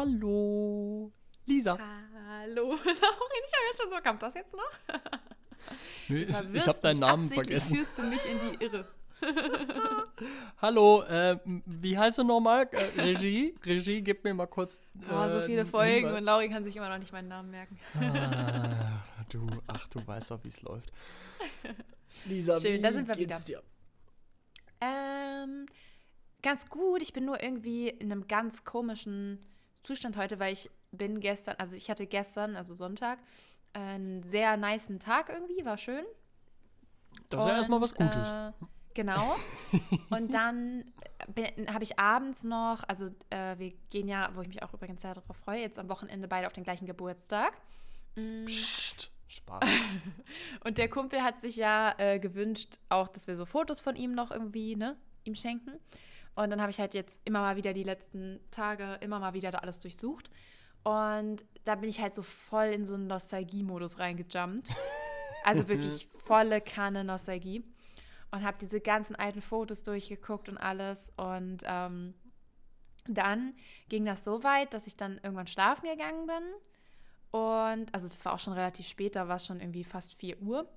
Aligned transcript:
Hallo. 0.00 1.12
Lisa. 1.44 1.76
Hallo. 1.76 2.68
Laurin, 2.70 2.80
ich 2.86 3.02
habe 3.02 3.66
jetzt 3.70 3.82
schon 3.82 3.90
so, 3.90 3.96
kommt 4.02 4.22
das 4.22 4.32
jetzt 4.34 4.54
noch? 4.54 4.70
Nee, 6.08 6.22
ich 6.22 6.40
ich 6.54 6.66
habe 6.66 6.78
deinen 6.80 7.00
Namen 7.00 7.30
vergessen. 7.30 7.76
führst 7.76 7.98
du 7.98 8.02
mich 8.04 8.20
in 8.24 8.38
die 8.40 8.64
Irre. 8.64 8.88
Hallo, 10.62 11.02
äh, 11.02 11.38
wie 11.66 11.98
heißt 11.98 12.16
du 12.16 12.24
nochmal? 12.24 12.66
Äh, 12.72 13.02
Regie? 13.02 13.54
Regie, 13.62 14.00
gib 14.00 14.24
mir 14.24 14.32
mal 14.32 14.46
kurz. 14.46 14.80
Oh, 15.10 15.28
so 15.28 15.40
äh, 15.40 15.46
viele 15.46 15.60
einen 15.60 15.70
Folgen 15.70 16.06
Hinweis. 16.06 16.18
und 16.18 16.24
Lauri 16.24 16.48
kann 16.48 16.64
sich 16.64 16.74
immer 16.74 16.88
noch 16.88 16.98
nicht 16.98 17.12
meinen 17.12 17.28
Namen 17.28 17.50
merken. 17.50 17.78
Ah, 18.00 19.02
du, 19.28 19.46
ach, 19.66 19.86
du 19.88 20.04
weißt 20.04 20.30
doch, 20.30 20.42
wie 20.42 20.48
es 20.48 20.62
läuft. 20.62 20.90
Lisa, 22.24 22.58
Schön, 22.58 22.78
wie 22.78 22.80
da 22.80 22.90
sind 22.90 23.06
wir 23.06 23.14
geht's 23.16 23.44
dir? 23.44 23.62
Ähm, 24.80 25.66
ganz 26.42 26.70
gut. 26.70 27.02
Ich 27.02 27.12
bin 27.12 27.26
nur 27.26 27.42
irgendwie 27.42 27.90
in 27.90 28.10
einem 28.10 28.26
ganz 28.26 28.64
komischen 28.64 29.49
Zustand 29.82 30.16
heute, 30.16 30.38
weil 30.38 30.52
ich 30.52 30.70
bin 30.92 31.20
gestern, 31.20 31.56
also 31.58 31.76
ich 31.76 31.90
hatte 31.90 32.06
gestern, 32.06 32.56
also 32.56 32.74
Sonntag, 32.74 33.18
einen 33.72 34.22
sehr 34.22 34.56
niceen 34.56 34.98
Tag 34.98 35.28
irgendwie, 35.28 35.64
war 35.64 35.76
schön. 35.76 36.04
Das 37.28 37.40
ist 37.40 37.48
ja 37.48 37.56
erstmal 37.56 37.80
was 37.80 37.94
Gutes. 37.94 38.28
Äh, 38.28 38.52
genau. 38.94 39.36
Und 40.10 40.34
dann 40.34 40.84
habe 41.68 41.84
ich 41.84 41.98
abends 41.98 42.44
noch, 42.44 42.82
also 42.88 43.06
äh, 43.30 43.58
wir 43.58 43.72
gehen 43.90 44.08
ja, 44.08 44.30
wo 44.34 44.42
ich 44.42 44.48
mich 44.48 44.62
auch 44.62 44.72
übrigens 44.74 45.02
sehr 45.02 45.14
darauf 45.14 45.36
freue, 45.36 45.60
jetzt 45.60 45.78
am 45.78 45.88
Wochenende 45.88 46.28
beide 46.28 46.46
auf 46.46 46.52
den 46.52 46.64
gleichen 46.64 46.86
Geburtstag. 46.86 47.52
Mm, 48.16 48.44
Psst, 48.46 49.10
Spaß. 49.28 49.62
Und 50.64 50.78
der 50.78 50.88
Kumpel 50.88 51.22
hat 51.22 51.40
sich 51.40 51.56
ja 51.56 51.94
äh, 51.98 52.18
gewünscht, 52.18 52.78
auch, 52.88 53.08
dass 53.08 53.26
wir 53.26 53.36
so 53.36 53.46
Fotos 53.46 53.80
von 53.80 53.96
ihm 53.96 54.14
noch 54.14 54.30
irgendwie, 54.30 54.76
ne, 54.76 54.96
ihm 55.24 55.34
schenken. 55.34 55.72
Und 56.40 56.48
dann 56.48 56.60
habe 56.62 56.70
ich 56.70 56.80
halt 56.80 56.94
jetzt 56.94 57.20
immer 57.26 57.40
mal 57.40 57.56
wieder 57.56 57.74
die 57.74 57.82
letzten 57.82 58.40
Tage, 58.50 58.94
immer 59.02 59.18
mal 59.18 59.34
wieder 59.34 59.50
da 59.50 59.58
alles 59.58 59.78
durchsucht. 59.78 60.30
Und 60.84 61.44
da 61.64 61.74
bin 61.74 61.90
ich 61.90 62.00
halt 62.00 62.14
so 62.14 62.22
voll 62.22 62.68
in 62.68 62.86
so 62.86 62.94
einen 62.94 63.06
Nostalgie-Modus 63.06 63.98
reingejumpt. 63.98 64.68
Also 65.42 65.68
wirklich 65.68 66.06
volle 66.22 66.60
Kanne 66.60 67.02
Nostalgie. 67.02 67.64
Und 68.30 68.44
habe 68.44 68.58
diese 68.60 68.78
ganzen 68.78 69.16
alten 69.16 69.40
Fotos 69.40 69.82
durchgeguckt 69.82 70.50
und 70.50 70.58
alles. 70.58 71.14
Und 71.16 71.62
ähm, 71.64 72.12
dann 73.08 73.54
ging 73.88 74.04
das 74.04 74.22
so 74.22 74.44
weit, 74.44 74.74
dass 74.74 74.86
ich 74.86 74.98
dann 74.98 75.18
irgendwann 75.22 75.46
schlafen 75.46 75.88
gegangen 75.88 76.26
bin. 76.26 77.40
Und, 77.40 77.94
also 77.94 78.06
das 78.06 78.22
war 78.26 78.34
auch 78.34 78.38
schon 78.38 78.52
relativ 78.52 78.86
spät, 78.86 79.16
da 79.16 79.28
war 79.28 79.36
es 79.36 79.46
schon 79.46 79.60
irgendwie 79.60 79.82
fast 79.82 80.14
4 80.16 80.42
Uhr. 80.42 80.68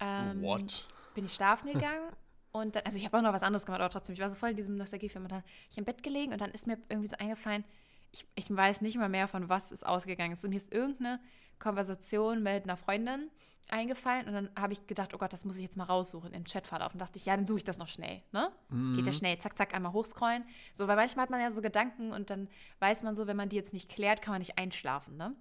Ähm, 0.00 0.42
What? 0.42 0.86
Bin 1.14 1.24
ich 1.24 1.32
schlafen 1.32 1.72
gegangen. 1.72 2.10
Und 2.56 2.76
dann, 2.76 2.84
also 2.84 2.96
ich 2.96 3.04
habe 3.04 3.18
auch 3.18 3.22
noch 3.22 3.32
was 3.32 3.42
anderes 3.42 3.66
gemacht, 3.66 3.80
aber 3.80 3.90
trotzdem, 3.90 4.14
ich 4.14 4.20
war 4.20 4.30
so 4.30 4.36
voll 4.36 4.50
in 4.50 4.56
diesem 4.56 4.76
Nostalgiefilm. 4.76 5.24
Und 5.24 5.32
dann 5.32 5.40
hab 5.40 5.46
ich 5.70 5.76
im 5.76 5.84
Bett 5.84 6.04
gelegen 6.04 6.32
und 6.32 6.40
dann 6.40 6.52
ist 6.52 6.68
mir 6.68 6.78
irgendwie 6.88 7.08
so 7.08 7.16
eingefallen, 7.16 7.64
ich, 8.12 8.24
ich 8.36 8.48
weiß 8.48 8.80
nicht 8.80 8.96
mal 8.96 9.08
mehr, 9.08 9.26
von 9.26 9.48
was 9.48 9.72
es 9.72 9.82
ausgegangen 9.82 10.34
ist. 10.34 10.44
Und 10.44 10.50
mir 10.50 10.56
ist 10.56 10.72
irgendeine 10.72 11.18
Konversation 11.58 12.44
mit 12.44 12.62
einer 12.62 12.76
Freundin 12.76 13.28
eingefallen 13.70 14.28
und 14.28 14.34
dann 14.34 14.50
habe 14.56 14.72
ich 14.72 14.86
gedacht, 14.86 15.14
oh 15.14 15.18
Gott, 15.18 15.32
das 15.32 15.44
muss 15.44 15.56
ich 15.56 15.62
jetzt 15.62 15.76
mal 15.76 15.84
raussuchen 15.84 16.32
im 16.32 16.44
Chatverlauf. 16.44 16.92
Und 16.92 17.00
dachte 17.00 17.18
ich, 17.18 17.26
ja, 17.26 17.34
dann 17.34 17.44
suche 17.44 17.58
ich 17.58 17.64
das 17.64 17.78
noch 17.78 17.88
schnell. 17.88 18.22
Ne? 18.30 18.52
Geht 18.94 19.06
ja 19.06 19.12
schnell, 19.12 19.38
zack, 19.38 19.56
zack, 19.56 19.74
einmal 19.74 19.92
hochscrollen. 19.92 20.44
So, 20.74 20.86
weil 20.86 20.94
manchmal 20.94 21.24
hat 21.24 21.30
man 21.30 21.40
ja 21.40 21.50
so 21.50 21.60
Gedanken 21.60 22.12
und 22.12 22.30
dann 22.30 22.48
weiß 22.78 23.02
man 23.02 23.16
so, 23.16 23.26
wenn 23.26 23.36
man 23.36 23.48
die 23.48 23.56
jetzt 23.56 23.72
nicht 23.72 23.90
klärt, 23.90 24.22
kann 24.22 24.32
man 24.32 24.40
nicht 24.40 24.58
einschlafen, 24.58 25.16
ne? 25.16 25.34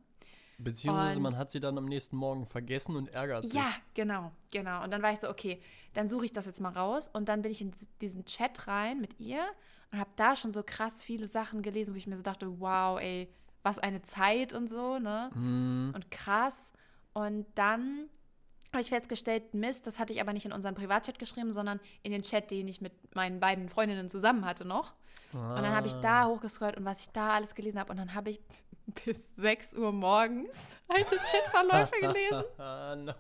Beziehungsweise 0.58 1.18
Und- 1.18 1.24
man 1.24 1.38
hat 1.38 1.52
sie 1.52 1.60
dann 1.60 1.78
am 1.78 1.86
nächsten 1.86 2.16
Morgen 2.16 2.46
vergessen 2.46 2.96
und 2.96 3.08
ärgert 3.10 3.44
sich. 3.46 3.54
Ja, 3.54 3.72
genau, 3.94 4.32
genau. 4.52 4.84
Und 4.84 4.92
dann 4.92 5.02
war 5.02 5.12
ich 5.12 5.20
so, 5.20 5.30
okay, 5.30 5.62
dann 5.94 6.08
suche 6.08 6.26
ich 6.26 6.32
das 6.32 6.46
jetzt 6.46 6.62
mal 6.62 6.72
raus. 6.74 7.10
Und 7.12 7.30
dann 7.30 7.42
bin 7.42 7.52
ich 7.52 7.62
in 7.62 7.72
diesen 8.02 8.26
Chat 8.26 8.68
rein 8.68 9.00
mit 9.02 9.20
ihr 9.20 9.44
und 9.92 10.00
habe 10.00 10.10
da 10.16 10.36
schon 10.36 10.52
so 10.54 10.64
krass 10.64 11.04
viele 11.04 11.28
Sachen 11.28 11.62
gelesen, 11.62 11.94
wo 11.94 11.98
ich 11.98 12.08
mir 12.08 12.18
so 12.18 12.24
dachte, 12.24 12.60
wow, 12.60 13.00
ey, 13.00 13.30
was 13.64 13.80
eine 13.80 14.02
Zeit 14.02 14.54
und 14.54 14.68
so, 14.68 15.00
ne? 15.00 15.30
Hm, 15.34 15.92
Und 15.96 16.12
krass. 16.12 16.74
Und 17.14 17.46
dann 17.56 18.10
habe 18.72 18.82
ich 18.82 18.90
festgestellt, 18.90 19.54
Mist, 19.54 19.86
das 19.88 20.00
hatte 20.00 20.14
ich 20.14 20.20
aber 20.22 20.34
nicht 20.34 20.46
in 20.46 20.52
unseren 20.52 20.74
Privatchat 20.76 21.20
geschrieben, 21.20 21.54
sondern 21.54 21.80
in 22.02 22.12
den 22.12 22.24
Chat, 22.24 22.50
den 22.52 22.68
ich 22.68 22.82
mit 22.82 23.16
meinen 23.16 23.40
beiden 23.40 23.70
Freundinnen 23.70 24.10
zusammen 24.10 24.46
hatte 24.46 24.66
noch. 24.66 24.94
Und 25.32 25.42
dann 25.44 25.72
habe 25.76 25.88
ich 25.88 25.94
Ah. 25.96 26.00
da 26.02 26.26
hochgescrollt 26.28 26.78
und 26.78 26.86
was 26.86 27.02
ich 27.02 27.10
da 27.10 27.32
alles 27.34 27.56
gelesen 27.56 27.80
habe. 27.80 27.90
Und 27.92 27.98
dann 27.98 28.14
habe 28.16 28.32
ich 28.32 28.40
bis 29.06 29.36
6 29.36 29.76
Uhr 29.76 29.92
morgens 29.92 30.76
alte 30.88 31.16
Chatverläufe 31.18 32.00
gelesen. 32.02 32.44
Ah, 32.58 32.96
nein. 32.98 33.16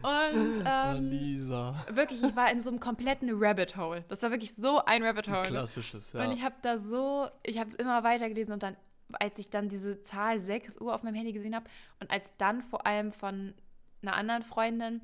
Und 0.00 0.64
Ah, 0.64 0.94
ähm, 0.94 1.10
Lisa. 1.10 1.74
wirklich, 1.90 2.22
ich 2.22 2.36
war 2.36 2.52
in 2.52 2.60
so 2.60 2.70
einem 2.70 2.78
kompletten 2.78 3.30
Rabbit 3.32 3.76
Hole. 3.76 4.04
Das 4.08 4.22
war 4.22 4.30
wirklich 4.30 4.54
so 4.54 4.84
ein 4.84 5.02
Rabbit 5.02 5.28
Hole. 5.28 5.42
Klassisches, 5.42 6.12
ja. 6.12 6.24
Und 6.24 6.32
ich 6.32 6.42
habe 6.44 6.54
da 6.62 6.78
so, 6.78 7.28
ich 7.42 7.58
habe 7.58 7.70
immer 7.78 8.04
weiter 8.04 8.28
gelesen 8.28 8.52
und 8.52 8.62
dann, 8.62 8.76
als 9.14 9.40
ich 9.40 9.50
dann 9.50 9.68
diese 9.68 10.00
Zahl 10.02 10.38
6 10.38 10.80
Uhr 10.80 10.94
auf 10.94 11.02
meinem 11.02 11.16
Handy 11.16 11.32
gesehen 11.32 11.56
habe 11.56 11.66
und 11.98 12.10
als 12.12 12.32
dann 12.36 12.62
vor 12.62 12.86
allem 12.86 13.10
von 13.10 13.54
einer 14.02 14.14
anderen 14.14 14.44
Freundin, 14.44 15.00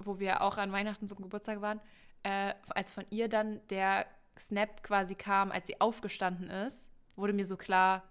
wo 0.00 0.18
wir 0.18 0.40
auch 0.42 0.58
an 0.58 0.72
Weihnachten 0.72 1.06
zum 1.06 1.18
Geburtstag 1.22 1.60
waren, 1.60 1.80
äh, 2.24 2.54
als 2.70 2.92
von 2.92 3.04
ihr 3.10 3.28
dann 3.28 3.60
der 3.70 4.06
Snap 4.36 4.82
quasi 4.82 5.14
kam, 5.14 5.52
als 5.52 5.68
sie 5.68 5.80
aufgestanden 5.80 6.50
ist, 6.50 6.88
wurde 7.14 7.32
mir 7.32 7.44
so 7.44 7.56
klar, 7.56 8.02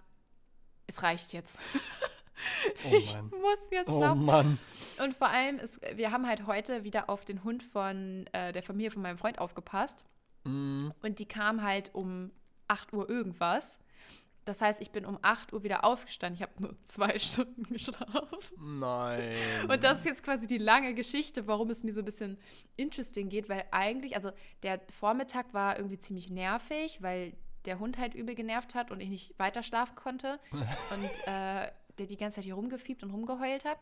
es 0.92 1.04
reicht 1.04 1.34
jetzt. 1.34 1.58
oh 2.86 2.92
Ich 2.98 3.16
muss 3.16 3.70
jetzt 3.72 3.90
Oh 3.90 3.98
schlafen. 3.98 4.26
Mann. 4.26 4.58
Und 5.04 5.16
vor 5.16 5.28
allem, 5.30 5.58
ist, 5.60 5.80
wir 5.96 6.12
haben 6.12 6.28
halt 6.28 6.48
heute 6.48 6.84
wieder 6.84 7.10
auf 7.10 7.26
den 7.26 7.44
Hund 7.44 7.64
von 7.64 8.26
äh, 8.34 8.52
der 8.52 8.64
Familie 8.64 8.92
von 8.92 9.02
meinem 9.02 9.18
Freund 9.18 9.40
aufgepasst. 9.40 10.04
Mm, 10.44 10.90
Und 11.02 11.20
die 11.20 11.28
kam 11.28 11.62
halt 11.64 11.94
um 11.94 12.32
8 12.68 12.94
Uhr 12.94 13.10
irgendwas. 13.10 13.80
Das 14.44 14.60
heißt, 14.60 14.82
ich 14.82 14.90
bin 14.90 15.06
um 15.06 15.20
8 15.22 15.54
Uhr 15.54 15.62
wieder 15.64 15.86
aufgestanden. 15.86 16.36
Ich 16.36 16.42
habe 16.42 16.54
nur 16.62 16.76
zwei 16.84 17.20
Stunden 17.20 17.64
geschlafen. 17.64 18.80
nein. 18.80 19.34
Und 19.70 19.84
das 19.84 20.00
ist 20.00 20.06
jetzt 20.06 20.24
quasi 20.24 20.48
die 20.48 20.58
lange 20.58 20.96
Geschichte, 20.96 21.46
warum 21.46 21.70
es 21.70 21.84
mir 21.84 21.94
so 21.94 22.02
ein 22.02 22.06
bisschen 22.06 22.40
interesting 22.76 23.30
geht, 23.30 23.50
weil 23.50 23.66
eigentlich, 23.70 24.16
also 24.16 24.32
der 24.64 24.82
Vormittag 25.00 25.54
war 25.54 25.78
irgendwie 25.78 26.00
ziemlich 26.00 26.32
nervig, 26.32 27.04
weil 27.04 27.34
der 27.66 27.80
Hund 27.80 27.98
halt 27.98 28.14
übel 28.16 28.36
genervt 28.36 28.76
hat 28.76 28.92
und 28.92 29.00
ich 29.02 29.10
nicht 29.10 29.40
weiter 29.40 29.64
schlafen 29.64 29.96
konnte 29.96 30.40
und 30.52 31.28
äh, 31.28 31.72
der 31.98 32.06
die 32.08 32.18
ganze 32.18 32.36
Zeit 32.36 32.46
hier 32.46 32.56
rumgefiebt 32.56 33.04
und 33.04 33.12
rumgeheult 33.12 33.66
hat. 33.66 33.78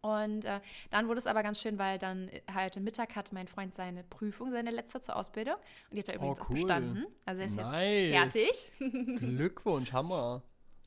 Und 0.00 0.44
äh, 0.44 0.60
dann 0.90 1.08
wurde 1.08 1.18
es 1.18 1.26
aber 1.26 1.42
ganz 1.42 1.60
schön, 1.60 1.76
weil 1.78 1.98
dann 1.98 2.28
äh, 2.28 2.42
heute 2.54 2.80
Mittag 2.80 3.16
hatte 3.16 3.34
mein 3.34 3.48
Freund 3.48 3.74
seine 3.74 4.04
Prüfung, 4.04 4.52
seine 4.52 4.70
letzte 4.70 5.00
zur 5.00 5.16
Ausbildung. 5.16 5.54
Und 5.90 5.96
die 5.96 5.98
hat 6.00 6.08
er 6.08 6.14
übrigens 6.16 6.38
auch 6.40 6.44
Oh, 6.44 6.50
cool. 6.50 6.54
bestanden. 6.54 7.06
Also 7.24 7.40
er 7.40 7.46
ist 7.48 7.56
Nice. 7.56 8.34
jetzt 8.34 8.68
fertig. 8.78 9.18
Glückwunsch, 9.18 9.92
Hammer. 9.92 10.42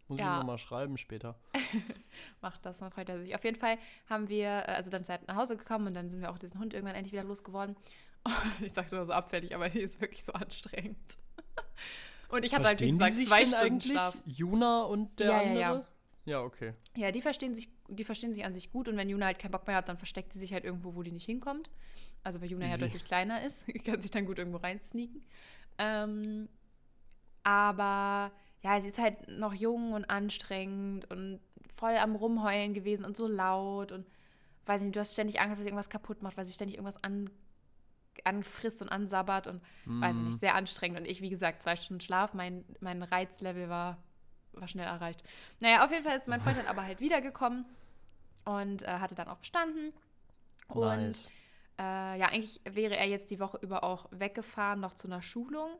Muss 0.07 0.19
ich 0.19 0.25
Ja. 0.25 0.37
nochmal 0.37 0.57
schreiben 0.57 0.97
später. 0.97 1.35
macht 2.41 2.65
das, 2.65 2.77
dann 2.77 2.91
freut 2.91 3.09
er 3.09 3.19
sich. 3.19 3.35
Auf 3.35 3.43
jeden 3.43 3.57
Fall 3.59 3.77
haben 4.09 4.29
wir, 4.29 4.47
äh, 4.47 4.71
also 4.71 4.89
dann 4.89 5.03
er 5.03 5.09
halt 5.09 5.27
nach 5.27 5.35
Hause 5.35 5.57
gekommen 5.57 5.87
und 5.87 5.93
dann 5.93 6.09
sind 6.09 6.21
wir 6.21 6.31
auch 6.31 6.37
diesen 6.37 6.59
Hund 6.59 6.73
irgendwann 6.73 6.95
endlich 6.95 7.13
wieder 7.13 7.23
losgeworden. 7.23 7.75
Ich 8.61 8.71
sag's 8.73 8.91
immer 8.93 9.05
so 9.05 9.13
abfällig, 9.13 9.55
aber 9.55 9.67
hier 9.67 9.83
ist 9.83 9.99
wirklich 9.99 10.23
so 10.23 10.31
anstrengend. 10.33 11.17
Und 12.29 12.45
ich 12.45 12.53
hatte 12.55 12.65
halt, 12.65 12.79
wie 12.79 12.91
gesagt, 12.91 13.13
zwei 13.15 13.45
Stunden 13.45 13.55
eigentlich? 13.65 13.91
Schlaf. 13.91 14.17
Juna 14.25 14.83
und 14.83 15.19
der 15.19 15.27
Ja, 15.27 15.41
ja, 15.41 15.69
andere? 15.69 15.79
ja. 15.79 15.85
Ja, 16.23 16.41
okay. 16.43 16.73
Ja, 16.95 17.11
die 17.11 17.21
verstehen 17.21 17.55
sich, 17.55 17.67
die 17.89 18.03
verstehen 18.03 18.33
sich 18.33 18.45
an 18.45 18.53
sich 18.53 18.71
gut 18.71 18.87
und 18.87 18.95
wenn 18.95 19.09
Juna 19.09 19.25
halt 19.25 19.39
keinen 19.39 19.51
Bock 19.51 19.67
mehr 19.67 19.75
hat, 19.75 19.89
dann 19.89 19.97
versteckt 19.97 20.31
sie 20.31 20.39
sich 20.39 20.53
halt 20.53 20.63
irgendwo, 20.63 20.95
wo 20.95 21.03
die 21.03 21.11
nicht 21.11 21.25
hinkommt. 21.25 21.69
Also 22.23 22.39
weil 22.39 22.49
Juna 22.51 22.67
ja 22.67 22.73
Easy. 22.73 22.85
deutlich 22.85 23.03
kleiner 23.03 23.43
ist, 23.43 23.65
kann 23.85 23.99
sich 23.99 24.11
dann 24.11 24.25
gut 24.25 24.37
irgendwo 24.37 24.59
reinsneaken. 24.59 25.25
Ähm, 25.77 26.47
aber 27.43 28.31
ja, 28.61 28.79
sie 28.79 28.89
ist 28.89 28.99
halt 28.99 29.27
noch 29.27 29.53
jung 29.53 29.93
und 29.93 30.05
anstrengend 30.09 31.09
und 31.09 31.39
voll 31.75 31.97
am 31.97 32.15
Rumheulen 32.15 32.73
gewesen 32.73 33.03
und 33.03 33.17
so 33.17 33.27
laut 33.27 33.91
und 33.91 34.05
weiß 34.67 34.81
nicht, 34.83 34.95
du 34.95 34.99
hast 34.99 35.13
ständig 35.13 35.41
Angst, 35.41 35.53
dass 35.53 35.59
sie 35.59 35.65
irgendwas 35.65 35.89
kaputt 35.89 36.21
macht, 36.21 36.37
weil 36.37 36.45
sie 36.45 36.53
ständig 36.53 36.77
irgendwas 36.77 37.03
an, 37.03 37.29
anfrisst 38.23 38.81
und 38.81 38.89
ansabbert 38.89 39.47
und 39.47 39.61
weiß 39.85 40.17
ich 40.17 40.23
nicht, 40.23 40.39
sehr 40.39 40.55
anstrengend. 40.55 40.99
Und 40.99 41.05
ich, 41.07 41.21
wie 41.21 41.29
gesagt, 41.29 41.61
zwei 41.61 41.75
Stunden 41.75 42.01
Schlaf, 42.01 42.33
mein, 42.33 42.65
mein 42.79 43.03
Reizlevel 43.03 43.69
war, 43.69 43.97
war 44.53 44.67
schnell 44.67 44.85
erreicht. 44.85 45.23
Naja, 45.59 45.83
auf 45.85 45.91
jeden 45.91 46.03
Fall 46.03 46.15
ist 46.15 46.27
mein 46.27 46.41
Freund 46.41 46.57
dann 46.57 46.67
aber 46.67 46.83
halt 46.83 46.99
wiedergekommen 46.99 47.65
und 48.45 48.83
äh, 48.83 48.87
hatte 48.87 49.15
dann 49.15 49.27
auch 49.27 49.37
bestanden. 49.37 49.93
Und 50.67 50.81
nice. 50.81 51.31
äh, 51.79 52.19
ja, 52.19 52.27
eigentlich 52.27 52.61
wäre 52.69 52.95
er 52.95 53.07
jetzt 53.07 53.31
die 53.31 53.39
Woche 53.39 53.57
über 53.61 53.83
auch 53.83 54.07
weggefahren, 54.11 54.79
noch 54.79 54.93
zu 54.93 55.07
einer 55.07 55.21
Schulung. 55.21 55.71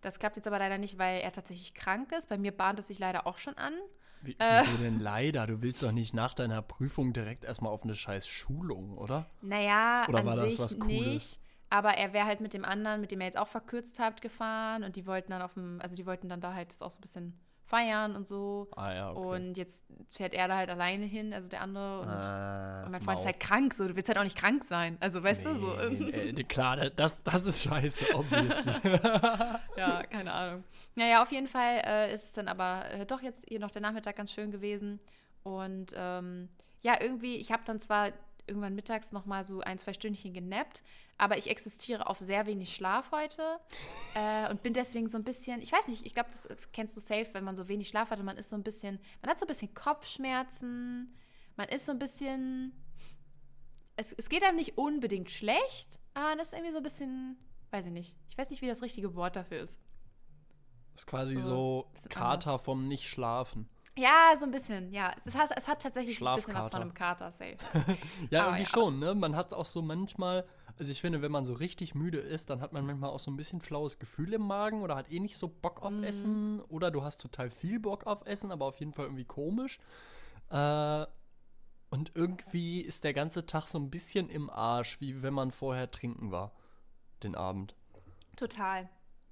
Das 0.00 0.18
klappt 0.18 0.36
jetzt 0.36 0.46
aber 0.46 0.58
leider 0.58 0.78
nicht, 0.78 0.98
weil 0.98 1.20
er 1.20 1.32
tatsächlich 1.32 1.74
krank 1.74 2.12
ist. 2.12 2.28
Bei 2.28 2.38
mir 2.38 2.52
bahnt 2.52 2.78
es 2.78 2.88
sich 2.88 2.98
leider 2.98 3.26
auch 3.26 3.36
schon 3.38 3.54
an. 3.58 3.74
Wie, 4.22 4.32
äh, 4.38 4.62
wieso 4.62 4.76
denn 4.78 5.00
leider? 5.00 5.46
Du 5.46 5.62
willst 5.62 5.82
doch 5.82 5.92
nicht 5.92 6.14
nach 6.14 6.34
deiner 6.34 6.62
Prüfung 6.62 7.12
direkt 7.12 7.44
erstmal 7.44 7.72
auf 7.72 7.84
eine 7.84 7.94
scheiß 7.94 8.26
Schulung, 8.26 8.96
oder? 8.98 9.30
Naja, 9.40 10.06
Oder 10.08 10.20
an 10.20 10.26
war 10.26 10.36
das 10.36 10.50
sich 10.50 10.58
was 10.58 10.78
Cooles? 10.78 11.06
nicht. 11.06 11.40
Aber 11.70 11.90
er 11.90 12.12
wäre 12.12 12.26
halt 12.26 12.40
mit 12.40 12.52
dem 12.52 12.64
anderen, 12.64 13.00
mit 13.00 13.12
dem 13.12 13.20
er 13.20 13.26
jetzt 13.26 13.38
auch 13.38 13.48
verkürzt 13.48 14.00
habt, 14.00 14.20
gefahren 14.22 14.82
und 14.82 14.96
die 14.96 15.06
wollten 15.06 15.30
dann 15.30 15.40
auf 15.40 15.54
dem, 15.54 15.78
also 15.80 15.94
die 15.94 16.04
wollten 16.04 16.28
dann 16.28 16.40
da 16.40 16.52
halt 16.52 16.68
das 16.70 16.82
auch 16.82 16.90
so 16.90 16.98
ein 16.98 17.02
bisschen 17.02 17.38
feiern 17.64 18.16
und 18.16 18.26
so. 18.26 18.66
Ah 18.74 18.92
ja, 18.92 19.10
okay. 19.12 19.20
Und 19.46 19.56
jetzt 19.56 19.86
fährt 20.08 20.34
er 20.34 20.48
da 20.48 20.56
halt 20.56 20.68
alleine 20.70 21.04
hin, 21.04 21.32
also 21.32 21.46
der 21.48 21.60
andere. 21.60 22.00
Und, 22.00 22.08
Ah, 22.08 22.82
und 22.84 22.90
mein 22.90 23.00
Freund 23.00 23.20
ist 23.20 23.24
Mau. 23.24 23.30
halt 23.30 23.38
krank, 23.38 23.72
so. 23.72 23.86
Du 23.86 23.94
willst 23.94 24.08
halt 24.08 24.18
auch 24.18 24.24
nicht 24.24 24.36
krank 24.36 24.64
sein. 24.64 24.96
Also, 24.98 25.22
weißt 25.22 25.46
du, 25.46 25.54
so. 25.54 25.76
Nee, 25.88 26.10
nee, 26.10 26.32
nee, 26.32 26.42
klar, 26.42 26.76
das, 26.90 27.22
das 27.22 27.46
ist 27.46 27.62
scheiße, 27.62 28.06
obviously. 28.16 28.72
ja, 29.76 30.02
keine 30.02 30.32
Ahnung. 30.32 30.64
Naja, 30.96 31.22
auf 31.22 31.30
jeden 31.30 31.46
Fall 31.46 31.80
äh, 31.86 32.12
ist 32.12 32.24
es 32.24 32.32
dann 32.32 32.48
aber 32.48 32.90
äh, 32.90 33.06
doch 33.06 33.22
jetzt 33.22 33.44
hier 33.48 33.60
noch 33.60 33.70
der 33.70 33.82
Nachmittag 33.82 34.16
ganz 34.16 34.32
schön 34.32 34.50
gewesen. 34.50 34.98
Und 35.44 35.92
ähm, 35.96 36.48
ja, 36.82 37.00
irgendwie, 37.00 37.36
ich 37.36 37.52
habe 37.52 37.62
dann 37.64 37.78
zwar 37.78 38.10
irgendwann 38.50 38.74
mittags 38.74 39.12
noch 39.12 39.24
mal 39.24 39.44
so 39.44 39.60
ein, 39.60 39.78
zwei 39.78 39.92
Stündchen 39.92 40.34
genappt, 40.34 40.82
aber 41.16 41.38
ich 41.38 41.48
existiere 41.48 42.08
auf 42.08 42.18
sehr 42.18 42.46
wenig 42.46 42.74
Schlaf 42.74 43.12
heute 43.12 43.42
äh, 44.14 44.50
und 44.50 44.62
bin 44.62 44.74
deswegen 44.74 45.08
so 45.08 45.16
ein 45.16 45.24
bisschen, 45.24 45.62
ich 45.62 45.72
weiß 45.72 45.88
nicht, 45.88 46.04
ich 46.04 46.12
glaube, 46.12 46.30
das, 46.30 46.42
das 46.42 46.72
kennst 46.72 46.96
du 46.96 47.00
safe, 47.00 47.28
wenn 47.32 47.44
man 47.44 47.56
so 47.56 47.68
wenig 47.68 47.88
Schlaf 47.88 48.10
hatte, 48.10 48.22
man 48.22 48.36
ist 48.36 48.50
so 48.50 48.56
ein 48.56 48.62
bisschen, 48.62 48.98
man 49.22 49.30
hat 49.30 49.38
so 49.38 49.46
ein 49.46 49.48
bisschen 49.48 49.72
Kopfschmerzen, 49.72 51.14
man 51.56 51.68
ist 51.68 51.86
so 51.86 51.92
ein 51.92 51.98
bisschen, 51.98 52.72
es, 53.96 54.12
es 54.12 54.28
geht 54.28 54.42
einem 54.42 54.56
nicht 54.56 54.76
unbedingt 54.76 55.30
schlecht, 55.30 55.98
aber 56.14 56.30
man 56.30 56.40
ist 56.40 56.52
irgendwie 56.52 56.72
so 56.72 56.78
ein 56.78 56.82
bisschen, 56.82 57.36
weiß 57.70 57.86
ich 57.86 57.92
nicht, 57.92 58.16
ich 58.28 58.36
weiß 58.36 58.50
nicht, 58.50 58.62
wie 58.62 58.68
das 58.68 58.82
richtige 58.82 59.14
Wort 59.14 59.36
dafür 59.36 59.60
ist. 59.60 59.80
ist 60.94 61.06
quasi 61.06 61.38
So, 61.38 61.90
so, 61.94 62.08
Kater 62.08 62.58
vom 62.58 62.88
Nicht-Schlafen. 62.88 63.68
Ja, 64.00 64.34
so 64.36 64.44
ein 64.46 64.50
bisschen, 64.50 64.92
ja. 64.92 65.12
Es 65.24 65.34
hat, 65.34 65.50
es 65.56 65.68
hat 65.68 65.82
tatsächlich 65.82 66.20
ein 66.20 66.36
bisschen 66.36 66.54
was 66.54 66.70
von 66.70 66.80
einem 66.82 66.94
Kater, 66.94 67.30
safe. 67.30 67.56
Ja, 68.30 68.42
Aber 68.42 68.48
irgendwie 68.56 68.62
ja. 68.62 68.68
schon, 68.68 68.98
ne? 68.98 69.14
Man 69.14 69.36
hat 69.36 69.52
auch 69.52 69.66
so 69.66 69.82
manchmal, 69.82 70.46
also 70.78 70.90
ich 70.90 71.00
finde, 71.00 71.20
wenn 71.22 71.32
man 71.32 71.44
so 71.44 71.54
richtig 71.54 71.94
müde 71.94 72.18
ist, 72.18 72.48
dann 72.50 72.60
hat 72.60 72.72
man 72.72 72.86
manchmal 72.86 73.10
auch 73.10 73.18
so 73.18 73.30
ein 73.30 73.36
bisschen 73.36 73.60
flaues 73.60 73.98
Gefühl 73.98 74.32
im 74.32 74.42
Magen 74.42 74.82
oder 74.82 74.96
hat 74.96 75.10
eh 75.10 75.20
nicht 75.20 75.36
so 75.36 75.48
Bock 75.48 75.82
auf 75.82 75.92
Mhm. 75.92 76.04
Essen 76.04 76.60
oder 76.68 76.90
du 76.90 77.02
hast 77.02 77.20
total 77.20 77.50
viel 77.50 77.78
Bock 77.80 78.06
auf 78.06 78.24
Essen, 78.26 78.50
aber 78.52 78.66
auf 78.66 78.76
jeden 78.80 78.92
Fall 78.92 79.06
irgendwie 79.06 79.24
komisch. 79.24 79.78
Äh, 80.50 81.06
und 81.90 82.12
irgendwie 82.14 82.80
ist 82.80 83.04
der 83.04 83.12
ganze 83.12 83.46
Tag 83.46 83.66
so 83.66 83.78
ein 83.78 83.90
bisschen 83.90 84.30
im 84.30 84.48
Arsch, 84.48 85.00
wie 85.00 85.22
wenn 85.22 85.34
man 85.34 85.50
vorher 85.50 85.90
trinken 85.90 86.30
war, 86.30 86.52
den 87.22 87.34
Abend. 87.34 87.74
Total. 88.36 88.88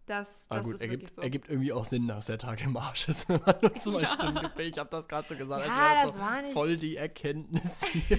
Das, 0.09 0.47
Ah 0.51 0.57
das 0.57 0.67
gut, 0.67 0.75
ist 0.77 0.81
ergibt, 0.83 1.03
wirklich 1.03 1.15
so. 1.15 1.23
ergibt 1.23 1.49
irgendwie 1.49 1.73
auch 1.73 1.85
Sinn, 1.85 2.09
dass 2.09 2.27
der 2.27 2.39
Tag 2.39 2.63
im 2.65 2.77
Arsch 2.77 3.09
ist, 3.09 3.29
wenn 3.29 3.41
man 3.45 3.57
nur 3.61 3.75
zwei 3.75 4.05
Stunden 4.05 4.41
gepennt. 4.41 4.69
Ich 4.75 4.79
habe 4.79 4.91
das 4.91 5.07
gerade 5.09 5.29
so 5.29 5.37
gesagt, 5.37 5.67
Ja, 5.67 5.93
als 5.93 6.03
das 6.03 6.13
so 6.15 6.19
war 6.21 6.43
nicht- 6.43 6.53
voll 6.53 6.77
die 6.77 6.97
Erkenntnis 6.97 7.85
hier. 7.93 8.19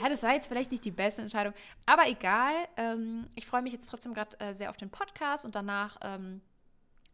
Ja, 0.00 0.08
das 0.08 0.22
war 0.22 0.32
jetzt 0.32 0.48
vielleicht 0.48 0.70
nicht 0.70 0.84
die 0.84 0.90
beste 0.90 1.22
Entscheidung. 1.22 1.52
Aber 1.86 2.08
egal. 2.08 2.52
Ähm, 2.76 3.26
ich 3.34 3.46
freue 3.46 3.62
mich 3.62 3.72
jetzt 3.72 3.86
trotzdem 3.88 4.14
gerade 4.14 4.38
äh, 4.40 4.54
sehr 4.54 4.70
auf 4.70 4.76
den 4.76 4.90
Podcast 4.90 5.44
und 5.44 5.54
danach 5.54 5.96
ähm, 6.02 6.40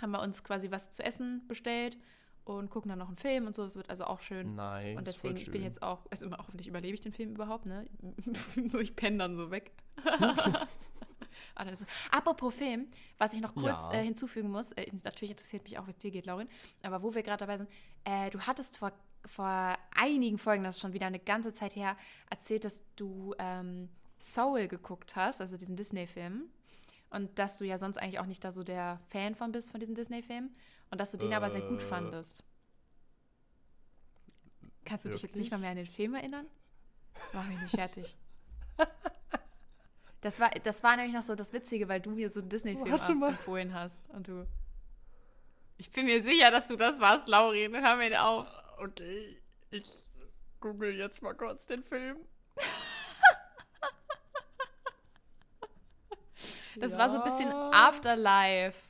haben 0.00 0.10
wir 0.10 0.20
uns 0.22 0.42
quasi 0.44 0.70
was 0.70 0.90
zu 0.90 1.02
essen 1.04 1.46
bestellt 1.48 1.96
und 2.44 2.68
gucken 2.70 2.90
dann 2.90 2.98
noch 2.98 3.08
einen 3.08 3.16
Film 3.16 3.46
und 3.46 3.54
so. 3.54 3.62
Das 3.62 3.76
wird 3.76 3.88
also 3.90 4.04
auch 4.04 4.20
schön. 4.20 4.54
Nein. 4.54 4.98
Und 4.98 5.06
deswegen, 5.06 5.36
ich 5.36 5.50
bin 5.50 5.62
jetzt 5.62 5.82
auch, 5.82 6.00
also 6.10 6.26
immer 6.26 6.36
hoffentlich 6.38 6.66
überlebe 6.68 6.94
ich 6.94 7.00
den 7.00 7.12
Film 7.12 7.30
überhaupt, 7.34 7.64
ne? 7.66 7.86
so, 8.70 8.78
ich 8.78 8.94
penne 8.96 9.18
dann 9.18 9.36
so 9.36 9.50
weg. 9.50 9.72
Ist- 11.70 11.86
Apropos 12.10 12.54
Film, 12.54 12.88
was 13.18 13.32
ich 13.32 13.40
noch 13.40 13.54
kurz 13.54 13.82
Ja. 13.84 13.94
äh, 13.94 14.04
hinzufügen 14.04 14.50
muss, 14.50 14.72
äh, 14.72 14.86
natürlich 15.02 15.30
interessiert 15.32 15.64
mich 15.64 15.78
auch, 15.78 15.86
wie 15.86 15.90
es 15.90 15.98
dir 15.98 16.10
geht, 16.10 16.26
Laurin, 16.26 16.48
aber 16.82 17.02
wo 17.02 17.14
wir 17.14 17.22
gerade 17.22 17.38
dabei 17.46 17.58
sind, 17.58 17.70
äh, 18.04 18.30
du 18.30 18.40
hattest 18.40 18.76
vor, 18.78 18.92
vor 19.24 19.76
einigen 19.94 20.38
Folgen, 20.38 20.64
das 20.64 20.76
ist 20.76 20.80
schon 20.82 20.92
wieder 20.92 21.06
eine 21.06 21.18
ganze 21.20 21.52
Zeit 21.52 21.74
her, 21.76 21.96
erzählt, 22.30 22.64
dass 22.64 22.82
du 22.96 23.34
ähm, 23.38 23.88
Soul 24.20 24.68
geguckt 24.68 25.16
hast, 25.16 25.40
also 25.40 25.56
diesen 25.56 25.76
Disney-Film. 25.76 26.44
Und 27.10 27.38
dass 27.38 27.56
du 27.58 27.64
ja 27.64 27.78
sonst 27.78 27.98
eigentlich 27.98 28.18
auch 28.18 28.26
nicht 28.26 28.42
da 28.42 28.50
so 28.50 28.64
der 28.64 29.00
Fan 29.08 29.34
von 29.36 29.52
bist, 29.52 29.70
von 29.70 29.78
diesen 29.80 29.94
Disney-Filmen. 29.94 30.52
Und 30.90 31.00
dass 31.00 31.12
du 31.12 31.16
den 31.16 31.32
aber 31.32 31.48
sehr 31.50 31.60
gut 31.62 31.80
Äh. 31.80 31.86
fandest. 31.86 32.42
Kannst 34.84 35.04
du 35.04 35.10
dich 35.10 35.22
jetzt 35.22 35.30
Wirklich? 35.34 35.44
nicht 35.44 35.50
mal 35.52 35.58
mehr 35.60 35.70
an 35.70 35.76
den 35.76 35.86
Film 35.86 36.14
erinnern? 36.14 36.46
Mach 37.32 37.46
mich 37.46 37.60
nicht 37.60 37.74
fertig. 37.74 38.16
Das 40.24 40.40
war, 40.40 40.48
das 40.48 40.82
war 40.82 40.96
nämlich 40.96 41.14
noch 41.14 41.22
so 41.22 41.34
das 41.34 41.52
Witzige, 41.52 41.86
weil 41.86 42.00
du 42.00 42.10
mir 42.10 42.30
so 42.30 42.40
einen 42.40 42.48
Disney-Film 42.48 43.22
empfohlen 43.24 43.74
hast. 43.74 44.08
Und 44.08 44.26
du. 44.26 44.46
Ich 45.76 45.90
bin 45.90 46.06
mir 46.06 46.22
sicher, 46.22 46.50
dass 46.50 46.66
du 46.66 46.76
das 46.76 46.98
warst, 46.98 47.28
Laurin. 47.28 47.74
Hör 47.74 47.96
mir 47.96 48.24
auf. 48.24 48.46
Okay, 48.78 49.38
ich 49.70 49.86
google 50.60 50.94
jetzt 50.94 51.20
mal 51.20 51.34
kurz 51.34 51.66
den 51.66 51.82
Film. 51.82 52.16
Das 56.76 56.98
war 56.98 57.08
so 57.08 57.18
ein 57.18 57.22
bisschen 57.22 57.50
Ja. 57.50 57.70
Afterlife. 57.72 58.82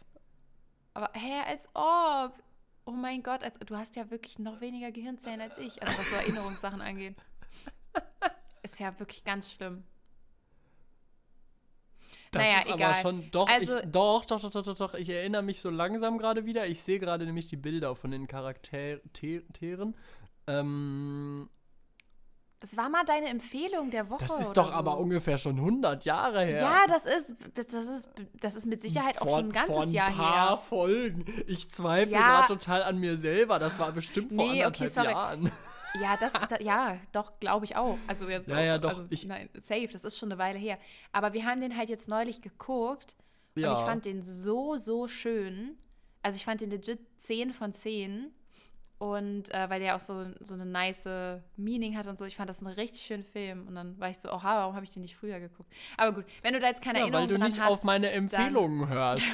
Aber 0.95 1.11
hä, 1.13 1.43
als 1.47 1.69
ob. 1.75 2.33
Oh 2.87 2.93
mein 2.93 3.23
Gott, 3.23 3.43
als, 3.45 3.59
du 3.59 3.77
hast 3.77 3.95
ja 3.97 4.11
wirklich 4.11 4.39
noch 4.39 4.63
weniger 4.63 4.91
Gehirnzellen 4.91 5.43
als 5.43 5.59
ich, 5.59 5.83
also 5.83 5.99
was 5.99 6.09
so 6.09 6.17
Erinnerungssachen 6.17 6.81
angeht. 6.81 7.17
Ist 8.63 8.81
ja 8.81 8.99
wirklich 8.99 9.23
ganz 9.23 9.53
schlimm. 9.53 9.85
Das 12.35 12.43
Naja, 12.43 12.59
ist 12.59 12.67
egal. 12.67 12.83
aber 12.83 12.95
schon 13.01 13.31
doch, 13.31 13.49
Also- 13.49 13.79
ich, 13.79 13.85
doch, 13.91 14.25
doch, 14.27 14.41
doch, 14.41 14.51
doch, 14.51 14.63
doch, 14.63 14.75
doch. 14.75 14.95
Ich 14.95 15.09
erinnere 15.09 15.43
mich 15.43 15.61
so 15.61 15.71
langsam 15.71 16.19
gerade 16.19 16.45
wieder. 16.47 16.67
Ich 16.67 16.83
sehe 16.83 16.99
gerade 16.99 17.25
nämlich 17.27 17.47
die 17.49 17.57
Bilder 17.57 17.95
von 17.95 18.11
den 18.11 18.27
Charakteren. 18.27 19.95
Ähm, 20.47 21.49
Das 22.61 22.77
war 22.77 22.89
mal 22.89 23.05
deine 23.05 23.27
Empfehlung 23.29 23.91
der 23.91 24.09
Woche. 24.11 24.25
das 24.27 24.39
ist 24.49 24.53
doch 24.57 24.69
so. 24.69 24.73
aber 24.73 24.99
ungefähr 24.99 25.37
schon 25.39 25.57
100 25.59 26.05
Jahre 26.07 26.45
her. 26.45 26.61
Ja, 26.61 26.83
das 26.89 27.05
ist, 27.07 27.35
das 27.55 27.67
ist, 27.75 28.09
das 28.41 28.55
ist 28.57 28.67
mit 28.67 28.81
Sicherheit 28.81 29.21
auch 29.21 29.27
Vor- 29.27 29.37
schon 29.39 29.47
ein 29.49 29.53
ganzes 29.53 29.75
vor 29.75 29.83
ein 29.85 29.91
Jahr 29.91 30.11
paar 30.13 30.49
her. 30.51 30.57
Folgen. 30.59 31.25
Ich 31.47 31.71
zweifle 31.71 32.13
Ja. 32.15 32.21
gerade 32.47 32.49
total 32.59 32.83
an 32.83 32.99
mir 32.99 33.17
selber. 33.17 33.59
Das 33.59 33.79
war 33.79 33.93
bestimmt 33.93 34.33
vor 34.33 34.45
Nee, 34.45 34.65
okay, 34.65 34.65
anderthalb 34.65 34.91
sorry. 34.93 35.09
Jahren. 35.09 35.53
Ja, 36.01 36.17
das, 36.17 36.33
da, 36.49 36.59
ja, 36.61 36.99
doch, 37.13 37.39
glaube 37.41 37.65
ich 37.65 37.77
auch. 37.77 37.97
Also 38.07 38.29
jetzt 38.29 38.49
Ja, 38.49 38.57
auch, 38.57 38.61
ja, 38.61 38.79
doch, 38.79 38.89
Also, 38.91 39.05
ich- 39.11 39.27
nein, 39.27 39.49
safe, 39.61 39.89
das 39.93 40.05
ist 40.05 40.19
schon 40.19 40.31
eine 40.33 40.39
Weile 40.39 40.59
her. 40.59 40.79
Aber 41.13 41.33
wir 41.33 41.45
haben 41.47 41.61
den 41.61 41.77
halt 41.77 41.89
jetzt 41.89 42.09
neulich 42.09 42.43
geguckt 42.43 43.17
Ja. 43.55 43.71
und 43.73 43.79
ich 43.79 43.85
fand 43.85 44.05
den 44.05 44.23
so, 44.23 44.77
so 44.77 45.09
schön. 45.09 45.77
Also 46.23 46.37
ich 46.37 46.45
fand 46.45 46.61
den 46.61 46.71
legit 46.71 46.99
10 47.19 47.53
von 47.53 47.73
10. 47.73 48.33
Und 48.99 49.53
äh, 49.53 49.69
weil 49.69 49.81
der 49.81 49.97
auch 49.97 50.01
so, 50.01 50.25
so 50.41 50.55
eine 50.55 50.65
nice 50.65 51.07
Meaning 51.57 51.97
hat 51.99 52.07
und 52.07 52.17
so, 52.17 52.25
ich 52.25 52.37
fand 52.37 52.49
das 52.49 52.65
einen 52.65 52.75
richtig 52.75 53.03
schönen 53.03 53.25
Film. 53.25 53.67
Und 53.67 53.75
dann 53.75 53.99
war 54.01 54.09
ich 54.09 54.17
so, 54.19 54.31
oha, 54.33 54.43
warum 54.61 54.75
habe 54.77 54.85
ich 54.85 54.91
den 54.93 55.03
nicht 55.03 55.17
früher 55.17 55.41
geguckt? 55.41 55.71
Aber 55.99 56.13
gut, 56.13 56.25
wenn 56.43 56.55
du 56.55 56.61
da 56.61 56.69
jetzt 56.69 56.81
keine 56.81 57.01
ja, 57.01 57.05
weil 57.07 57.13
Erinnerung 57.15 57.29
du 57.29 57.39
dran 57.39 57.51
nicht 57.51 57.61
hast. 57.61 57.71
auf 57.73 57.85
meine 57.85 58.11
Empfehlungen 58.13 58.89
hörst. 58.89 59.23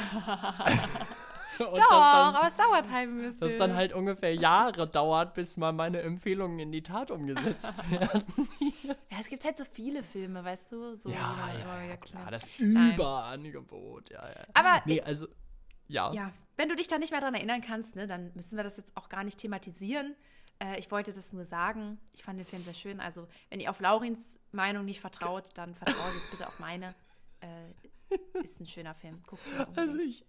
Doch, 1.69 1.75
dann, 1.75 2.35
aber 2.35 2.49
es 2.49 2.57
dauert 2.57 2.91
halt 2.91 3.09
ein 3.09 3.19
bisschen. 3.19 3.41
dass 3.41 3.57
dann 3.59 3.75
halt 3.75 3.93
ungefähr 3.93 4.35
Jahre 4.35 4.89
dauert, 4.89 5.35
bis 5.35 5.57
mal 5.57 5.73
meine 5.73 6.01
Empfehlungen 6.01 6.59
in 6.59 6.73
die 6.73 6.83
Tat 6.83 7.11
umgesetzt 7.11 7.91
werden. 7.91 8.25
Ja, 8.83 9.19
es 9.21 9.29
gibt 9.29 9.45
halt 9.45 9.57
so 9.57 9.65
viele 9.65 10.03
Filme, 10.03 10.43
weißt 10.43 10.73
du? 10.73 10.97
So, 10.97 11.11
ja, 11.11 11.51
ja, 11.59 11.83
ja, 11.83 11.97
klar, 11.97 12.31
das 12.31 12.49
Nein. 12.59 12.95
Überangebot, 12.95 14.11
ja, 14.11 14.27
ja. 14.27 14.45
Aber 14.55 14.83
Nee, 14.87 15.03
also, 15.03 15.27
ja. 15.87 16.13
Ja, 16.13 16.33
wenn 16.57 16.69
du 16.69 16.77
dich 16.77 16.87
da 16.89 16.99
nicht 16.99 17.11
mehr 17.11 17.21
dran 17.21 17.35
erinnern 17.35 17.61
kannst, 17.61 17.95
ne, 17.97 18.07
dann 18.07 18.33
müssen 18.35 18.57
wir 18.57 18.65
das 18.65 18.77
jetzt 18.77 18.97
auch 18.97 19.09
gar 19.09 19.25
nicht 19.25 19.39
thematisieren. 19.39 20.17
Äh, 20.63 20.79
ich 20.79 20.91
wollte 20.91 21.13
das 21.13 21.33
nur 21.33 21.45
sagen. 21.45 21.99
Ich 22.13 22.23
fand 22.23 22.39
den 22.39 22.47
Film 22.47 22.63
sehr 22.63 22.75
schön. 22.75 23.01
Also, 23.01 23.29
wenn 23.51 23.61
ihr 23.61 23.71
auf 23.71 23.81
Laurins 23.81 24.39
Meinung 24.53 24.85
nicht 24.85 25.01
vertraut, 25.01 25.51
dann 25.55 25.75
vertraut 25.75 26.15
jetzt 26.15 26.31
bitte 26.31 26.47
auf 26.47 26.59
meine. 26.59 26.95
Äh, 27.41 28.09
ist 28.43 28.61
ein 28.61 28.67
schöner 28.67 28.95
Film. 28.95 29.23
Guckt. 29.27 29.43
Also 29.77 29.99
ich, 29.99 30.25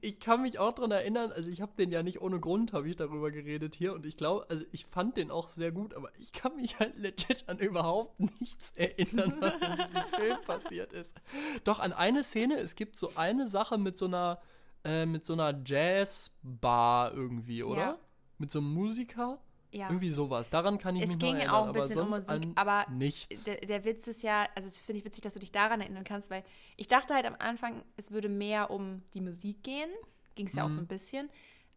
ich 0.00 0.20
kann 0.20 0.42
mich 0.42 0.58
auch 0.58 0.72
dran 0.72 0.90
erinnern, 0.90 1.32
also 1.32 1.50
ich 1.50 1.60
habe 1.60 1.72
den 1.78 1.90
ja 1.90 2.02
nicht 2.02 2.20
ohne 2.20 2.40
Grund, 2.40 2.72
habe 2.72 2.88
ich 2.88 2.96
darüber 2.96 3.30
geredet 3.30 3.74
hier 3.74 3.94
und 3.94 4.06
ich 4.06 4.16
glaube, 4.16 4.46
also 4.48 4.64
ich 4.72 4.86
fand 4.86 5.16
den 5.16 5.30
auch 5.30 5.48
sehr 5.48 5.72
gut, 5.72 5.94
aber 5.94 6.10
ich 6.18 6.32
kann 6.32 6.56
mich 6.56 6.78
halt 6.78 6.96
legit 6.98 7.44
an 7.48 7.58
überhaupt 7.58 8.18
nichts 8.40 8.72
erinnern, 8.76 9.36
was 9.40 9.54
in 9.54 9.76
diesem 9.76 10.02
Film 10.16 10.38
passiert 10.46 10.92
ist. 10.92 11.16
Doch 11.64 11.80
an 11.80 11.92
eine 11.92 12.22
Szene, 12.22 12.58
es 12.58 12.76
gibt 12.76 12.96
so 12.96 13.12
eine 13.16 13.46
Sache 13.46 13.78
mit 13.78 13.98
so 13.98 14.06
einer, 14.06 14.40
äh, 14.84 15.06
mit 15.06 15.26
so 15.26 15.34
einer 15.34 15.60
Jazzbar 15.64 17.12
irgendwie, 17.12 17.62
oder? 17.62 17.80
Ja. 17.80 17.98
Mit 18.38 18.50
so 18.52 18.60
einem 18.60 18.72
Musiker? 18.72 19.40
Ja. 19.72 19.88
Irgendwie 19.88 20.10
sowas. 20.10 20.50
Daran 20.50 20.78
kann 20.78 20.96
ich 20.96 21.02
Es 21.02 21.10
mich 21.10 21.18
ging 21.18 21.34
noch 21.34 21.40
erinnern, 21.40 21.54
auch 21.54 21.62
ein 21.64 21.68
aber 21.70 21.80
bisschen 21.80 22.00
um 22.02 22.08
Musik, 22.10 22.48
aber 22.54 22.86
nichts. 22.90 23.44
der, 23.44 23.56
der 23.56 23.84
Witz 23.84 24.06
ist 24.06 24.22
ja, 24.22 24.46
also 24.54 24.66
das 24.66 24.78
finde 24.78 25.00
ich 25.00 25.04
witzig, 25.04 25.22
dass 25.22 25.34
du 25.34 25.40
dich 25.40 25.52
daran 25.52 25.80
erinnern 25.80 26.04
kannst, 26.04 26.30
weil 26.30 26.42
ich 26.76 26.88
dachte 26.88 27.14
halt 27.14 27.26
am 27.26 27.36
Anfang, 27.38 27.82
es 27.96 28.10
würde 28.10 28.28
mehr 28.28 28.70
um 28.70 29.02
die 29.14 29.20
Musik 29.20 29.62
gehen. 29.62 29.90
Ging 30.34 30.46
es 30.46 30.54
ja 30.54 30.64
auch 30.64 30.70
so 30.70 30.80
ein 30.80 30.84
Mhm. 30.84 30.88
bisschen. 30.88 31.30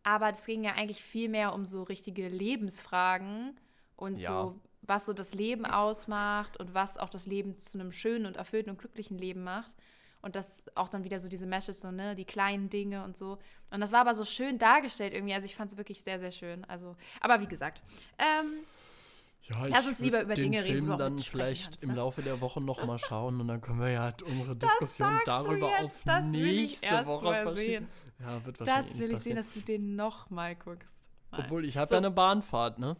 Aber 0.03 0.29
es 0.31 0.45
ging 0.45 0.63
ja 0.63 0.73
eigentlich 0.73 1.01
viel 1.03 1.29
mehr 1.29 1.53
um 1.53 1.65
so 1.65 1.83
richtige 1.83 2.27
Lebensfragen 2.27 3.59
und 3.97 4.19
Ja. 4.19 4.27
so, 4.43 4.59
was 4.81 5.05
so 5.05 5.13
das 5.13 5.33
Leben 5.35 5.65
ausmacht 5.65 6.57
und 6.59 6.73
was 6.73 6.97
auch 6.97 7.09
das 7.09 7.27
Leben 7.27 7.57
zu 7.57 7.79
einem 7.79 7.91
schönen 7.91 8.25
und 8.25 8.37
erfüllten 8.37 8.71
und 8.71 8.79
glücklichen 8.79 9.17
Leben 9.17 9.43
macht. 9.43 9.75
Und 10.21 10.35
das 10.35 10.65
auch 10.75 10.87
dann 10.89 11.03
wieder 11.03 11.19
so 11.19 11.27
diese 11.29 11.45
Message, 11.47 11.79
so, 11.79 11.91
ne, 11.91 12.13
die 12.15 12.25
kleinen 12.25 12.69
Dinge 12.69 13.03
und 13.03 13.17
so. 13.17 13.39
Und 13.71 13.81
das 13.81 13.91
war 13.91 14.01
aber 14.01 14.13
so 14.13 14.23
schön 14.25 14.57
dargestellt 14.59 15.13
irgendwie. 15.13 15.33
Also 15.33 15.45
ich 15.45 15.55
fand 15.55 15.71
es 15.71 15.77
wirklich 15.77 16.01
sehr, 16.03 16.19
sehr 16.19 16.31
schön. 16.31 16.63
Also, 16.65 16.95
aber 17.21 17.39
wie 17.41 17.47
gesagt, 17.47 17.81
ähm, 18.19 18.53
Ja, 19.49 19.65
Lass 19.65 19.81
ich 19.81 19.87
uns 19.89 19.99
lieber 19.99 20.21
über 20.21 20.35
den 20.35 20.51
Dinge 20.51 20.63
reden, 20.63 20.73
Film 20.85 20.91
auch 20.91 20.97
dann 20.97 21.17
vielleicht 21.19 21.63
kannst, 21.63 21.83
im 21.83 21.89
ne? 21.89 21.95
Laufe 21.95 22.21
der 22.21 22.39
Woche 22.39 22.61
noch 22.61 22.85
mal 22.85 22.99
schauen 22.99 23.41
und 23.41 23.47
dann 23.47 23.59
können 23.61 23.79
wir 23.79 23.89
ja 23.89 24.01
halt 24.03 24.21
unsere 24.21 24.55
Diskussion 24.55 25.19
darüber 25.25 25.69
jetzt? 25.71 25.83
auf 25.85 26.01
Das 26.05 26.31
will 26.31 26.45
ich 26.45 26.81
nächste 26.81 27.05
Woche 27.07 27.33
verschieben. 27.33 27.55
sehen. 27.55 27.87
Ja, 28.19 28.45
wird 28.45 28.59
wahrscheinlich 28.59 28.91
Das 28.91 28.99
will 28.99 29.11
ich 29.11 29.19
sehen, 29.19 29.35
dass 29.37 29.49
du 29.49 29.59
den 29.61 29.95
nochmal 29.95 30.55
guckst. 30.55 30.95
Nein. 31.31 31.41
Obwohl, 31.43 31.65
ich 31.65 31.75
habe 31.77 31.87
So. 31.87 31.95
ja 31.95 31.97
eine 31.97 32.11
Bahnfahrt, 32.11 32.77
ne? 32.77 32.95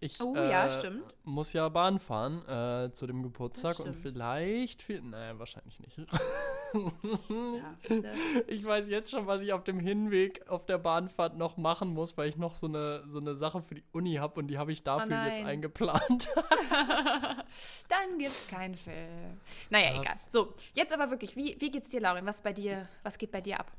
Ich 0.00 0.20
Oh, 0.20 0.34
äh, 0.34 0.50
ja, 0.50 0.68
stimmt. 0.70 1.04
muss 1.22 1.52
ja 1.52 1.68
Bahn 1.68 2.00
fahren 2.00 2.44
äh, 2.48 2.92
zu 2.92 3.06
dem 3.06 3.22
Geburtstag 3.22 3.78
und 3.78 3.94
vielleicht, 3.94 4.82
viel, 4.82 5.00
naja, 5.02 5.38
wahrscheinlich 5.38 5.78
nicht. 5.78 5.96
Ja, 6.74 7.74
Ich 8.46 8.64
weiß 8.64 8.88
jetzt 8.88 9.10
schon, 9.10 9.26
was 9.26 9.42
ich 9.42 9.52
auf 9.52 9.64
dem 9.64 9.78
Hinweg 9.80 10.48
auf 10.48 10.64
der 10.66 10.78
Bahnfahrt 10.78 11.36
noch 11.36 11.56
machen 11.56 11.92
muss, 11.92 12.16
weil 12.16 12.28
ich 12.28 12.36
noch 12.36 12.54
so 12.54 12.66
eine, 12.66 13.04
so 13.08 13.18
eine 13.18 13.34
Sache 13.34 13.60
für 13.62 13.74
die 13.76 13.84
Uni 13.92 14.14
habe 14.14 14.40
und 14.40 14.48
die 14.48 14.58
habe 14.58 14.72
ich 14.72 14.82
dafür 14.82 15.26
jetzt 15.26 15.38
nein. 15.38 15.46
eingeplant. 15.46 16.28
Dann 17.88 18.18
gibt's 18.18 18.48
keinen 18.48 18.74
Film. 18.74 19.40
Naja, 19.70 19.94
Ja. 19.94 20.00
egal. 20.00 20.16
So, 20.28 20.54
jetzt 20.74 20.92
aber 20.92 21.10
wirklich, 21.10 21.36
wie, 21.36 21.56
wie 21.60 21.70
geht's 21.70 21.88
dir, 21.90 22.00
Laurin? 22.00 22.26
Was 22.26 22.42
bei 22.42 22.52
dir, 22.52 22.88
was 23.02 23.18
geht 23.18 23.30
bei 23.30 23.40
dir 23.40 23.60
ab? 23.60 23.72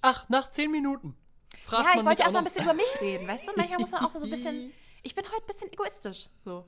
Ach, 0.00 0.28
nach 0.28 0.50
zehn 0.50 0.70
Minuten. 0.70 1.16
Fragt 1.64 1.84
ja, 1.84 1.90
ich 1.90 1.96
wollte 2.04 2.08
mich 2.08 2.20
erst 2.20 2.32
mal 2.32 2.38
auch 2.38 2.42
ein 2.42 2.44
bisschen 2.44 2.64
über 2.64 2.74
mich 2.74 3.00
reden, 3.00 3.28
weißt 3.28 3.48
du? 3.48 3.52
Manchmal 3.56 3.78
muss 3.78 3.92
man 3.92 4.04
auch 4.04 4.14
so 4.16 4.24
ein 4.24 4.30
bisschen. 4.30 4.72
Ich 5.02 5.14
bin 5.14 5.24
heute 5.24 5.42
ein 5.42 5.46
bisschen 5.46 5.72
egoistisch. 5.72 6.28
So. 6.36 6.64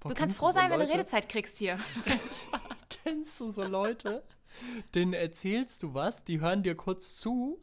Boah, 0.00 0.08
Du 0.10 0.14
kannst 0.14 0.36
froh 0.36 0.46
so 0.46 0.52
sein, 0.52 0.70
wenn 0.70 0.80
du 0.80 0.86
Redezeit 0.90 1.28
kriegst 1.28 1.58
hier. 1.58 1.78
Kennst 3.04 3.40
du 3.40 3.50
so 3.50 3.64
Leute, 3.64 4.22
denen 4.94 5.12
erzählst 5.12 5.82
du 5.82 5.94
was, 5.94 6.24
die 6.24 6.40
hören 6.40 6.62
dir 6.62 6.74
kurz 6.74 7.16
zu, 7.16 7.60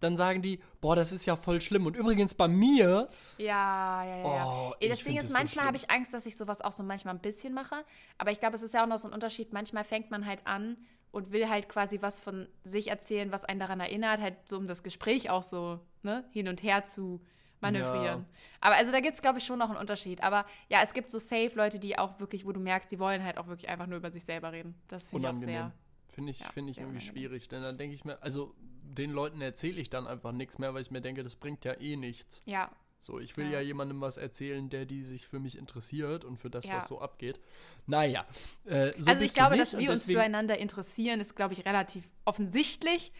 dann 0.00 0.16
sagen 0.16 0.42
die, 0.42 0.60
boah, 0.80 0.96
das 0.96 1.12
ist 1.12 1.26
ja 1.26 1.36
voll 1.36 1.60
schlimm. 1.60 1.86
Und 1.86 1.96
übrigens 1.96 2.34
bei 2.34 2.48
mir, 2.48 3.08
Ja, 3.38 4.04
ja, 4.04 4.16
ja. 4.18 4.46
Oh, 4.46 4.74
Ey, 4.80 4.88
das 4.88 5.02
Ding 5.02 5.16
ist, 5.16 5.24
das 5.26 5.32
so 5.32 5.38
manchmal 5.38 5.66
habe 5.66 5.78
schlimm. 5.78 5.90
ich 5.90 5.96
Angst, 5.96 6.12
dass 6.14 6.26
ich 6.26 6.36
sowas 6.36 6.60
auch 6.60 6.72
so 6.72 6.82
manchmal 6.82 7.14
ein 7.14 7.20
bisschen 7.20 7.54
mache. 7.54 7.84
Aber 8.18 8.30
ich 8.32 8.40
glaube, 8.40 8.56
es 8.56 8.62
ist 8.62 8.74
ja 8.74 8.82
auch 8.82 8.88
noch 8.88 8.98
so 8.98 9.08
ein 9.08 9.14
Unterschied. 9.14 9.52
Manchmal 9.52 9.84
fängt 9.84 10.10
man 10.10 10.26
halt 10.26 10.46
an 10.46 10.76
und 11.12 11.30
will 11.30 11.48
halt 11.48 11.68
quasi 11.68 12.02
was 12.02 12.18
von 12.18 12.48
sich 12.64 12.88
erzählen, 12.88 13.30
was 13.32 13.44
einen 13.44 13.60
daran 13.60 13.80
erinnert, 13.80 14.20
halt 14.20 14.48
so 14.48 14.56
um 14.56 14.66
das 14.66 14.82
Gespräch 14.82 15.30
auch 15.30 15.42
so 15.44 15.78
ne, 16.02 16.24
hin 16.32 16.48
und 16.48 16.62
her 16.62 16.84
zu 16.84 17.20
manövrieren. 17.60 18.02
Ja. 18.04 18.24
Aber 18.60 18.74
also 18.76 18.90
da 18.90 18.98
gibt 19.00 19.14
es, 19.14 19.22
glaube 19.22 19.38
ich, 19.38 19.44
schon 19.46 19.58
noch 19.58 19.68
einen 19.70 19.78
Unterschied. 19.78 20.22
Aber 20.22 20.46
ja, 20.68 20.80
es 20.82 20.94
gibt 20.94 21.10
so 21.12 21.18
safe 21.20 21.52
Leute, 21.54 21.78
die 21.78 21.96
auch 21.98 22.18
wirklich, 22.18 22.44
wo 22.44 22.50
du 22.52 22.58
merkst, 22.60 22.90
die 22.90 22.98
wollen 22.98 23.22
halt 23.22 23.38
auch 23.38 23.46
wirklich 23.46 23.68
einfach 23.68 23.86
nur 23.86 23.98
über 23.98 24.10
sich 24.10 24.24
selber 24.24 24.50
reden. 24.52 24.74
Das 24.88 25.10
finde 25.10 25.28
ich 25.28 25.34
auch 25.34 25.38
sehr. 25.38 25.72
Finde 26.12 26.30
ich, 26.30 26.40
Ja, 26.40 26.50
find 26.52 26.70
ich 26.70 26.78
irgendwie 26.78 27.00
schwierig. 27.00 27.48
Denn 27.48 27.62
dann 27.62 27.78
denke 27.78 27.94
ich 27.94 28.04
mir, 28.04 28.22
also 28.22 28.54
den 28.82 29.10
Leuten 29.10 29.40
erzähle 29.40 29.80
ich 29.80 29.88
dann 29.90 30.06
einfach 30.06 30.32
nichts 30.32 30.58
mehr, 30.58 30.74
weil 30.74 30.82
ich 30.82 30.90
mir 30.90 31.00
denke, 31.00 31.22
das 31.22 31.36
bringt 31.36 31.64
ja 31.64 31.72
eh 31.80 31.96
nichts. 31.96 32.42
Ja, 32.46 32.70
So, 33.04 33.18
ich 33.18 33.36
will 33.36 33.46
Ja. 33.46 33.52
ja, 33.54 33.60
jemandem 33.62 34.00
was 34.00 34.16
erzählen, 34.16 34.68
der 34.70 34.84
die 34.84 35.02
sich 35.02 35.26
für 35.26 35.40
mich 35.40 35.58
interessiert 35.58 36.24
und 36.24 36.36
für 36.36 36.50
das, 36.50 36.66
Ja. 36.66 36.76
was 36.76 36.86
so 36.86 37.00
abgeht. 37.00 37.40
Naja. 37.86 38.24
Äh, 38.64 38.92
so 38.96 39.10
also 39.10 39.22
ich 39.24 39.34
glaube, 39.34 39.56
dass 39.56 39.76
wir 39.76 39.90
uns 39.90 40.04
füreinander 40.04 40.56
interessieren, 40.58 41.18
ist, 41.18 41.34
glaube 41.34 41.52
ich, 41.54 41.64
relativ 41.64 42.04
offensichtlich. 42.24 43.12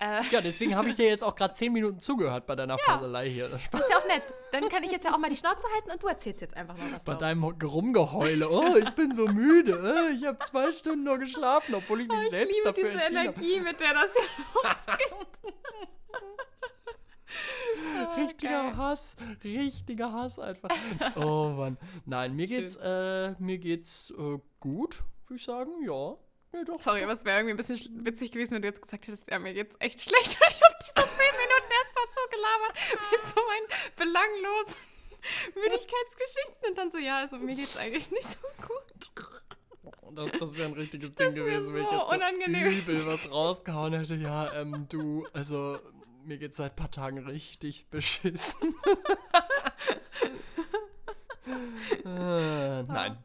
Äh, 0.00 0.22
Ja, 0.30 0.40
deswegen 0.40 0.74
habe 0.76 0.88
ich 0.88 0.94
dir 0.94 1.06
jetzt 1.06 1.22
auch 1.22 1.34
gerade 1.36 1.52
zehn 1.54 1.72
Minuten 1.72 1.98
zugehört 2.00 2.46
bei 2.46 2.56
deiner 2.56 2.78
Faselei 2.78 3.28
hier. 3.28 3.48
Das 3.50 3.62
ist 3.64 3.72
ja 3.72 3.98
auch 3.98 4.06
nett. 4.06 4.22
Dann 4.52 4.68
kann 4.70 4.82
ich 4.82 4.90
jetzt 4.90 5.04
ja 5.04 5.12
auch 5.14 5.18
mal 5.18 5.28
die 5.30 5.36
Schnauze 5.36 5.66
halten 5.74 5.90
und 5.90 6.02
du 6.02 6.06
erzählst 6.08 6.40
jetzt 6.40 6.56
einfach 6.56 6.76
mal 6.76 6.90
was. 6.92 7.04
Bei 7.04 7.14
deinem 7.14 7.44
Rumgeheule. 7.44 8.48
Oh, 8.50 8.76
ich 8.76 8.90
bin 8.90 9.14
so 9.14 9.26
müde. 9.26 9.72
Äh, 10.08 10.14
Ich 10.14 10.24
habe 10.24 10.38
zwei 10.40 10.72
Stunden 10.72 11.04
nur 11.04 11.18
geschlafen, 11.18 11.74
obwohl 11.74 12.00
ich 12.00 12.08
mich 12.08 12.16
Oh, 12.18 12.22
ich 12.22 12.30
selbst 12.30 12.52
liebe 12.56 12.64
dafür 12.64 12.84
diese 12.84 12.96
entschieden 12.96 13.18
habe. 13.18 13.28
Energie, 13.28 13.60
mit 13.60 13.80
der 13.80 13.92
das 13.94 14.12
hier 14.14 14.22
losgeht. 14.54 15.16
Oh, 18.02 18.20
Richtiger 18.20 18.62
geil. 18.64 18.76
Hass, 18.76 19.16
richtiger 19.44 20.12
Hass 20.12 20.38
einfach. 20.38 20.70
Oh 21.16 21.50
Mann. 21.56 21.76
Nein, 22.04 22.34
mir 22.34 22.46
Schön. 22.46 22.58
geht's, 22.62 22.76
äh, 22.76 23.32
mir 23.38 23.58
geht's 23.58 24.10
äh, 24.18 24.38
gut, 24.58 25.04
würde 25.26 25.36
ich 25.36 25.44
sagen. 25.44 25.70
Ja. 25.84 26.16
Ja 26.52 26.64
doch. 26.64 26.80
Sorry, 26.80 27.02
aber 27.02 27.12
es 27.12 27.24
wäre 27.24 27.38
irgendwie 27.38 27.54
ein 27.54 27.56
bisschen 27.56 27.76
sch- 27.76 28.04
witzig 28.04 28.32
gewesen, 28.32 28.54
wenn 28.54 28.62
du 28.62 28.68
jetzt 28.68 28.82
gesagt 28.82 29.06
hättest, 29.06 29.28
ja, 29.30 29.38
mir 29.38 29.54
geht's 29.54 29.76
echt 29.80 30.00
schlecht. 30.02 30.36
Ich 30.38 30.40
habe 30.40 30.74
dich 30.80 30.88
so 30.88 31.02
zehn 31.02 31.34
Minuten 31.36 31.70
erst 31.80 31.94
mal 31.96 32.08
so 32.14 32.20
gelabert 32.30 32.74
mit 33.12 33.22
so 33.22 33.40
meinen 33.46 33.66
belanglosen 33.96 34.76
Müdigkeitsgeschichten 35.54 36.68
und 36.70 36.78
dann 36.78 36.90
so, 36.90 36.98
ja, 36.98 37.18
also 37.18 37.36
mir 37.36 37.54
geht's 37.54 37.76
eigentlich 37.76 38.10
nicht 38.10 38.24
so 38.24 38.38
gut. 38.66 39.30
Das, 40.12 40.32
das 40.40 40.56
wäre 40.56 40.68
ein 40.68 40.72
richtiges 40.74 41.14
Das 41.14 41.34
Ding 41.34 41.44
gewesen, 41.44 41.72
wenn 41.74 41.82
ich 41.82 41.88
so 41.88 41.96
jetzt 41.96 42.08
so 42.08 42.14
unangenehm. 42.14 42.68
übel 42.70 43.06
was 43.06 43.30
rausgehauen 43.30 43.92
hätte. 43.92 44.16
Ja, 44.16 44.52
ähm, 44.54 44.86
du, 44.88 45.26
also 45.32 45.78
mir 46.24 46.36
geht's 46.38 46.56
seit 46.56 46.74
paar 46.74 46.90
Tagen 46.90 47.18
richtig 47.18 47.86
beschissen. 47.90 48.74
äh, 52.04 52.82
nein, 52.82 53.18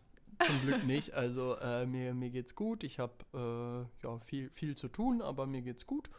zum 0.43 0.61
Glück 0.61 0.83
nicht. 0.85 1.13
Also 1.13 1.55
äh, 1.57 1.85
mir, 1.85 2.13
mir 2.13 2.29
geht's 2.29 2.55
gut. 2.55 2.83
Ich 2.83 2.99
habe 2.99 3.13
äh, 3.33 4.05
ja, 4.05 4.19
viel, 4.19 4.49
viel 4.51 4.75
zu 4.75 4.87
tun, 4.87 5.21
aber 5.21 5.45
mir 5.47 5.61
geht's 5.61 5.85
gut. 5.87 6.09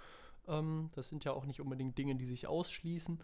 Ähm, 0.48 0.88
das 0.94 1.08
sind 1.08 1.24
ja 1.24 1.32
auch 1.32 1.44
nicht 1.44 1.60
unbedingt 1.60 1.96
Dinge, 1.98 2.14
die 2.16 2.24
sich 2.24 2.46
ausschließen. 2.46 3.20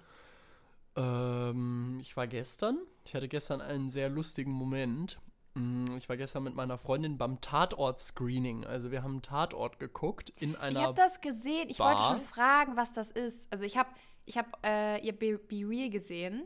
Ähm, 0.96 1.98
ich 2.00 2.16
war 2.16 2.26
gestern, 2.26 2.78
ich 3.04 3.14
hatte 3.14 3.28
gestern 3.28 3.60
einen 3.60 3.88
sehr 3.90 4.08
lustigen 4.08 4.52
Moment. 4.52 5.18
Mm, 5.54 5.84
Ich 5.96 6.08
war 6.08 6.16
gestern 6.16 6.42
mit 6.44 6.54
meiner 6.54 6.76
Freundin 6.78 7.16
beim 7.18 7.40
Tatort-Screening. 7.40 8.64
Also 8.66 8.90
wir 8.90 9.02
haben 9.02 9.12
einen 9.12 9.22
Tatort 9.22 9.78
geguckt 9.78 10.30
in 10.38 10.50
Ich 10.52 10.58
einer 10.60 10.82
habe 10.82 10.94
das 10.94 11.20
gesehen. 11.20 11.68
Ich 11.70 11.78
Bar? 11.78 11.90
wollte 11.90 12.02
schon 12.02 12.20
fragen, 12.20 12.76
was 12.76 12.92
das 12.92 13.10
ist. 13.10 13.50
Also 13.50 13.64
ich 13.64 13.76
habe 13.76 13.88
ich 14.26 14.36
hab, 14.36 14.58
äh, 14.64 14.98
ihr 15.04 15.12
Be, 15.18 15.38
Be 15.38 15.66
Real 15.68 15.90
gesehen 15.90 16.44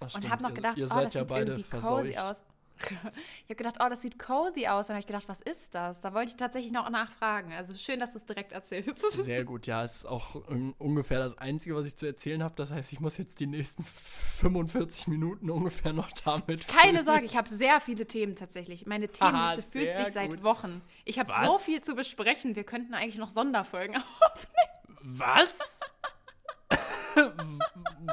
Ach, 0.00 0.14
und 0.14 0.30
habe 0.30 0.42
noch 0.42 0.50
ihr- 0.50 0.54
gedacht, 0.54 0.78
ihr 0.78 0.84
oh, 0.86 0.88
seid 0.88 1.06
das 1.06 1.14
ja 1.14 1.20
sieht 1.22 1.28
beide 1.28 1.52
irgendwie 1.52 1.70
cozy 1.70 2.12
verseucht. 2.12 2.18
aus. 2.18 2.42
ich 2.90 3.44
habe 3.44 3.54
gedacht, 3.56 3.76
oh, 3.80 3.88
das 3.88 4.02
sieht 4.02 4.18
cozy 4.18 4.66
aus. 4.66 4.86
Dann 4.86 4.94
habe 4.94 5.00
ich 5.00 5.06
gedacht, 5.06 5.28
was 5.28 5.40
ist 5.40 5.74
das? 5.74 6.00
Da 6.00 6.14
wollte 6.14 6.30
ich 6.30 6.36
tatsächlich 6.36 6.72
noch 6.72 6.88
nachfragen. 6.90 7.52
Also 7.52 7.74
schön, 7.74 8.00
dass 8.00 8.12
du 8.12 8.18
es 8.18 8.26
direkt 8.26 8.52
erzählst. 8.52 9.12
Sehr 9.12 9.44
gut, 9.44 9.66
ja, 9.66 9.84
es 9.84 9.98
ist 9.98 10.06
auch 10.06 10.34
un 10.48 10.74
ungefähr 10.78 11.18
das 11.18 11.36
Einzige, 11.38 11.74
was 11.76 11.86
ich 11.86 11.96
zu 11.96 12.06
erzählen 12.06 12.42
habe. 12.42 12.54
Das 12.56 12.70
heißt, 12.70 12.92
ich 12.92 13.00
muss 13.00 13.18
jetzt 13.18 13.40
die 13.40 13.46
nächsten 13.46 13.84
45 13.84 15.08
Minuten 15.08 15.50
ungefähr 15.50 15.92
noch 15.92 16.10
damit 16.24 16.68
Keine 16.68 16.90
füllen. 16.90 17.02
Sorge, 17.02 17.24
ich 17.24 17.36
habe 17.36 17.48
sehr 17.48 17.80
viele 17.80 18.06
Themen 18.06 18.36
tatsächlich. 18.36 18.86
Meine 18.86 19.08
Themenliste 19.08 19.62
fühlt 19.62 19.96
sich 19.96 20.08
seit 20.08 20.30
gut. 20.30 20.42
Wochen. 20.42 20.82
Ich 21.04 21.18
habe 21.18 21.32
so 21.46 21.58
viel 21.58 21.80
zu 21.82 21.94
besprechen. 21.94 22.56
Wir 22.56 22.64
könnten 22.64 22.94
eigentlich 22.94 23.18
noch 23.18 23.30
Sonderfolgen 23.30 23.96
Was? 25.02 25.80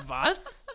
Was? 0.08 0.68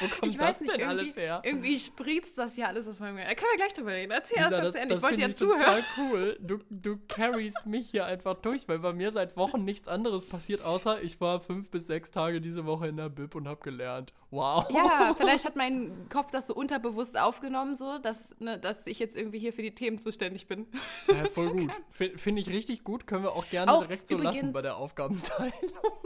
Wo 0.00 0.08
kommt 0.08 0.32
Ich 0.32 0.36
das 0.38 0.48
weiß 0.48 0.60
nicht, 0.62 0.74
denn 0.80 0.88
alles 0.88 1.16
her? 1.16 1.40
irgendwie 1.44 1.78
spritzt 1.78 2.36
das 2.38 2.54
hier 2.54 2.66
alles 2.68 2.86
aus 2.88 3.00
meinem 3.00 3.16
Gehirn. 3.16 3.30
Da 3.30 3.34
können 3.36 3.50
wir 3.52 3.56
gleich 3.58 3.72
drüber 3.74 3.92
reden. 3.92 4.10
Erzähl 4.12 4.38
erst 4.38 4.50
mal 4.52 4.62
das, 4.62 4.74
zu 4.74 4.80
Ende. 4.80 4.94
Ich 4.96 5.02
wollte 5.02 5.20
ja 5.20 5.26
finde 5.26 5.36
zuhören. 5.38 5.60
total 5.60 5.84
cool. 5.98 6.38
Du, 6.40 6.58
du 6.70 6.98
carryst 7.08 7.66
mich 7.66 7.90
hier 7.90 8.04
einfach 8.06 8.34
durch, 8.34 8.66
weil 8.68 8.78
bei 8.80 8.92
mir 8.92 9.10
seit 9.10 9.36
Wochen 9.36 9.64
nichts 9.64 9.88
anderes 9.88 10.26
passiert, 10.26 10.62
außer 10.64 11.02
ich 11.02 11.20
war 11.20 11.40
fünf 11.40 11.70
bis 11.70 11.86
sechs 11.86 12.10
Tage 12.10 12.40
diese 12.40 12.66
Woche 12.66 12.88
in 12.88 12.96
der 12.96 13.08
Bib 13.08 13.34
und 13.34 13.46
habe 13.48 13.60
gelernt. 13.62 14.12
Wow. 14.30 14.66
Ja, 14.70 15.14
vielleicht 15.18 15.44
hat 15.44 15.56
mein 15.56 16.08
Kopf 16.10 16.30
das 16.32 16.48
so 16.48 16.54
unterbewusst 16.54 17.18
aufgenommen, 17.18 17.74
so, 17.74 17.98
dass, 17.98 18.34
ne, 18.40 18.58
dass 18.58 18.86
ich 18.86 18.98
jetzt 18.98 19.16
irgendwie 19.16 19.38
hier 19.38 19.52
für 19.52 19.62
die 19.62 19.74
Themen 19.74 19.98
zuständig 19.98 20.46
bin. 20.48 20.66
Ja, 21.08 21.24
voll 21.26 21.50
gut. 21.52 21.70
Finde 21.90 22.40
ich 22.42 22.48
richtig 22.50 22.82
gut. 22.82 23.06
Können 23.06 23.22
wir 23.22 23.32
auch 23.32 23.48
gerne 23.48 23.72
Auch 23.72 23.82
direkt 23.84 24.08
so 24.08 24.16
lassen 24.18 24.36
übrigens- 24.38 24.54
bei 24.54 24.62
der 24.62 24.76
Aufgabenteilung. 24.76 25.52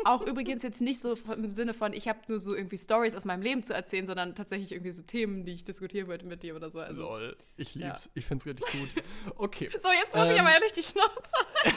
Auch 0.05 0.27
übrigens 0.27 0.63
jetzt 0.63 0.81
nicht 0.81 1.01
so 1.01 1.15
im 1.35 1.53
Sinne 1.53 1.73
von, 1.75 1.93
ich 1.95 2.07
habe 2.09 2.19
nur 2.29 2.39
so 2.39 2.55
irgendwie 2.55 2.77
Stories 2.79 3.15
aus 3.17 3.25
meinem 3.25 3.43
Leben 3.43 3.63
zu 3.63 3.70
erzählen, 3.75 4.07
sondern 4.07 4.35
tatsächlich 4.35 4.73
irgendwie 4.73 4.93
so 4.93 5.03
Themen, 5.03 5.45
die 5.45 5.53
ich 5.53 5.65
diskutieren 5.65 6.09
wollte 6.09 6.27
mit 6.27 6.43
dir 6.43 6.57
oder 6.57 6.71
so. 6.71 6.81
Also. 6.81 7.03
Lol. 7.03 7.37
Ich 7.57 7.75
Ja. 7.75 7.89
lieb's. 7.89 8.11
Ich 8.15 8.25
find's 8.27 8.47
richtig 8.47 8.67
gut. 8.73 8.89
Okay. 9.37 9.69
So, 9.81 9.89
jetzt 9.89 10.15
muss 10.15 10.27
ich 10.27 10.33
Ähm. 10.39 10.41
aber 10.47 10.53
ehrlich 10.53 10.73
die 10.73 10.83
Schnauze. 10.83 11.37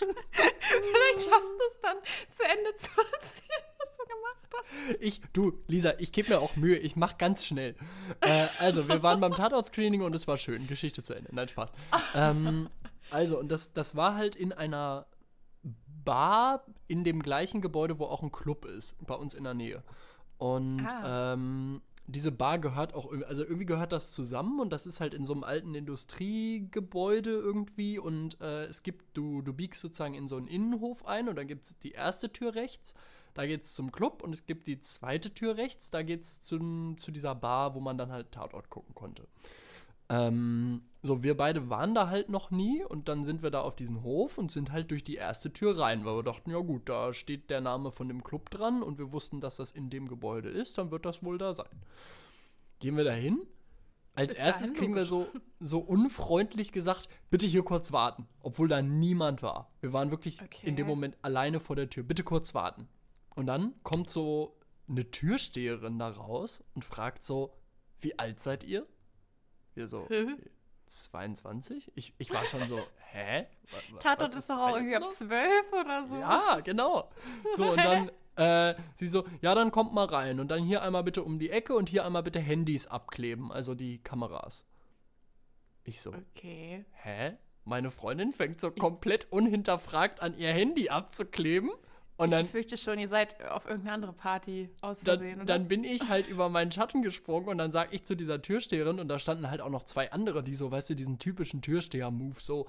Vielleicht 0.00 1.28
schaffst 1.28 1.54
du 1.58 1.64
es 1.66 1.80
dann 1.80 1.96
zu 2.30 2.42
Ende 2.44 2.74
zu 2.76 2.90
erzählen, 3.12 3.64
was 3.78 3.96
du 3.96 4.04
gemacht 4.04 4.48
hast. 4.90 5.00
Ich, 5.00 5.20
du, 5.32 5.58
Lisa, 5.66 5.94
ich 5.98 6.12
gebe 6.12 6.30
mir 6.30 6.40
auch 6.40 6.56
Mühe. 6.56 6.76
Ich 6.78 6.96
mach 6.96 7.18
ganz 7.18 7.44
schnell. 7.44 7.74
Äh, 8.20 8.46
also, 8.58 8.88
wir 8.88 9.02
waren 9.02 9.20
beim 9.20 9.34
Tatort-Screening 9.34 10.02
und 10.02 10.14
es 10.14 10.26
war 10.28 10.38
schön. 10.38 10.66
Geschichte 10.66 11.02
zu 11.02 11.14
Ende. 11.14 11.34
Nein, 11.34 11.48
Spaß. 11.48 11.70
ähm, 12.14 12.70
also, 13.10 13.38
und 13.38 13.50
das, 13.50 13.72
das 13.72 13.96
war 13.96 14.14
halt 14.14 14.36
in 14.36 14.52
einer 14.52 15.06
Bar 16.04 16.64
in 16.88 17.04
dem 17.04 17.22
gleichen 17.22 17.60
Gebäude, 17.60 17.98
wo 17.98 18.06
auch 18.06 18.22
ein 18.22 18.32
Club 18.32 18.64
ist, 18.64 18.96
bei 19.06 19.14
uns 19.14 19.34
in 19.34 19.44
der 19.44 19.54
Nähe. 19.54 19.82
Und 20.40 20.86
Ah. 20.86 21.34
ähm, 21.34 21.80
diese 22.06 22.32
Bar 22.32 22.58
gehört 22.58 22.94
auch, 22.94 23.12
also 23.28 23.42
irgendwie 23.44 23.66
gehört 23.66 23.92
das 23.92 24.10
zusammen 24.12 24.58
und 24.58 24.72
das 24.72 24.84
ist 24.86 25.00
halt 25.00 25.14
in 25.14 25.24
so 25.24 25.32
einem 25.34 25.44
alten 25.44 25.74
Industriegebäude 25.76 27.30
irgendwie 27.30 27.98
und 27.98 28.40
äh, 28.40 28.64
es 28.64 28.82
gibt, 28.82 29.16
du, 29.16 29.42
du 29.42 29.52
biegst 29.52 29.80
sozusagen 29.80 30.14
in 30.14 30.26
so 30.26 30.36
einen 30.36 30.48
Innenhof 30.48 31.06
ein 31.06 31.28
und 31.28 31.36
dann 31.36 31.46
gibt 31.46 31.66
es 31.66 31.78
die 31.78 31.92
erste 31.92 32.32
Tür 32.32 32.54
rechts, 32.54 32.94
da 33.34 33.46
geht 33.46 33.62
es 33.62 33.74
zum 33.74 33.92
Club 33.92 34.22
und 34.24 34.32
es 34.32 34.46
gibt 34.46 34.66
die 34.66 34.80
zweite 34.80 35.32
Tür 35.32 35.56
rechts, 35.56 35.90
da 35.90 36.02
geht 36.02 36.22
es 36.22 36.40
zu 36.40 36.58
dieser 37.12 37.34
Bar, 37.36 37.74
wo 37.76 37.80
man 37.80 37.96
dann 37.98 38.10
halt 38.10 38.32
Tatort 38.32 38.70
gucken 38.70 38.94
konnte. 38.94 39.28
Ähm, 40.10 40.82
so, 41.02 41.22
wir 41.22 41.36
beide 41.36 41.70
waren 41.70 41.94
da 41.94 42.08
halt 42.10 42.28
noch 42.28 42.50
nie 42.50 42.84
und 42.84 43.08
dann 43.08 43.24
sind 43.24 43.42
wir 43.42 43.50
da 43.50 43.62
auf 43.62 43.74
diesen 43.74 44.02
Hof 44.02 44.36
und 44.36 44.52
sind 44.52 44.70
halt 44.72 44.90
durch 44.90 45.02
die 45.02 45.14
erste 45.14 45.52
Tür 45.52 45.78
rein, 45.78 46.04
weil 46.04 46.16
wir 46.16 46.22
dachten, 46.22 46.50
ja 46.50 46.58
gut, 46.58 46.88
da 46.88 47.14
steht 47.14 47.48
der 47.48 47.60
Name 47.62 47.90
von 47.90 48.08
dem 48.08 48.22
Club 48.22 48.50
dran 48.50 48.82
und 48.82 48.98
wir 48.98 49.12
wussten, 49.12 49.40
dass 49.40 49.56
das 49.56 49.72
in 49.72 49.88
dem 49.88 50.08
Gebäude 50.08 50.50
ist, 50.50 50.76
dann 50.76 50.90
wird 50.90 51.06
das 51.06 51.22
wohl 51.24 51.38
da 51.38 51.54
sein. 51.54 51.70
Gehen 52.80 52.96
wir 52.96 53.04
da 53.04 53.12
hin? 53.12 53.46
Als 54.14 54.34
Bis 54.34 54.42
erstes 54.42 54.74
kriegen 54.74 54.94
wir 54.94 55.04
so, 55.04 55.28
so 55.60 55.78
unfreundlich 55.78 56.72
gesagt, 56.72 57.08
bitte 57.30 57.46
hier 57.46 57.62
kurz 57.62 57.92
warten, 57.92 58.26
obwohl 58.40 58.68
da 58.68 58.82
niemand 58.82 59.42
war. 59.42 59.70
Wir 59.80 59.92
waren 59.92 60.10
wirklich 60.10 60.42
Okay. 60.42 60.66
in 60.66 60.76
dem 60.76 60.88
Moment 60.88 61.16
alleine 61.22 61.60
vor 61.60 61.76
der 61.76 61.88
Tür. 61.88 62.02
Bitte 62.02 62.24
kurz 62.24 62.52
warten. 62.52 62.88
Und 63.36 63.46
dann 63.46 63.74
kommt 63.84 64.10
so 64.10 64.56
eine 64.88 65.08
Türsteherin 65.10 65.98
da 65.98 66.08
raus 66.08 66.64
und 66.74 66.84
fragt 66.84 67.22
so, 67.22 67.54
wie 68.00 68.18
alt 68.18 68.40
seid 68.40 68.64
ihr? 68.64 68.86
Wir 69.74 69.86
so, 69.86 70.06
22? 70.86 71.92
Ich, 71.94 72.12
ich 72.18 72.30
war 72.32 72.44
schon 72.44 72.68
so, 72.68 72.78
hä? 73.12 73.46
Wa- 73.70 73.94
wa- 73.94 73.98
Tatort 74.00 74.30
was 74.30 74.36
ist 74.38 74.50
doch 74.50 74.58
auch 74.58 74.74
irgendwie 74.76 74.96
ab 74.96 75.02
jetzt 75.04 75.18
12 75.18 75.72
oder 75.72 76.06
so. 76.06 76.16
Ja, 76.16 76.60
genau. 76.60 77.10
So, 77.54 77.70
und 77.70 77.76
dann 77.78 78.10
äh, 78.36 78.74
sie 78.96 79.06
so, 79.06 79.24
ja, 79.40 79.54
dann 79.54 79.70
kommt 79.70 79.92
mal 79.94 80.06
rein. 80.06 80.40
Und 80.40 80.48
dann 80.48 80.64
hier 80.64 80.82
einmal 80.82 81.04
bitte 81.04 81.22
um 81.22 81.38
die 81.38 81.50
Ecke 81.50 81.74
und 81.74 81.88
hier 81.88 82.04
einmal 82.04 82.22
bitte 82.22 82.40
Handys 82.40 82.86
abkleben, 82.86 83.52
also 83.52 83.74
die 83.74 83.98
Kameras. 84.02 84.64
Ich 85.84 86.00
so, 86.00 86.12
Okay. 86.12 86.84
hä? 87.02 87.36
Meine 87.64 87.90
Freundin 87.90 88.32
fängt 88.32 88.60
so 88.60 88.70
komplett 88.70 89.30
unhinterfragt 89.30 90.20
an, 90.20 90.36
ihr 90.36 90.52
Handy 90.52 90.88
abzukleben. 90.88 91.70
Und 92.20 92.32
dann 92.32 92.44
Ich 92.44 92.50
fürchte 92.50 92.76
schon, 92.76 92.98
ihr 92.98 93.08
seid 93.08 93.42
auf 93.48 93.64
irgendeine 93.64 93.94
andere 93.94 94.12
Party 94.12 94.68
aus 94.82 95.02
Versehen, 95.02 95.38
dann, 95.38 95.46
dann 95.46 95.68
bin 95.68 95.84
ich 95.84 96.06
halt 96.10 96.28
über 96.28 96.50
meinen 96.50 96.70
Schatten 96.70 97.00
gesprungen 97.00 97.48
und 97.48 97.56
dann 97.56 97.72
sag 97.72 97.94
ich 97.94 98.04
zu 98.04 98.14
dieser 98.14 98.42
Türsteherin 98.42 99.00
und 99.00 99.08
da 99.08 99.18
standen 99.18 99.50
halt 99.50 99.62
auch 99.62 99.70
noch 99.70 99.84
zwei 99.84 100.12
andere, 100.12 100.42
die 100.42 100.54
so, 100.54 100.70
weißt 100.70 100.90
du, 100.90 100.94
diesen 100.94 101.18
typischen 101.18 101.62
Türsteher-Move 101.62 102.36
so, 102.38 102.66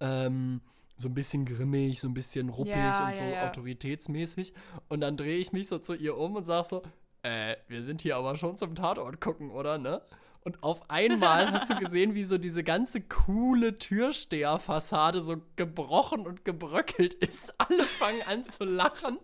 ähm, 0.00 0.60
so 0.96 1.08
ein 1.08 1.14
bisschen 1.14 1.46
grimmig, 1.46 1.98
so 1.98 2.08
ein 2.08 2.14
bisschen 2.14 2.50
ruppig 2.50 2.74
Ja, 2.74 3.08
und 3.08 3.16
so 3.16 3.22
ja, 3.22 3.30
ja. 3.30 3.48
autoritätsmäßig. 3.48 4.52
Und 4.88 5.00
dann 5.00 5.16
drehe 5.16 5.38
ich 5.38 5.50
mich 5.52 5.66
so 5.66 5.78
zu 5.78 5.94
ihr 5.94 6.18
um 6.18 6.36
und 6.36 6.44
sag 6.44 6.66
so, 6.66 6.82
äh, 7.22 7.56
wir 7.68 7.82
sind 7.84 8.02
hier 8.02 8.16
aber 8.16 8.36
schon 8.36 8.58
zum 8.58 8.74
Tatort 8.74 9.18
gucken, 9.18 9.50
oder, 9.50 9.78
ne? 9.78 10.02
Und 10.42 10.62
auf 10.62 10.88
einmal 10.88 11.52
hast 11.52 11.68
du 11.68 11.76
gesehen, 11.76 12.14
wie 12.14 12.24
so 12.24 12.38
diese 12.38 12.64
ganze 12.64 13.02
coole 13.02 13.76
Türsteherfassade 13.76 15.20
so 15.20 15.36
gebrochen 15.56 16.26
und 16.26 16.46
gebröckelt 16.46 17.12
ist. 17.12 17.52
Alle 17.58 17.84
fangen 17.84 18.22
an 18.26 18.46
zu 18.46 18.64
lachen 18.64 19.18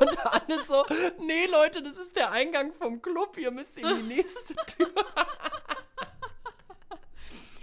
und 0.00 0.26
alle 0.26 0.64
so, 0.64 0.84
nee 1.18 1.46
Leute, 1.46 1.82
das 1.82 1.98
ist 1.98 2.14
der 2.14 2.30
Eingang 2.30 2.72
vom 2.72 3.02
Club, 3.02 3.36
ihr 3.36 3.50
müsst 3.50 3.78
in 3.78 3.86
die 3.96 4.14
nächste 4.14 4.54
Tür. 4.66 4.90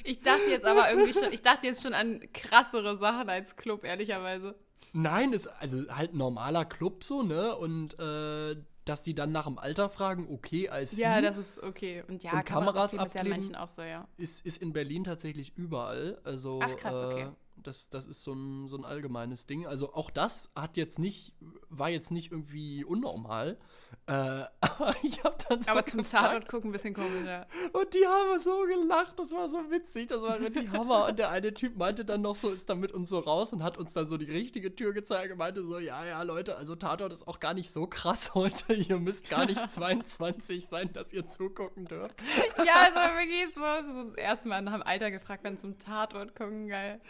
Ich 0.04 0.22
dachte 0.22 0.50
jetzt 0.50 0.66
aber 0.66 0.90
irgendwie 0.90 1.14
schon, 1.14 1.32
ich 1.32 1.42
dachte 1.42 1.68
jetzt 1.68 1.84
schon 1.84 1.94
an 1.94 2.22
krassere 2.34 2.98
Sachen 2.98 3.30
als 3.30 3.56
Club, 3.56 3.84
ehrlicherweise. 3.84 4.56
Nein, 4.94 5.34
ist 5.34 5.48
also 5.48 5.86
halt 5.90 6.14
ein 6.14 6.18
normaler 6.18 6.64
Club 6.66 7.04
so, 7.04 7.24
ne? 7.24 7.56
Und 7.56 8.00
äh, 8.00 8.56
dass 8.90 9.04
die 9.04 9.14
dann 9.14 9.32
nach 9.32 9.46
dem 9.46 9.58
Alter 9.58 9.90
fragen, 9.90 10.28
okay, 10.30 10.70
als 10.70 10.98
Ja, 10.98 11.22
das 11.22 11.38
ist 11.38 11.62
okay. 11.62 12.04
Und 12.08 12.24
ja, 12.24 12.34
Und 12.34 12.46
Kameras 12.46 12.94
abkleben 12.94 13.06
ist 13.06 13.14
ja 13.16 13.22
abkleben? 13.22 13.40
manchen 13.40 13.56
auch 13.56 13.68
so, 13.70 13.82
ja. 13.82 14.08
ist, 14.18 14.46
ist 14.46 14.62
in 14.62 14.74
Berlin 14.74 15.04
tatsächlich 15.04 15.56
überall. 15.56 16.20
Also, 16.24 16.60
Ach, 16.62 16.76
krass, 16.76 16.96
okay. 17.02 17.24
äh, 17.24 17.30
das, 17.64 17.90
das 17.90 18.08
ist 18.08 18.24
so 18.24 18.34
ein, 18.34 18.68
so 18.68 18.78
ein 18.78 18.86
allgemeines 18.86 19.46
Ding. 19.46 19.66
Also 19.68 19.94
auch 19.94 20.10
das 20.10 20.52
hat 20.56 20.78
jetzt 20.78 21.00
nicht, 21.00 21.34
war 21.70 21.90
jetzt 21.90 22.12
nicht 22.12 22.32
irgendwie 22.32 22.84
unnormal. 22.84 23.58
Äh, 24.06 24.12
aber 24.62 24.96
ich 25.04 25.24
habe 25.24 25.36
dann 25.48 25.62
so 25.62 25.72
Aber 25.72 25.86
zum 25.86 26.04
gefragt, 26.04 26.26
Tatort 26.26 26.50
gucken 26.50 26.70
ein 26.70 26.74
bisschen 26.74 26.94
komisch, 26.94 27.26
ja. 27.26 27.46
Und 27.74 27.94
die 27.94 28.06
haben 28.06 28.40
so 28.40 28.64
gelacht, 28.66 29.20
das 29.20 29.32
war 29.32 29.50
so 29.50 29.70
witzig, 29.70 30.08
das 30.08 30.22
war 30.22 30.40
richtig 30.40 30.70
Hammer. 30.72 31.08
Und 31.08 31.20
der 31.20 31.30
eine 31.30 31.54
Typ 31.54 31.78
meinte 31.78 32.06
dann 32.06 32.22
noch 32.22 32.36
so, 32.36 32.50
ist 32.50 32.70
dann 32.70 32.80
mit 32.80 32.92
uns 32.92 33.10
so 33.10 33.20
raus 33.20 33.54
und 33.54 33.64
hat 33.64 33.78
uns 33.78 33.94
dann 33.94 34.08
so 34.08 34.18
die 34.18 34.32
richtige 34.32 34.74
Tür 34.76 34.94
gezeigt 34.94 35.32
und 35.32 35.38
meinte 35.38 35.64
so, 35.64 35.80
ja, 35.80 36.06
ja, 36.06 36.22
Leute, 36.24 36.58
also 36.58 36.76
Tatort 36.76 37.12
ist 37.12 37.28
auch 37.28 37.40
gar 37.40 37.54
nicht 37.54 37.72
so 37.72 37.88
krass 37.88 38.34
heute. 38.36 38.74
Ihr 38.74 38.98
müsst 38.98 39.30
gar 39.30 39.46
nicht 39.46 39.70
22 39.70 40.66
sein, 40.68 40.92
dass 40.94 41.14
ihr 41.14 41.28
zugucken 41.28 41.86
dürft. 41.86 42.16
Ja, 42.58 42.88
es 42.90 42.96
war 42.96 43.16
wirklich 43.18 43.54
so, 43.54 43.62
so 43.92 44.14
erstmal 44.16 44.62
nach 44.62 44.74
dem 44.74 44.84
Alter 44.84 45.12
gefragt, 45.12 45.44
wenn 45.44 45.58
zum 45.58 45.78
Tatort 45.80 46.36
gucken, 46.36 46.68
geil. 46.68 47.02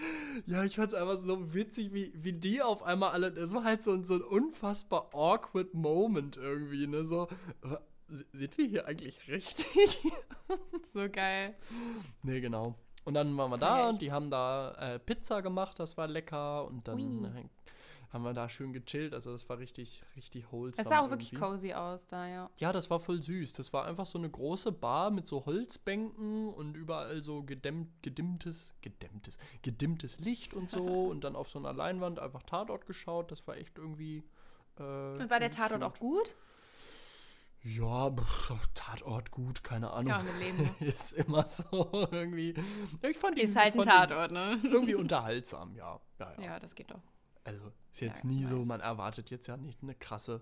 Ja, 0.45 0.63
ich 0.63 0.75
fand's 0.75 0.93
einfach 0.93 1.17
so 1.17 1.53
witzig, 1.53 1.93
wie, 1.93 2.11
wie 2.15 2.33
die 2.33 2.61
auf 2.61 2.83
einmal 2.83 3.11
alle, 3.11 3.27
es 3.29 3.53
war 3.53 3.63
halt 3.63 3.83
so, 3.83 3.91
ein- 3.93 4.05
so 4.05 4.15
ein 4.15 4.21
unfassbar 4.21 5.09
awkward 5.13 5.73
Moment 5.73 6.37
irgendwie, 6.37 6.85
ne, 6.87 7.03
so, 7.05 7.27
sind 8.31 8.57
wir 8.57 8.65
hier 8.67 8.85
eigentlich 8.87 9.27
richtig? 9.27 9.99
So 10.93 11.09
geil. 11.11 11.55
Nee, 12.23 12.39
genau. 12.39 12.75
Und 13.03 13.13
dann 13.15 13.35
waren 13.37 13.51
wir 13.51 13.57
da 13.57 13.89
und 13.89 14.01
die 14.01 14.11
haben 14.11 14.29
da 14.31 14.71
äh, 14.95 14.99
Pizza 14.99 15.41
gemacht, 15.41 15.77
das 15.79 15.97
war 15.97 16.07
lecker. 16.07 16.65
Und 16.65 16.87
dann 16.87 16.99
Ui. 16.99 17.29
Haben 18.09 18.23
wir 18.23 18.33
da 18.33 18.49
schön 18.49 18.73
gechillt. 18.73 19.13
Also 19.13 19.31
das 19.31 19.47
war 19.49 19.59
richtig, 19.59 20.03
richtig 20.15 20.51
wholesome. 20.51 20.81
Es 20.81 20.89
sah 20.89 20.99
auch 20.99 21.09
wirklich 21.09 21.33
irgendwie. 21.33 21.51
cozy 21.51 21.73
aus 21.73 22.07
da, 22.07 22.27
ja. 22.27 22.49
Ja, 22.57 22.71
das 22.71 22.89
war 22.89 22.99
voll 22.99 23.21
süß. 23.21 23.53
Das 23.53 23.73
war 23.73 23.85
einfach 23.85 24.05
so 24.05 24.17
eine 24.17 24.29
große 24.29 24.71
Bar 24.71 25.11
mit 25.11 25.27
so 25.27 25.45
Holzbänken 25.45 26.49
und 26.53 26.75
überall 26.75 27.23
so 27.23 27.43
gedämmt, 27.43 28.01
gedimmtes, 28.01 28.75
gedämmtes, 28.81 29.37
gedimmtes 29.61 30.19
Licht 30.19 30.53
und 30.53 30.69
so. 30.69 30.83
und 31.09 31.23
dann 31.23 31.35
auf 31.35 31.49
so 31.49 31.59
einer 31.59 31.73
Leinwand 31.73 32.19
einfach 32.19 32.43
Tatort 32.43 32.85
geschaut. 32.85 33.31
Das 33.31 33.45
war 33.47 33.57
echt 33.57 33.77
irgendwie. 33.77 34.23
Äh, 34.79 34.83
Und 34.83 35.29
war 35.29 35.39
der 35.39 35.51
Tatort 35.51 35.83
auch 35.83 35.99
gut? 35.99 36.35
Ja, 37.63 38.09
Tatort 38.73 39.31
gut, 39.31 39.63
keine 39.63 39.91
Ahnung. 39.91 40.07
Ja, 40.07 40.19
mit 40.19 40.39
Leben. 40.39 40.75
ist 40.79 41.11
immer 41.13 41.45
so 41.45 42.07
irgendwie. 42.11 42.53
Ich 43.01 43.17
fand 43.17 43.37
ihn, 43.37 43.45
Ist 43.45 43.57
halt 43.57 43.75
ein 43.75 43.81
Tatort, 43.81 44.31
ne? 44.31 44.57
Irgendwie 44.63 44.95
unterhaltsam, 44.95 45.75
ja. 45.75 45.99
ja, 46.19 46.33
ja. 46.37 46.43
Ja, 46.43 46.59
das 46.59 46.75
geht 46.75 46.91
doch. 46.91 47.01
Also 47.47 47.71
ist 47.91 48.01
jetzt 48.01 48.23
Ja, 48.23 48.29
nie 48.29 48.43
so, 48.43 48.57
nice. 48.57 48.67
man 48.67 48.81
erwartet 48.81 49.29
jetzt 49.31 49.47
ja 49.47 49.57
nicht 49.57 49.81
eine 49.81 49.95
krasse 49.95 50.41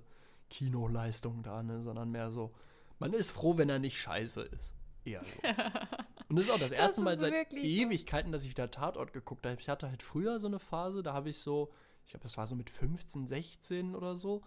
Kinoleistung 0.50 1.44
da, 1.44 1.64
ne, 1.64 1.84
sondern 1.84 2.12
mehr 2.12 2.32
so, 2.32 2.54
man 3.00 3.14
ist 3.14 3.32
froh, 3.32 3.58
wenn 3.58 3.70
er 3.70 3.80
nicht 3.80 4.00
scheiße 4.00 4.42
ist. 4.42 4.76
Eher 5.04 5.24
so. 5.24 5.48
Und 6.30 6.38
das 6.38 6.46
ist 6.48 6.52
auch 6.52 6.60
das, 6.60 6.72
erste 6.72 7.02
Mal 7.02 7.20
seit 7.20 7.52
so. 7.52 7.58
Ewigkeiten, 7.58 8.32
dass 8.32 8.44
ich 8.44 8.50
wieder 8.50 8.72
Tatort 8.72 9.14
geguckt 9.14 9.46
habe. 9.46 9.60
Ich 9.60 9.70
hatte 9.70 9.90
halt 9.90 10.02
früher 10.02 10.40
so 10.40 10.48
eine 10.48 10.60
Phase, 10.60 11.04
da 11.04 11.14
habe 11.14 11.30
ich 11.30 11.38
so, 11.40 11.72
ich 12.04 12.12
glaube, 12.12 12.24
das 12.24 12.38
war 12.38 12.48
so 12.48 12.56
mit 12.56 12.70
15, 12.70 13.28
16 13.28 13.96
oder 13.96 14.16
so, 14.16 14.42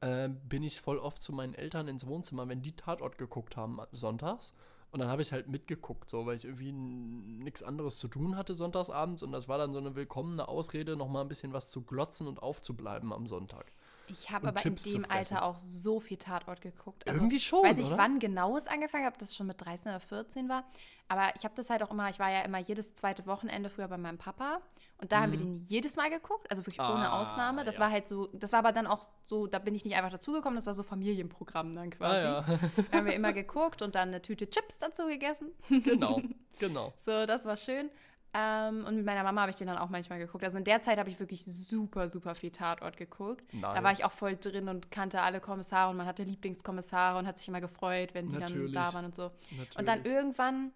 äh, 0.00 0.28
bin 0.28 0.62
ich 0.62 0.80
voll 0.80 0.98
oft 0.98 1.22
zu 1.22 1.32
meinen 1.32 1.54
Eltern 1.54 1.88
ins 1.88 2.06
Wohnzimmer, 2.06 2.48
wenn 2.48 2.62
die 2.62 2.76
Tatort 2.76 3.18
geguckt 3.18 3.56
haben 3.56 3.78
sonntags. 3.92 4.54
Und 4.90 5.00
dann 5.00 5.08
habe 5.08 5.20
ich 5.20 5.32
halt 5.32 5.48
mitgeguckt, 5.48 6.08
so, 6.08 6.24
weil 6.24 6.36
ich 6.36 6.44
irgendwie 6.44 6.72
nichts 6.72 7.62
anderes 7.62 7.98
zu 7.98 8.08
tun 8.08 8.36
hatte 8.36 8.54
sonntagsabends. 8.54 9.22
Und 9.22 9.32
das 9.32 9.46
war 9.46 9.58
dann 9.58 9.72
so 9.72 9.78
eine 9.78 9.94
willkommene 9.94 10.48
Ausrede, 10.48 10.96
nochmal 10.96 11.22
ein 11.22 11.28
bisschen 11.28 11.52
was 11.52 11.70
zu 11.70 11.82
glotzen 11.82 12.26
und 12.26 12.42
aufzubleiben 12.42 13.12
am 13.12 13.26
Sonntag. 13.26 13.70
Ich 14.10 14.30
habe 14.30 14.48
aber 14.48 14.60
Chips 14.60 14.86
in 14.86 15.02
dem. 15.02 15.10
Alter 15.10 15.42
auch 15.42 15.58
so 15.58 16.00
viel 16.00 16.16
Tatort 16.16 16.62
geguckt. 16.62 17.06
Also, 17.06 17.20
Irgendwie 17.20 17.40
schon, 17.40 17.60
Ich 17.64 17.70
weiß 17.70 17.76
nicht, 17.76 17.88
oder? 17.88 17.98
wann 17.98 18.18
genau 18.18 18.56
es 18.56 18.66
angefangen 18.66 19.04
hat, 19.04 19.14
ob 19.14 19.18
das 19.18 19.36
schon 19.36 19.46
mit 19.46 19.62
13 19.62 19.92
oder 19.92 20.00
14 20.00 20.48
war. 20.48 20.64
Aber 21.08 21.34
ich 21.36 21.44
habe 21.44 21.54
das 21.54 21.68
halt 21.68 21.82
auch 21.82 21.90
immer, 21.90 22.08
ich 22.08 22.18
war 22.18 22.30
ja 22.30 22.40
immer 22.42 22.58
jedes 22.58 22.94
zweite 22.94 23.26
Wochenende 23.26 23.68
früher 23.70 23.88
bei 23.88 23.98
meinem 23.98 24.18
Papa. 24.18 24.60
Und 25.00 25.12
da 25.12 25.20
haben 25.20 25.30
wir 25.30 25.38
den 25.38 25.60
jedes 25.60 25.94
Mal 25.96 26.10
geguckt, 26.10 26.50
also 26.50 26.62
wirklich 26.66 26.80
ohne 26.80 26.88
Mhm. 26.94 27.04
Ah, 27.04 27.20
Ausnahme. 27.20 27.62
Das 27.64 27.76
ja. 27.76 27.82
war 27.82 27.90
halt 27.90 28.08
so, 28.08 28.26
das 28.32 28.50
war 28.52 28.58
aber 28.60 28.72
dann 28.72 28.86
auch 28.88 29.02
so, 29.22 29.46
da 29.46 29.58
bin 29.60 29.74
ich 29.74 29.84
nicht 29.84 29.96
einfach 29.96 30.10
dazugekommen, 30.10 30.56
das 30.56 30.66
war 30.66 30.74
so 30.74 30.82
Familienprogramm 30.82 31.72
dann 31.72 31.90
quasi. 31.90 32.26
Ah, 32.26 32.44
ja. 32.48 32.58
Da 32.90 32.98
haben 32.98 33.06
wir 33.06 33.14
immer 33.14 33.32
geguckt 33.32 33.80
und 33.82 33.94
dann 33.94 34.08
eine 34.08 34.22
Tüte 34.22 34.50
Chips 34.50 34.78
dazu 34.78 35.06
gegessen. 35.06 35.52
genau, 35.68 36.20
genau. 36.58 36.92
So, 36.98 37.26
das 37.26 37.44
war 37.44 37.56
schön. 37.56 37.90
Ähm, 38.34 38.84
und 38.86 38.96
mit 38.96 39.06
meiner 39.06 39.22
Mama 39.22 39.40
habe 39.42 39.50
ich 39.50 39.56
den 39.56 39.68
dann 39.68 39.78
auch 39.78 39.88
manchmal 39.88 40.18
geguckt. 40.18 40.44
Also 40.44 40.58
in 40.58 40.64
der 40.64 40.80
Zeit 40.82 40.98
habe 40.98 41.08
ich 41.08 41.18
wirklich 41.18 41.44
super, 41.44 42.08
super 42.08 42.34
viel 42.34 42.50
Tatort 42.50 42.96
geguckt. 42.98 43.42
Da 43.62 43.74
war 43.74 43.80
Nice. 43.80 44.00
ich 44.00 44.04
auch 44.04 44.12
voll 44.12 44.36
drin 44.36 44.68
und 44.68 44.90
kannte 44.90 45.22
alle 45.22 45.40
Kommissare 45.40 45.90
und 45.90 45.96
man 45.96 46.06
hatte 46.06 46.24
Lieblingskommissare 46.24 47.18
und 47.18 47.26
hat 47.26 47.38
sich 47.38 47.48
immer 47.48 47.60
gefreut, 47.62 48.10
wenn 48.14 48.28
die 48.28 48.36
Natürlich. 48.36 48.72
dann 48.72 48.84
da 48.84 48.92
waren 48.94 49.04
und 49.06 49.14
so. 49.14 49.30
Natürlich. 49.52 49.78
Und 49.78 49.88
dann 49.88 50.04
irgendwann 50.04 50.72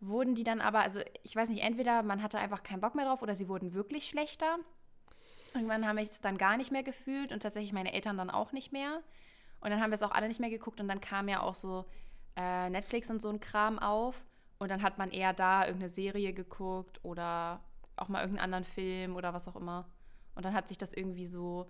wurden 0.00 0.34
die 0.34 0.44
dann 0.44 0.60
aber, 0.60 0.80
also 0.80 1.00
ich 1.22 1.34
weiß 1.34 1.48
nicht, 1.48 1.62
entweder 1.62 2.02
man 2.02 2.22
hatte 2.22 2.38
einfach 2.38 2.62
keinen 2.62 2.80
Bock 2.80 2.94
mehr 2.94 3.06
drauf 3.06 3.22
oder 3.22 3.34
sie 3.34 3.48
wurden 3.48 3.74
wirklich 3.74 4.08
schlechter. 4.08 4.58
Irgendwann 5.54 5.86
habe 5.86 6.02
ich 6.02 6.08
es 6.08 6.20
dann 6.20 6.36
gar 6.36 6.56
nicht 6.56 6.72
mehr 6.72 6.82
gefühlt 6.82 7.32
und 7.32 7.42
tatsächlich 7.42 7.72
meine 7.72 7.92
Eltern 7.92 8.16
dann 8.16 8.30
auch 8.30 8.52
nicht 8.52 8.72
mehr. 8.72 9.02
Und 9.60 9.70
dann 9.70 9.80
haben 9.80 9.90
wir 9.90 9.94
es 9.94 10.02
auch 10.02 10.10
alle 10.10 10.28
nicht 10.28 10.40
mehr 10.40 10.50
geguckt 10.50 10.80
und 10.80 10.88
dann 10.88 11.00
kam 11.00 11.28
ja 11.28 11.40
auch 11.40 11.54
so 11.54 11.86
äh, 12.36 12.68
Netflix 12.68 13.10
und 13.10 13.22
so 13.22 13.30
ein 13.30 13.40
Kram 13.40 13.78
auf. 13.78 14.24
Und 14.58 14.70
dann 14.70 14.82
hat 14.82 14.98
man 14.98 15.10
eher 15.10 15.32
da 15.32 15.64
irgendeine 15.64 15.90
Serie 15.90 16.32
geguckt 16.32 17.00
oder 17.04 17.60
auch 17.96 18.08
mal 18.08 18.20
irgendeinen 18.20 18.44
anderen 18.44 18.64
Film 18.64 19.16
oder 19.16 19.32
was 19.32 19.48
auch 19.48 19.56
immer. 19.56 19.88
Und 20.34 20.44
dann 20.44 20.54
hat 20.54 20.68
sich 20.68 20.78
das 20.78 20.92
irgendwie 20.92 21.26
so, 21.26 21.68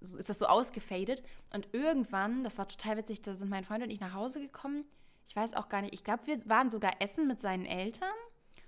so 0.00 0.16
ist 0.16 0.28
das 0.28 0.38
so 0.38 0.46
ausgefadet. 0.46 1.22
Und 1.52 1.68
irgendwann, 1.72 2.44
das 2.44 2.58
war 2.58 2.68
total 2.68 2.96
witzig, 2.96 3.22
da 3.22 3.34
sind 3.34 3.50
mein 3.50 3.64
Freund 3.64 3.82
und 3.82 3.90
ich 3.90 4.00
nach 4.00 4.14
Hause 4.14 4.40
gekommen. 4.40 4.84
Ich 5.30 5.36
weiß 5.36 5.54
auch 5.54 5.68
gar 5.68 5.80
nicht, 5.80 5.94
ich 5.94 6.02
glaube, 6.02 6.26
wir 6.26 6.44
waren 6.48 6.70
sogar 6.70 6.90
essen 6.98 7.28
mit 7.28 7.40
seinen 7.40 7.64
Eltern. 7.64 8.10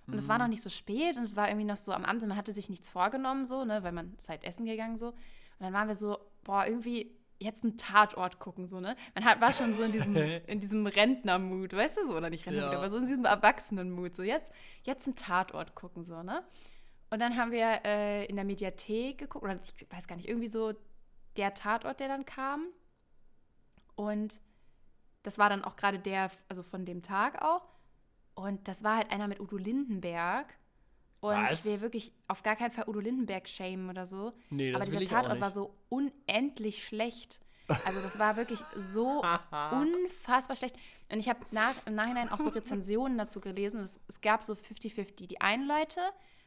Und 0.07 0.15
es 0.15 0.29
war 0.29 0.39
noch 0.39 0.47
nicht 0.47 0.63
so 0.63 0.71
spät 0.71 1.17
und 1.17 1.25
es 1.25 1.35
war 1.35 1.49
irgendwie 1.49 1.67
noch 1.67 1.77
so 1.77 1.93
am 1.93 2.05
Abend, 2.05 2.23
und 2.23 2.29
man 2.29 2.39
hatte 2.39 2.53
sich 2.53 2.69
nichts 2.69 2.89
vorgenommen, 2.89 3.47
so, 3.47 3.65
ne, 3.65 3.83
weil 3.83 3.91
man 3.91 4.15
ist 4.17 4.29
halt 4.29 4.45
essen 4.45 4.65
gegangen 4.65 4.97
so. 4.97 5.09
Und 5.09 5.17
dann 5.59 5.73
waren 5.73 5.89
wir 5.89 5.97
so, 5.97 6.19
boah, 6.45 6.65
irgendwie 6.65 7.17
jetzt 7.41 7.65
einen 7.65 7.77
Tatort 7.79 8.39
gucken, 8.39 8.69
so, 8.69 8.79
ne? 8.79 8.95
Man 9.17 9.25
hat, 9.25 9.41
war 9.41 9.53
schon 9.53 9.75
so 9.75 9.83
in 9.83 9.91
diesem, 9.91 10.15
in 10.47 10.61
diesem 10.61 10.87
Rentner-Mut, 10.87 11.73
weißt 11.73 11.99
du 11.99 12.07
so, 12.07 12.17
oder 12.17 12.31
nicht 12.31 12.47
Rentner-Mut, 12.47 12.73
Ja. 12.75 12.79
aber 12.79 12.91
so 12.91 12.97
in 12.99 13.07
diesem 13.07 13.25
Erwachsenen-Mut, 13.25 14.15
so 14.15 14.23
jetzt, 14.23 14.53
jetzt 14.85 15.09
einen 15.09 15.17
Tatort 15.17 15.75
gucken, 15.75 16.05
so, 16.05 16.23
ne? 16.23 16.45
Und 17.11 17.21
dann 17.21 17.37
haben 17.37 17.51
wir 17.51 17.81
äh, 17.85 18.25
in 18.27 18.37
der 18.37 18.45
Mediathek 18.45 19.19
geguckt, 19.19 19.45
oder 19.45 19.59
ich 19.61 19.91
weiß 19.91 20.07
gar 20.07 20.15
nicht, 20.15 20.29
irgendwie 20.29 20.49
so 20.49 20.75
der 21.37 21.55
Tatort, 21.55 21.99
der 21.99 22.07
dann 22.07 22.25
kam. 22.25 22.67
Und 23.97 24.41
das 25.23 25.39
war 25.39 25.49
dann 25.49 25.65
auch 25.65 25.77
gerade 25.77 25.99
der, 25.99 26.31
also 26.49 26.63
von 26.63 26.85
dem 26.85 27.03
Tag 27.03 27.43
auch. 27.43 27.63
Und 28.35 28.67
das 28.69 28.83
war 28.83 28.97
halt 28.97 29.11
einer 29.11 29.29
mit 29.29 29.41
Udo 29.41 29.57
Lindenberg. 29.57 30.47
Und 31.21 31.37
Was? 31.37 31.65
ich 31.65 31.73
will 31.73 31.81
wirklich 31.81 32.13
auf 32.29 32.43
gar 32.43 32.57
keinen 32.57 32.73
Fall 32.73 32.89
Udo 32.89 32.99
Lindenberg 32.99 33.49
shamen 33.49 33.89
oder 33.89 34.07
so. 34.07 34.33
Nee, 34.51 34.73
das 34.73 34.83
Aber 34.83 34.91
dieser 34.91 35.05
Tatort 35.05 35.41
war 35.41 35.53
so 35.53 35.75
unendlich 35.89 36.85
schlecht. 36.85 37.41
Also 37.85 38.01
das 38.01 38.19
war 38.19 38.37
wirklich 38.37 38.65
so 38.77 39.23
unfassbar 39.71 40.57
schlecht. 40.57 40.77
Und 41.11 41.19
ich 41.19 41.29
habe 41.29 41.41
nach, 41.51 41.75
im 41.87 41.95
Nachhinein 41.95 42.29
auch 42.29 42.41
so 42.41 42.49
Rezensionen 42.49 43.19
dazu 43.19 43.41
gelesen. 43.41 43.81
Es, 43.81 44.01
es 44.09 44.21
gab 44.21 44.43
so 44.43 44.55
50-50. 44.55 45.29
Die 45.29 45.41
einen 45.41 45.67
Leute 45.67 46.01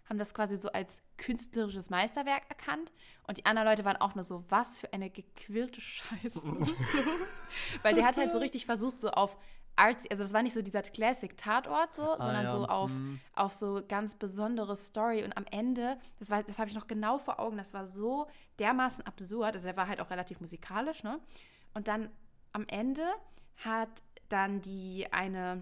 haben 0.10 0.18
das 0.20 0.34
quasi 0.34 0.56
so 0.58 0.72
als 0.72 1.02
künstlerisches 1.18 1.90
Meisterwerk 1.90 2.44
erkannt 2.50 2.92
und 3.28 3.38
die 3.38 3.46
anderen 3.46 3.68
Leute 3.68 3.86
waren 3.86 3.98
auch 3.98 4.14
nur 4.16 4.24
so, 4.24 4.44
was 4.50 4.80
für 4.80 4.92
eine 4.94 5.10
gequirlte 5.10 5.82
Scheiße. 5.82 6.42
Weil 7.82 7.94
der 7.96 8.06
hat 8.06 8.18
halt 8.18 8.32
so 8.32 8.38
richtig 8.40 8.66
versucht, 8.66 9.00
so 9.00 9.10
auf 9.12 9.38
artsy, 9.78 10.08
also 10.10 10.24
das 10.24 10.32
war 10.34 10.42
nicht 10.42 10.54
so 10.54 10.62
dieser 10.62 10.82
Classic-Tatort 10.84 11.96
so, 11.96 12.04
Ah, 12.04 12.22
sondern 12.24 12.46
ja. 12.46 12.50
so 12.50 12.66
auf, 12.68 12.92
Mhm. 12.92 13.20
auf 13.34 13.54
so 13.54 13.82
ganz 13.88 14.16
besondere 14.16 14.76
Story 14.78 15.24
und 15.24 15.36
am 15.36 15.46
Ende, 15.52 15.98
das 16.20 16.30
war, 16.30 16.44
das 16.44 16.60
habe 16.60 16.70
ich 16.70 16.76
noch 16.76 16.88
genau 16.88 17.18
vor 17.18 17.40
Augen, 17.40 17.58
das 17.58 17.74
war 17.74 17.88
so 17.88 18.28
dermaßen 18.60 19.06
absurd, 19.06 19.54
also 19.54 19.68
er 19.68 19.76
war 19.76 19.88
halt 19.88 20.00
auch 20.00 20.10
relativ 20.12 20.40
musikalisch, 20.40 21.04
ne? 21.04 21.20
Und 21.74 21.88
dann 21.90 22.10
am 22.54 22.66
Ende 22.68 23.04
hat 23.58 23.90
dann 24.30 24.62
die 24.62 25.12
eine, 25.12 25.62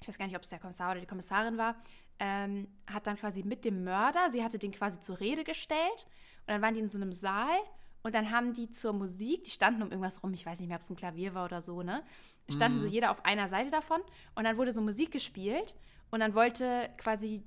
ich 0.00 0.06
weiß 0.06 0.16
gar 0.16 0.26
nicht, 0.26 0.36
ob 0.36 0.42
es 0.44 0.50
der 0.50 0.60
Kommissar 0.60 0.92
oder 0.92 1.00
die 1.00 1.06
Kommissarin 1.06 1.58
war, 1.58 1.74
ähm, 2.18 2.68
hat 2.86 3.06
dann 3.06 3.16
quasi 3.16 3.42
mit 3.42 3.64
dem 3.64 3.84
Mörder, 3.84 4.30
sie 4.30 4.42
hatte 4.42 4.58
den 4.58 4.72
quasi 4.72 5.00
zur 5.00 5.20
Rede 5.20 5.44
gestellt 5.44 6.06
und 6.46 6.48
dann 6.48 6.62
waren 6.62 6.74
die 6.74 6.80
in 6.80 6.88
so 6.88 6.98
einem 6.98 7.12
Saal 7.12 7.56
und 8.02 8.14
dann 8.14 8.30
haben 8.30 8.54
die 8.54 8.70
zur 8.70 8.92
Musik, 8.92 9.44
die 9.44 9.50
standen 9.50 9.82
um 9.82 9.90
irgendwas 9.90 10.22
rum, 10.22 10.32
ich 10.32 10.46
weiß 10.46 10.60
nicht 10.60 10.68
mehr, 10.68 10.76
ob 10.76 10.82
es 10.82 10.90
ein 10.90 10.96
Klavier 10.96 11.34
war 11.34 11.44
oder 11.44 11.60
so, 11.60 11.82
ne? 11.82 12.02
Standen 12.50 12.80
so 12.80 12.86
jeder 12.86 13.10
auf 13.10 13.24
einer 13.24 13.46
Seite 13.48 13.70
davon 13.70 14.00
und 14.34 14.44
dann 14.44 14.56
wurde 14.56 14.72
so 14.72 14.80
Musik 14.80 15.10
gespielt 15.10 15.74
und 16.10 16.20
dann 16.20 16.34
wollte 16.34 16.88
quasi 16.96 17.44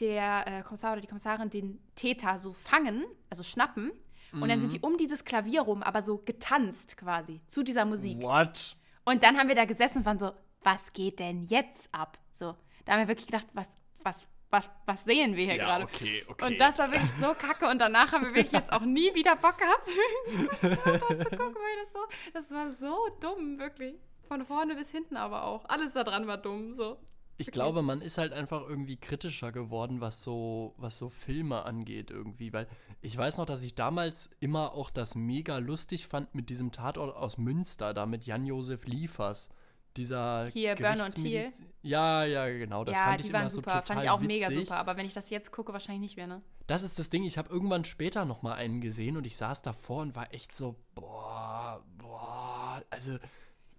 der 0.00 0.46
äh, 0.46 0.62
Kommissar 0.62 0.92
oder 0.92 1.00
die 1.02 1.06
Kommissarin 1.06 1.50
den 1.50 1.78
Täter 1.94 2.38
so 2.38 2.52
fangen, 2.52 3.04
also 3.28 3.42
schnappen. 3.42 3.92
Und 4.32 4.48
dann 4.48 4.62
sind 4.62 4.72
die 4.72 4.80
um 4.80 4.96
dieses 4.96 5.26
Klavier 5.26 5.60
rum, 5.60 5.82
aber 5.82 6.00
so 6.00 6.16
getanzt 6.16 6.96
quasi 6.96 7.42
zu 7.48 7.62
dieser 7.62 7.84
Musik. 7.84 8.22
What? 8.22 8.78
Und 9.04 9.22
dann 9.22 9.36
haben 9.36 9.48
wir 9.48 9.54
da 9.54 9.66
gesessen 9.66 9.98
und 9.98 10.06
waren 10.06 10.18
so, 10.18 10.32
was 10.62 10.94
geht 10.94 11.18
denn 11.18 11.44
jetzt 11.44 11.94
ab? 11.94 12.18
So, 12.32 12.56
da 12.84 12.92
haben 12.92 13.00
wir 13.00 13.08
wirklich 13.08 13.26
gedacht, 13.26 13.46
was, 13.52 13.76
was, 14.04 14.26
was, 14.50 14.68
was 14.86 15.04
sehen 15.04 15.36
wir 15.36 15.44
hier 15.44 15.56
Ja, 15.56 15.64
gerade? 15.64 15.84
okay, 15.84 16.24
okay. 16.28 16.46
Und 16.46 16.60
das 16.60 16.78
war 16.78 16.90
wirklich 16.90 17.10
so 17.12 17.34
kacke. 17.34 17.68
Und 17.68 17.78
danach 17.80 18.12
haben 18.12 18.24
wir 18.24 18.34
wirklich 18.34 18.52
jetzt 18.52 18.72
auch 18.72 18.82
nie 18.82 19.14
wieder 19.14 19.36
Bock 19.36 19.56
gehabt, 19.58 19.86
da 20.62 21.18
zu 21.18 21.30
gucken, 21.30 21.54
weil 21.56 21.80
das 21.80 21.92
so, 21.92 21.98
das 22.32 22.50
war 22.50 22.70
so 22.70 22.96
dumm, 23.20 23.58
wirklich. 23.58 23.94
Von 24.28 24.44
vorne 24.46 24.74
bis 24.76 24.90
hinten 24.90 25.16
aber 25.16 25.44
auch. 25.44 25.64
Alles 25.68 25.92
da 25.94 26.04
dran 26.04 26.26
war 26.26 26.38
dumm, 26.38 26.74
so. 26.74 26.98
Ich 27.38 27.48
Okay. 27.48 27.52
glaube, 27.54 27.82
man 27.82 28.02
ist 28.02 28.18
halt 28.18 28.32
einfach 28.32 28.62
irgendwie 28.68 28.98
kritischer 28.98 29.52
geworden, 29.52 30.00
was 30.00 30.22
so, 30.22 30.74
was 30.76 30.98
so 30.98 31.08
Filme 31.08 31.64
angeht 31.64 32.10
irgendwie. 32.10 32.52
Weil 32.52 32.68
ich 33.00 33.16
weiß 33.16 33.38
noch, 33.38 33.46
dass 33.46 33.64
ich 33.64 33.74
damals 33.74 34.30
immer 34.38 34.74
auch 34.74 34.90
das 34.90 35.14
mega 35.16 35.58
lustig 35.58 36.06
fand 36.06 36.34
mit 36.34 36.50
diesem 36.50 36.70
Tatort 36.72 37.16
aus 37.16 37.38
Münster, 37.38 37.94
da 37.94 38.06
mit 38.06 38.26
Jan-Josef 38.26 38.84
Liefers. 38.86 39.48
Dieser 39.96 40.46
Hier, 40.46 40.74
Börne 40.74 41.04
und 41.04 41.14
Gerichtsmediz- 41.14 41.62
Ja, 41.82 42.24
ja, 42.24 42.46
genau. 42.48 42.82
Das 42.84 42.96
ja, 42.96 43.04
fand 43.04 43.20
die 43.20 43.26
ich 43.26 43.32
waren 43.32 43.40
immer 43.42 43.50
so 43.50 43.56
super. 43.56 43.70
total 43.72 43.86
Fand 43.86 44.02
ich 44.04 44.10
auch 44.10 44.20
mega 44.20 44.48
witzig. 44.48 44.66
super. 44.68 44.78
Aber 44.78 44.96
wenn 44.96 45.04
ich 45.04 45.12
das 45.12 45.28
jetzt 45.30 45.52
gucke, 45.52 45.72
wahrscheinlich 45.72 46.00
nicht 46.00 46.16
mehr, 46.16 46.26
ne? 46.26 46.40
Das 46.66 46.82
ist 46.82 46.98
das 46.98 47.10
Ding, 47.10 47.24
ich 47.24 47.36
habe 47.36 47.50
irgendwann 47.50 47.84
später 47.84 48.24
noch 48.24 48.42
mal 48.42 48.54
einen 48.54 48.80
gesehen 48.80 49.16
und 49.16 49.26
ich 49.26 49.36
saß 49.36 49.60
davor 49.62 50.00
und 50.02 50.14
war 50.16 50.32
echt 50.32 50.54
so, 50.56 50.76
boah, 50.94 51.82
boah, 51.98 52.82
also 52.90 53.18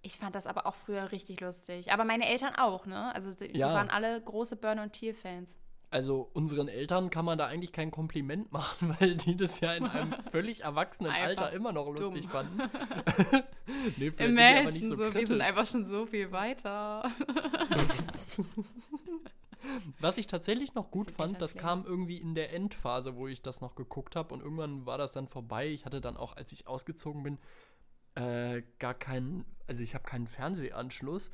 Ich 0.02 0.18
fand 0.18 0.34
das 0.34 0.46
aber 0.46 0.66
auch 0.66 0.74
früher 0.74 1.10
richtig 1.12 1.40
lustig. 1.40 1.90
Aber 1.92 2.04
meine 2.04 2.26
Eltern 2.28 2.54
auch, 2.56 2.84
ne? 2.86 3.12
Also 3.14 3.32
die, 3.32 3.56
Ja. 3.56 3.72
waren 3.72 3.88
alle 3.88 4.20
große 4.20 4.56
Burn- 4.56 4.78
und 4.78 4.92
Tier-Fans. 4.92 5.58
Also 5.94 6.28
unseren 6.32 6.66
Eltern 6.66 7.08
kann 7.08 7.24
man 7.24 7.38
da 7.38 7.46
eigentlich 7.46 7.70
kein 7.70 7.92
Kompliment 7.92 8.50
machen, 8.50 8.96
weil 8.98 9.16
die 9.16 9.36
das 9.36 9.60
ja 9.60 9.74
in 9.74 9.86
einem 9.86 10.12
völlig 10.32 10.64
erwachsenen 10.64 11.12
Alter 11.12 11.52
immer 11.52 11.70
noch 11.70 11.86
lustig 11.86 12.24
dumm. 12.24 12.30
fanden. 12.30 12.58
nee, 13.96 14.10
vielleicht 14.10 14.18
sind 14.18 14.40
aber 14.40 14.64
nicht 14.64 14.80
so, 14.80 14.96
so, 14.96 15.14
wir 15.14 15.24
sind 15.24 15.40
einfach 15.40 15.66
schon 15.68 15.84
so 15.84 16.06
viel 16.06 16.32
weiter. 16.32 17.08
Was 20.00 20.18
ich 20.18 20.26
tatsächlich 20.26 20.74
noch 20.74 20.90
gut 20.90 21.06
Bisschen 21.06 21.28
fand, 21.28 21.40
das 21.40 21.54
kam 21.54 21.86
irgendwie 21.86 22.16
in 22.16 22.34
der 22.34 22.52
Endphase, 22.52 23.14
wo 23.14 23.28
ich 23.28 23.40
das 23.40 23.60
noch 23.60 23.76
geguckt 23.76 24.16
habe 24.16 24.34
und 24.34 24.40
irgendwann 24.40 24.86
war 24.86 24.98
das 24.98 25.12
dann 25.12 25.28
vorbei. 25.28 25.68
Ich 25.68 25.84
hatte 25.84 26.00
dann 26.00 26.16
auch, 26.16 26.34
als 26.36 26.50
ich 26.50 26.66
ausgezogen 26.66 27.22
bin, 27.22 27.38
äh, 28.16 28.62
gar 28.80 28.94
keinen, 28.94 29.44
also 29.68 29.84
ich 29.84 29.94
habe 29.94 30.02
keinen 30.02 30.26
Fernsehanschluss. 30.26 31.30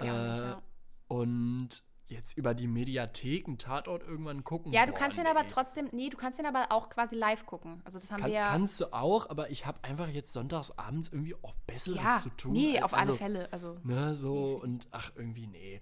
Ja, 0.00 0.06
äh, 0.06 0.38
ja. 0.38 0.62
Und 1.08 1.82
jetzt 2.08 2.36
über 2.36 2.54
die 2.54 2.66
Mediathek 2.66 3.46
einen 3.46 3.58
Tatort 3.58 4.02
irgendwann 4.02 4.44
gucken. 4.44 4.72
Ja, 4.72 4.86
du 4.86 4.92
boah, 4.92 4.98
kannst 4.98 5.18
den 5.18 5.24
nee. 5.24 5.30
aber 5.30 5.46
trotzdem, 5.46 5.88
nee, 5.92 6.08
du 6.08 6.16
kannst 6.16 6.38
den 6.38 6.46
aber 6.46 6.66
auch 6.70 6.88
quasi 6.88 7.14
live 7.14 7.46
gucken. 7.46 7.80
Also 7.84 7.98
das 7.98 8.10
haben 8.10 8.20
Kann, 8.20 8.30
wir 8.30 8.36
ja. 8.36 8.48
Kannst 8.50 8.80
du 8.80 8.92
auch, 8.92 9.28
aber 9.30 9.50
ich 9.50 9.66
habe 9.66 9.82
einfach 9.82 10.08
jetzt 10.08 10.32
sonntags 10.32 10.76
abends 10.78 11.10
irgendwie 11.10 11.34
auch 11.42 11.54
Besseres 11.66 12.02
ja, 12.02 12.18
zu 12.18 12.30
tun. 12.30 12.52
nee, 12.52 12.80
auf 12.80 12.94
also, 12.94 13.12
alle 13.12 13.18
Fälle. 13.18 13.52
Also 13.52 13.78
Ne, 13.84 14.14
so 14.14 14.60
und 14.62 14.88
ach, 14.90 15.12
irgendwie, 15.16 15.46
nee. 15.46 15.80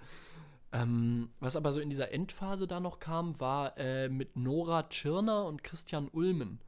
Ähm, 0.72 1.30
was 1.40 1.56
aber 1.56 1.72
so 1.72 1.80
in 1.80 1.90
dieser 1.90 2.12
Endphase 2.12 2.66
da 2.66 2.80
noch 2.80 2.98
kam, 2.98 3.38
war 3.40 3.78
äh, 3.78 4.08
mit 4.08 4.36
Nora 4.36 4.88
Tschirner 4.88 5.46
und 5.46 5.62
Christian 5.62 6.08
Ulmen 6.08 6.60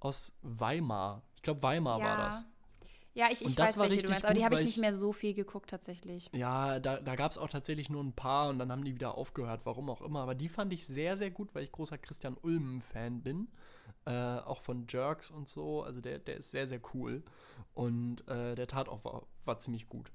aus 0.00 0.34
Weimar. 0.42 1.22
Ich 1.36 1.42
glaube, 1.42 1.62
Weimar 1.62 2.00
war 2.00 2.16
das. 2.16 2.44
Ja, 3.14 3.28
ich, 3.30 3.44
ich 3.44 3.56
weiß, 3.56 3.78
welche 3.78 4.02
du 4.02 4.08
meinst, 4.10 4.24
aber 4.24 4.34
die 4.34 4.40
gut, 4.40 4.44
habe 4.46 4.54
ich 4.56 4.62
nicht 4.62 4.74
ich- 4.76 4.80
mehr 4.80 4.92
so 4.92 5.12
viel 5.12 5.34
geguckt 5.34 5.70
tatsächlich. 5.70 6.28
Ja, 6.34 6.80
da, 6.80 6.98
da 6.98 7.14
gab 7.14 7.30
es 7.30 7.38
auch 7.38 7.48
tatsächlich 7.48 7.88
nur 7.88 8.02
ein 8.02 8.12
paar 8.12 8.48
und 8.48 8.58
dann 8.58 8.72
haben 8.72 8.84
die 8.84 8.94
wieder 8.94 9.16
aufgehört, 9.16 9.60
warum 9.64 9.88
auch 9.88 10.02
immer. 10.02 10.20
Aber 10.20 10.34
die 10.34 10.48
fand 10.48 10.72
ich 10.72 10.84
sehr, 10.86 11.16
sehr 11.16 11.30
gut, 11.30 11.54
weil 11.54 11.62
ich 11.62 11.70
großer 11.72 11.96
Christian 11.96 12.36
Ulmen-Fan 12.42 13.22
bin. 13.22 13.48
Äh, 14.06 14.38
auch 14.38 14.60
von 14.60 14.86
Jerks 14.88 15.30
und 15.30 15.48
so. 15.48 15.82
Also 15.82 16.00
der, 16.00 16.18
der 16.18 16.38
ist 16.38 16.50
sehr, 16.50 16.66
sehr 16.66 16.80
cool. 16.92 17.22
Und 17.74 18.26
äh, 18.28 18.54
der 18.56 18.66
Tat 18.66 18.88
auch 18.88 19.04
war, 19.04 19.22
war 19.44 19.58
ziemlich 19.60 19.88
gut. 19.88 20.10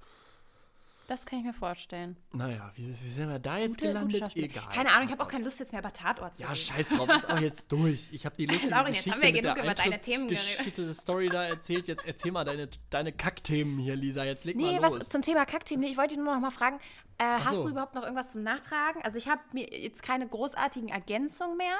Das 1.09 1.25
kann 1.25 1.39
ich 1.39 1.45
mir 1.45 1.53
vorstellen. 1.53 2.17
Naja, 2.33 2.71
wie, 2.75 2.87
wie 2.87 3.09
sind 3.09 3.29
wir 3.29 3.39
da 3.39 3.57
jetzt 3.57 3.79
Gute- 3.79 3.87
gute 3.87 3.93
gelandet? 3.93 4.19
Schauspieler. 4.19 4.45
Egal. 4.45 4.63
Keine 4.71 4.91
Ahnung, 4.91 5.05
ich 5.05 5.11
habe 5.11 5.23
auch 5.23 5.27
keine 5.27 5.43
Lust 5.43 5.59
jetzt 5.59 5.71
mehr 5.71 5.81
über 5.81 5.91
Tatort 5.91 6.35
zu 6.35 6.43
Ja, 6.43 6.49
reden. 6.49 6.59
scheiß 6.59 6.89
drauf, 6.89 7.09
ist 7.09 7.27
auch 7.27 7.39
jetzt 7.39 7.71
durch. 7.71 8.09
Ich 8.11 8.25
habe 8.27 8.35
die 8.37 8.45
lustige 8.45 8.69
Laurin, 8.71 8.93
jetzt 8.93 9.05
Geschichte 9.05 9.27
haben 9.27 9.33
wir 9.33 9.41
genug 9.41 9.55
der 9.55 9.63
über 9.63 9.73
deine 9.73 9.99
Themen 9.99 10.27
geredet. 10.27 10.95
Story 10.95 11.29
da 11.29 11.45
erzählt. 11.45 11.87
Jetzt 11.87 12.05
erzähl 12.05 12.31
mal 12.31 12.43
deine, 12.45 12.69
deine 12.91 13.11
Kackthemen 13.11 13.79
hier, 13.79 13.95
Lisa. 13.95 14.23
Jetzt 14.23 14.45
leg 14.45 14.55
Nee, 14.55 14.73
mal 14.73 14.83
was 14.83 14.93
los. 14.99 15.09
zum 15.09 15.23
Thema 15.23 15.45
Kackteam. 15.45 15.79
Nee, 15.79 15.87
ich 15.87 15.97
wollte 15.97 16.15
nur 16.15 16.31
noch 16.35 16.41
mal 16.41 16.51
fragen, 16.51 16.79
äh, 17.17 17.23
hast 17.23 17.55
so. 17.55 17.63
du 17.63 17.69
überhaupt 17.69 17.95
noch 17.95 18.03
irgendwas 18.03 18.31
zum 18.33 18.43
Nachtragen? 18.43 19.01
Also 19.01 19.17
ich 19.17 19.27
habe 19.27 19.41
mir 19.51 19.67
jetzt 19.67 20.03
keine 20.03 20.27
großartigen 20.27 20.89
Ergänzungen 20.89 21.57
mehr. 21.57 21.73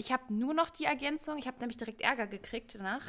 Ich 0.00 0.10
habe 0.10 0.32
nur 0.32 0.54
noch 0.54 0.70
die 0.70 0.84
Ergänzung. 0.84 1.36
Ich 1.36 1.46
habe 1.46 1.58
nämlich 1.58 1.76
direkt 1.76 2.00
Ärger 2.00 2.26
gekriegt 2.26 2.74
danach. 2.74 3.02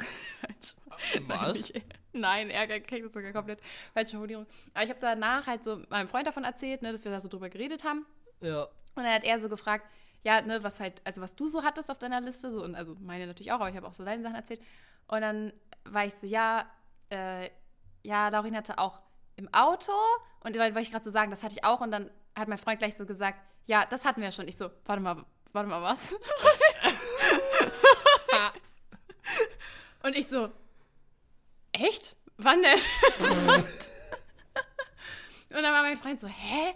Was? 1.26 1.72
Nein, 2.12 2.50
Ärger 2.50 2.80
gekriegt 2.80 3.06
ist 3.06 3.14
sogar 3.14 3.32
komplett 3.32 3.60
falsche 3.94 4.10
Formulierung. 4.10 4.44
Aber 4.74 4.84
ich 4.84 4.90
habe 4.90 5.00
danach 5.00 5.46
halt 5.46 5.64
so 5.64 5.80
meinem 5.88 6.06
Freund 6.06 6.26
davon 6.26 6.44
erzählt, 6.44 6.82
ne, 6.82 6.92
dass 6.92 7.06
wir 7.06 7.10
da 7.10 7.18
so 7.18 7.30
drüber 7.30 7.48
geredet 7.48 7.82
haben. 7.82 8.04
Ja. 8.42 8.64
Und 8.94 9.04
dann 9.04 9.14
hat 9.14 9.24
er 9.24 9.38
so 9.38 9.48
gefragt, 9.48 9.86
ja, 10.22 10.42
ne, 10.42 10.62
was 10.62 10.80
halt, 10.80 11.00
also 11.04 11.22
was 11.22 11.34
du 11.34 11.48
so 11.48 11.62
hattest 11.62 11.90
auf 11.90 11.98
deiner 11.98 12.20
Liste, 12.20 12.50
so, 12.50 12.62
und 12.62 12.74
also 12.74 12.94
meine 13.00 13.26
natürlich 13.26 13.52
auch, 13.52 13.60
aber 13.60 13.70
ich 13.70 13.76
habe 13.76 13.86
auch 13.86 13.94
so 13.94 14.04
deine 14.04 14.22
Sachen 14.22 14.36
erzählt. 14.36 14.60
Und 15.08 15.22
dann 15.22 15.54
war 15.84 16.04
ich 16.04 16.12
so, 16.12 16.26
ja, 16.26 16.70
äh, 17.08 17.48
ja, 18.04 18.28
Laurin 18.28 18.54
hatte 18.54 18.76
auch 18.76 19.00
im 19.36 19.48
Auto 19.54 19.92
und 20.40 20.54
wollte 20.54 20.78
ich 20.80 20.90
gerade 20.90 21.06
so 21.06 21.10
sagen, 21.10 21.30
das 21.30 21.42
hatte 21.42 21.54
ich 21.54 21.64
auch. 21.64 21.80
Und 21.80 21.90
dann 21.90 22.10
hat 22.36 22.48
mein 22.48 22.58
Freund 22.58 22.80
gleich 22.80 22.96
so 22.96 23.06
gesagt, 23.06 23.38
ja, 23.64 23.86
das 23.86 24.04
hatten 24.04 24.20
wir 24.20 24.30
schon. 24.30 24.46
Ich 24.46 24.58
so, 24.58 24.68
warte 24.84 25.02
mal, 25.02 25.24
warte 25.52 25.70
mal, 25.70 25.82
was? 25.82 26.14
und 30.02 30.16
ich 30.16 30.26
so, 30.26 30.50
echt? 31.72 32.16
Wann 32.36 32.62
denn? 32.62 32.78
und 35.50 35.62
dann 35.62 35.72
war 35.72 35.82
mein 35.82 35.96
Freund 35.96 36.18
so, 36.20 36.26
hä? 36.26 36.74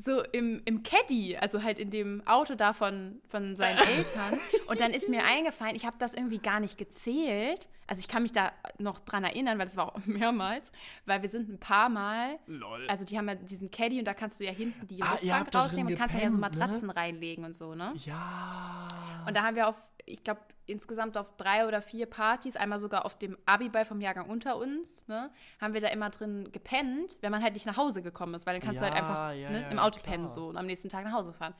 so 0.00 0.22
im, 0.32 0.62
im 0.64 0.82
Caddy, 0.82 1.36
also 1.36 1.62
halt 1.62 1.78
in 1.78 1.90
dem 1.90 2.26
Auto 2.26 2.54
da 2.54 2.72
von, 2.72 3.20
von 3.28 3.56
seinen 3.56 3.78
Eltern. 3.96 4.38
Und 4.66 4.80
dann 4.80 4.92
ist 4.92 5.08
mir 5.08 5.24
eingefallen, 5.24 5.76
ich 5.76 5.84
habe 5.84 5.96
das 5.98 6.14
irgendwie 6.14 6.38
gar 6.38 6.60
nicht 6.60 6.78
gezählt. 6.78 7.68
Also 7.90 7.98
ich 8.00 8.06
kann 8.08 8.22
mich 8.22 8.30
da 8.30 8.52
noch 8.78 9.00
dran 9.00 9.24
erinnern, 9.24 9.58
weil 9.58 9.66
das 9.66 9.76
war 9.76 9.88
auch 9.88 9.98
mehrmals, 10.06 10.70
weil 11.06 11.22
wir 11.22 11.28
sind 11.28 11.48
ein 11.48 11.58
paar 11.58 11.88
Mal, 11.88 12.38
Lol. 12.46 12.86
also 12.88 13.04
die 13.04 13.18
haben 13.18 13.28
ja 13.28 13.34
diesen 13.34 13.70
Caddy 13.72 13.98
und 13.98 14.04
da 14.04 14.14
kannst 14.14 14.38
du 14.38 14.44
ja 14.44 14.52
hinten 14.52 14.86
die 14.86 15.02
Ah, 15.02 15.14
Rückbank 15.14 15.50
da 15.50 15.60
rausnehmen 15.62 15.92
und 15.92 15.98
kannst 15.98 16.14
dann 16.14 16.22
ja 16.22 16.30
so 16.30 16.36
ne? 16.36 16.42
Matratzen 16.42 16.88
reinlegen 16.88 17.44
und 17.44 17.54
so, 17.56 17.74
ne? 17.74 17.92
ja. 17.96 18.86
Und 19.26 19.36
da 19.36 19.42
haben 19.42 19.56
wir 19.56 19.66
auf, 19.68 19.82
ich 20.06 20.22
glaube, 20.22 20.40
insgesamt 20.66 21.18
auf 21.18 21.36
drei 21.36 21.66
oder 21.66 21.82
vier 21.82 22.06
Partys, 22.06 22.54
einmal 22.54 22.78
sogar 22.78 23.04
auf 23.04 23.18
dem 23.18 23.36
Abiball 23.44 23.84
vom 23.84 24.00
Jahrgang 24.00 24.28
unter 24.30 24.56
uns, 24.56 25.04
ne, 25.08 25.30
haben 25.60 25.74
wir 25.74 25.80
da 25.80 25.88
immer 25.88 26.10
drin 26.10 26.48
gepennt, 26.52 27.18
wenn 27.22 27.32
man 27.32 27.42
halt 27.42 27.54
nicht 27.54 27.66
nach 27.66 27.76
Hause 27.76 28.02
gekommen 28.02 28.34
ist, 28.34 28.46
weil 28.46 28.54
dann 28.54 28.62
kannst 28.62 28.80
du 28.80 28.84
halt 28.84 28.94
Ja, 28.94 29.00
einfach 29.00 29.32
ja, 29.32 29.50
ne, 29.50 29.62
ja, 29.62 29.68
im 29.68 29.80
Auto 29.80 29.98
klar. 29.98 30.12
pennen 30.14 30.30
so 30.30 30.46
und 30.46 30.56
am 30.56 30.66
nächsten 30.66 30.88
Tag 30.90 31.04
nach 31.04 31.12
Hause 31.12 31.32
fahren. 31.32 31.54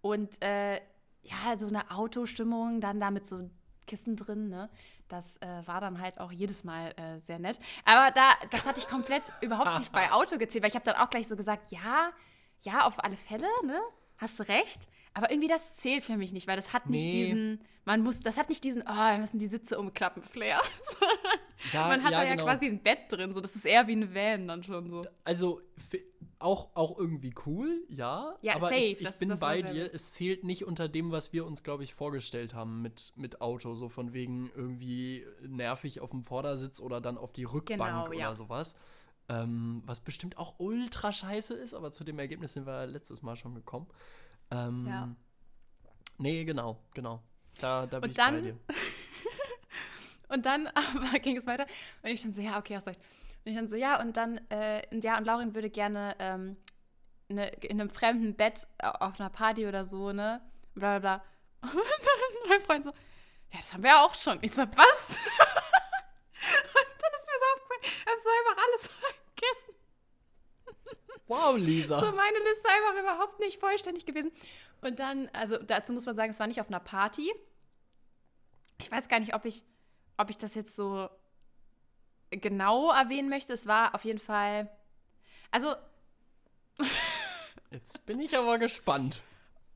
Und 0.00 0.42
äh, 0.42 0.76
ja, 1.24 1.58
so 1.58 1.66
eine 1.66 1.90
Autostimmung, 1.90 2.80
dann 2.80 3.00
da 3.00 3.10
mit 3.10 3.26
so 3.26 3.50
Kissen 3.86 4.16
drin, 4.16 4.48
ne? 4.48 4.70
Das 5.08 5.36
äh, 5.38 5.66
war 5.66 5.80
dann 5.80 6.00
halt 6.00 6.20
auch 6.20 6.32
jedes 6.32 6.64
Mal 6.64 6.92
äh, 6.96 7.18
sehr 7.18 7.38
nett. 7.38 7.58
Aber 7.84 8.10
da, 8.10 8.34
das 8.50 8.66
hatte 8.66 8.78
ich 8.78 8.88
komplett 8.88 9.22
überhaupt 9.40 9.78
nicht 9.78 9.92
bei 9.92 10.12
Auto 10.12 10.38
gezählt, 10.38 10.62
weil 10.62 10.70
ich 10.70 10.76
habe 10.76 10.84
dann 10.84 10.96
auch 10.96 11.10
gleich 11.10 11.28
so 11.28 11.36
gesagt, 11.36 11.72
ja, 11.72 12.10
ja, 12.60 12.86
auf 12.86 13.02
alle 13.02 13.16
Fälle, 13.16 13.46
ne? 13.64 13.80
hast 14.18 14.38
du 14.38 14.48
recht. 14.48 14.86
Aber 15.18 15.30
irgendwie 15.30 15.48
das 15.48 15.72
zählt 15.72 16.04
für 16.04 16.16
mich 16.16 16.32
nicht, 16.32 16.46
weil 16.46 16.54
das 16.56 16.72
hat 16.72 16.88
nicht 16.88 17.04
Nee. 17.04 17.24
diesen, 17.24 17.60
man 17.84 18.02
muss, 18.02 18.20
das 18.20 18.36
hat 18.38 18.48
nicht 18.48 18.62
diesen, 18.62 18.82
oh, 18.82 18.86
wir 19.12 19.18
müssen 19.18 19.38
die 19.40 19.48
Sitze 19.48 19.78
umklappen, 19.78 20.22
Flair. 20.22 20.60
Ja, 21.72 21.88
man 21.88 22.04
hat 22.04 22.12
ja, 22.12 22.18
da 22.18 22.24
ja 22.24 22.30
genau. 22.34 22.44
quasi 22.44 22.66
ein 22.66 22.80
Bett 22.80 23.00
drin, 23.10 23.34
so 23.34 23.40
das 23.40 23.56
ist 23.56 23.64
eher 23.66 23.88
wie 23.88 23.96
ein 23.96 24.14
Van 24.14 24.46
dann 24.46 24.62
schon 24.62 24.88
so. 24.88 25.02
Also 25.24 25.60
auch, 26.38 26.68
auch 26.74 26.96
irgendwie 26.96 27.34
cool, 27.46 27.82
ja. 27.88 28.36
Ja, 28.42 28.52
aber 28.54 28.68
safe, 28.68 28.74
ich, 28.76 29.00
ich 29.00 29.06
das- 29.06 29.18
bin 29.18 29.28
das 29.28 29.40
bei 29.40 29.62
dir. 29.62 29.92
Es 29.92 30.12
zählt 30.12 30.44
nicht 30.44 30.64
unter 30.64 30.88
dem, 30.88 31.10
was 31.10 31.32
wir 31.32 31.44
uns, 31.44 31.64
glaube 31.64 31.82
ich, 31.82 31.94
vorgestellt 31.94 32.54
haben 32.54 32.80
mit, 32.80 33.12
mit 33.16 33.40
Auto. 33.40 33.74
So 33.74 33.88
von 33.88 34.12
wegen 34.12 34.52
irgendwie 34.54 35.26
nervig 35.42 36.00
auf 36.00 36.10
dem 36.10 36.22
Vordersitz 36.22 36.80
oder 36.80 37.00
dann 37.00 37.18
auf 37.18 37.32
die 37.32 37.42
Rückbank 37.42 37.80
Genau, 37.80 38.06
oder 38.06 38.16
ja. 38.16 38.34
sowas. 38.36 38.76
Ähm, 39.28 39.82
was 39.84 39.98
bestimmt 39.98 40.38
auch 40.38 40.54
ultra 40.58 41.12
scheiße 41.12 41.54
ist, 41.54 41.74
aber 41.74 41.90
zu 41.90 42.04
dem 42.04 42.20
Ergebnis 42.20 42.52
sind 42.52 42.66
wir 42.66 42.86
letztes 42.86 43.20
Mal 43.22 43.34
schon 43.34 43.56
gekommen. 43.56 43.88
Ähm, 44.50 44.86
Ja. 44.88 45.08
Nee, 46.18 46.44
genau, 46.44 46.82
genau. 46.94 47.22
Da, 47.60 47.86
da 47.86 48.00
bin 48.00 48.04
Und 48.04 48.10
ich 48.10 48.16
bei 48.16 48.24
dann- 48.30 48.42
dir. 48.42 48.58
Und 50.28 50.44
dann 50.46 50.66
aber 50.74 51.18
ging 51.20 51.36
es 51.38 51.46
weiter 51.46 51.66
und 52.02 52.10
ich 52.10 52.20
dann 52.22 52.34
so, 52.34 52.42
ja, 52.42 52.58
okay, 52.58 52.76
hast 52.76 52.86
recht. 52.86 53.00
Und 53.44 53.52
ich 53.52 53.56
dann 53.56 53.66
so, 53.68 53.76
ja, 53.76 53.98
und 53.98 54.16
dann, 54.18 54.36
äh, 54.50 54.82
ja, 55.00 55.16
und 55.16 55.24
Laurin 55.24 55.54
würde 55.54 55.70
gerne 55.70 56.16
ähm, 56.18 56.56
ne, 57.28 57.48
in 57.62 57.80
einem 57.80 57.88
fremden 57.88 58.36
Bett 58.36 58.66
au- 58.82 59.06
auf 59.06 59.18
einer 59.18 59.30
Party 59.30 59.66
oder 59.66 59.84
so, 59.86 60.12
ne, 60.12 60.42
bla 60.74 60.98
bla 60.98 61.18
bla. 61.18 61.24
Und 61.72 61.78
dann 61.80 62.48
mein 62.50 62.60
Freund 62.60 62.84
so, 62.84 62.90
ja, 62.90 63.58
das 63.58 63.72
haben 63.72 63.82
wir 63.82 63.98
auch 64.04 64.12
schon. 64.14 64.38
Ich 64.42 64.52
so, 64.52 64.60
was? 64.62 65.10
und 65.10 67.02
dann 67.02 67.12
ist 67.16 67.26
mir 67.26 67.38
so 67.38 67.46
aufgefallen, 67.54 67.80
ich 67.82 68.06
hab 68.06 68.18
so 68.18 68.30
einfach 68.38 68.62
alles 68.66 68.86
vergessen. 68.88 69.74
Wow, 71.26 71.56
Lisa. 71.56 72.00
So 72.00 72.06
meine 72.06 72.38
Liste 72.38 72.68
einfach 72.68 73.00
überhaupt 73.02 73.38
nicht 73.40 73.60
vollständig 73.60 74.06
gewesen. 74.06 74.32
Und 74.80 74.98
dann, 74.98 75.28
also 75.34 75.58
dazu 75.58 75.92
muss 75.92 76.06
man 76.06 76.16
sagen, 76.16 76.30
es 76.30 76.40
war 76.40 76.46
nicht 76.46 76.60
auf 76.60 76.68
einer 76.68 76.80
Party. 76.80 77.30
Ich 78.80 78.90
weiß 78.90 79.08
gar 79.08 79.20
nicht, 79.20 79.34
ob 79.34 79.44
ich, 79.44 79.64
ob 80.16 80.30
ich 80.30 80.38
das 80.38 80.54
jetzt 80.54 80.74
so 80.74 81.10
genau 82.30 82.92
erwähnen 82.92 83.28
möchte. 83.28 83.52
Es 83.52 83.66
war 83.66 83.94
auf 83.94 84.04
jeden 84.04 84.20
Fall. 84.20 84.70
Also, 85.50 85.74
Jetzt 87.70 88.06
bin 88.06 88.20
ich 88.20 88.36
aber 88.36 88.58
gespannt. 88.58 89.22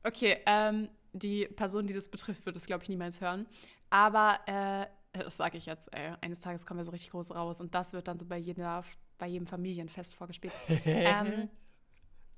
okay, 0.03 0.39
ähm, 0.45 0.89
die 1.11 1.45
Person, 1.45 1.85
die 1.85 1.93
das 1.93 2.09
betrifft, 2.09 2.45
wird 2.45 2.55
es, 2.55 2.65
glaube 2.65 2.83
ich, 2.83 2.89
niemals 2.89 3.21
hören. 3.21 3.45
Aber 3.89 4.39
äh, 4.47 4.87
das 5.11 5.37
sage 5.37 5.57
ich 5.57 5.67
jetzt, 5.67 5.93
ey, 5.93 6.15
eines 6.21 6.39
Tages 6.39 6.65
kommen 6.65 6.79
wir 6.79 6.85
so 6.85 6.91
richtig 6.91 7.11
groß 7.11 7.35
raus 7.35 7.61
und 7.61 7.75
das 7.75 7.93
wird 7.93 8.07
dann 8.07 8.17
so 8.17 8.25
bei, 8.25 8.37
jeder, 8.37 8.83
bei 9.17 9.27
jedem 9.27 9.47
Familienfest 9.47 10.15
vorgespielt. 10.15 10.53
ähm, 10.85 11.49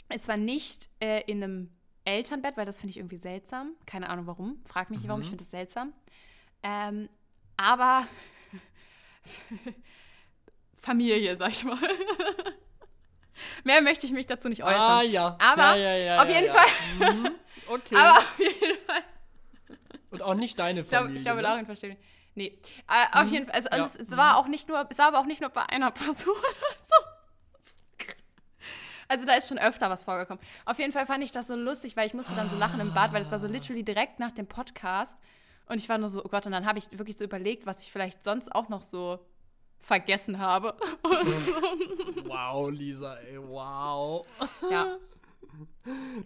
es 0.10 0.28
war 0.28 0.38
nicht 0.38 0.90
äh, 1.00 1.22
in 1.26 1.44
einem 1.44 1.70
Elternbett, 2.06 2.58
weil 2.58 2.66
das 2.66 2.78
finde 2.78 2.92
ich 2.92 2.98
irgendwie 2.98 3.18
seltsam. 3.18 3.74
Keine 3.86 4.10
Ahnung 4.10 4.28
warum. 4.28 4.62
Frag 4.66 4.90
mich 4.90 5.00
nicht 5.00 5.08
warum, 5.08 5.22
ich 5.22 5.28
finde 5.28 5.44
das 5.44 5.52
seltsam. 5.52 5.94
Ähm, 6.62 7.10
aber 7.58 8.08
Familie, 10.74 11.36
sag 11.36 11.52
ich 11.52 11.64
mal. 11.64 11.78
Mehr 13.64 13.82
möchte 13.82 14.06
ich 14.06 14.14
mich 14.14 14.28
dazu 14.28 14.50
nicht 14.50 14.64
äußern. 14.64 14.82
Ah, 14.82 15.02
ja. 15.02 15.38
Aber 15.40 15.76
ja, 15.76 15.98
ja, 15.98 16.22
auf 16.22 16.30
jeden. 16.30 16.48
Fall. 16.48 17.14
Mhm, 17.14 17.32
okay. 17.68 17.96
Aber 17.96 18.20
auf 18.20 18.40
jeden 18.40 18.86
Fall. 18.86 19.04
Und 20.12 20.22
auch 20.22 20.36
nicht 20.36 20.58
deine 20.58 20.86
Familie. 20.86 21.18
ich 21.18 21.24
glaube 21.24 21.38
ne? 21.38 21.48
Laurin 21.48 21.66
versteht 21.66 21.90
mich. 21.92 22.00
Nee, 22.36 22.58
äh, 22.90 23.18
auf 23.20 23.30
jeden 23.30 23.46
Fall. 23.48 23.56
Also, 23.56 23.70
Ja. 23.72 23.82
es, 23.84 23.96
es 23.96 24.16
war 24.18 24.38
auch 24.38 24.48
nicht 24.48 24.68
nur, 24.70 24.86
es 24.90 24.98
war 24.98 25.08
aber 25.08 25.20
auch 25.20 25.26
nicht 25.26 25.42
nur 25.42 25.50
bei 25.50 25.64
einer 25.64 25.92
Person. 25.92 26.36
so. 26.82 28.06
Also 29.08 29.26
da 29.26 29.36
ist 29.36 29.48
schon 29.50 29.60
öfter 29.60 29.90
was 29.90 30.04
vorgekommen. 30.04 30.44
Auf 30.66 30.80
jeden 30.80 30.92
Fall 30.92 31.06
fand 31.06 31.24
ich 31.24 31.32
das 31.32 31.48
so 31.48 31.56
lustig, 31.56 31.96
weil 31.96 32.08
ich 32.08 32.16
musste 32.16 32.34
dann 32.36 32.50
so 32.50 32.56
lachen 32.58 32.80
im 32.80 32.94
Bad, 32.94 33.14
weil 33.14 33.22
es 33.22 33.32
war 33.32 33.38
so 33.40 33.46
literally 33.48 33.84
direkt 33.84 34.20
nach 34.20 34.32
dem 34.32 34.48
Podcast. 34.48 35.18
Und 35.68 35.78
ich 35.78 35.88
war 35.90 35.98
nur 36.00 36.10
so, 36.10 36.26
oh 36.26 36.28
Gott, 36.28 36.46
und 36.48 36.52
dann 36.52 36.66
habe 36.66 36.80
ich 36.80 36.86
wirklich 36.98 37.16
so 37.16 37.24
überlegt, 37.24 37.66
was 37.68 37.82
ich 37.84 37.92
vielleicht 37.92 38.24
sonst 38.24 38.54
auch 38.54 38.68
noch 38.68 38.82
so 38.82 39.20
vergessen 39.80 40.40
habe. 40.40 40.76
Wow, 42.26 42.72
Lisa, 42.72 43.16
ey, 43.18 43.38
wow. 43.40 44.26
ja. 44.72 44.98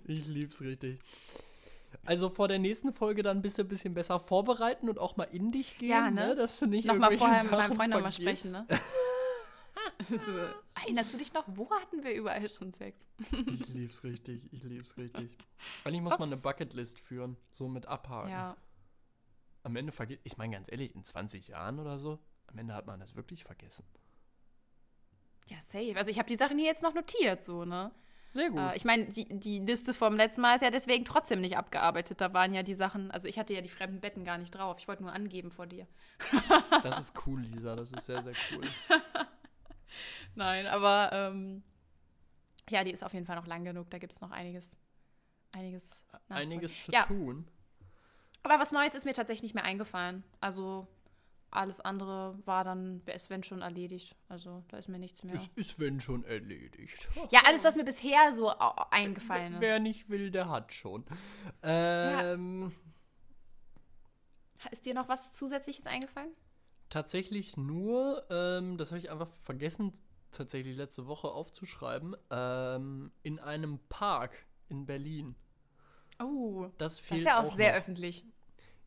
Ich 0.06 0.26
lieb's 0.28 0.62
richtig. 0.62 1.00
Also 2.06 2.30
vor 2.30 2.48
der 2.48 2.60
nächsten 2.60 2.92
Folge 2.92 3.24
dann 3.24 3.42
bist 3.42 3.58
du 3.58 3.64
ein 3.64 3.68
bisschen 3.68 3.94
besser 3.94 4.20
vorbereiten 4.20 4.90
und 4.90 5.00
auch 5.00 5.18
mal 5.18 5.26
in 5.26 5.52
dich 5.52 5.78
gehen, 5.78 5.90
Ja, 5.90 6.12
ne? 6.12 6.36
Dass 6.36 6.60
du 6.60 6.66
nicht 6.66 6.88
Nochmal 6.88 7.18
vorher 7.18 7.44
mit 7.44 7.52
meinem 7.52 7.62
Sachen 7.62 7.76
Freund 7.76 7.90
nochmal 7.92 8.12
sprechen, 8.12 8.52
ne? 8.52 8.68
so, 10.10 10.32
erinnerst 10.82 11.14
du 11.14 11.18
dich 11.18 11.34
noch, 11.34 11.46
wo 11.48 11.70
hatten 11.72 12.04
wir 12.04 12.14
überall 12.14 12.50
schon 12.50 12.72
Sex? 12.72 13.10
Ich 13.32 13.68
lieb's 13.68 14.04
richtig, 14.04 14.42
ich 14.52 14.64
lieb's 14.64 14.98
richtig. 14.98 15.38
Eigentlich 15.84 16.02
muss 16.02 16.18
man 16.20 16.30
eine 16.30 16.36
Ups. 16.36 16.44
Bucketlist 16.44 17.00
führen, 17.00 17.38
so 17.52 17.68
mit 17.68 17.86
abhaken. 17.86 18.32
Ja. 18.32 18.58
Am 19.64 19.76
Ende 19.76 19.92
vergisst, 19.92 20.22
ich 20.24 20.38
meine 20.38 20.54
ganz 20.54 20.72
ehrlich, 20.72 20.96
in 20.96 21.04
20 21.04 21.50
Jahren 21.50 21.80
oder 21.80 22.00
so, 22.00 22.20
am 22.48 22.58
Ende 22.58 22.74
hat 22.74 22.88
man 22.88 23.00
das 23.00 23.16
wirklich 23.16 23.44
vergessen. 23.44 23.86
Ja, 25.48 25.60
safe. 25.62 25.96
Also 25.96 26.12
ich 26.12 26.20
habe 26.20 26.30
die 26.30 26.36
Sachen 26.36 26.58
hier 26.58 26.68
jetzt 26.68 26.84
noch 26.84 26.94
notiert, 26.94 27.44
so, 27.44 27.66
ne? 27.66 27.92
Sehr 28.32 28.50
gut. 28.50 28.60
Äh, 28.60 28.76
ich 28.76 28.86
meine, 28.86 29.06
die, 29.06 29.26
die 29.28 29.60
Liste 29.60 29.94
vom 29.94 30.16
letzten 30.16 30.42
Mal 30.42 30.56
ist 30.56 30.62
ja 30.62 30.70
deswegen 30.70 31.06
trotzdem 31.06 31.42
nicht 31.42 31.58
abgearbeitet. 31.58 32.22
Da 32.22 32.34
waren 32.34 32.54
ja 32.54 32.64
die 32.64 32.76
Sachen, 32.76 33.10
also 33.12 33.28
ich 33.28 33.40
hatte 33.40 33.54
ja 33.54 33.62
die 33.62 33.70
fremden 33.70 34.00
Betten 34.02 34.24
gar 34.24 34.38
nicht 34.38 34.52
drauf. 34.52 34.78
Ich 34.80 34.88
wollte 34.88 35.04
nur 35.04 35.12
angeben 35.14 35.52
vor 35.52 35.66
dir. 35.68 35.88
das 36.84 37.00
ist 37.00 37.26
cool, 37.26 37.42
Lisa, 37.42 37.76
das 37.76 37.92
ist 37.92 38.06
sehr, 38.06 38.22
sehr 38.22 38.34
cool. 38.52 38.64
Nein, 40.36 40.68
aber 40.68 41.10
ähm, 41.12 41.64
ja, 42.70 42.84
die 42.84 42.92
ist 42.92 43.04
auf 43.04 43.14
jeden 43.14 43.26
Fall 43.26 43.36
noch 43.36 43.48
lang 43.48 43.64
genug. 43.64 43.90
Da 43.90 43.98
gibt 43.98 44.14
es 44.14 44.22
noch 44.22 44.32
einiges, 44.32 44.78
einiges. 45.52 46.06
Einiges 46.30 46.86
zu 46.86 46.92
Ja. 46.92 47.04
tun. 47.04 47.48
Aber 48.44 48.60
was 48.60 48.72
Neues 48.72 48.94
ist 48.96 49.06
mir 49.06 49.14
tatsächlich 49.14 49.44
nicht 49.44 49.56
mehr 49.56 49.66
eingefallen. 49.66 50.24
Also 50.40 50.88
alles 51.52 51.80
andere 51.82 52.38
war 52.46 52.64
dann, 52.64 53.02
es 53.06 53.30
wenn 53.30 53.44
schon 53.44 53.62
erledigt. 53.62 54.16
Also 54.28 54.64
da 54.70 54.78
ist 54.78 54.88
mir 54.90 55.00
nichts 55.00 55.24
mehr. 55.24 55.36
Ist, 55.36 55.52
ist 55.58 55.80
wenn 55.80 56.00
schon 56.00 56.24
erledigt. 56.24 57.08
Ja, 57.32 57.42
alles, 57.48 57.64
was 57.64 57.76
mir 57.76 57.84
bisher 57.86 58.34
so 58.34 58.50
eingefallen 58.92 59.54
ist. 59.54 59.62
Wer 59.62 59.80
nicht 59.80 60.10
will, 60.10 60.32
der 60.32 60.50
hat 60.50 60.74
schon. 60.74 61.06
Ähm, 61.64 62.74
Ist 64.72 64.86
dir 64.86 64.94
noch 64.94 65.08
was 65.10 65.34
Zusätzliches 65.34 65.88
eingefallen? 65.88 66.32
Tatsächlich 66.90 67.56
nur, 67.56 68.26
ähm, 68.30 68.78
das 68.78 68.92
habe 68.92 69.00
ich 69.00 69.10
einfach 69.12 69.30
vergessen, 69.44 69.94
tatsächlich 70.32 70.76
letzte 70.76 71.08
Woche 71.08 71.30
aufzuschreiben, 71.30 72.16
ähm, 72.30 73.12
in 73.24 73.40
einem 73.40 73.80
Park 73.90 74.46
in 74.70 74.86
Berlin. 74.86 75.36
Oh, 76.22 76.68
Das 76.78 77.02
das 77.08 77.18
ist 77.18 77.26
ja 77.26 77.42
auch, 77.42 77.46
sehr 77.54 77.72
noch. 77.72 77.80
öffentlich. 77.80 78.26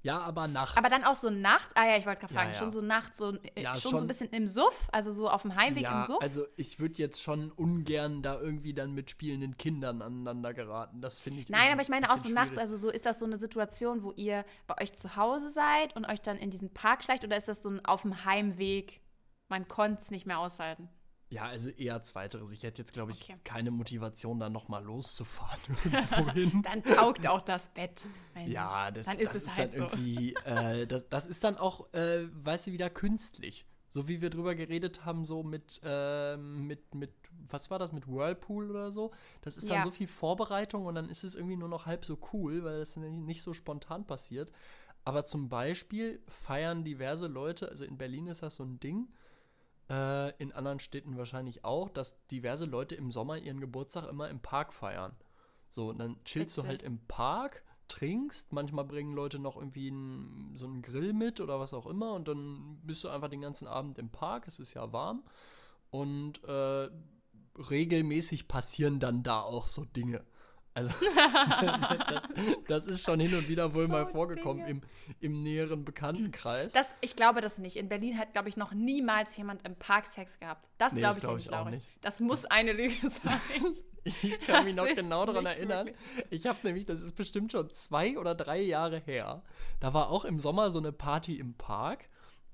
Ja, 0.05 0.19
aber 0.21 0.49
nachts. 0.49 0.77
Aber 0.77 0.88
dann 0.88 1.05
auch 1.05 1.15
so 1.15 1.31
nachts, 1.31 1.75
ah 1.77 1.87
ja, 1.87 1.97
ich 1.97 2.07
wollte 2.07 2.21
gerade 2.23 2.35
Ja, 2.35 2.41
fragen, 2.41 2.53
ja. 2.55 2.59
schon 2.59 2.71
so 2.73 2.81
nachts, 2.81 3.19
so, 3.19 3.33
äh, 3.55 3.62
Ja, 3.62 3.77
schon, 3.77 3.93
so 3.93 3.99
schon. 3.99 4.01
ein 4.01 4.07
bisschen 4.09 4.31
im 4.31 4.47
Suff, 4.49 4.88
also 4.91 5.12
so 5.12 5.29
auf 5.29 5.43
dem 5.43 5.55
Heimweg 5.55 5.85
ja, 5.85 5.99
im 5.99 6.03
Suff. 6.03 6.21
also 6.21 6.45
ich 6.57 6.81
würde 6.81 6.95
jetzt 6.95 7.23
schon 7.23 7.53
ungern 7.53 8.21
da 8.23 8.41
irgendwie 8.41 8.75
dann 8.75 8.95
mit 8.95 9.11
spielenden 9.11 9.57
Kindern 9.57 10.03
aneinander 10.03 10.55
geraten. 10.55 11.01
Das 11.01 11.21
finde 11.21 11.41
ich 11.41 11.49
Nein, 11.49 11.73
aber 11.73 11.83
ich 11.83 11.88
meine 11.88 12.07
ein 12.07 12.11
auch 12.11 12.17
so 12.17 12.23
bisschen 12.25 12.35
nachts, 12.35 12.49
schwierig. 12.51 12.61
also 12.62 12.77
so 12.77 12.91
ist 12.91 13.07
das 13.07 13.21
so 13.21 13.27
eine 13.27 13.37
Situation, 13.37 14.03
wo 14.03 14.11
ihr 14.12 14.45
bei 14.67 14.83
euch 14.83 14.93
zu 14.95 15.15
Hause 15.17 15.51
seid 15.51 15.95
und 15.95 16.05
euch 16.11 16.21
dann 16.21 16.37
in 16.37 16.51
diesen 16.51 16.75
Park 16.75 17.05
schleicht 17.05 17.23
oder 17.25 17.37
ist 17.37 17.47
das 17.49 17.62
so 17.62 17.71
ein 17.71 17.85
auf 17.85 18.03
dem 18.03 18.25
Heimweg, 18.25 19.01
man 19.49 19.69
konnte 19.69 19.99
es 20.01 20.11
nicht 20.11 20.27
mehr 20.27 20.38
aushalten? 20.41 20.88
Ja, 21.33 21.45
also 21.47 21.71
eher 21.71 22.03
zweiteres. 22.03 22.53
Ich 22.53 22.62
hätte 22.62 22.83
jetzt, 22.83 22.92
glaube 22.92 23.11
ich, 23.12 23.23
Okay. 23.23 23.38
keine 23.42 23.71
Motivation, 23.71 24.38
dann 24.38 24.53
nochmal 24.53 24.85
loszufahren. 24.85 25.61
Dann 26.62 26.85
taugt 26.85 27.27
auch 27.27 27.40
das 27.40 27.68
Bett. 27.73 28.07
Ja, 28.47 28.90
das, 28.90 29.07
dann 29.07 29.18
ist 29.18 29.29
das 29.35 29.37
es 29.37 29.42
ist 29.47 29.57
halt 29.57 29.73
dann 29.73 29.88
so. 29.90 29.97
irgendwie, 29.97 30.35
äh, 30.45 30.87
das, 30.92 31.09
das 31.09 31.27
ist 31.27 31.42
dann 31.42 31.57
auch, 31.57 31.92
äh, 31.95 32.29
weißt 32.45 32.66
du, 32.66 32.73
wieder 32.73 32.90
künstlich. 32.90 33.64
So 33.92 34.09
wie 34.09 34.21
wir 34.21 34.31
drüber 34.31 34.55
geredet 34.55 35.05
haben, 35.05 35.25
so 35.25 35.42
mit, 35.42 35.81
ähm, 35.85 36.66
mit, 36.66 36.95
mit, 36.95 37.12
was 37.49 37.71
war 37.71 37.79
das, 37.79 37.92
mit 37.92 38.07
Whirlpool 38.09 38.71
oder 38.71 38.90
so. 38.90 39.12
Das 39.42 39.57
ist 39.57 39.68
dann 39.71 39.79
Ja. 39.79 39.85
so 39.85 39.90
viel 39.90 40.07
Vorbereitung 40.07 40.87
und 40.87 40.95
dann 40.95 41.09
ist 41.11 41.25
es 41.25 41.35
irgendwie 41.35 41.57
nur 41.57 41.68
noch 41.68 41.87
halb 41.87 42.05
so 42.05 42.18
cool, 42.33 42.62
weil 42.64 42.81
es 42.81 42.97
nicht 42.97 43.42
so 43.42 43.53
spontan 43.55 44.07
passiert. 44.07 44.51
Aber 45.05 45.27
zum 45.27 45.49
Beispiel 45.49 46.23
feiern 46.29 46.85
diverse 46.85 47.27
Leute, 47.27 47.68
also 47.68 47.85
in 47.85 47.99
Berlin 47.99 48.29
ist 48.29 48.42
das 48.42 48.57
so 48.57 48.64
ein 48.64 48.81
Ding, 48.81 49.09
äh, 49.90 50.31
in 50.37 50.53
anderen 50.53 50.81
Städten 50.81 51.16
wahrscheinlich 51.16 51.64
auch, 51.64 51.88
dass 51.88 52.16
diverse 52.29 52.64
Leute 52.64 52.95
im 52.95 53.11
Sommer 53.11 53.38
ihren 53.38 53.61
Geburtstag 53.61 54.09
immer 54.09 54.29
im 54.29 54.40
Park 54.40 54.73
feiern. 54.73 55.16
So, 55.68 55.88
und 55.88 55.99
dann 55.99 56.23
chillst 56.25 56.57
du 56.57 56.62
Witzig. 56.62 56.68
halt 56.68 56.83
im 56.83 56.99
Park, 57.07 57.62
trinkst, 57.88 58.53
manchmal 58.53 58.85
bringen 58.85 59.14
Leute 59.14 59.38
noch 59.38 59.57
irgendwie 59.57 59.88
einen, 59.88 60.53
so 60.55 60.66
einen 60.66 60.83
Grill 60.83 61.12
mit 61.12 61.40
oder 61.40 61.61
was 61.61 61.75
auch 61.75 61.87
immer 61.87 62.14
und 62.14 62.29
dann 62.29 62.81
bist 62.85 63.05
du 63.05 63.09
einfach 63.09 63.29
den 63.29 63.40
ganzen 63.40 63.66
Abend 63.66 63.99
im 63.99 64.11
Park, 64.11 64.47
es 64.49 64.59
ist 64.59 64.75
ja 64.75 64.92
warm 64.92 65.23
und 65.90 66.42
äh, 66.45 66.88
regelmäßig 67.71 68.49
passieren 68.49 68.99
dann 68.99 69.23
da 69.23 69.40
auch 69.42 69.66
so 69.66 69.85
Dinge. 69.85 70.25
Also 70.75 70.91
das, 72.09 72.23
das 72.67 72.87
ist 72.87 73.05
schon 73.05 73.21
hin 73.21 73.35
und 73.35 73.49
wieder 73.49 73.75
wohl 73.75 73.87
So 73.87 73.93
mal 73.93 74.07
vorgekommen 74.07 74.65
Dinge. 74.65 74.81
im, 75.21 75.33
im 75.33 75.43
näheren 75.43 75.85
Bekanntenkreis. 75.85 76.73
Das, 76.73 76.95
ich 77.01 77.15
glaube 77.15 77.41
das 77.41 77.59
nicht. 77.59 77.77
In 77.77 77.89
Berlin 77.89 78.19
hat, 78.19 78.33
glaube 78.33 78.49
ich, 78.49 78.57
noch 78.57 78.73
niemals 78.73 79.37
jemand 79.37 79.67
im 79.67 79.77
Park 79.77 80.07
Sex 80.07 80.39
gehabt. 80.39 80.71
Das 80.79 80.95
Nee, 80.95 81.01
glaube 81.01 81.19
ich, 81.19 81.25
glaub 81.25 81.39
ich 81.39 81.47
nicht, 81.47 81.55
auch 81.55 81.69
nicht. 81.71 81.89
Das 82.01 82.21
muss 82.21 82.47
eine 82.47 82.73
Lüge 82.73 82.95
sein. 83.03 83.77
Ich 84.05 84.41
kann 84.47 84.65
mich 84.65 84.75
noch 84.75 84.87
genau 84.87 85.27
daran 85.27 85.47
erinnern. 85.47 85.91
Ich 86.31 86.47
habe 86.47 86.59
nämlich, 86.63 86.87
das 86.87 87.03
ist 87.03 87.13
bestimmt 87.13 87.53
schon 87.53 87.71
zwei 87.71 88.19
oder 88.19 88.35
drei 88.35 88.61
Jahre 88.61 88.99
her. 88.99 89.43
Da 89.81 89.95
war 89.95 90.11
auch 90.11 90.25
im 90.25 90.41
Sommer 90.41 90.71
so 90.71 90.79
eine 90.79 90.93
Party 90.93 91.39
im 91.39 91.55
Park. 91.55 92.09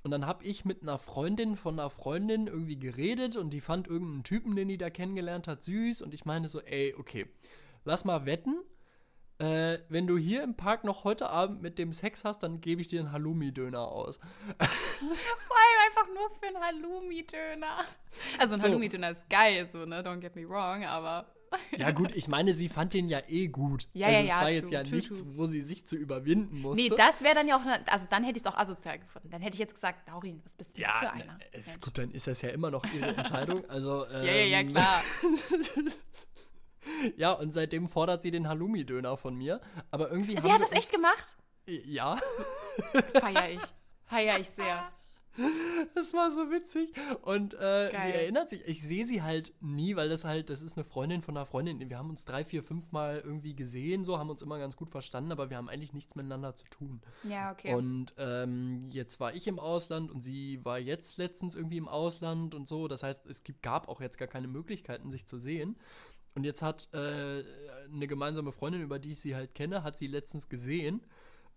Und 0.04 0.10
dann 0.10 0.26
habe 0.26 0.44
ich 0.44 0.64
mit 0.64 0.82
einer 0.82 0.98
Freundin 0.98 1.56
von 1.56 1.78
einer 1.78 1.90
Freundin 1.90 2.46
irgendwie 2.46 2.78
geredet 2.78 3.36
und 3.36 3.50
die 3.50 3.60
fand 3.60 3.88
irgendeinen 3.88 4.22
Typen, 4.24 4.56
den 4.56 4.68
die 4.68 4.78
da 4.78 4.90
kennengelernt 4.90 5.48
hat, 5.48 5.62
süß. 5.62 6.02
Und 6.02 6.14
ich 6.14 6.24
meine 6.24 6.48
so, 6.48 6.60
ey, 6.60 6.94
okay, 6.96 7.26
lass 7.84 8.04
mal 8.04 8.26
wetten. 8.26 8.56
Äh, 9.40 9.78
wenn 9.88 10.08
du 10.08 10.18
hier 10.18 10.42
im 10.42 10.56
Park 10.56 10.82
noch 10.82 11.04
heute 11.04 11.30
Abend 11.30 11.62
mit 11.62 11.78
dem 11.78 11.92
Sex 11.92 12.24
hast, 12.24 12.42
dann 12.42 12.60
gebe 12.60 12.80
ich 12.80 12.88
dir 12.88 12.98
einen 12.98 13.12
Halloumi-Döner 13.12 13.80
aus. 13.86 14.18
Vor 14.58 14.66
allem 14.66 15.78
einfach 15.86 16.08
nur 16.12 16.28
für 16.40 16.46
einen 16.48 16.58
Halloumi-Döner. 16.60 17.84
Also 18.38 18.54
ein 18.54 18.60
So. 18.60 18.66
Halloumi-Döner 18.66 19.10
ist 19.10 19.30
geil, 19.30 19.64
so, 19.64 19.84
ne? 19.86 20.02
Don't 20.02 20.18
get 20.18 20.34
me 20.34 20.48
wrong, 20.48 20.84
aber. 20.84 21.32
Ja, 21.78 21.92
gut, 21.92 22.14
ich 22.14 22.26
meine, 22.28 22.52
sie 22.52 22.68
fand 22.68 22.92
den 22.94 23.08
ja 23.08 23.20
eh 23.28 23.46
gut. 23.46 23.88
Ja, 23.94 24.08
also 24.08 24.18
ja, 24.18 24.22
es 24.24 24.28
ja, 24.28 24.34
war 24.34 24.42
true, 24.42 24.52
jetzt 24.54 24.70
ja 24.72 24.82
true, 24.82 24.96
nichts, 24.96 25.22
true. 25.22 25.32
wo 25.36 25.46
sie 25.46 25.60
sich 25.62 25.86
zu 25.86 25.96
überwinden 25.96 26.60
musste. 26.60 26.82
Nee, 26.82 26.92
das 26.94 27.22
wäre 27.22 27.36
dann 27.36 27.46
ja 27.48 27.56
auch, 27.58 27.64
ne, 27.64 27.80
also 27.86 28.06
dann 28.10 28.24
hätte 28.24 28.38
ich 28.38 28.42
es 28.44 28.46
auch 28.52 28.58
asozial 28.58 28.98
gefunden. 28.98 29.30
Dann 29.30 29.40
hätte 29.40 29.54
ich 29.54 29.60
jetzt 29.60 29.72
gesagt, 29.72 30.06
Laurin, 30.08 30.40
was 30.44 30.56
bist 30.56 30.76
du 30.76 30.82
ja, 30.82 30.96
für 30.98 31.10
einer? 31.12 31.38
äh, 31.52 31.60
Mensch. 31.64 31.80
gut, 31.80 31.96
dann 31.96 32.10
ist 32.10 32.26
das 32.26 32.42
ja 32.42 32.50
immer 32.50 32.70
noch 32.72 32.84
ihre 32.92 33.14
Entscheidung. 33.16 33.64
Also, 33.70 34.04
ähm, 34.08 34.24
Ja, 34.26 34.32
ja, 34.32 34.44
ja, 34.44 34.62
klar. 34.64 35.02
Ja, 37.16 37.32
und 37.32 37.52
seitdem 37.52 37.88
fordert 37.88 38.22
sie 38.22 38.30
den 38.30 38.48
Halloumi-Döner 38.48 39.16
von 39.16 39.34
mir. 39.36 39.60
Aber 39.90 40.10
irgendwie 40.10 40.40
Sie 40.40 40.52
hat 40.52 40.60
das 40.60 40.72
echt 40.72 40.92
gemacht? 40.92 41.36
uns- 41.66 41.80
Ja, 41.86 42.18
Feier 43.20 43.50
ich. 43.50 43.60
Feier 44.04 44.38
ich 44.40 44.48
sehr. 44.48 44.90
das 45.94 46.12
war 46.14 46.30
so 46.32 46.50
witzig. 46.50 46.92
Und 47.22 47.54
äh, 47.54 47.90
sie 47.90 47.96
erinnert 47.96 48.50
sich, 48.50 48.66
ich 48.66 48.82
sehe 48.82 49.06
sie 49.06 49.22
halt 49.22 49.52
nie, 49.60 49.94
weil 49.94 50.08
das 50.08 50.24
halt, 50.24 50.50
das 50.50 50.62
ist 50.62 50.76
eine 50.76 50.84
Freundin 50.84 51.22
von 51.22 51.36
einer 51.36 51.46
Freundin. 51.46 51.78
Wir 51.88 51.96
haben 51.98 52.10
uns 52.10 52.24
drei, 52.24 52.44
vier, 52.44 52.64
fünf 52.64 52.90
Mal 52.90 53.20
irgendwie 53.24 53.54
gesehen, 53.54 54.04
so, 54.04 54.18
haben 54.18 54.30
uns 54.30 54.42
immer 54.42 54.58
ganz 54.58 54.74
gut 54.76 54.90
verstanden, 54.90 55.30
aber 55.30 55.48
wir 55.50 55.56
haben 55.56 55.68
eigentlich 55.68 55.92
nichts 55.92 56.16
miteinander 56.16 56.56
zu 56.56 56.64
tun. 56.70 57.02
Ja, 57.22 57.52
okay. 57.52 57.72
Und 57.74 58.14
ähm, 58.18 58.88
jetzt 58.90 59.20
war 59.20 59.32
ich 59.32 59.46
im 59.46 59.60
Ausland 59.60 60.10
und 60.10 60.22
sie 60.22 60.64
war 60.64 60.78
jetzt 60.80 61.18
letztens 61.18 61.54
irgendwie 61.54 61.76
im 61.76 61.86
Ausland 61.88 62.56
und 62.56 62.66
so. 62.66 62.88
Das 62.88 63.04
heißt, 63.04 63.24
es 63.26 63.44
gibt, 63.44 63.62
gab 63.62 63.88
auch 63.88 64.00
jetzt 64.00 64.18
gar 64.18 64.28
keine 64.28 64.48
Möglichkeiten, 64.48 65.12
sich 65.12 65.26
zu 65.26 65.38
sehen. 65.38 65.76
Und 66.38 66.44
jetzt 66.44 66.62
hat 66.62 66.88
äh, 66.92 67.42
eine 67.92 68.06
gemeinsame 68.06 68.52
Freundin, 68.52 68.80
über 68.80 69.00
die 69.00 69.10
ich 69.10 69.18
sie 69.18 69.34
halt 69.34 69.56
kenne, 69.56 69.82
hat 69.82 69.98
sie 69.98 70.06
letztens 70.06 70.48
gesehen 70.48 71.04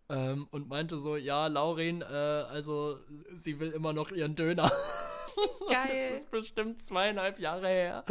ähm, 0.09 0.47
und 0.49 0.69
meinte 0.69 0.97
so, 0.97 1.17
ja, 1.17 1.45
Lauren, 1.45 2.01
äh, 2.01 2.05
also 2.05 2.97
sie 3.31 3.59
will 3.59 3.69
immer 3.73 3.93
noch 3.93 4.09
ihren 4.11 4.35
Döner. 4.35 4.71
Geil. 5.69 6.13
Das 6.13 6.23
ist 6.23 6.31
bestimmt 6.31 6.81
zweieinhalb 6.81 7.37
Jahre 7.37 7.67
her. 7.67 8.05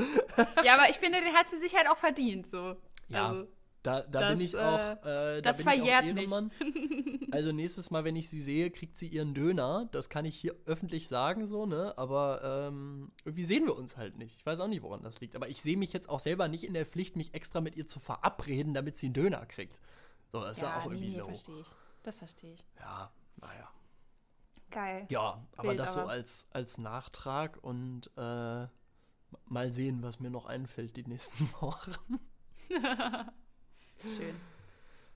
Ja, 0.62 0.74
aber 0.74 0.88
ich 0.88 0.98
finde, 0.98 1.20
den 1.20 1.34
hat 1.34 1.50
sie 1.50 1.58
sich 1.58 1.74
halt 1.74 1.88
auch 1.88 1.96
verdient, 1.96 2.48
so. 2.48 2.76
Ja, 3.08 3.30
Also, 3.30 3.48
Da, 3.82 4.02
da 4.02 4.20
Das, 4.20 4.30
bin 4.32 4.40
ich 4.44 4.54
äh, 4.54 4.58
auch. 4.58 4.78
Äh, 4.78 5.04
da 5.04 5.40
das 5.40 5.56
bin 5.58 5.64
verjährt 5.64 6.04
ich 6.04 6.32
auch 6.32 6.40
nicht. 6.40 7.32
Also 7.32 7.52
nächstes 7.52 7.90
Mal, 7.90 8.04
wenn 8.04 8.16
ich 8.16 8.28
sie 8.28 8.40
sehe, 8.40 8.70
kriegt 8.70 8.98
sie 8.98 9.08
ihren 9.08 9.34
Döner. 9.34 9.88
Das 9.92 10.10
kann 10.10 10.24
ich 10.24 10.36
hier 10.36 10.54
öffentlich 10.66 11.08
sagen, 11.08 11.46
so, 11.46 11.64
ne? 11.64 11.96
Aber 11.96 12.42
ähm, 12.68 13.12
irgendwie 13.24 13.44
sehen 13.44 13.66
wir 13.66 13.76
uns 13.76 13.96
halt 13.96 14.18
nicht. 14.18 14.36
Ich 14.36 14.44
weiß 14.44 14.60
auch 14.60 14.68
nicht, 14.68 14.82
woran 14.82 15.02
das 15.02 15.20
liegt. 15.20 15.36
Aber 15.36 15.48
ich 15.48 15.62
sehe 15.62 15.76
mich 15.76 15.92
jetzt 15.92 16.10
auch 16.10 16.18
selber 16.18 16.48
nicht 16.48 16.64
in 16.64 16.74
der 16.74 16.84
Pflicht, 16.84 17.16
mich 17.16 17.32
extra 17.34 17.60
mit 17.60 17.76
ihr 17.76 17.86
zu 17.86 18.00
verabreden, 18.00 18.74
damit 18.74 18.98
sie 18.98 19.06
einen 19.06 19.14
Döner 19.14 19.46
kriegt. 19.46 19.78
So, 20.32 20.40
das 20.40 20.58
ist 20.58 20.62
ja 20.62 20.70
ja, 20.70 20.80
auch 20.80 20.86
irgendwie 20.86 21.10
nee, 21.10 21.18
low. 21.18 21.26
verstehe 21.26 21.60
ich. 21.60 21.68
Das 22.02 22.18
verstehe 22.18 22.52
ich. 22.52 22.64
Ja, 22.78 23.10
naja. 23.36 23.70
Geil. 24.70 25.06
Ja, 25.08 25.44
aber 25.56 25.70
Wild, 25.70 25.80
das 25.80 25.94
so 25.94 26.00
aber. 26.00 26.10
als, 26.10 26.46
als 26.50 26.78
Nachtrag 26.78 27.58
und 27.62 28.10
äh, 28.16 28.66
mal 29.46 29.72
sehen, 29.72 30.02
was 30.02 30.20
mir 30.20 30.30
noch 30.30 30.46
einfällt 30.46 30.96
die 30.96 31.04
nächsten 31.04 31.50
Wochen. 31.60 32.20
Schön. 34.06 34.34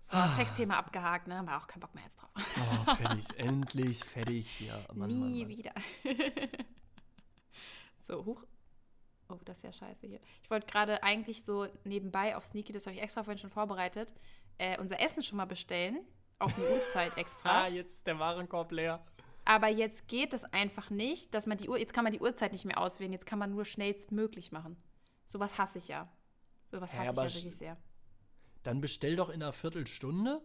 So, 0.01 0.17
Ah. 0.17 0.29
Sexthema 0.29 0.77
abgehakt, 0.79 1.27
ne? 1.29 1.37
Haben 1.39 1.47
wir 1.47 1.57
auch 1.57 1.67
keinen 1.67 1.81
Bock 1.81 1.95
mehr 1.95 2.05
jetzt 2.05 2.21
drauf. 2.21 2.31
Oh, 2.37 2.95
fertig, 2.97 3.27
endlich 3.39 4.05
fertig 4.05 4.49
hier. 4.59 4.85
Mann, 4.93 5.09
Nie 5.09 5.15
Mann, 5.19 5.39
Mann. 5.39 5.49
wieder. 5.49 5.73
so, 7.99 8.25
hoch. 8.25 8.45
Oh, 9.31 9.39
das 9.47 9.59
ist 9.59 9.63
ja 9.65 9.73
scheiße 9.73 10.07
hier. 10.07 10.21
Ich 10.43 10.51
wollte 10.51 10.67
gerade 10.67 11.03
eigentlich 11.03 11.45
so 11.45 11.67
nebenbei 11.85 12.37
auf 12.37 12.45
Sneaky, 12.45 12.73
das 12.73 12.87
habe 12.87 12.95
ich 12.97 13.03
extra 13.03 13.23
vorhin 13.23 13.39
schon 13.39 13.51
vorbereitet, 13.51 14.13
äh, 14.59 14.79
unser 14.79 15.01
Essen 15.01 15.23
schon 15.23 15.39
mal 15.39 15.47
bestellen. 15.47 16.01
Auf 16.39 16.55
eine 16.59 16.69
Uhrzeit 16.69 17.17
extra. 17.17 17.65
Ah, 17.65 17.69
jetzt 17.69 17.93
ist 17.95 18.07
der 18.07 18.19
Warenkorb 18.19 18.71
leer. 18.73 19.03
Aber 19.47 19.69
jetzt 19.69 20.09
geht 20.09 20.35
es 20.35 20.45
einfach 20.45 20.91
nicht, 20.91 21.33
dass 21.33 21.47
man 21.47 21.57
die 21.57 21.69
Uhr, 21.69 21.79
jetzt 21.79 21.95
kann 21.95 22.05
man 22.05 22.13
die 22.13 22.21
Uhrzeit 22.21 22.53
nicht 22.53 22.65
mehr 22.67 22.79
auswählen, 22.79 23.13
jetzt 23.13 23.27
kann 23.27 23.39
man 23.39 23.51
nur 23.51 23.65
schnellstmöglich 23.65 24.53
machen. 24.53 24.77
Sowas 25.27 25.57
hasse 25.59 25.79
ich 25.79 25.89
ja. 25.89 26.09
Sowas 26.71 26.93
hasse 26.93 27.03
ich 27.05 27.09
aber 27.09 27.25
ja 27.25 27.33
wirklich 27.35 27.57
sehr. 27.57 27.77
Dann 28.65 28.81
bestell 28.81 29.15
doch 29.17 29.29
in 29.31 29.43
einer 29.43 29.53
Viertelstunde. 29.53 30.43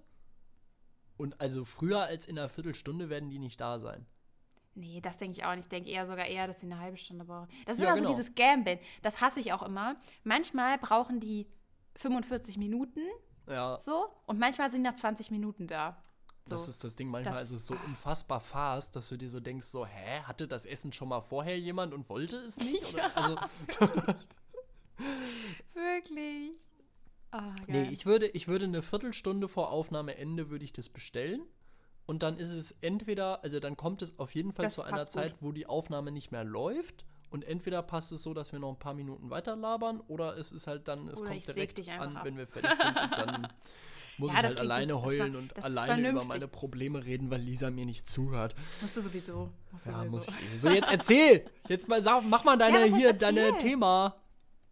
Und 1.17 1.41
also 1.41 1.65
früher 1.65 2.01
als 2.03 2.27
in 2.27 2.37
einer 2.37 2.47
Viertelstunde 2.49 3.09
werden 3.09 3.29
die 3.29 3.39
nicht 3.39 3.59
da 3.59 3.79
sein. 3.79 4.05
Nee, 4.75 5.01
das 5.01 5.17
denke 5.17 5.37
ich 5.37 5.43
auch 5.45 5.55
nicht. 5.55 5.63
Ich 5.65 5.69
denke 5.69 5.89
eher 5.89 6.05
sogar 6.05 6.25
eher, 6.27 6.47
dass 6.47 6.59
sie 6.61 6.67
eine 6.67 6.79
halbe 6.79 6.95
Stunde 6.95 7.25
brauchen. 7.25 7.49
Das 7.65 7.77
ist 7.77 7.81
Ja, 7.81 7.87
immer 7.89 7.97
so 7.97 8.03
genau. 8.03 8.15
dieses 8.15 8.35
Gambeln. 8.35 8.79
Das 9.01 9.19
hasse 9.19 9.39
ich 9.41 9.51
auch 9.51 9.63
immer. 9.63 9.97
Manchmal 10.23 10.77
brauchen 10.77 11.19
die 11.19 11.47
45 11.95 12.57
Minuten 12.57 13.01
Ja. 13.47 13.77
so 13.81 14.07
und 14.27 14.39
manchmal 14.39 14.69
sind 14.69 14.83
nach 14.83 14.93
20 14.95 15.31
Minuten 15.31 15.67
da. 15.67 16.01
So. 16.45 16.55
Das 16.55 16.67
ist 16.69 16.83
das 16.83 16.95
Ding. 16.95 17.09
Manchmal 17.09 17.33
Das- 17.33 17.43
ist 17.49 17.51
es 17.55 17.67
so 17.67 17.75
unfassbar 17.85 18.39
fast, 18.39 18.95
dass 18.95 19.09
du 19.09 19.17
dir 19.17 19.29
so 19.29 19.39
denkst, 19.41 19.65
so, 19.67 19.85
hä, 19.85 20.21
hatte 20.23 20.47
das 20.47 20.65
Essen 20.65 20.93
schon 20.93 21.09
mal 21.09 21.19
vorher 21.21 21.59
jemand 21.59 21.93
und 21.93 22.07
wollte 22.09 22.37
es 22.37 22.57
nicht? 22.57 22.93
Oder? 22.93 23.15
Also, 23.17 23.37
Wirklich. 25.73 26.53
Ah, 27.31 27.53
nee, 27.67 27.83
ich 27.91 28.05
würde, 28.05 28.27
ich 28.27 28.47
würde 28.47 28.65
eine 28.65 28.81
Viertelstunde 28.81 29.47
vor 29.47 29.71
Aufnahmeende 29.71 30.49
würde 30.49 30.65
ich 30.65 30.73
das 30.73 30.89
bestellen. 30.89 31.41
Und 32.05 32.23
dann 32.23 32.37
ist 32.39 32.49
es 32.49 32.75
entweder, 32.81 33.43
also 33.43 33.59
dann 33.59 33.77
kommt 33.77 34.01
es 34.01 34.17
auf 34.17 34.33
jeden 34.33 34.51
Fall 34.51 34.65
Das 34.65 34.75
zu 34.75 34.83
einer 34.83 34.97
gut. 35.03 35.11
Zeit, 35.11 35.35
wo 35.41 35.51
die 35.51 35.67
Aufnahme 35.67 36.11
nicht 36.11 36.31
mehr 36.31 36.43
läuft. 36.43 37.05
Und 37.29 37.45
entweder 37.45 37.83
passt 37.83 38.11
es 38.11 38.23
so, 38.23 38.33
dass 38.33 38.51
wir 38.51 38.57
noch 38.57 38.69
ein 38.71 38.79
paar 38.79 38.95
Minuten 38.95 39.29
weiter 39.29 39.55
labern, 39.55 40.01
oder 40.07 40.35
es 40.35 40.51
ist 40.51 40.65
halt 40.65 40.87
dann, 40.87 41.07
es 41.09 41.21
Oder 41.21 41.29
kommt 41.29 41.47
direkt 41.47 41.87
an, 41.89 42.17
ab. 42.17 42.25
wenn 42.25 42.35
wir 42.37 42.47
fertig 42.47 42.71
sind. 42.73 42.87
Und 42.99 43.11
dann 43.11 43.47
muss 44.17 44.33
Ja, 44.33 44.39
ich 44.39 44.45
halt 44.45 44.59
alleine 44.59 44.93
gut. 44.93 45.03
Heulen 45.03 45.33
war- 45.33 45.39
und 45.39 45.63
alleine 45.63 46.09
über 46.09 46.23
meine 46.23 46.47
Probleme 46.47 47.05
reden, 47.05 47.29
weil 47.29 47.41
Lisa 47.41 47.69
mir 47.69 47.85
nicht 47.85 48.09
zuhört. 48.09 48.55
Musst 48.81 48.97
du 48.97 49.01
sowieso. 49.01 49.51
Musst 49.71 49.85
du 49.85 49.91
Ja, 49.91 49.97
sowieso. 49.99 50.09
muss 50.11 50.27
ich. 50.29 50.61
So, 50.61 50.69
jetzt 50.69 50.91
erzähl! 50.91 51.45
Jetzt 51.67 51.87
mal 51.87 52.01
sag, 52.01 52.23
mach 52.25 52.43
mal 52.43 52.57
deine 52.57 52.79
heißt 52.79 52.95
hier, 52.95 53.13
deine? 53.13 53.55
Thema. 53.59 54.15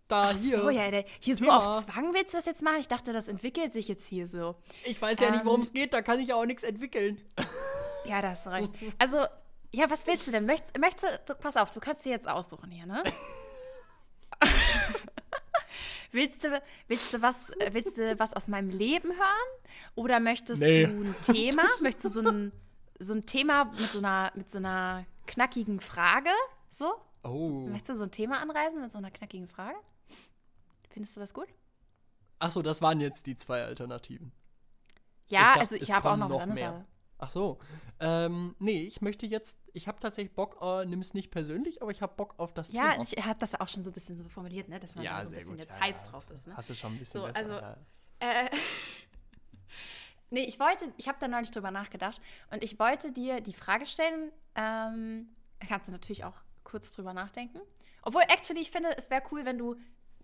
Da 0.08 0.30
Ach 0.30 0.38
hier. 0.38 0.56
so, 0.62 0.70
ja, 0.70 0.90
der- 0.90 1.06
hier 1.20 1.36
so 1.36 1.50
auf 1.50 1.86
Zwang 1.86 2.14
willst 2.14 2.34
du 2.34 2.38
das 2.38 2.46
jetzt 2.46 2.64
machen? 2.64 2.78
Ich 2.80 2.88
dachte, 2.88 3.12
das 3.12 3.28
entwickelt 3.28 3.74
sich 3.74 3.88
jetzt 3.90 4.08
hier 4.08 4.28
so. 4.28 4.56
Ich 4.86 5.02
weiß 5.02 5.20
ja 5.20 5.32
nicht, 5.32 5.44
worum 5.44 5.60
Ähm, 5.60 5.64
es 5.64 5.74
geht, 5.74 5.94
da 5.94 6.02
kann 6.02 6.20
ich 6.20 6.30
ja 6.30 6.36
auch 6.36 6.46
nichts 6.46 6.64
entwickeln. 6.64 7.20
Ja, 8.06 8.22
da 8.22 8.30
hast 8.30 8.46
du 8.46 8.52
recht. 8.52 8.72
Also, 9.00 9.26
ja, 9.74 9.90
was 9.90 10.08
willst 10.08 10.26
du 10.28 10.32
denn? 10.32 10.46
Möchtest, 10.46 10.80
möchtest 10.80 11.30
du, 11.30 11.36
pass 11.36 11.58
auf, 11.58 11.72
du 11.72 11.82
kannst 11.82 12.06
dir 12.06 12.12
jetzt 12.12 12.28
aussuchen 12.30 12.72
hier, 12.72 12.86
ne? 12.86 13.04
willst, 16.12 16.44
du, 16.44 16.62
willst, 16.88 17.14
du 17.14 17.22
was, 17.22 17.50
äh, 17.52 17.70
willst 17.74 17.98
du 17.98 18.18
was 18.20 18.34
aus 18.34 18.48
meinem 18.48 18.70
Leben 18.70 19.10
hören? 19.10 19.50
Oder 19.96 20.20
möchtest 20.20 20.64
Nee. 20.64 20.86
du 20.86 20.92
ein 21.04 21.16
Thema? 21.22 21.64
Möchtest 21.82 22.06
du 22.06 22.10
so 22.10 22.22
ein, 22.22 22.52
so 23.00 23.14
ein 23.14 23.26
Thema 23.26 23.66
mit 23.66 23.92
so, 23.92 24.00
einer, 24.00 24.32
mit 24.36 24.50
so 24.50 24.58
einer 24.60 25.06
knackigen 25.26 25.80
Frage? 25.80 26.30
So? 26.70 26.94
Oh. 27.24 27.66
Möchtest 27.68 27.90
du 27.90 27.96
so 27.96 28.04
ein 28.06 28.12
Thema 28.12 28.40
anreisen 28.40 28.82
mit 28.82 28.90
so 28.92 28.98
einer 29.00 29.12
knackigen 29.12 29.48
Frage? 29.50 29.76
Findest 30.98 31.16
du 31.16 31.20
das 31.20 31.32
gut? 31.34 31.48
Achso, 32.40 32.64
das 32.64 32.82
waren 32.82 33.00
jetzt 33.00 33.28
die 33.28 33.36
zwei 33.36 33.64
Alternativen. 33.64 34.32
Ja, 35.28 35.44
dachte, 35.46 35.60
also 35.60 35.76
es 35.76 35.84
ich 35.84 35.92
habe 35.92 36.10
auch 36.10 36.18
noch, 36.18 36.28
noch 36.30 36.38
was 36.40 36.44
anderes. 36.44 36.86
Ach 37.20 37.30
so. 37.30 37.60
Ähm, 38.00 38.56
nee, 38.58 38.82
ich 38.84 39.02
möchte 39.02 39.28
jetzt, 39.28 39.60
ich 39.74 39.88
habe 39.88 40.00
tatsächlich 40.00 40.34
Bock, 40.34 40.58
äh, 40.60 40.86
nimm's 40.86 41.14
nicht 41.14 41.30
persönlich, 41.30 41.84
aber 41.84 41.92
ich 41.92 42.02
habe 42.02 42.16
Bock 42.16 42.34
auf 42.40 42.52
das 42.54 42.72
Ja, 42.72 42.94
Thema. 42.94 43.04
ich 43.04 43.24
hat 43.26 43.44
das 43.44 43.54
auch 43.60 43.68
schon 43.68 43.84
so 43.84 43.92
ein 43.92 43.94
bisschen 43.94 44.18
so 44.18 44.24
formuliert, 44.28 44.70
ne? 44.70 44.80
dass 44.80 44.96
man 44.96 45.06
da 45.06 45.22
so 45.22 45.30
ein 45.30 45.36
bisschen 45.36 45.58
jetzt 45.60 45.80
heiß 45.80 46.04
drauf 46.04 46.32
ist. 46.32 46.48
Ne? 46.48 46.58
Hast 46.58 46.70
du 46.72 46.74
schon 46.76 46.94
ein 46.94 46.98
bisschen 46.98 47.22
So, 47.22 47.28
besser. 47.28 47.38
also- 47.38 47.54
ja. 47.54 47.78
Äh, 48.20 48.50
nee, 50.32 50.44
ich 50.46 50.60
wollte, 50.60 50.92
ich 50.98 51.08
habe 51.08 51.18
da 51.20 51.28
neulich 51.28 51.52
drüber 51.52 51.70
nachgedacht 51.72 52.20
und 52.52 52.64
ich 52.64 52.80
wollte 52.80 53.12
dir 53.12 53.42
die 53.42 53.54
Frage 53.54 53.86
stellen, 53.86 54.32
ähm, 54.56 55.30
da 55.60 55.68
kannst 55.68 55.88
du 55.88 55.92
natürlich 55.92 56.24
auch 56.24 56.36
kurz 56.64 56.92
drüber 56.92 57.14
nachdenken. 57.14 57.60
Obwohl, 58.04 58.24
actually, 58.30 58.62
ich 58.62 58.72
finde, 58.72 58.90
es 58.98 59.10
wäre 59.10 59.22
cool, 59.32 59.46
wenn 59.46 59.58
du 59.58 59.76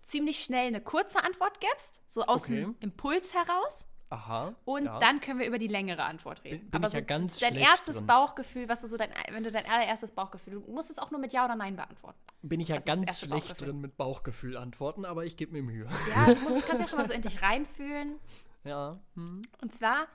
ziemlich 0.04 0.44
schnell 0.44 0.68
eine 0.68 0.80
kurze 0.80 1.24
Antwort 1.24 1.60
gibst, 1.60 2.02
so 2.06 2.22
aus 2.26 2.44
Okay. 2.44 2.60
dem 2.60 2.76
Impuls 2.80 3.34
heraus. 3.34 3.86
Aha. 4.10 4.54
Und 4.64 4.84
ja. 4.84 4.98
dann 5.00 5.20
können 5.20 5.40
wir 5.40 5.46
über 5.46 5.58
die 5.58 5.66
längere 5.66 6.04
Antwort 6.04 6.44
reden. 6.44 6.60
Bin- 6.60 6.70
bin 6.70 6.78
Aber 6.78 6.86
ich 6.88 6.92
ja 6.94 7.00
so 7.00 7.06
ganz 7.06 7.38
dein 7.40 7.56
erstes 7.56 7.96
drin. 7.96 8.06
Bauchgefühl, 8.06 8.68
was 8.68 8.82
du 8.82 8.86
so 8.86 8.96
dein, 8.96 9.10
wenn 9.32 9.42
du 9.42 9.50
dein 9.50 9.66
allererstes 9.66 10.12
Bauchgefühl, 10.12 10.54
du 10.54 10.70
musst 10.70 10.90
es 10.90 10.98
auch 11.00 11.10
nur 11.10 11.18
mit 11.18 11.32
Ja 11.32 11.44
oder 11.46 11.56
Nein 11.56 11.74
beantworten. 11.74 12.18
bin 12.42 12.60
ich 12.60 12.68
ja 12.68 12.76
also 12.76 12.86
ganz 12.86 13.18
schlecht 13.18 13.60
drin 13.60 13.80
mit 13.80 13.96
Bauchgefühl 13.96 14.56
antworten, 14.56 15.04
aber 15.04 15.24
ich 15.24 15.36
gebe 15.36 15.52
mir 15.52 15.62
Mühe. 15.62 15.88
Ja, 16.14 16.32
du 16.32 16.40
musst, 16.50 16.66
kannst 16.66 16.82
ja 16.82 16.86
schon 16.86 16.98
mal 16.98 17.06
so 17.08 17.12
in 17.14 17.22
dich 17.22 17.42
reinfühlen. 17.42 18.20
Ja. 18.66 18.98
Hm. 19.14 19.42
Und 19.60 19.74
zwar, 19.74 20.06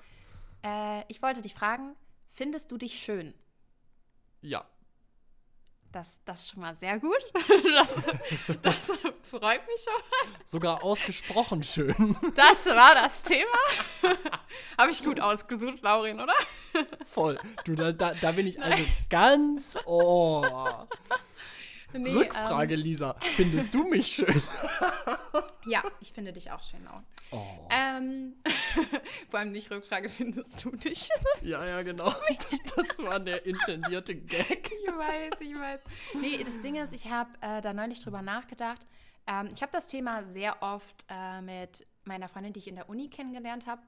äh, 0.65 1.03
ich 1.07 1.21
wollte 1.21 1.41
dich 1.43 1.53
fragen, 1.53 1.95
findest 2.31 2.71
du 2.71 2.77
dich 2.79 2.95
schön? 2.97 3.35
Ja. 4.41 4.65
Das, 5.91 6.21
das 6.25 6.41
ist 6.41 6.51
schon 6.51 6.61
mal 6.61 6.75
sehr 6.75 6.99
gut. 6.99 7.19
Das, 7.73 7.87
das 8.61 8.99
freut 9.23 9.65
mich 9.67 9.81
schon. 9.83 10.01
Sogar 10.45 10.83
ausgesprochen 10.83 11.63
schön. 11.63 12.15
Das 12.35 12.65
war 12.65 12.95
das 12.95 13.21
Thema. 13.21 13.45
Habe 14.77 14.91
ich 14.91 15.03
gut 15.03 15.19
ausgesucht, 15.19 15.81
Laurin, 15.81 16.19
oder? 16.19 16.33
Voll. 17.13 17.39
Du, 17.65 17.75
da, 17.75 17.91
da, 17.91 18.13
da 18.13 18.31
bin 18.31 18.47
ich 18.47 18.61
also 18.61 18.83
ganz. 19.09 19.77
Oh. 19.85 20.43
Nee, 21.93 22.11
Rückfrage, 22.11 22.75
ähm, 22.75 22.79
Lisa. 22.79 23.15
Findest 23.19 23.73
du 23.73 23.83
mich 23.83 24.07
schön? 24.07 24.41
ja, 25.65 25.83
ich 25.99 26.13
finde 26.13 26.31
dich 26.33 26.51
auch 26.51 26.61
schön, 26.61 26.83
Lauren. 26.83 27.05
Oh. 27.31 27.67
Ähm, 27.69 28.35
vor 29.29 29.39
allem 29.39 29.51
nicht 29.51 29.71
Rückfrage, 29.71 30.09
findest 30.09 30.63
du 30.63 30.71
dich 30.71 31.07
schön? 31.07 31.49
Ja, 31.49 31.65
ja, 31.65 31.81
genau. 31.81 32.13
Das 32.75 32.99
war 32.99 33.19
der 33.19 33.45
intendierte 33.45 34.15
Gag. 34.15 34.71
Ich 34.71 34.87
weiß, 34.87 35.41
ich 35.41 35.55
weiß. 35.55 35.81
Nee, 36.21 36.43
das 36.43 36.61
Ding 36.61 36.75
ist, 36.75 36.93
ich 36.93 37.09
habe 37.09 37.31
äh, 37.41 37.61
da 37.61 37.73
neulich 37.73 37.99
drüber 37.99 38.21
nachgedacht. 38.21 38.85
Ähm, 39.27 39.49
ich 39.53 39.61
habe 39.61 39.71
das 39.71 39.87
Thema 39.87 40.23
sehr 40.25 40.61
oft 40.61 41.05
äh, 41.09 41.41
mit 41.41 41.85
meiner 42.03 42.27
Freundin, 42.27 42.53
die 42.53 42.59
ich 42.59 42.67
in 42.67 42.75
der 42.75 42.89
Uni 42.89 43.09
kennengelernt 43.09 43.67
habe, 43.67 43.81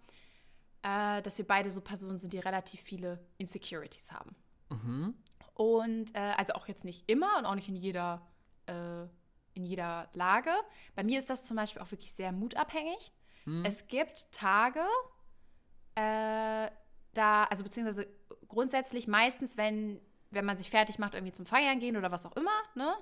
äh, 0.83 1.21
dass 1.21 1.37
wir 1.37 1.45
beide 1.45 1.69
so 1.69 1.81
Personen 1.81 2.17
sind, 2.17 2.33
die 2.33 2.39
relativ 2.39 2.81
viele 2.81 3.19
Insecurities 3.37 4.11
haben. 4.11 4.35
Mhm. 4.69 5.15
Und 5.61 6.15
äh, 6.15 6.33
also 6.37 6.53
auch 6.53 6.67
jetzt 6.67 6.85
nicht 6.85 7.07
immer 7.07 7.37
und 7.37 7.45
auch 7.45 7.53
nicht 7.53 7.69
in 7.69 7.75
jeder, 7.75 8.27
äh, 8.65 9.03
in 9.53 9.63
jeder 9.63 10.09
Lage. 10.13 10.49
Bei 10.95 11.03
mir 11.03 11.19
ist 11.19 11.29
das 11.29 11.43
zum 11.43 11.55
Beispiel 11.55 11.83
auch 11.83 11.91
wirklich 11.91 12.11
sehr 12.11 12.31
mutabhängig. 12.31 13.13
Hm. 13.43 13.63
Es 13.63 13.87
gibt 13.87 14.31
Tage, 14.31 14.83
äh, 15.93 16.67
da, 17.13 17.43
also 17.43 17.63
beziehungsweise 17.63 18.07
grundsätzlich 18.47 19.07
meistens, 19.07 19.55
wenn, 19.55 20.01
wenn 20.31 20.45
man 20.45 20.57
sich 20.57 20.71
fertig 20.71 20.97
macht, 20.97 21.13
irgendwie 21.13 21.31
zum 21.31 21.45
Feiern 21.45 21.79
gehen 21.79 21.95
oder 21.95 22.11
was 22.11 22.25
auch 22.25 22.35
immer, 22.35 22.49
ne? 22.73 22.95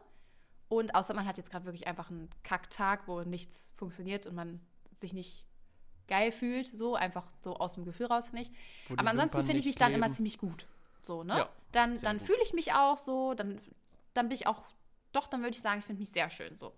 Und 0.68 0.96
außer 0.96 1.14
man 1.14 1.26
hat 1.26 1.38
jetzt 1.38 1.52
gerade 1.52 1.64
wirklich 1.64 1.88
einfach 1.88 2.10
einen 2.10 2.30
Kacktag, 2.44 3.08
wo 3.08 3.22
nichts 3.22 3.72
funktioniert 3.78 4.26
und 4.28 4.36
man 4.36 4.60
sich 4.98 5.14
nicht 5.14 5.46
geil 6.10 6.34
fühlt, 6.34 6.68
so 6.68 6.96
einfach 6.96 7.32
so 7.40 7.56
aus 7.56 7.76
dem 7.76 7.86
Gefühl 7.86 8.08
raus 8.08 8.34
nicht. 8.34 8.54
Aber 8.98 9.12
ansonsten 9.12 9.46
finde 9.46 9.60
ich 9.60 9.66
mich 9.66 9.78
dann 9.78 9.94
immer 9.94 10.10
ziemlich 10.10 10.38
gut. 10.38 10.68
So, 11.02 11.24
ne? 11.24 11.38
Ja, 11.38 11.50
dann 11.72 12.00
dann 12.00 12.20
fühle 12.20 12.42
ich 12.44 12.54
mich 12.54 12.74
auch 12.74 12.98
so, 12.98 13.34
dann, 13.34 13.60
dann 14.14 14.30
bin 14.30 14.36
ich 14.36 14.48
auch, 14.48 14.64
doch, 15.12 15.28
dann 15.28 15.42
würde 15.42 15.56
ich 15.56 15.62
sagen, 15.62 15.80
ich 15.80 15.86
finde 15.86 16.02
mich 16.02 16.12
sehr 16.12 16.30
schön 16.30 16.56
so. 16.56 16.74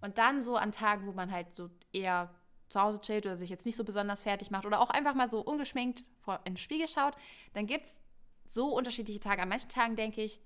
Und 0.00 0.18
dann 0.18 0.42
so 0.42 0.56
an 0.56 0.72
Tagen, 0.72 1.06
wo 1.06 1.12
man 1.12 1.30
halt 1.30 1.54
so 1.54 1.70
eher 1.92 2.34
zu 2.68 2.80
Hause 2.80 3.00
chillt 3.00 3.26
oder 3.26 3.36
sich 3.36 3.50
jetzt 3.50 3.66
nicht 3.66 3.76
so 3.76 3.84
besonders 3.84 4.22
fertig 4.22 4.50
macht 4.50 4.64
oder 4.64 4.80
auch 4.80 4.90
einfach 4.90 5.14
mal 5.14 5.28
so 5.28 5.40
ungeschminkt 5.40 6.04
vor 6.20 6.40
in 6.44 6.54
den 6.54 6.56
Spiegel 6.56 6.88
schaut, 6.88 7.14
dann 7.52 7.66
gibt 7.66 7.86
es 7.86 8.00
so 8.46 8.68
unterschiedliche 8.68 9.20
Tage. 9.20 9.42
An 9.42 9.48
manchen 9.48 9.68
Tagen 9.68 9.96
denke 9.96 10.22
ich, 10.22 10.40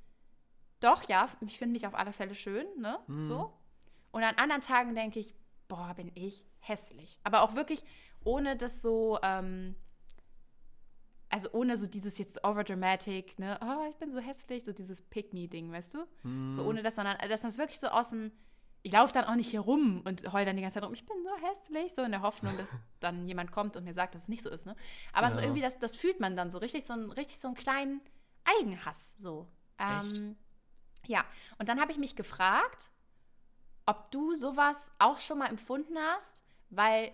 doch, 0.80 1.04
ja, 1.04 1.28
ich 1.40 1.58
finde 1.58 1.72
mich 1.72 1.86
auf 1.86 1.94
alle 1.94 2.12
Fälle 2.12 2.34
schön, 2.34 2.66
ne? 2.78 2.98
Mhm. 3.06 3.22
So. 3.22 3.52
Und 4.10 4.22
an 4.22 4.34
anderen 4.36 4.60
Tagen 4.62 4.94
denke 4.94 5.20
ich, 5.20 5.34
boah, 5.68 5.94
bin 5.94 6.10
ich 6.14 6.44
hässlich. 6.60 7.18
Aber 7.24 7.42
auch 7.42 7.54
wirklich 7.54 7.82
ohne 8.24 8.56
das 8.56 8.82
so, 8.82 9.18
ähm, 9.22 9.74
also 11.34 11.50
ohne 11.50 11.76
so 11.76 11.88
dieses 11.88 12.16
jetzt 12.18 12.44
overdramatic, 12.44 13.40
ne, 13.40 13.58
oh, 13.60 13.88
ich 13.90 13.96
bin 13.96 14.08
so 14.08 14.20
hässlich, 14.20 14.64
so 14.64 14.72
dieses 14.72 15.02
Pick-Me-Ding, 15.02 15.72
weißt 15.72 15.94
du? 15.94 16.06
Mm. 16.22 16.52
So 16.52 16.64
ohne 16.64 16.80
das, 16.84 16.94
sondern 16.94 17.18
dass 17.28 17.42
man 17.42 17.50
es 17.50 17.58
wirklich 17.58 17.80
so 17.80 17.88
aus 17.88 18.10
dem, 18.10 18.30
ich 18.82 18.92
laufe 18.92 19.12
dann 19.12 19.24
auch 19.24 19.34
nicht 19.34 19.50
hier 19.50 19.58
rum 19.58 20.02
und 20.04 20.32
heul 20.32 20.44
dann 20.44 20.54
die 20.54 20.62
ganze 20.62 20.74
Zeit 20.74 20.84
rum, 20.84 20.94
ich 20.94 21.04
bin 21.04 21.16
so 21.24 21.48
hässlich, 21.48 21.92
so 21.92 22.02
in 22.02 22.12
der 22.12 22.22
Hoffnung, 22.22 22.56
dass 22.56 22.76
dann 23.00 23.26
jemand 23.26 23.50
kommt 23.50 23.76
und 23.76 23.82
mir 23.82 23.94
sagt, 23.94 24.14
dass 24.14 24.22
es 24.22 24.28
nicht 24.28 24.42
so 24.42 24.48
ist, 24.48 24.64
ne? 24.64 24.76
Aber 25.12 25.26
ja. 25.26 25.32
so 25.32 25.40
irgendwie, 25.40 25.60
das, 25.60 25.80
das 25.80 25.96
fühlt 25.96 26.20
man 26.20 26.36
dann 26.36 26.52
so 26.52 26.58
richtig, 26.58 26.84
so 26.84 26.92
ein, 26.92 27.10
richtig 27.10 27.40
so 27.40 27.48
einen 27.48 27.56
kleinen 27.56 28.00
Eigenhass, 28.44 29.12
so. 29.16 29.48
Ähm, 29.80 30.36
ja, 31.04 31.24
und 31.58 31.68
dann 31.68 31.80
habe 31.80 31.90
ich 31.90 31.98
mich 31.98 32.14
gefragt, 32.14 32.92
ob 33.86 34.08
du 34.12 34.36
sowas 34.36 34.92
auch 35.00 35.18
schon 35.18 35.38
mal 35.38 35.48
empfunden 35.48 35.98
hast, 35.98 36.44
weil 36.70 37.10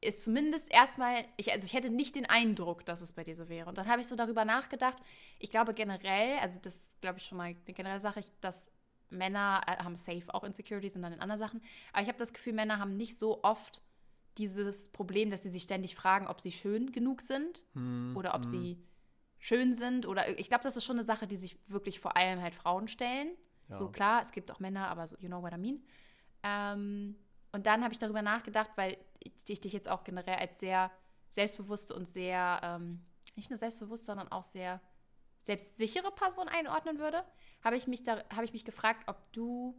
ist 0.00 0.24
zumindest 0.24 0.72
erstmal, 0.72 1.24
ich, 1.36 1.52
also 1.52 1.64
ich 1.64 1.72
hätte 1.72 1.90
nicht 1.90 2.16
den 2.16 2.26
Eindruck, 2.26 2.84
dass 2.84 3.00
es 3.00 3.12
bei 3.12 3.24
dir 3.24 3.34
so 3.34 3.48
wäre. 3.48 3.68
Und 3.68 3.78
dann 3.78 3.88
habe 3.88 4.00
ich 4.00 4.08
so 4.08 4.16
darüber 4.16 4.44
nachgedacht, 4.44 5.02
ich 5.38 5.50
glaube 5.50 5.74
generell, 5.74 6.38
also 6.38 6.60
das 6.60 6.96
glaube 7.00 7.18
ich 7.18 7.24
schon 7.24 7.38
mal 7.38 7.44
eine 7.44 7.54
generelle 7.74 8.00
Sache, 8.00 8.20
dass 8.40 8.70
Männer 9.08 9.62
äh, 9.66 9.82
haben 9.82 9.96
safe 9.96 10.34
auch 10.34 10.44
Insecurities 10.44 10.96
und 10.96 11.02
dann 11.02 11.12
in 11.12 11.20
anderen 11.20 11.38
Sachen, 11.38 11.62
aber 11.92 12.02
ich 12.02 12.08
habe 12.08 12.18
das 12.18 12.32
Gefühl, 12.32 12.52
Männer 12.52 12.78
haben 12.78 12.96
nicht 12.96 13.18
so 13.18 13.42
oft 13.42 13.80
dieses 14.38 14.88
Problem, 14.88 15.30
dass 15.30 15.42
sie 15.42 15.48
sich 15.48 15.62
ständig 15.62 15.94
fragen, 15.94 16.26
ob 16.26 16.40
sie 16.40 16.52
schön 16.52 16.92
genug 16.92 17.22
sind 17.22 17.62
hm, 17.72 18.14
oder 18.16 18.34
ob 18.34 18.42
hm. 18.42 18.50
sie 18.50 18.82
schön 19.38 19.74
sind 19.74 20.06
oder 20.06 20.38
ich 20.38 20.48
glaube, 20.48 20.64
das 20.64 20.76
ist 20.76 20.84
schon 20.84 20.96
eine 20.96 21.04
Sache, 21.04 21.26
die 21.26 21.36
sich 21.36 21.56
wirklich 21.68 22.00
vor 22.00 22.16
allem 22.16 22.42
halt 22.42 22.54
Frauen 22.54 22.88
stellen. 22.88 23.30
Ja. 23.68 23.76
So 23.76 23.88
klar, 23.88 24.22
es 24.22 24.32
gibt 24.32 24.50
auch 24.50 24.60
Männer, 24.60 24.88
aber 24.88 25.06
so, 25.06 25.16
you 25.20 25.28
know 25.28 25.42
what 25.42 25.52
I 25.52 25.58
mean. 25.58 25.82
Ähm, 26.42 27.16
und 27.56 27.64
dann 27.64 27.82
habe 27.82 27.94
ich 27.94 27.98
darüber 27.98 28.20
nachgedacht, 28.20 28.70
weil 28.76 28.98
ich 29.48 29.62
dich 29.62 29.72
jetzt 29.72 29.88
auch 29.88 30.04
generell 30.04 30.34
als 30.34 30.60
sehr 30.60 30.90
selbstbewusste 31.28 31.94
und 31.94 32.06
sehr, 32.06 32.60
ähm, 32.62 33.02
nicht 33.34 33.48
nur 33.48 33.56
selbstbewusst, 33.56 34.04
sondern 34.04 34.30
auch 34.30 34.44
sehr 34.44 34.78
selbstsichere 35.38 36.10
Person 36.10 36.48
einordnen 36.48 36.98
würde, 36.98 37.24
habe 37.64 37.76
ich 37.76 37.86
mich 37.86 38.02
da, 38.02 38.22
habe 38.30 38.44
ich 38.44 38.52
mich 38.52 38.66
gefragt, 38.66 39.04
ob 39.06 39.32
du, 39.32 39.74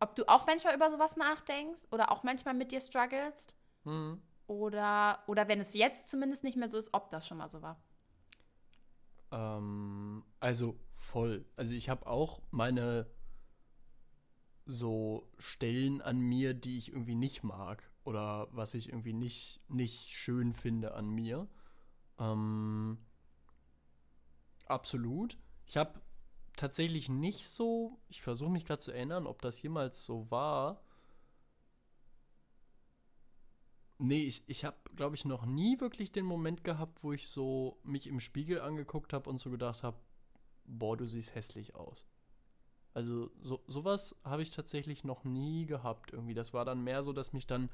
ob 0.00 0.14
du 0.14 0.26
auch 0.30 0.46
manchmal 0.46 0.74
über 0.74 0.90
sowas 0.90 1.18
nachdenkst 1.18 1.88
oder 1.90 2.10
auch 2.10 2.22
manchmal 2.22 2.54
mit 2.54 2.72
dir 2.72 2.80
strugglest. 2.80 3.54
Mhm. 3.84 4.22
Oder, 4.46 5.22
oder 5.26 5.46
wenn 5.46 5.60
es 5.60 5.74
jetzt 5.74 6.08
zumindest 6.08 6.42
nicht 6.42 6.56
mehr 6.56 6.68
so 6.68 6.78
ist, 6.78 6.94
ob 6.94 7.10
das 7.10 7.28
schon 7.28 7.36
mal 7.36 7.50
so 7.50 7.60
war. 7.60 7.78
Ähm, 9.30 10.24
also 10.40 10.80
voll. 10.96 11.44
Also 11.54 11.74
ich 11.74 11.90
habe 11.90 12.06
auch 12.06 12.40
meine 12.50 13.10
so 14.68 15.26
Stellen 15.38 16.02
an 16.02 16.20
mir, 16.20 16.52
die 16.52 16.76
ich 16.76 16.92
irgendwie 16.92 17.14
nicht 17.14 17.42
mag 17.42 17.82
oder 18.04 18.48
was 18.52 18.74
ich 18.74 18.90
irgendwie 18.90 19.14
nicht, 19.14 19.60
nicht 19.68 20.14
schön 20.14 20.52
finde 20.52 20.94
an 20.94 21.08
mir. 21.08 21.48
Ähm, 22.18 22.98
absolut. 24.66 25.38
Ich 25.66 25.78
habe 25.78 26.00
tatsächlich 26.54 27.08
nicht 27.08 27.48
so, 27.48 27.98
ich 28.08 28.20
versuche 28.20 28.50
mich 28.50 28.66
gerade 28.66 28.82
zu 28.82 28.92
erinnern, 28.92 29.26
ob 29.26 29.40
das 29.40 29.62
jemals 29.62 30.04
so 30.04 30.30
war. 30.30 30.82
Nee, 33.96 34.22
ich, 34.24 34.42
ich 34.48 34.66
habe, 34.66 34.76
glaube 34.96 35.16
ich, 35.16 35.24
noch 35.24 35.46
nie 35.46 35.80
wirklich 35.80 36.12
den 36.12 36.26
Moment 36.26 36.62
gehabt, 36.62 37.02
wo 37.02 37.12
ich 37.12 37.28
so 37.28 37.80
mich 37.84 38.06
im 38.06 38.20
Spiegel 38.20 38.60
angeguckt 38.60 39.14
habe 39.14 39.30
und 39.30 39.40
so 39.40 39.50
gedacht 39.50 39.82
habe, 39.82 39.98
boah, 40.66 40.96
du 40.96 41.06
siehst 41.06 41.34
hässlich 41.34 41.74
aus. 41.74 42.06
Also 42.98 43.30
so, 43.42 43.62
sowas 43.68 44.16
habe 44.24 44.42
ich 44.42 44.50
tatsächlich 44.50 45.04
noch 45.04 45.22
nie 45.22 45.66
gehabt 45.66 46.12
irgendwie. 46.12 46.34
Das 46.34 46.52
war 46.52 46.64
dann 46.64 46.82
mehr 46.82 47.04
so, 47.04 47.12
dass 47.12 47.32
mich 47.32 47.46
dann 47.46 47.70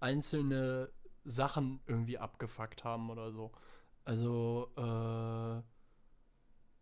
einzelne 0.00 0.90
Sachen 1.24 1.80
irgendwie 1.86 2.16
abgefuckt 2.16 2.82
haben 2.82 3.10
oder 3.10 3.32
so. 3.32 3.52
Also 4.06 4.72
äh, 4.78 5.62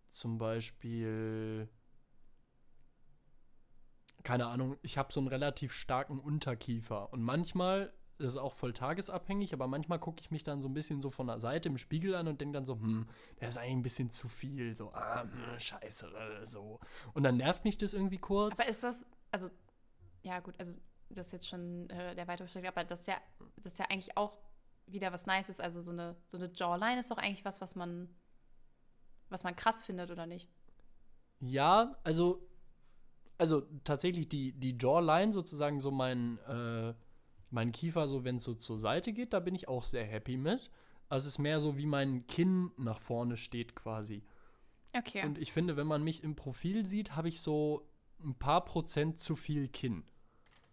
zum 0.07 0.39
Beispiel, 0.39 1.69
keine 4.23 4.47
Ahnung, 4.47 4.77
ich 4.83 4.97
habe 4.97 5.13
so 5.13 5.19
einen 5.19 5.29
relativ 5.29 5.73
starken 5.73 6.21
Unterkiefer 6.21 7.13
und 7.13 7.25
manchmal 7.25 7.93
das 8.21 8.35
ist 8.35 8.39
auch 8.39 8.53
voll 8.53 8.73
tagesabhängig, 8.73 9.53
aber 9.53 9.67
manchmal 9.67 9.99
gucke 9.99 10.21
ich 10.21 10.31
mich 10.31 10.45
dann 10.45 10.63
so 10.63 10.69
ein 10.69 10.75
bisschen 10.75 11.01
so 11.01 11.11
von 11.11 11.27
der 11.27 11.41
Seite 11.41 11.69
im 11.69 11.79
Spiegel 11.79 12.15
an 12.15 12.29
und 12.29 12.41
denke 12.41 12.55
dann 12.55 12.67
so, 12.67 12.75
hm, 12.75 13.09
der 13.41 13.49
ist 13.49 13.59
eigentlich 13.59 13.73
ein 13.73 13.83
bisschen 13.83 14.11
zu 14.11 14.29
viel, 14.29 14.75
so, 14.75 14.93
ah, 14.93 15.23
hm, 15.23 15.59
scheiße, 15.59 16.07
äh, 16.07 16.47
so. 16.47 16.79
Und 17.15 17.23
dann 17.23 17.39
nervt 17.39 17.65
mich 17.65 17.79
das 17.79 17.95
irgendwie 17.95 18.19
kurz. 18.19 18.59
Aber 18.59 18.69
ist 18.69 18.83
das, 18.83 19.07
also, 19.31 19.51
ja 20.23 20.41
gut, 20.41 20.55
also 20.59 20.75
das 21.09 21.29
ist 21.29 21.33
jetzt 21.33 21.49
schon 21.49 21.89
äh, 21.91 22.15
der 22.15 22.29
weitere 22.29 22.47
Schritt, 22.47 22.67
aber 22.67 22.85
das 22.85 23.01
ist 23.01 23.07
ja, 23.09 23.17
das 23.57 23.73
ist 23.73 23.79
ja 23.79 23.87
eigentlich 23.87 24.17
auch 24.17 24.37
wieder 24.87 25.13
was 25.13 25.27
Nices, 25.27 25.61
also 25.61 25.83
so 25.83 25.93
eine, 25.93 26.17
so 26.27 26.37
eine 26.37 26.51
Jawline 26.55 27.01
ist 27.01 27.11
doch 27.11 27.19
eigentlich 27.19 27.45
was, 27.45 27.61
was 27.61 27.75
man, 27.75 28.09
was 29.29 29.45
man 29.45 29.57
krass 29.57 29.83
findet, 29.83 30.11
oder 30.11 30.27
nicht? 30.27 30.49
Ja, 31.41 31.97
also, 32.05 32.47
also 33.39 33.63
tatsächlich 33.85 34.29
die, 34.29 34.53
die 34.53 34.77
Jawline 34.79 35.33
sozusagen 35.33 35.81
so 35.81 35.91
mein, 35.91 36.39
äh, 36.41 36.95
mein 37.51 37.73
Kiefer, 37.73 38.07
so 38.07 38.25
wenn 38.25 38.37
es 38.37 38.45
so 38.45 38.55
zur 38.55 38.79
Seite 38.79 39.13
geht, 39.13 39.33
da 39.33 39.41
bin 39.41 39.55
ich 39.55 39.69
auch 39.69 39.83
sehr 39.83 40.05
happy 40.05 40.37
mit. 40.37 40.71
Also 41.09 41.27
es 41.27 41.35
ist 41.35 41.39
mehr 41.39 41.61
so, 41.61 41.77
wie 41.77 41.87
mein 41.87 42.27
Kinn 42.27 42.71
nach 42.77 43.01
vorne 43.01 43.37
steht 43.37 43.75
quasi. 43.75 44.23
Okay. 44.97 45.25
Und 45.25 45.39
ich 45.39 45.53
finde, 45.53 45.77
wenn 45.77 45.87
man 45.87 46.03
mich 46.03 46.23
im 46.23 46.37
Profil 46.37 46.87
sieht, 46.87 47.17
habe 47.17 47.29
ich 47.29 47.41
so 47.41 47.89
ein 48.23 48.35
paar 48.35 48.65
Prozent 48.65 49.19
zu 49.19 49.37
viel 49.37 49.69
Kinn. 49.69 50.05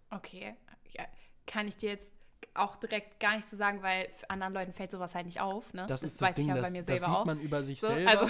Okay. 0.09 0.55
Ja, 0.93 1.05
kann 1.45 1.67
ich 1.67 1.77
dir 1.77 1.89
jetzt 1.89 2.13
auch 2.53 2.75
direkt 2.75 3.19
gar 3.19 3.35
nicht 3.35 3.47
zu 3.47 3.55
sagen, 3.55 3.81
weil 3.83 4.09
anderen 4.27 4.53
Leuten 4.53 4.73
fällt 4.73 4.91
sowas 4.91 5.15
halt 5.15 5.25
nicht 5.25 5.39
auf. 5.39 5.73
Ne? 5.73 5.85
Das, 5.87 6.01
das 6.01 6.11
ist 6.11 6.21
das 6.21 6.29
weiß 6.29 6.35
Ding, 6.35 6.45
ich 6.45 6.49
ja 6.49 6.55
das, 6.55 6.63
bei 6.65 6.71
mir 6.71 6.83
selber 6.83 7.07
auch. 7.07 7.09
Das 7.09 7.17
sieht 7.19 7.25
man 7.25 7.39
über 7.39 7.63
sich 7.63 7.79
so, 7.79 7.87
selber. 7.87 8.11
Also, 8.11 8.27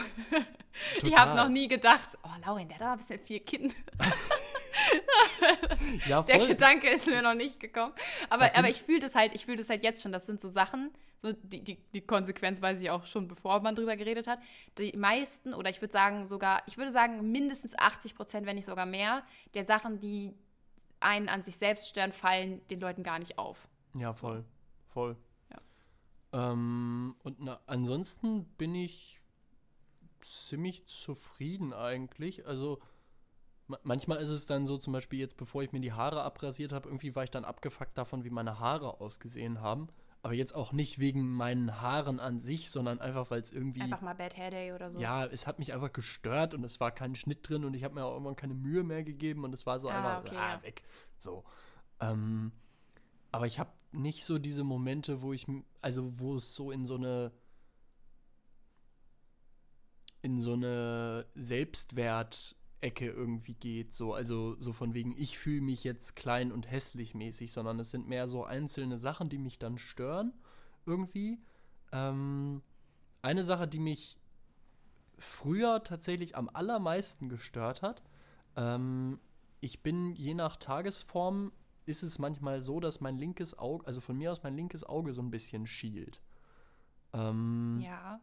ich 1.04 1.18
habe 1.18 1.36
noch 1.36 1.50
nie 1.50 1.68
gedacht, 1.68 2.18
oh, 2.24 2.30
Lauren, 2.46 2.68
der 2.68 2.78
hat 2.78 2.82
da 2.82 2.92
ein 2.94 2.98
bisschen 3.00 3.20
viel 3.20 3.40
Kinn. 3.42 3.74
Ja, 6.08 6.22
Der 6.22 6.40
voll. 6.40 6.48
Gedanke 6.50 6.90
ist 6.90 7.08
mir 7.08 7.22
noch 7.22 7.34
nicht 7.34 7.60
gekommen. 7.60 7.94
Aber, 8.30 8.50
aber 8.56 8.70
ich 8.70 8.82
fühle 8.82 9.00
das 9.00 9.16
halt, 9.16 9.34
ich 9.36 9.46
fühle 9.46 9.58
das 9.58 9.70
halt 9.70 9.84
jetzt 9.84 10.02
schon. 10.02 10.12
Das 10.12 10.26
sind 10.26 10.42
so 10.42 10.48
Sachen, 10.48 10.92
so 11.22 11.34
die, 11.34 11.64
die, 11.64 11.78
die 11.94 12.02
Konsequenz 12.02 12.62
weiß 12.62 12.82
ich 12.82 12.90
auch 12.90 13.06
schon, 13.06 13.28
bevor 13.28 13.62
man 13.62 13.76
drüber 13.76 13.96
geredet 13.96 14.28
hat. 14.28 14.40
Die 14.78 14.96
meisten, 14.96 15.54
oder 15.54 15.70
ich 15.70 15.82
würde 15.82 15.92
sagen 15.92 16.28
sogar, 16.28 16.62
ich 16.68 16.78
würde 16.78 16.92
sagen 16.92 17.32
mindestens 17.32 17.78
80 17.78 18.16
Prozent, 18.16 18.46
wenn 18.46 18.56
nicht 18.56 18.66
sogar 18.66 18.86
mehr, 18.86 19.24
der 19.54 19.64
Sachen, 19.64 20.00
die 20.00 20.34
einen 21.00 21.30
an 21.30 21.44
sich 21.44 21.58
selbst 21.58 21.88
stören, 21.88 22.12
fallen 22.12 22.66
den 22.68 22.80
Leuten 22.80 23.04
gar 23.04 23.20
nicht 23.20 23.38
auf. 23.38 23.68
Ja, 23.96 24.14
voll. 24.14 24.44
Voll. 24.88 25.16
Ja. 25.52 26.52
Ähm, 26.52 27.16
und 27.24 27.40
na, 27.40 27.60
ansonsten 27.66 28.46
bin 28.58 28.76
ich 28.76 29.22
ziemlich 30.22 30.86
zufrieden 30.86 31.74
eigentlich. 31.74 32.46
Also 32.46 32.80
manchmal 33.84 34.20
ist 34.20 34.30
es 34.30 34.46
dann 34.46 34.68
so, 34.68 34.78
zum 34.78 34.94
Beispiel 34.94 35.20
jetzt, 35.20 35.38
bevor 35.38 35.64
ich 35.64 35.72
mir 35.72 35.80
die 35.80 35.94
Haare 35.94 36.24
abrasiert 36.24 36.74
habe, 36.74 36.88
irgendwie 36.88 37.16
war 37.16 37.24
ich 37.24 37.32
dann 37.32 37.46
abgefuckt 37.46 37.98
davon, 37.98 38.24
wie 38.24 38.30
meine 38.30 38.60
Haare 38.60 39.00
ausgesehen 39.00 39.62
haben. 39.62 39.90
Aber 40.24 40.34
jetzt 40.34 40.56
auch 40.56 40.72
nicht 40.74 41.00
wegen 41.00 41.32
meinen 41.32 41.80
Haaren 41.80 42.20
an 42.20 42.40
sich, 42.40 42.70
sondern 42.72 43.00
einfach, 43.00 43.30
weil 43.30 43.40
es 43.40 43.52
irgendwie. 43.54 43.82
Einfach 43.82 44.02
mal 44.02 44.16
Bad 44.16 44.36
Hair 44.36 44.52
Day 44.52 44.74
oder 44.74 44.92
so. 44.92 45.00
Ja, 45.00 45.26
es 45.26 45.48
hat 45.48 45.60
mich 45.60 45.74
einfach 45.74 45.94
gestört 45.94 46.54
und 46.54 46.64
es 46.64 46.80
war 46.80 46.92
kein 46.92 47.16
Schnitt 47.16 47.48
drin 47.48 47.64
und 47.64 47.74
ich 47.76 47.84
habe 47.84 47.94
mir 47.94 48.04
auch 48.04 48.14
irgendwann 48.14 48.36
keine 48.36 48.54
Mühe 48.56 48.84
mehr 48.84 49.04
gegeben 49.04 49.44
und 49.44 49.54
es 49.54 49.66
war 49.66 49.80
so 49.80 49.90
Ah, 49.90 49.96
einfach 49.96 50.26
okay, 50.32 50.38
ah, 50.38 50.54
ja. 50.56 50.64
weg. 50.64 50.84
So. 51.20 51.46
Ähm, 52.02 52.52
aber 53.32 53.46
ich 53.46 53.60
habe 53.60 53.70
nicht 53.92 54.26
so 54.26 54.38
diese 54.40 54.64
Momente, 54.64 55.22
wo 55.22 55.34
ich, 55.34 55.46
also 55.82 56.20
wo 56.20 56.36
es 56.36 56.56
so 56.56 56.72
in 56.72 56.86
so 56.86 56.96
eine, 56.96 57.32
in 60.22 60.40
so 60.40 60.54
eine 60.54 61.26
Selbstwertecke 62.82 63.08
irgendwie 63.10 63.54
geht. 63.54 63.94
So, 63.94 64.14
also 64.14 64.56
so 64.60 64.74
von 64.74 64.94
wegen, 64.94 65.16
ich 65.18 65.38
fühle 65.38 65.62
mich 65.62 65.84
jetzt 65.84 66.16
klein 66.16 66.52
und 66.52 66.70
hässlich 66.70 67.14
mäßig, 67.14 67.52
sondern 67.52 67.80
es 67.80 67.92
sind 67.92 68.08
mehr 68.08 68.28
so 68.28 68.44
einzelne 68.44 68.98
Sachen, 68.98 69.30
die 69.30 69.38
mich 69.38 69.60
dann 69.60 69.78
stören 69.78 70.34
irgendwie. 70.86 71.40
Ähm, 71.92 72.62
eine 73.22 73.44
Sache, 73.44 73.68
die 73.68 73.80
mich 73.80 74.18
früher 75.18 75.84
tatsächlich 75.84 76.36
am 76.36 76.50
allermeisten 76.50 77.30
gestört 77.30 77.82
hat, 77.82 78.04
ähm, 78.56 79.20
ich 79.60 79.82
bin 79.82 80.14
je 80.14 80.34
nach 80.34 80.58
Tagesform 80.58 81.52
ist 81.86 82.04
es 82.04 82.20
manchmal 82.20 82.62
so, 82.62 82.80
dass 82.80 83.00
mein 83.00 83.18
linkes 83.18 83.58
Auge, 83.58 83.88
also 83.88 84.02
von 84.02 84.18
mir 84.18 84.32
aus 84.32 84.44
mein 84.44 84.56
linkes 84.56 84.84
Auge 84.84 85.14
so 85.14 85.22
ein 85.22 85.32
bisschen 85.32 85.66
schielt. 85.66 86.22
Ähm, 87.14 87.80
Ja. 87.82 88.20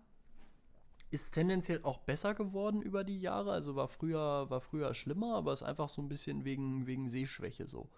Ist 1.14 1.32
tendenziell 1.32 1.80
auch 1.84 2.00
besser 2.00 2.34
geworden 2.34 2.82
über 2.82 3.04
die 3.04 3.20
Jahre. 3.20 3.52
Also 3.52 3.76
war 3.76 3.88
früher, 3.88 4.50
war 4.50 4.60
früher 4.60 4.92
schlimmer, 4.94 5.36
aber 5.36 5.52
ist 5.52 5.62
einfach 5.62 5.88
so 5.88 6.02
ein 6.02 6.08
bisschen 6.08 6.44
wegen, 6.44 6.86
wegen 6.86 7.08
Sehschwäche 7.08 7.66
so. 7.68 7.88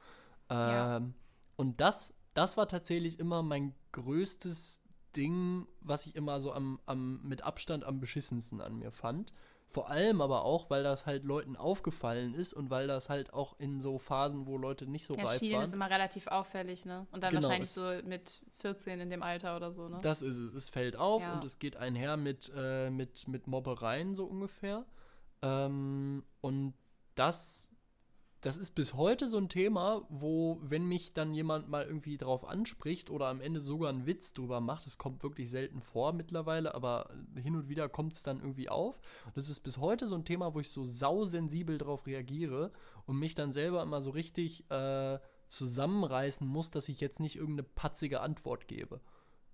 Ja. 0.51 0.99
Ähm, 0.99 1.15
und 1.57 1.81
das, 1.81 2.15
das 2.35 2.59
war 2.59 2.69
tatsächlich 2.69 3.19
immer 3.19 3.43
mein 3.43 3.75
größtes 3.93 4.83
Ding, 5.17 5.67
was 5.81 6.07
ich 6.07 6.15
immer 6.15 6.41
so 6.41 6.53
am, 6.53 6.79
am, 6.85 7.23
mit 7.23 7.43
Abstand 7.43 7.85
am 7.85 8.01
beschissensten 8.01 8.61
an 8.61 8.79
mir 8.79 8.91
fand. 8.91 9.33
Vor 9.69 9.91
allem 9.91 10.21
aber 10.21 10.45
auch, 10.45 10.71
weil 10.71 10.85
das 10.85 11.07
halt 11.07 11.25
Leuten 11.25 11.57
aufgefallen 11.57 12.35
ist 12.35 12.55
und 12.55 12.71
weil 12.71 12.87
das 12.87 13.09
halt 13.11 13.35
auch 13.35 13.59
in 13.59 13.81
so 13.81 13.99
Phasen, 13.99 14.47
wo 14.47 14.57
Leute 14.59 14.87
nicht 14.87 15.05
so 15.05 15.15
Ja, 15.15 15.25
reif 15.25 15.39
Schielen 15.41 15.57
waren. 15.57 15.65
ist 15.65 15.75
immer 15.75 15.91
relativ 15.91 16.29
auffällig, 16.29 16.85
ne? 16.87 17.07
Und 17.11 17.23
dann 17.23 17.31
Genau, 17.33 17.43
wahrscheinlich 17.49 17.71
so 17.71 17.83
mit 18.05 18.43
14 18.59 19.01
in 19.01 19.11
dem 19.11 19.23
Alter 19.23 19.57
oder 19.57 19.73
so, 19.73 19.89
ne? 19.89 19.99
Das 20.03 20.23
ist 20.23 20.37
es. 20.37 20.55
Es 20.55 20.69
fällt 20.69 20.97
auf 20.97 21.23
Ja. 21.23 21.35
und 21.35 21.45
es 21.45 21.59
geht 21.59 21.77
einher 21.77 22.17
mit, 22.17 22.51
äh, 22.57 22.91
mit, 22.91 23.27
mit 23.29 23.49
Mobbereien 23.49 24.15
so 24.15 24.25
ungefähr. 24.27 24.87
Ähm, 25.43 26.25
und 26.41 26.75
das, 27.17 27.69
das 28.47 28.59
ist 28.59 28.77
bis 28.77 28.95
heute 28.95 29.29
so 29.29 29.39
ein 29.39 29.49
Thema, 29.49 30.07
wo, 30.09 30.61
wenn 30.63 30.87
mich 30.87 31.13
dann 31.13 31.35
jemand 31.35 31.69
mal 31.69 31.85
irgendwie 31.85 32.17
drauf 32.17 32.45
anspricht 32.45 33.11
oder 33.11 33.27
am 33.27 33.41
Ende 33.41 33.61
sogar 33.61 33.89
einen 33.89 34.07
Witz 34.07 34.35
drüber 34.35 34.61
macht, 34.61 34.87
es 34.87 34.99
kommt 34.99 35.25
wirklich 35.25 35.51
selten 35.51 35.81
vor 35.81 36.13
mittlerweile, 36.13 36.73
aber 36.73 37.11
hin 37.35 37.57
und 37.57 37.69
wieder 37.69 37.89
kommt 37.89 38.13
es 38.13 38.23
dann 38.23 38.39
irgendwie 38.39 38.69
auf. 38.69 39.01
Das 39.35 39.49
ist 39.49 39.61
bis 39.61 39.79
heute 39.79 40.07
so 40.07 40.15
ein 40.15 40.25
Thema, 40.25 40.55
wo 40.55 40.61
ich 40.61 40.71
so 40.71 40.85
sausensibel 40.85 41.77
drauf 41.77 42.07
reagiere 42.07 42.71
und 43.05 43.19
mich 43.19 43.35
dann 43.35 43.51
selber 43.51 43.83
immer 43.83 44.01
so 44.01 44.11
richtig 44.11 44.71
äh, 44.71 45.19
zusammenreißen 45.49 46.47
muss, 46.47 46.71
dass 46.71 46.89
ich 46.89 47.01
jetzt 47.01 47.19
nicht 47.19 47.35
irgendeine 47.35 47.65
patzige 47.65 48.21
Antwort 48.21 48.69
gebe. 48.69 49.01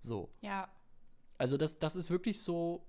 So. 0.01 0.29
Ja. 0.41 0.69
Also 1.39 1.57
das, 1.57 1.79
das 1.79 1.95
ist 1.95 2.11
wirklich 2.11 2.43
so, 2.43 2.85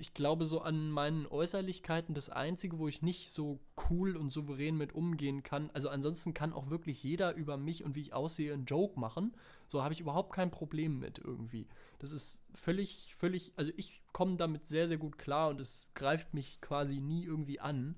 ich 0.00 0.14
glaube, 0.14 0.46
so 0.46 0.60
an 0.62 0.90
meinen 0.90 1.26
Äußerlichkeiten 1.26 2.14
das 2.14 2.30
Einzige, 2.30 2.78
wo 2.78 2.88
ich 2.88 3.02
nicht 3.02 3.32
so 3.32 3.60
cool 3.88 4.16
und 4.16 4.30
souverän 4.30 4.76
mit 4.76 4.94
umgehen 4.94 5.42
kann. 5.42 5.70
Also 5.74 5.88
ansonsten 5.88 6.34
kann 6.34 6.52
auch 6.52 6.70
wirklich 6.70 7.02
jeder 7.02 7.34
über 7.34 7.56
mich 7.56 7.84
und 7.84 7.94
wie 7.94 8.00
ich 8.00 8.14
aussehe 8.14 8.52
einen 8.52 8.64
Joke 8.64 8.98
machen. 8.98 9.36
So 9.66 9.82
habe 9.82 9.94
ich 9.94 10.00
überhaupt 10.00 10.32
kein 10.32 10.50
Problem 10.50 10.98
mit 10.98 11.18
irgendwie. 11.18 11.68
Das 11.98 12.12
ist 12.12 12.40
völlig, 12.54 13.14
völlig, 13.16 13.52
also 13.56 13.72
ich 13.76 14.02
komme 14.12 14.36
damit 14.36 14.66
sehr, 14.66 14.88
sehr 14.88 14.98
gut 14.98 15.18
klar 15.18 15.50
und 15.50 15.60
es 15.60 15.88
greift 15.94 16.34
mich 16.34 16.60
quasi 16.60 17.00
nie 17.00 17.24
irgendwie 17.24 17.60
an. 17.60 17.96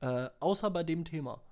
Äh, 0.00 0.30
außer 0.38 0.70
bei 0.70 0.84
dem 0.84 1.04
Thema. 1.04 1.42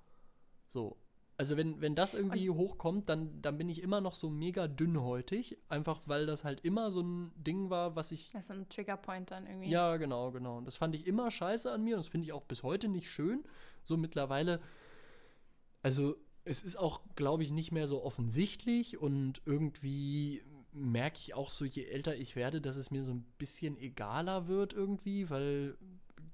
So. 0.67 0.97
Also 1.39 1.55
wenn, 1.55 1.79
wenn 1.79 1.95
das 1.95 2.15
irgendwie 2.15 2.49
hochkommt, 2.49 3.07
dann, 3.07 3.41
dann 3.41 3.57
bin 3.57 3.69
ich 3.69 3.81
immer 3.81 4.01
noch 4.01 4.13
so 4.13 4.29
mega 4.29 4.67
dünnhäutig, 4.67 5.57
einfach 5.69 6.01
weil 6.05 6.25
das 6.25 6.43
halt 6.43 6.59
immer 6.65 6.91
so 6.91 7.01
ein 7.01 7.31
Ding 7.37 7.69
war, 7.69 7.95
was 7.95 8.11
ich. 8.11 8.31
Das 8.31 8.49
ist 8.49 8.51
ein 8.51 8.67
Triggerpoint 8.67 9.31
dann 9.31 9.47
irgendwie. 9.47 9.69
Ja, 9.69 9.95
genau, 9.95 10.31
genau. 10.31 10.57
Und 10.57 10.65
das 10.65 10.75
fand 10.75 10.95
ich 10.95 11.07
immer 11.07 11.31
scheiße 11.31 11.71
an 11.71 11.85
mir 11.85 11.95
und 11.95 11.99
das 11.99 12.09
finde 12.09 12.25
ich 12.25 12.33
auch 12.33 12.43
bis 12.43 12.63
heute 12.63 12.89
nicht 12.89 13.09
schön. 13.09 13.45
So 13.85 13.95
mittlerweile, 13.95 14.59
also 15.81 16.17
es 16.43 16.61
ist 16.61 16.75
auch, 16.75 16.99
glaube 17.15 17.43
ich, 17.43 17.51
nicht 17.51 17.71
mehr 17.71 17.87
so 17.87 18.03
offensichtlich 18.03 18.97
und 18.97 19.41
irgendwie 19.45 20.43
merke 20.73 21.19
ich 21.19 21.35
auch 21.35 21.51
so, 21.51 21.63
je 21.63 21.85
älter 21.85 22.17
ich 22.17 22.35
werde, 22.35 22.59
dass 22.59 22.75
es 22.75 22.91
mir 22.91 23.05
so 23.05 23.13
ein 23.13 23.25
bisschen 23.37 23.77
egaler 23.77 24.49
wird 24.49 24.73
irgendwie, 24.73 25.29
weil 25.29 25.77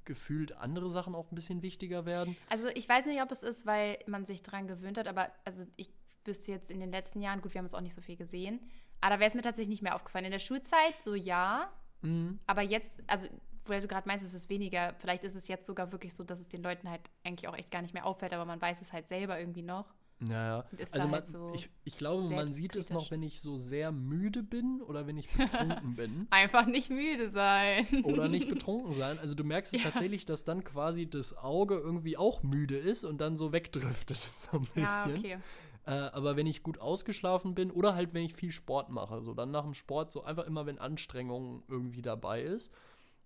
gefühlt 0.05 0.55
andere 0.57 0.89
Sachen 0.89 1.15
auch 1.15 1.31
ein 1.31 1.35
bisschen 1.35 1.61
wichtiger 1.61 2.05
werden. 2.05 2.37
Also 2.49 2.67
ich 2.69 2.87
weiß 2.87 3.05
nicht, 3.07 3.21
ob 3.21 3.31
es 3.31 3.43
ist, 3.43 3.65
weil 3.65 3.97
man 4.07 4.25
sich 4.25 4.43
dran 4.43 4.67
gewöhnt 4.67 4.97
hat, 4.97 5.07
aber 5.07 5.29
also 5.43 5.65
ich 5.75 5.89
wüsste 6.23 6.51
jetzt 6.51 6.71
in 6.71 6.79
den 6.79 6.91
letzten 6.91 7.21
Jahren, 7.21 7.41
gut, 7.41 7.53
wir 7.53 7.59
haben 7.59 7.65
uns 7.65 7.73
auch 7.75 7.81
nicht 7.81 7.93
so 7.93 8.01
viel 8.01 8.15
gesehen, 8.15 8.59
aber 9.01 9.15
da 9.15 9.19
wäre 9.19 9.27
es 9.27 9.35
mir 9.35 9.41
tatsächlich 9.41 9.69
nicht 9.69 9.83
mehr 9.83 9.95
aufgefallen. 9.95 10.25
In 10.25 10.31
der 10.31 10.39
Schulzeit 10.39 10.95
so 11.03 11.13
ja, 11.15 11.69
Mhm. 12.01 12.39
aber 12.45 12.61
jetzt, 12.61 13.01
also 13.07 13.27
weil 13.65 13.81
du 13.81 13.87
gerade 13.87 14.07
meinst, 14.07 14.23
es 14.23 14.35
ist 14.35 14.49
weniger, 14.49 14.93
vielleicht 14.99 15.23
ist 15.23 15.33
es 15.35 15.47
jetzt 15.47 15.65
sogar 15.65 15.91
wirklich 15.91 16.13
so, 16.13 16.23
dass 16.23 16.39
es 16.39 16.47
den 16.47 16.61
Leuten 16.61 16.87
halt 16.89 17.01
eigentlich 17.23 17.47
auch 17.47 17.57
echt 17.57 17.71
gar 17.71 17.81
nicht 17.81 17.95
mehr 17.95 18.05
auffällt, 18.05 18.33
aber 18.33 18.45
man 18.45 18.61
weiß 18.61 18.79
es 18.81 18.93
halt 18.93 19.07
selber 19.07 19.39
irgendwie 19.39 19.63
noch. 19.63 19.91
Naja, 20.19 20.65
also 20.93 21.07
man, 21.07 21.11
halt 21.13 21.27
so 21.27 21.51
ich, 21.53 21.69
ich 21.83 21.97
glaube, 21.97 22.33
man 22.33 22.47
sieht 22.47 22.75
es 22.77 22.89
noch, 22.89 23.11
wenn 23.11 23.21
ich 23.21 23.41
so 23.41 23.57
sehr 23.57 23.91
müde 23.91 24.43
bin 24.43 24.81
oder 24.81 25.07
wenn 25.07 25.17
ich 25.17 25.29
betrunken 25.29 25.95
bin. 25.95 26.27
Einfach 26.29 26.65
nicht 26.65 26.89
müde 26.89 27.27
sein. 27.27 27.85
Oder 28.03 28.29
nicht 28.29 28.47
betrunken 28.49 28.93
sein. 28.93 29.19
Also 29.19 29.35
du 29.35 29.43
merkst 29.43 29.73
es 29.73 29.83
Ja. 29.83 29.91
tatsächlich, 29.91 30.25
dass 30.25 30.45
dann 30.45 30.63
quasi 30.63 31.09
das 31.09 31.35
Auge 31.37 31.75
irgendwie 31.75 32.15
auch 32.17 32.43
müde 32.43 32.77
ist 32.77 33.03
und 33.03 33.19
dann 33.19 33.35
so 33.35 33.51
wegdriftet, 33.51 34.17
so 34.51 34.57
ein 34.57 34.63
bisschen. 34.73 35.15
Ja, 35.15 35.17
okay. 35.17 35.37
Äh, 35.85 35.91
aber 36.15 36.35
wenn 36.37 36.47
ich 36.47 36.63
gut 36.63 36.79
ausgeschlafen 36.79 37.53
bin 37.53 37.69
oder 37.69 37.93
halt 37.93 38.13
wenn 38.13 38.23
ich 38.23 38.33
viel 38.33 38.51
Sport 38.51 38.89
mache, 38.89 39.21
so 39.21 39.33
dann 39.35 39.51
nach 39.51 39.65
dem 39.65 39.73
Sport 39.75 40.11
so 40.11 40.23
einfach 40.23 40.47
immer, 40.47 40.65
wenn 40.65 40.79
Anstrengung 40.79 41.61
irgendwie 41.67 42.01
dabei 42.01 42.41
ist, 42.41 42.71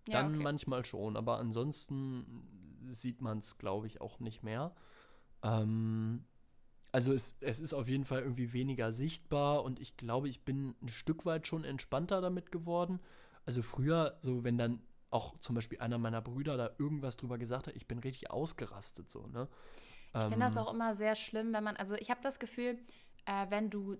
Ja, 0.07 0.23
dann 0.23 0.33
okay. 0.33 0.43
manchmal 0.43 0.83
schon. 0.85 1.15
Aber 1.15 1.37
ansonsten 1.37 2.43
sieht 2.89 3.21
man 3.21 3.37
es, 3.37 3.59
glaube 3.59 3.85
ich, 3.87 4.01
auch 4.01 4.19
nicht 4.19 4.43
mehr. 4.43 4.75
Ähm, 5.43 6.25
also 6.91 7.13
es, 7.13 7.35
es 7.41 7.59
ist 7.59 7.73
auf 7.73 7.87
jeden 7.87 8.05
Fall 8.05 8.21
irgendwie 8.21 8.53
weniger 8.53 8.91
sichtbar 8.91 9.63
und 9.63 9.79
ich 9.79 9.97
glaube, 9.97 10.27
ich 10.29 10.41
bin 10.41 10.75
ein 10.81 10.87
Stück 10.89 11.25
weit 11.25 11.47
schon 11.47 11.63
entspannter 11.63 12.21
damit 12.21 12.51
geworden. 12.51 12.99
Also 13.45 13.61
früher, 13.61 14.17
so 14.21 14.43
wenn 14.43 14.57
dann 14.57 14.81
auch 15.11 15.39
zum 15.39 15.55
Beispiel 15.55 15.79
einer 15.79 15.97
meiner 15.97 16.21
Brüder 16.21 16.57
da 16.57 16.71
irgendwas 16.77 17.17
drüber 17.17 17.37
gesagt 17.37 17.67
hat, 17.67 17.75
ich 17.75 17.87
bin 17.87 17.99
richtig 17.99 18.31
ausgerastet 18.31 19.09
so, 19.09 19.27
ne? 19.27 19.47
Ich 20.15 20.21
finde 20.21 20.39
das 20.39 20.55
Ähm, 20.55 20.63
auch 20.63 20.73
immer 20.73 20.95
sehr 20.95 21.15
schlimm, 21.15 21.53
wenn 21.53 21.63
man, 21.63 21.75
also 21.77 21.95
ich 21.95 22.09
habe 22.09 22.19
das 22.23 22.39
Gefühl, 22.39 22.79
äh, 23.25 23.45
wenn 23.49 23.69
du 23.69 23.95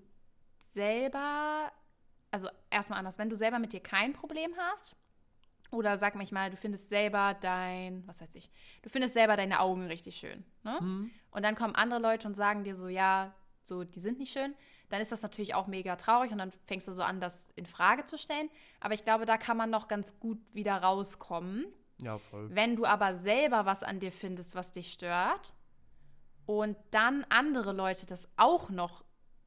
selber, 0.70 1.72
also 2.32 2.50
erstmal 2.70 3.00
anders, 3.00 3.18
wenn 3.18 3.30
du 3.30 3.38
selber 3.38 3.60
mit 3.60 3.74
dir 3.74 3.80
kein 3.80 4.14
Problem 4.14 4.52
hast, 4.58 4.96
oder 5.72 5.98
sag 5.98 6.16
mich 6.16 6.32
mal, 6.32 6.50
du 6.50 6.58
findest 6.58 6.90
selber 6.90 7.36
dein, 7.40 8.06
was 8.08 8.22
weiß 8.22 8.36
ich, 8.36 8.50
du 8.82 8.90
findest 8.90 9.14
selber 9.14 9.38
deine 9.38 9.60
Augen 9.60 9.86
richtig 9.88 10.16
schön, 10.18 10.44
ne? 10.64 10.80
hm, 10.80 11.12
Und 11.32 11.44
dann 11.44 11.56
kommen 11.56 11.76
andere 11.76 12.00
Leute 12.00 12.28
und 12.28 12.36
sagen 12.36 12.64
dir 12.64 12.76
so, 12.76 12.88
ja, 12.88 13.34
so, 13.62 13.84
die 13.84 14.00
sind 14.00 14.18
nicht 14.20 14.34
schön, 14.34 14.56
dann 14.90 15.00
ist 15.02 15.12
das 15.12 15.22
natürlich 15.22 15.54
auch 15.54 15.68
mega 15.68 15.96
traurig 15.96 16.32
und 16.32 16.40
dann 16.40 16.52
fängst 16.66 16.88
du 16.88 16.94
so 16.94 17.04
an, 17.04 17.20
das 17.22 17.50
in 17.56 17.68
Frage 17.68 18.06
zu 18.06 18.18
stellen. 18.18 18.50
Aber 18.80 18.96
ich 18.96 19.04
glaube, 19.04 19.26
da 19.28 19.38
kann 19.38 19.56
man 19.58 19.70
noch 19.70 19.88
ganz 19.88 20.20
gut 20.20 20.40
wieder 20.52 20.78
rauskommen. 20.82 21.66
Ja, 22.02 22.18
voll. 22.18 22.50
Wenn 22.56 22.76
du 22.76 22.86
aber 22.86 23.14
selber 23.14 23.68
was 23.68 23.84
an 23.84 24.00
dir 24.00 24.12
findest, 24.12 24.56
was 24.56 24.72
dich 24.72 24.92
stört, 24.92 25.54
und 26.48 26.76
dann 26.90 27.24
andere 27.30 27.74
Leute 27.74 28.08
das 28.08 28.28
auch 28.36 28.72
noch 28.72 29.04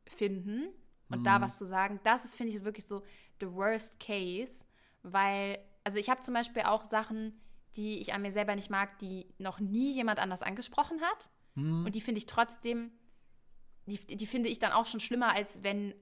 finden 0.07 0.69
und 1.11 1.27
da 1.27 1.39
Mhm. 1.39 1.43
was 1.43 1.59
zu 1.59 1.65
sagen, 1.67 1.99
das 2.05 2.25
ist, 2.25 2.37
finde 2.37 2.53
ich, 2.53 2.63
wirklich 2.63 2.87
so 2.87 3.03
the 3.41 3.53
worst 3.53 3.99
case, 3.99 4.65
weil, 5.03 5.59
also 5.85 5.99
ich 5.99 6.11
habe 6.11 6.21
zum 6.21 6.35
Beispiel 6.35 6.63
auch 6.63 6.85
Sachen, 6.85 7.41
die 7.77 7.99
ich 7.99 8.13
an 8.13 8.23
mir 8.23 8.33
selber 8.33 8.55
nicht 8.55 8.71
mag, 8.71 8.99
die 8.99 9.27
noch 9.39 9.61
nie 9.61 9.93
jemand 9.93 10.19
anders 10.19 10.43
angesprochen 10.43 11.01
hat. 11.01 11.31
Hm. 11.55 11.85
Und 11.87 11.95
die 11.95 12.01
finde 12.01 12.19
ich 12.19 12.27
trotzdem, 12.27 12.93
die, 13.87 13.99
die 13.99 14.27
finde 14.27 14.49
ich 14.49 14.59
dann 14.59 14.73
auch 14.73 14.87
schon 14.87 15.01
schlimmer, 15.01 15.35
als 15.35 15.63
wenn 15.63 15.95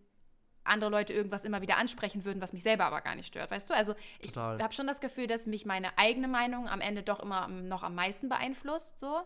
andere 0.64 0.90
Leute 0.90 1.12
irgendwas 1.12 1.44
immer 1.44 1.62
wieder 1.62 1.78
ansprechen 1.78 2.24
würden, 2.24 2.42
was 2.42 2.52
mich 2.52 2.62
selber 2.62 2.84
aber 2.84 3.00
gar 3.00 3.14
nicht 3.14 3.26
stört, 3.26 3.50
weißt 3.50 3.70
du? 3.70 3.74
Also 3.74 3.94
ich 4.18 4.36
habe 4.36 4.72
schon 4.74 4.86
das 4.86 5.00
Gefühl, 5.00 5.26
dass 5.26 5.46
mich 5.46 5.64
meine 5.64 5.96
eigene 5.96 6.28
Meinung 6.28 6.68
am 6.68 6.80
Ende 6.80 7.02
doch 7.02 7.20
immer 7.20 7.48
noch 7.48 7.82
am 7.82 7.94
meisten 7.94 8.28
beeinflusst, 8.28 8.98
so. 8.98 9.22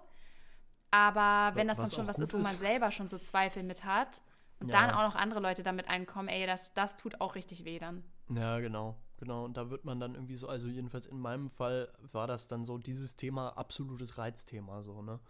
Aber 0.90 1.56
wenn 1.56 1.66
das 1.66 1.78
dann 1.78 1.86
Was 1.86 1.94
schon 1.94 2.04
auch 2.04 2.08
was 2.08 2.16
gut 2.16 2.22
ist, 2.24 2.34
wo 2.34 2.38
man 2.38 2.52
ist. 2.52 2.60
selber 2.60 2.90
schon 2.92 3.08
so 3.08 3.18
Zweifel 3.18 3.64
mit 3.64 3.84
hat 3.84 4.22
und 4.64 4.70
Ja. 4.70 4.86
dann 4.86 4.90
auch 4.94 5.02
noch 5.02 5.14
andere 5.14 5.40
Leute 5.40 5.62
damit 5.62 5.88
einkommen, 5.88 6.28
ey, 6.28 6.46
das, 6.46 6.72
das 6.74 6.96
tut 6.96 7.20
auch 7.20 7.34
richtig 7.34 7.64
weh 7.64 7.78
dann. 7.78 8.02
Ja, 8.30 8.58
genau, 8.60 8.96
genau. 9.18 9.44
Und 9.44 9.56
da 9.56 9.68
wird 9.70 9.84
man 9.84 10.00
dann 10.00 10.14
irgendwie 10.14 10.36
so, 10.36 10.48
also 10.48 10.68
jedenfalls 10.68 11.06
in 11.06 11.18
meinem 11.18 11.50
Fall 11.50 11.92
war 12.12 12.26
das 12.26 12.48
dann 12.48 12.64
so 12.64 12.78
dieses 12.78 13.16
Thema 13.16 13.50
absolutes 13.58 14.16
Reizthema, 14.16 14.82
so, 14.82 15.02
ne? 15.02 15.20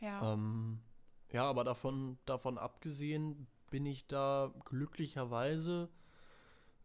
Ja. 0.00 0.32
Ähm, 0.32 0.80
ja, 1.32 1.44
aber 1.44 1.64
davon, 1.64 2.18
davon 2.24 2.56
abgesehen 2.56 3.48
bin 3.70 3.84
ich 3.84 4.06
da 4.06 4.52
glücklicherweise 4.64 5.88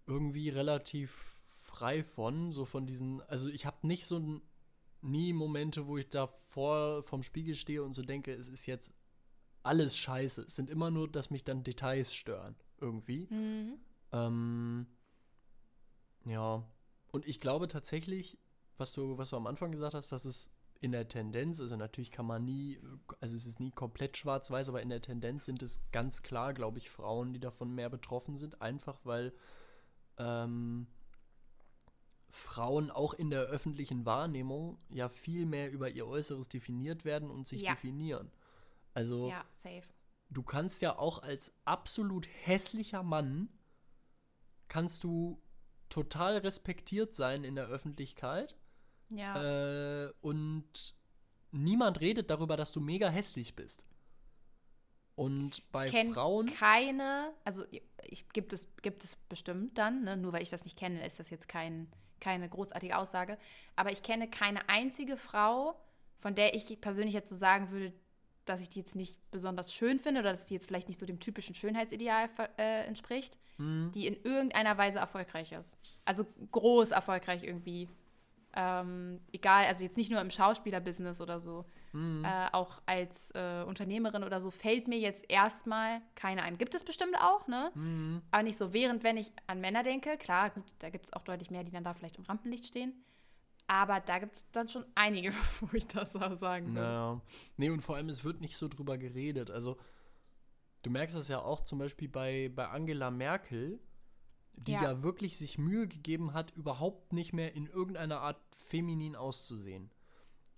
irgendwie 0.07 0.49
relativ 0.49 1.11
frei 1.61 2.03
von, 2.03 2.51
so 2.51 2.65
von 2.65 2.85
diesen, 2.87 3.21
also 3.29 3.47
ich 3.49 3.65
habe 3.65 3.85
nicht 3.87 4.05
so 4.07 4.41
nie 5.01 5.31
Momente, 5.33 5.85
wo 5.87 5.97
ich 5.97 6.09
da 6.09 6.27
vor 6.27 7.03
vom 7.03 7.23
Spiegel 7.23 7.55
stehe 7.55 7.83
und 7.83 7.93
so 7.93 8.01
denke, 8.01 8.33
es 8.33 8.49
ist 8.49 8.65
jetzt 8.65 8.93
alles 9.63 9.97
scheiße. 9.97 10.43
Es 10.43 10.55
sind 10.55 10.69
immer 10.69 10.91
nur, 10.91 11.09
dass 11.09 11.29
mich 11.29 11.43
dann 11.43 11.63
Details 11.63 12.13
stören, 12.13 12.55
irgendwie. 12.79 13.27
Mhm. 13.29 13.79
Ähm, 14.11 14.87
ja, 16.25 16.63
und 17.11 17.27
ich 17.27 17.39
glaube 17.39 17.67
tatsächlich, 17.67 18.37
was 18.77 18.93
du, 18.93 19.17
was 19.17 19.29
du 19.29 19.37
am 19.37 19.47
Anfang 19.47 19.71
gesagt 19.71 19.93
hast, 19.93 20.11
dass 20.11 20.25
es 20.25 20.49
in 20.79 20.91
der 20.91 21.07
Tendenz, 21.07 21.61
also 21.61 21.77
natürlich 21.77 22.11
kann 22.11 22.25
man 22.25 22.43
nie, 22.43 22.77
also 23.21 23.35
es 23.35 23.45
ist 23.45 23.59
nie 23.61 23.71
komplett 23.71 24.17
schwarz-weiß, 24.17 24.67
aber 24.67 24.81
in 24.81 24.89
der 24.89 25.01
Tendenz 25.01 25.45
sind 25.45 25.63
es 25.63 25.79
ganz 25.93 26.23
klar, 26.23 26.53
glaube 26.53 26.77
ich, 26.77 26.89
Frauen, 26.89 27.31
die 27.33 27.39
davon 27.39 27.73
mehr 27.73 27.89
betroffen 27.89 28.37
sind, 28.37 28.61
einfach 28.61 28.99
weil 29.05 29.33
ähm, 30.17 30.87
Frauen 32.29 32.91
auch 32.91 33.13
in 33.13 33.29
der 33.29 33.43
öffentlichen 33.43 34.05
Wahrnehmung 34.05 34.77
ja 34.89 35.07
viel 35.07 35.45
mehr 35.45 35.71
über 35.71 35.89
ihr 35.89 36.07
Äußeres 36.07 36.49
definiert 36.49 37.05
werden 37.05 37.29
und 37.29 37.47
sich 37.47 37.61
Ja. 37.61 37.71
definieren. 37.73 38.31
Also 38.93 39.29
Ja, 39.29 39.45
safe. 39.53 39.83
du 40.29 40.43
kannst 40.43 40.81
ja 40.81 40.97
auch 40.97 41.21
als 41.23 41.53
absolut 41.65 42.27
hässlicher 42.43 43.03
Mann 43.03 43.49
kannst 44.67 45.03
du 45.03 45.41
total 45.89 46.37
respektiert 46.37 47.13
sein 47.15 47.43
in 47.43 47.55
der 47.55 47.67
Öffentlichkeit 47.67 48.55
Ja. 49.09 50.05
äh, 50.07 50.13
und 50.21 50.95
niemand 51.51 52.01
redet 52.01 52.29
darüber, 52.29 52.57
dass 52.57 52.71
du 52.71 52.79
mega 52.79 53.09
hässlich 53.09 53.55
bist. 53.55 53.85
Und 55.15 55.71
bei 55.71 55.85
ich 55.87 56.13
Frauen 56.13 56.47
keine, 56.55 57.31
also 57.43 57.65
ich, 58.01 58.27
gibt, 58.29 58.51
es, 58.53 58.75
gibt 58.81 59.03
es 59.03 59.15
bestimmt 59.15 59.77
dann, 59.77 60.03
ne? 60.03 60.17
nur 60.17 60.33
weil 60.33 60.41
ich 60.41 60.49
das 60.49 60.63
nicht 60.63 60.75
kenne, 60.77 61.05
ist 61.05 61.19
das 61.19 61.29
jetzt 61.29 61.47
kein, 61.47 61.87
keine 62.19 62.49
großartige 62.49 62.97
Aussage. 62.97 63.37
Aber 63.75 63.91
ich 63.91 64.01
kenne 64.01 64.27
keine 64.27 64.67
einzige 64.69 65.15
Frau, 65.17 65.79
von 66.17 66.33
der 66.33 66.55
ich 66.55 66.81
persönlich 66.81 67.13
jetzt 67.13 67.29
so 67.29 67.35
sagen 67.35 67.69
würde, 67.69 67.93
dass 68.45 68.61
ich 68.61 68.69
die 68.69 68.79
jetzt 68.79 68.95
nicht 68.95 69.17
besonders 69.31 69.73
schön 69.73 69.99
finde 69.99 70.21
oder 70.21 70.31
dass 70.31 70.45
die 70.45 70.53
jetzt 70.53 70.67
vielleicht 70.67 70.87
nicht 70.87 70.99
so 70.99 71.05
dem 71.05 71.19
typischen 71.19 71.55
Schönheitsideal 71.55 72.29
äh, 72.57 72.85
entspricht, 72.85 73.37
hm, 73.57 73.91
die 73.93 74.07
in 74.07 74.15
irgendeiner 74.23 74.77
Weise 74.77 74.99
erfolgreich 74.99 75.51
ist. 75.51 75.77
Also 76.05 76.25
groß 76.51 76.91
erfolgreich 76.91 77.43
irgendwie. 77.43 77.89
Ähm, 78.55 79.19
egal, 79.31 79.65
also 79.65 79.83
jetzt 79.83 79.97
nicht 79.97 80.11
nur 80.11 80.21
im 80.21 80.29
Schauspielerbusiness 80.29 81.21
oder 81.21 81.39
so, 81.39 81.65
hm, 81.91 82.23
äh, 82.23 82.49
auch 82.51 82.81
als 82.85 83.31
äh, 83.31 83.63
Unternehmerin 83.63 84.23
oder 84.23 84.39
so, 84.39 84.51
fällt 84.51 84.87
mir 84.87 84.99
jetzt 84.99 85.27
erstmal 85.27 86.01
keine 86.13 86.43
ein. 86.43 86.59
Gibt 86.59 86.75
es 86.75 86.83
bestimmt 86.83 87.15
auch, 87.19 87.47
ne? 87.47 87.71
hm, 87.73 88.21
Aber 88.29 88.43
nicht 88.43 88.57
so. 88.57 88.71
Während, 88.71 89.03
wenn 89.03 89.17
ich 89.17 89.31
an 89.47 89.59
Männer 89.59 89.81
denke, 89.81 90.17
klar, 90.17 90.51
gut, 90.51 90.65
da 90.79 90.89
gibt 90.91 91.05
es 91.05 91.13
auch 91.13 91.23
deutlich 91.23 91.49
mehr, 91.49 91.63
die 91.63 91.71
dann 91.71 91.83
da 91.83 91.95
vielleicht 91.95 92.17
im 92.17 92.25
Rampenlicht 92.25 92.65
stehen. 92.65 92.93
Aber 93.67 93.99
da 94.01 94.19
gibt 94.19 94.35
es 94.35 94.49
dann 94.51 94.67
schon 94.67 94.85
einige, 94.95 95.31
wo 95.61 95.69
ich 95.75 95.87
das 95.87 96.15
auch 96.15 96.35
sagen 96.35 96.67
würde. 96.67 96.81
naja. 96.81 97.21
Nee, 97.57 97.69
und 97.69 97.81
vor 97.81 97.95
allem, 97.95 98.09
es 98.09 98.23
wird 98.23 98.41
nicht 98.41 98.57
so 98.57 98.67
drüber 98.67 98.97
geredet. 98.97 99.49
Also, 99.51 99.77
du 100.83 100.89
merkst 100.89 101.15
das 101.15 101.27
ja 101.27 101.39
auch 101.39 101.61
zum 101.61 101.79
Beispiel 101.79 102.09
bei, 102.09 102.51
bei 102.53 102.67
Angela 102.67 103.09
Merkel, 103.09 103.79
die 104.53 104.73
ja. 104.73 104.83
Ja. 104.83 105.03
wirklich 105.03 105.37
sich 105.37 105.57
Mühe 105.57 105.87
gegeben 105.87 106.33
hat, 106.33 106.51
überhaupt 106.51 107.13
nicht 107.13 107.33
mehr 107.33 107.55
in 107.55 107.65
irgendeiner 107.67 108.19
Art 108.19 108.39
feminin 108.55 109.15
auszusehen. 109.15 109.89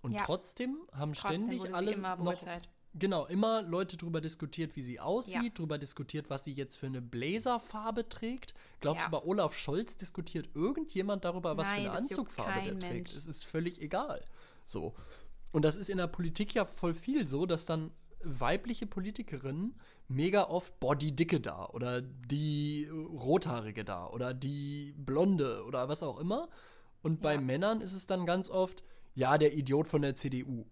Und 0.02 0.12
Ja. 0.12 0.22
trotzdem 0.24 0.76
haben 0.92 1.12
Trotzdem 1.14 1.44
ständig 1.46 1.74
alle 1.74 1.96
noch. 1.98 2.36
Genau, 2.98 3.26
immer 3.26 3.62
Leute 3.62 3.96
drüber 3.96 4.20
diskutiert, 4.20 4.74
wie 4.76 4.82
sie 4.82 4.98
aussieht, 5.00 5.34
Ja. 5.34 5.48
drüber 5.54 5.76
diskutiert, 5.78 6.30
was 6.30 6.44
sie 6.44 6.52
jetzt 6.52 6.76
für 6.76 6.86
eine 6.86 7.02
Blazerfarbe 7.02 8.08
trägt. 8.08 8.54
Glaubst 8.80 9.06
du, 9.06 9.12
Ja. 9.12 9.18
bei 9.18 9.26
Olaf 9.26 9.56
Scholz 9.56 9.96
diskutiert 9.96 10.48
irgendjemand 10.54 11.24
darüber, 11.24 11.56
was 11.56 11.68
Nein, 11.68 11.82
für 11.84 11.90
eine 11.90 11.98
Anzugfarbe 11.98 12.52
der 12.52 12.62
kein 12.72 12.80
trägt? 12.80 12.92
Mensch. 12.94 13.14
Es 13.16 13.26
ist 13.26 13.44
völlig 13.44 13.80
egal. 13.80 14.24
So. 14.64 14.94
Und 15.52 15.64
das 15.64 15.76
ist 15.76 15.90
in 15.90 15.98
der 15.98 16.06
Politik 16.06 16.54
ja 16.54 16.64
voll 16.64 16.94
viel 16.94 17.26
so, 17.26 17.44
dass 17.46 17.66
dann 17.66 17.90
weibliche 18.22 18.86
Politikerinnen 18.86 19.74
mega 20.08 20.44
oft, 20.48 20.78
boah, 20.80 20.96
die 20.96 21.14
Dicke 21.14 21.40
da 21.40 21.66
oder 21.66 22.00
die 22.02 22.84
äh, 22.84 22.90
Rothaarige 22.90 23.84
da 23.84 24.06
oder 24.08 24.34
die 24.34 24.94
Blonde 24.96 25.64
oder 25.66 25.88
was 25.88 26.02
auch 26.02 26.18
immer. 26.18 26.48
Und 27.02 27.20
bei 27.20 27.34
Ja. 27.34 27.40
Männern 27.40 27.80
ist 27.80 27.92
es 27.92 28.06
dann 28.06 28.26
ganz 28.26 28.50
oft, 28.50 28.82
ja, 29.14 29.38
der 29.38 29.54
Idiot 29.54 29.86
von 29.86 30.02
der 30.02 30.14
CDU. 30.14 30.66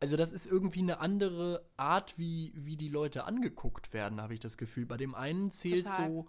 Also 0.00 0.16
das 0.16 0.32
ist 0.32 0.46
irgendwie 0.46 0.80
eine 0.80 1.00
andere 1.00 1.68
Art, 1.76 2.18
wie, 2.18 2.52
wie 2.54 2.76
die 2.76 2.88
Leute 2.88 3.24
angeguckt 3.24 3.92
werden, 3.92 4.20
habe 4.20 4.34
ich 4.34 4.40
das 4.40 4.56
Gefühl. 4.56 4.86
Bei 4.86 4.96
dem 4.96 5.14
einen 5.14 5.50
zählt 5.50 5.86
Total. 5.86 6.08
so 6.08 6.28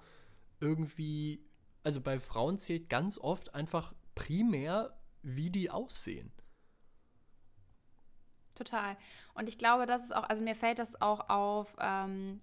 irgendwie, 0.59 1.45
also 1.83 2.01
bei 2.01 2.19
Frauen 2.19 2.57
zählt 2.57 2.89
ganz 2.89 3.19
oft 3.19 3.53
einfach 3.53 3.93
primär, 4.15 4.97
wie 5.21 5.51
die 5.51 5.69
aussehen. 5.69 6.31
Total. 8.55 8.97
Und 9.35 9.47
ich 9.47 9.57
glaube, 9.57 9.85
das 9.85 10.03
ist 10.03 10.15
auch, 10.15 10.23
also 10.23 10.43
mir 10.43 10.55
fällt 10.55 10.79
das 10.79 11.01
auch 11.01 11.29
auf, 11.29 11.77
ähm, 11.79 12.41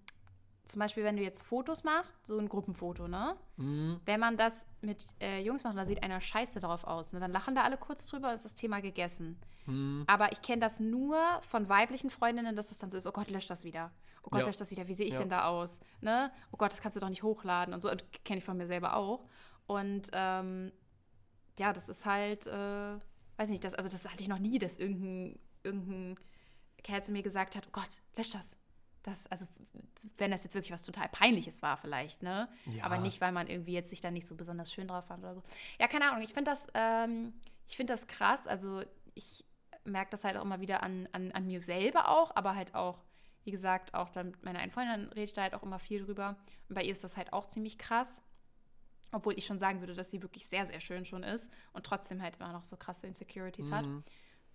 zum 0.68 0.80
Beispiel, 0.80 1.04
wenn 1.04 1.16
du 1.16 1.22
jetzt 1.22 1.42
Fotos 1.42 1.84
machst, 1.84 2.14
so 2.26 2.38
ein 2.38 2.48
Gruppenfoto, 2.48 3.06
ne? 3.08 3.36
Mhm. 3.56 4.00
Wenn 4.04 4.20
man 4.20 4.36
das 4.36 4.66
mit 4.80 5.06
äh, 5.20 5.40
Jungs 5.40 5.62
macht, 5.64 5.76
da 5.76 5.84
sieht 5.84 6.02
einer 6.02 6.20
scheiße 6.20 6.58
drauf 6.60 6.84
aus. 6.84 7.12
Ne? 7.12 7.20
Dann 7.20 7.30
lachen 7.32 7.54
da 7.54 7.62
alle 7.62 7.76
kurz 7.76 8.06
drüber 8.06 8.28
und 8.28 8.34
ist 8.34 8.44
das 8.44 8.54
Thema 8.54 8.80
gegessen. 8.80 9.38
Mhm. 9.66 10.04
Aber 10.06 10.32
ich 10.32 10.42
kenne 10.42 10.60
das 10.60 10.80
nur 10.80 11.18
von 11.48 11.68
weiblichen 11.68 12.10
Freundinnen, 12.10 12.56
dass 12.56 12.68
das 12.68 12.78
dann 12.78 12.90
so 12.90 12.96
ist, 12.98 13.06
oh 13.06 13.12
Gott, 13.12 13.30
lösch 13.30 13.46
das 13.46 13.64
wieder. 13.64 13.92
Oh 14.22 14.28
Gott, 14.30 14.40
Ja. 14.40 14.46
lösch 14.48 14.56
das 14.56 14.70
wieder. 14.72 14.88
Wie 14.88 14.94
sehe 14.94 15.06
ich 15.06 15.14
Ja. 15.14 15.20
denn 15.20 15.28
da 15.30 15.46
aus? 15.46 15.80
Ne? 16.00 16.32
Oh 16.52 16.56
Gott, 16.56 16.72
das 16.72 16.80
kannst 16.80 16.96
du 16.96 17.00
doch 17.00 17.08
nicht 17.08 17.22
hochladen 17.22 17.72
und 17.72 17.80
so. 17.80 17.90
Und 17.90 18.04
kenne 18.24 18.38
ich 18.38 18.44
von 18.44 18.56
mir 18.56 18.66
selber 18.66 18.96
auch. 18.96 19.24
Und 19.66 20.08
ähm, 20.12 20.72
ja, 21.58 21.72
das 21.72 21.88
ist 21.88 22.04
halt, 22.06 22.46
äh, 22.46 22.98
weiß 23.36 23.50
nicht, 23.50 23.64
das, 23.64 23.74
also 23.74 23.88
das 23.88 24.08
hatte 24.10 24.22
ich 24.22 24.28
noch 24.28 24.38
nie, 24.40 24.58
dass 24.58 24.78
irgendein, 24.78 25.38
irgendein 25.62 26.16
Kerl 26.82 27.02
zu 27.04 27.12
mir 27.12 27.22
gesagt 27.22 27.56
hat, 27.56 27.66
oh 27.68 27.72
Gott, 27.72 28.00
lösch 28.16 28.32
das. 28.32 28.56
Das, 29.06 29.26
also, 29.28 29.46
wenn 30.18 30.32
das 30.32 30.42
jetzt 30.42 30.54
wirklich 30.54 30.72
was 30.72 30.82
total 30.82 31.08
Peinliches 31.08 31.62
war, 31.62 31.76
vielleicht, 31.76 32.24
ne? 32.24 32.48
Ja. 32.66 32.84
Aber 32.84 32.98
nicht, 32.98 33.20
weil 33.20 33.30
man 33.30 33.46
irgendwie 33.46 33.72
jetzt 33.72 33.90
sich 33.90 34.00
da 34.00 34.10
nicht 34.10 34.26
so 34.26 34.34
besonders 34.34 34.72
schön 34.72 34.88
drauf 34.88 35.06
fand 35.06 35.22
oder 35.22 35.36
so. 35.36 35.42
Ja, 35.78 35.86
keine 35.86 36.10
Ahnung. 36.10 36.22
Ich 36.22 36.34
finde 36.34 36.50
das, 36.50 36.66
ähm, 36.74 37.32
ich 37.68 37.76
finde 37.76 37.92
das 37.92 38.08
krass. 38.08 38.48
Also, 38.48 38.82
ich 39.14 39.44
merke 39.84 40.10
das 40.10 40.24
halt 40.24 40.36
auch 40.36 40.42
immer 40.42 40.60
wieder 40.60 40.82
an, 40.82 41.08
an, 41.12 41.30
an 41.30 41.46
mir 41.46 41.62
selber 41.62 42.08
auch, 42.08 42.34
aber 42.34 42.56
halt 42.56 42.74
auch, 42.74 42.98
wie 43.44 43.52
gesagt, 43.52 43.94
auch 43.94 44.10
dann 44.10 44.32
mit 44.32 44.44
meiner 44.44 44.58
einen 44.58 44.72
Freundin 44.72 45.08
rede 45.10 45.22
ich 45.22 45.32
da 45.32 45.42
halt 45.42 45.54
auch 45.54 45.62
immer 45.62 45.78
viel 45.78 46.04
drüber. 46.04 46.36
Und 46.68 46.74
bei 46.74 46.82
ihr 46.82 46.90
ist 46.90 47.04
das 47.04 47.16
halt 47.16 47.32
auch 47.32 47.46
ziemlich 47.46 47.78
krass. 47.78 48.20
Obwohl 49.12 49.38
ich 49.38 49.46
schon 49.46 49.60
sagen 49.60 49.78
würde, 49.78 49.94
dass 49.94 50.10
sie 50.10 50.20
wirklich 50.20 50.48
sehr, 50.48 50.66
sehr 50.66 50.80
schön 50.80 51.04
schon 51.04 51.22
ist 51.22 51.52
und 51.72 51.86
trotzdem 51.86 52.20
halt 52.20 52.38
immer 52.38 52.52
noch 52.52 52.64
so 52.64 52.76
krasse 52.76 53.06
Insecurities 53.06 53.70
hat. 53.70 53.86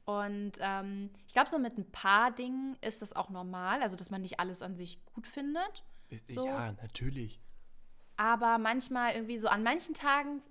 Und 0.05 0.53
ähm, 0.59 1.09
ich 1.27 1.33
glaube, 1.33 1.49
so 1.49 1.59
mit 1.59 1.77
ein 1.77 1.89
paar 1.91 2.31
Dingen 2.31 2.75
ist 2.81 3.01
das 3.01 3.13
auch 3.15 3.29
normal, 3.29 3.81
also 3.81 3.95
dass 3.95 4.09
man 4.09 4.21
nicht 4.21 4.39
alles 4.39 4.61
an 4.61 4.75
sich 4.75 5.03
gut 5.05 5.27
findet. 5.27 5.83
So. 6.27 6.45
Ja, 6.45 6.73
natürlich. 6.73 7.39
Aber 8.17 8.57
manchmal 8.57 9.13
irgendwie 9.13 9.37
so 9.37 9.47
an 9.47 9.63
manchen 9.63 9.93
Tagen 9.93 10.41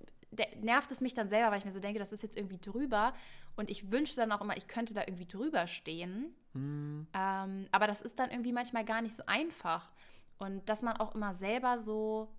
nervt 0.60 0.90
es 0.92 1.00
mich 1.00 1.14
dann 1.14 1.28
selber, 1.28 1.50
weil 1.50 1.58
ich 1.58 1.64
mir 1.64 1.72
so 1.72 1.80
denke, 1.80 1.98
das 1.98 2.12
ist 2.12 2.22
jetzt 2.22 2.36
irgendwie 2.36 2.58
drüber. 2.58 3.12
Und 3.56 3.70
ich 3.70 3.90
wünsche 3.90 4.16
dann 4.16 4.32
auch 4.32 4.40
immer, 4.40 4.56
ich 4.56 4.68
könnte 4.68 4.94
da 4.94 5.02
irgendwie 5.02 5.26
drüber 5.26 5.66
stehen. 5.66 6.34
Mhm. 6.54 7.06
Ähm, 7.12 7.66
aber 7.72 7.86
das 7.86 8.00
ist 8.00 8.18
dann 8.18 8.30
irgendwie 8.30 8.52
manchmal 8.52 8.84
gar 8.84 9.02
nicht 9.02 9.14
so 9.14 9.24
einfach. 9.26 9.90
Und 10.38 10.68
dass 10.68 10.82
man 10.82 10.96
auch 10.96 11.14
immer 11.14 11.34
selber 11.34 11.78
so, 11.78 12.32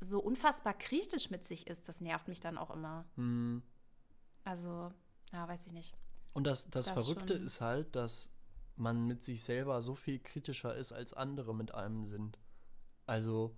so 0.00 0.20
unfassbar 0.20 0.74
kritisch 0.74 1.30
mit 1.30 1.44
sich 1.44 1.66
ist, 1.66 1.88
das 1.88 2.00
nervt 2.00 2.28
mich 2.28 2.40
dann 2.40 2.56
auch 2.56 2.70
immer. 2.70 3.04
Mhm. 3.16 3.62
Also, 4.44 4.92
ja, 5.34 5.46
weiß 5.46 5.66
ich 5.66 5.72
nicht. 5.72 5.94
Und 6.32 6.46
das, 6.46 6.70
das, 6.70 6.86
Das 6.86 6.94
Verrückte 6.94 7.34
ist 7.34 7.60
halt, 7.60 7.94
dass 7.94 8.30
man 8.76 9.06
mit 9.06 9.22
sich 9.22 9.42
selber 9.42 9.82
so 9.82 9.94
viel 9.94 10.18
kritischer 10.18 10.74
ist, 10.74 10.92
als 10.92 11.12
andere 11.12 11.54
mit 11.54 11.74
einem 11.74 12.06
sind. 12.06 12.38
Also, 13.06 13.54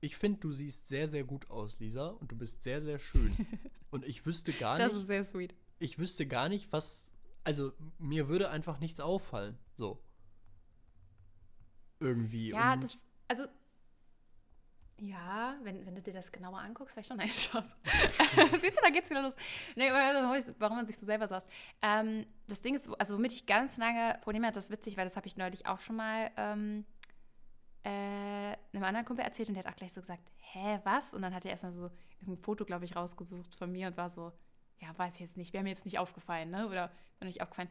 ich 0.00 0.16
finde, 0.16 0.40
du 0.40 0.50
siehst 0.52 0.88
sehr, 0.88 1.08
sehr 1.08 1.24
gut 1.24 1.50
aus, 1.50 1.78
Lisa, 1.78 2.08
und 2.08 2.32
du 2.32 2.36
bist 2.36 2.62
sehr, 2.62 2.80
sehr 2.80 2.98
schön. 2.98 3.36
und 3.90 4.04
ich 4.04 4.24
wüsste 4.24 4.52
gar 4.52 4.78
Das 4.78 4.92
nicht, 4.92 5.02
ist 5.02 5.06
sehr 5.08 5.24
sweet. 5.24 5.54
ich 5.78 5.98
wüsste 5.98 6.26
gar 6.26 6.48
nicht, 6.48 6.72
was 6.72 7.10
also 7.44 7.72
mir 7.98 8.28
würde 8.28 8.48
einfach 8.48 8.80
nichts 8.80 9.00
auffallen. 9.00 9.58
So. 9.76 10.02
Irgendwie. 12.00 12.50
Ja, 12.50 12.72
und 12.72 12.84
das, 12.84 13.04
also, 13.28 13.44
ja, 14.98 15.56
wenn, 15.62 15.84
wenn 15.86 15.94
du 15.94 16.02
dir 16.02 16.12
das 16.12 16.30
genauer 16.30 16.58
anguckst, 16.58 16.94
vielleicht 16.94 17.08
schon 17.08 17.20
ein 17.20 17.28
Spaß. 17.28 17.76
Siehst 18.60 18.76
du, 18.76 18.82
da 18.82 18.90
geht's 18.90 19.10
wieder 19.10 19.22
los. 19.22 19.34
Nee, 19.76 19.90
warum 19.90 20.76
man 20.76 20.86
sich 20.86 20.96
so 20.96 21.06
selber 21.06 21.26
saß. 21.26 21.46
Ähm, 21.82 22.26
das 22.46 22.60
Ding 22.60 22.74
ist, 22.74 22.88
also 22.98 23.16
womit 23.16 23.32
ich 23.32 23.46
ganz 23.46 23.76
lange 23.76 24.18
Probleme 24.22 24.46
hatte, 24.46 24.56
das 24.56 24.66
ist 24.66 24.70
witzig, 24.70 24.96
weil 24.96 25.06
das 25.06 25.16
habe 25.16 25.26
ich 25.26 25.36
neulich 25.36 25.66
auch 25.66 25.80
schon 25.80 25.96
mal 25.96 26.30
ähm, 26.36 26.84
äh, 27.82 27.88
einem 28.72 28.84
anderen 28.84 29.04
Kumpel 29.04 29.24
erzählt 29.24 29.48
und 29.48 29.54
der 29.54 29.64
hat 29.64 29.72
auch 29.72 29.76
gleich 29.76 29.92
so 29.92 30.00
gesagt, 30.00 30.30
hä, 30.36 30.80
was? 30.84 31.12
Und 31.12 31.22
dann 31.22 31.34
hat 31.34 31.44
er 31.44 31.50
erstmal 31.50 31.72
so 31.72 31.90
ein 32.26 32.38
Foto, 32.38 32.64
glaube 32.64 32.84
ich, 32.84 32.96
rausgesucht 32.96 33.54
von 33.54 33.70
mir 33.70 33.88
und 33.88 33.96
war 33.96 34.08
so, 34.08 34.32
ja, 34.78 34.96
weiß 34.96 35.14
ich 35.14 35.20
jetzt 35.20 35.36
nicht, 35.36 35.52
wäre 35.52 35.64
mir 35.64 35.70
jetzt 35.70 35.84
nicht 35.84 35.98
aufgefallen, 35.98 36.50
ne? 36.50 36.68
Oder 36.68 36.90
mir 37.20 37.26
nicht 37.26 37.42
aufgefallen. 37.42 37.68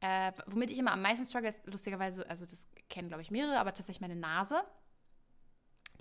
Äh, 0.00 0.32
womit 0.46 0.70
ich 0.70 0.78
immer 0.78 0.92
am 0.92 1.02
meisten 1.02 1.24
struggle, 1.24 1.48
ist 1.48 1.64
lustigerweise, 1.66 2.28
also 2.28 2.44
das 2.44 2.66
kennen, 2.88 3.08
glaube 3.08 3.22
ich, 3.22 3.30
mehrere, 3.30 3.58
aber 3.58 3.72
tatsächlich 3.72 4.00
meine 4.00 4.16
Nase. 4.16 4.64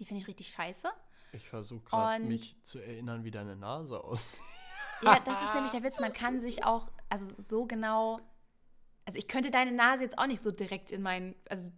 Die 0.02 0.06
finde 0.06 0.22
ich 0.24 0.28
richtig 0.28 0.49
scheiße. 0.49 0.89
ich 1.32 1.47
versuche 1.47 1.84
gerade 1.86 2.26
mich 2.26 2.62
zu 2.64 2.80
erinnern, 2.80 3.24
wie 3.24 3.30
deine 3.32 3.56
Nase 3.56 4.04
aussieht. 4.04 4.41
Ja, 5.04 5.20
das 5.20 5.41
ist 5.43 5.54
nämlich 5.54 5.72
der 5.72 5.84
Witz. 5.84 5.99
Man 5.99 6.12
kann 6.12 6.39
sich 6.39 6.66
auch, 6.66 6.91
also 7.08 7.34
so 7.38 7.66
genau, 7.68 8.20
also 9.06 9.18
ich 9.20 9.28
könnte 9.28 9.52
deine 9.52 9.72
Nase 9.72 10.04
jetzt 10.04 10.18
auch 10.18 10.26
nicht 10.28 10.41
so 10.41 10.52
direkt 10.52 10.91
in 10.91 11.02
meinen, 11.04 11.36
also 11.49 11.72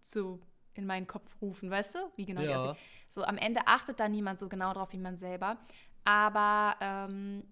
so 0.00 0.40
in 0.74 0.86
meinen 0.86 1.06
Kopf 1.06 1.34
rufen, 1.40 1.70
weißt 1.70 1.94
du, 1.94 1.98
wie 2.16 2.26
genau 2.26 2.40
die 2.42 2.48
Ja. 2.48 2.56
aussieht. 2.56 2.76
So 3.08 3.22
am 3.24 3.38
Ende 3.38 3.60
achtet 3.66 3.98
da 4.00 4.08
niemand 4.08 4.38
so 4.40 4.48
genau 4.48 4.72
drauf 4.74 4.92
wie 4.92 4.98
man 4.98 5.16
selber. 5.16 5.56
Aber 6.04 6.76
ähm, 6.80 7.44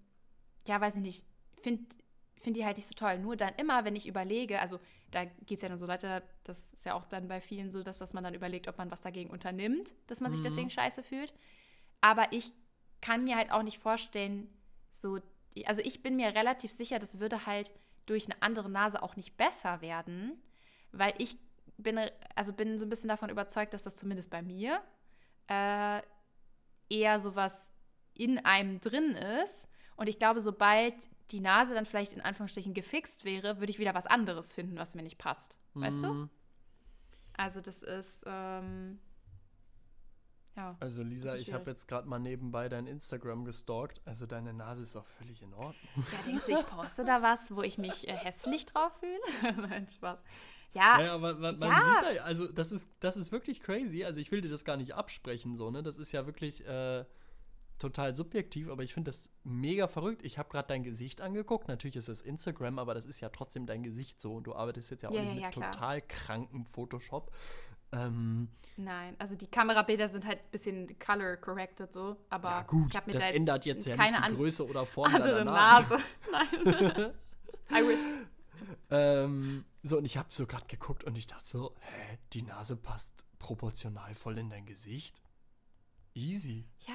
ja, 0.66 0.80
weiß 0.80 0.96
ich 0.96 1.02
nicht, 1.02 1.26
finde 1.62 1.84
find 2.36 2.56
die 2.56 2.64
halt 2.64 2.76
nicht 2.76 2.86
so 2.86 2.94
toll. 2.94 3.18
Nur 3.18 3.36
dann 3.36 3.54
immer, 3.56 3.84
wenn 3.84 3.96
ich 3.96 4.06
überlege, 4.06 4.60
also 4.60 4.78
da 5.10 5.24
geht 5.24 5.58
es 5.58 5.62
ja 5.62 5.68
dann 5.68 5.78
so 5.78 5.88
weiter, 5.88 6.22
das 6.44 6.72
ist 6.72 6.84
ja 6.84 6.94
auch 6.94 7.04
dann 7.04 7.28
bei 7.28 7.40
vielen 7.40 7.70
so, 7.70 7.82
dass, 7.82 7.98
dass 7.98 8.14
man 8.14 8.24
dann 8.24 8.34
überlegt, 8.34 8.68
ob 8.68 8.78
man 8.78 8.90
was 8.90 9.00
dagegen 9.00 9.30
unternimmt, 9.30 9.94
dass 10.06 10.20
man 10.20 10.30
sich 10.30 10.40
Mhm. 10.40 10.44
deswegen 10.44 10.70
scheiße 10.70 11.02
fühlt. 11.02 11.32
Aber 12.00 12.32
ich 12.32 12.52
kann 13.00 13.24
mir 13.24 13.36
halt 13.36 13.50
auch 13.52 13.62
nicht 13.62 13.78
vorstellen, 13.78 14.48
so, 14.90 15.18
also 15.64 15.82
ich 15.82 16.02
bin 16.02 16.16
mir 16.16 16.34
relativ 16.34 16.72
sicher, 16.72 16.98
das 16.98 17.20
würde 17.20 17.46
halt 17.46 17.72
durch 18.06 18.26
eine 18.26 18.40
andere 18.42 18.70
Nase 18.70 19.02
auch 19.02 19.16
nicht 19.16 19.36
besser 19.36 19.80
werden, 19.80 20.40
weil 20.92 21.14
ich 21.18 21.36
bin, 21.76 22.00
also 22.34 22.52
bin 22.52 22.78
so 22.78 22.86
ein 22.86 22.90
bisschen 22.90 23.08
davon 23.08 23.30
überzeugt, 23.30 23.74
dass 23.74 23.82
das 23.82 23.96
zumindest 23.96 24.30
bei 24.30 24.42
mir 24.42 24.80
äh, 25.48 26.00
eher 26.88 27.20
sowas 27.20 27.72
in 28.14 28.38
einem 28.44 28.80
drin 28.80 29.14
ist. 29.42 29.68
Und 29.96 30.08
ich 30.08 30.18
glaube, 30.18 30.40
sobald 30.40 30.94
die 31.30 31.40
Nase 31.40 31.74
dann 31.74 31.86
vielleicht 31.86 32.12
in 32.12 32.20
Anführungsstrichen 32.20 32.74
gefixt 32.74 33.24
wäre, 33.24 33.58
würde 33.60 33.70
ich 33.70 33.78
wieder 33.78 33.94
was 33.94 34.06
anderes 34.06 34.54
finden, 34.54 34.76
was 34.78 34.94
mir 34.94 35.02
nicht 35.02 35.18
passt. 35.18 35.58
Weißt 35.74 36.02
du? 36.04 36.12
Mhm. 36.12 36.30
Also 37.36 37.60
das 37.60 37.82
ist, 37.82 38.24
ähm, 38.26 38.98
ja. 40.56 40.74
Also 40.80 41.02
Lisa, 41.02 41.36
ich 41.36 41.52
habe 41.52 41.70
jetzt 41.70 41.86
gerade 41.86 42.08
mal 42.08 42.18
nebenbei 42.18 42.68
dein 42.68 42.86
Instagram 42.86 43.44
gestalkt. 43.44 44.00
Also 44.06 44.24
deine 44.26 44.54
Nase 44.54 44.82
ist 44.84 44.96
auch 44.96 45.06
völlig 45.18 45.42
in 45.42 45.52
Ordnung. 45.52 45.74
Ja, 45.96 46.18
denkst 46.26 46.44
du, 46.46 46.52
ich 46.52 46.66
poste 46.70 47.04
da 47.04 47.20
was, 47.22 47.54
wo 47.54 47.62
ich 47.62 47.76
mich 47.76 48.08
äh, 48.08 48.16
hässlich 48.16 48.64
drauf 48.66 48.92
fühle? 49.00 49.52
Nein, 49.68 49.88
Spaß. 49.90 50.22
Ja, 50.72 50.96
Naja, 50.98 51.14
aber 51.14 51.34
man, 51.34 51.58
man 51.58 51.68
ja. 51.70 51.84
sieht 51.84 52.02
da, 52.02 52.10
ja- 52.12 52.22
also 52.24 52.48
das 52.50 52.72
ist, 52.72 52.90
das 53.00 53.16
ist 53.18 53.32
wirklich 53.32 53.60
crazy. 53.60 54.04
Also 54.04 54.20
ich 54.20 54.30
will 54.30 54.40
dir 54.40 54.48
das 54.50 54.64
gar 54.64 54.76
nicht 54.78 54.94
absprechen, 54.94 55.56
so, 55.56 55.70
ne? 55.70 55.82
Das 55.82 55.98
ist 55.98 56.12
ja 56.12 56.24
wirklich 56.26 56.66
äh, 56.66 57.04
total 57.78 58.14
subjektiv, 58.14 58.68
aber 58.68 58.82
ich 58.82 58.94
finde 58.94 59.10
das 59.10 59.30
mega 59.44 59.86
verrückt. 59.88 60.24
Ich 60.24 60.38
habe 60.38 60.48
gerade 60.48 60.68
dein 60.68 60.82
Gesicht 60.82 61.20
angeguckt. 61.20 61.68
Natürlich 61.68 61.96
ist 61.96 62.08
es 62.08 62.22
Instagram, 62.22 62.78
aber 62.78 62.94
das 62.94 63.06
ist 63.06 63.20
ja 63.20 63.28
trotzdem 63.28 63.66
dein 63.66 63.82
Gesicht 63.82 64.20
so. 64.20 64.34
Und 64.34 64.44
du 64.44 64.54
arbeitest 64.54 64.90
jetzt 64.90 65.02
ja 65.02 65.10
auch 65.10 65.14
Ja, 65.14 65.22
nicht 65.22 65.40
ja, 65.40 65.46
mit 65.46 65.56
ja, 65.56 65.70
total 65.70 66.02
krankem 66.02 66.66
Photoshop. 66.66 67.32
Ähm, 67.92 68.48
nein, 68.76 69.14
also 69.18 69.36
die 69.36 69.46
Kamerabilder 69.46 70.08
sind 70.08 70.24
halt 70.26 70.38
ein 70.40 70.50
bisschen 70.50 70.98
color 70.98 71.36
corrected 71.36 71.92
so, 71.92 72.16
aber 72.30 72.50
ja 72.50 72.62
gut, 72.62 72.94
ich 72.94 73.06
mir 73.06 73.12
das 73.12 73.22
da 73.22 73.28
jetzt 73.28 73.36
ändert 73.36 73.64
jetzt 73.64 73.86
ja 73.86 73.96
keine 73.96 74.18
nicht 74.18 74.30
die 74.30 74.34
Größe 74.34 74.66
oder 74.66 74.84
Form 74.84 75.14
andere 75.14 75.38
deiner 75.38 75.52
Nase. 75.52 75.98
Nase. 76.32 76.54
Nein. 76.72 77.12
I 77.84 77.88
wish. 77.88 78.00
Ähm, 78.90 79.64
so, 79.82 79.98
und 79.98 80.04
ich 80.04 80.16
habe 80.16 80.28
so 80.32 80.46
gerade 80.46 80.66
geguckt 80.66 81.04
und 81.04 81.16
ich 81.16 81.26
dachte 81.26 81.46
so, 81.46 81.74
hä, 81.80 82.18
die 82.32 82.42
Nase 82.42 82.76
passt 82.76 83.24
proportional 83.38 84.14
voll 84.14 84.38
in 84.38 84.50
dein 84.50 84.66
Gesicht? 84.66 85.22
Easy. 86.14 86.66
Ja, 86.86 86.94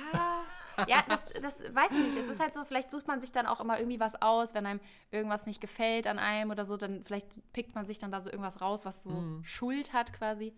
ja, 0.88 1.04
das, 1.08 1.26
das 1.42 1.60
weiß 1.76 1.92
ich 1.92 2.04
nicht. 2.06 2.18
Es 2.18 2.28
ist 2.30 2.40
halt 2.40 2.54
so, 2.54 2.64
vielleicht 2.66 2.92
sucht 2.92 3.08
man 3.08 3.20
sich 3.22 3.32
dann 3.32 3.46
auch 3.46 3.60
immer 3.60 3.78
irgendwie 3.80 4.00
was 4.00 4.22
aus, 4.22 4.54
wenn 4.54 4.66
einem 4.66 4.80
irgendwas 5.12 5.46
nicht 5.46 5.62
gefällt 5.62 6.08
an 6.08 6.20
einem 6.20 6.52
oder 6.52 6.66
so, 6.66 6.78
dann 6.78 7.04
vielleicht 7.04 7.42
pickt 7.54 7.76
man 7.76 7.86
sich 7.86 8.00
dann 8.00 8.12
da 8.12 8.22
so 8.22 8.30
irgendwas 8.30 8.62
raus, 8.62 8.86
was 8.86 9.04
so 9.04 9.10
Mhm. 9.10 9.44
Schuld 9.44 9.94
hat 9.94 10.14
quasi. 10.14 10.54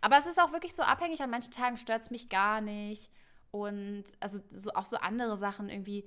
Aber 0.00 0.16
es 0.18 0.26
ist 0.26 0.40
auch 0.40 0.52
wirklich 0.52 0.74
so 0.74 0.82
abhängig, 0.82 1.20
an 1.22 1.30
manchen 1.30 1.52
Tagen 1.52 1.76
stört 1.76 2.02
es 2.02 2.10
mich 2.10 2.28
gar 2.28 2.60
nicht. 2.60 3.10
Und 3.50 4.04
also 4.20 4.38
so, 4.48 4.70
auch 4.74 4.84
so 4.84 4.98
andere 4.98 5.36
Sachen 5.36 5.68
irgendwie. 5.70 6.04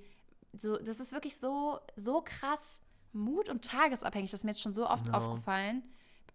So, 0.53 0.78
das 0.78 0.99
ist 0.99 1.11
wirklich 1.13 1.38
so, 1.38 1.80
so 1.95 2.22
krass 2.22 2.80
mut- 3.13 3.49
und 3.49 3.65
tagesabhängig. 3.65 4.32
Das 4.32 4.41
ist 4.41 4.43
mir 4.43 4.51
jetzt 4.51 4.61
schon 4.61 4.74
so 4.74 4.88
oft 4.88 5.07
Ja. 5.07 5.13
aufgefallen. 5.13 5.84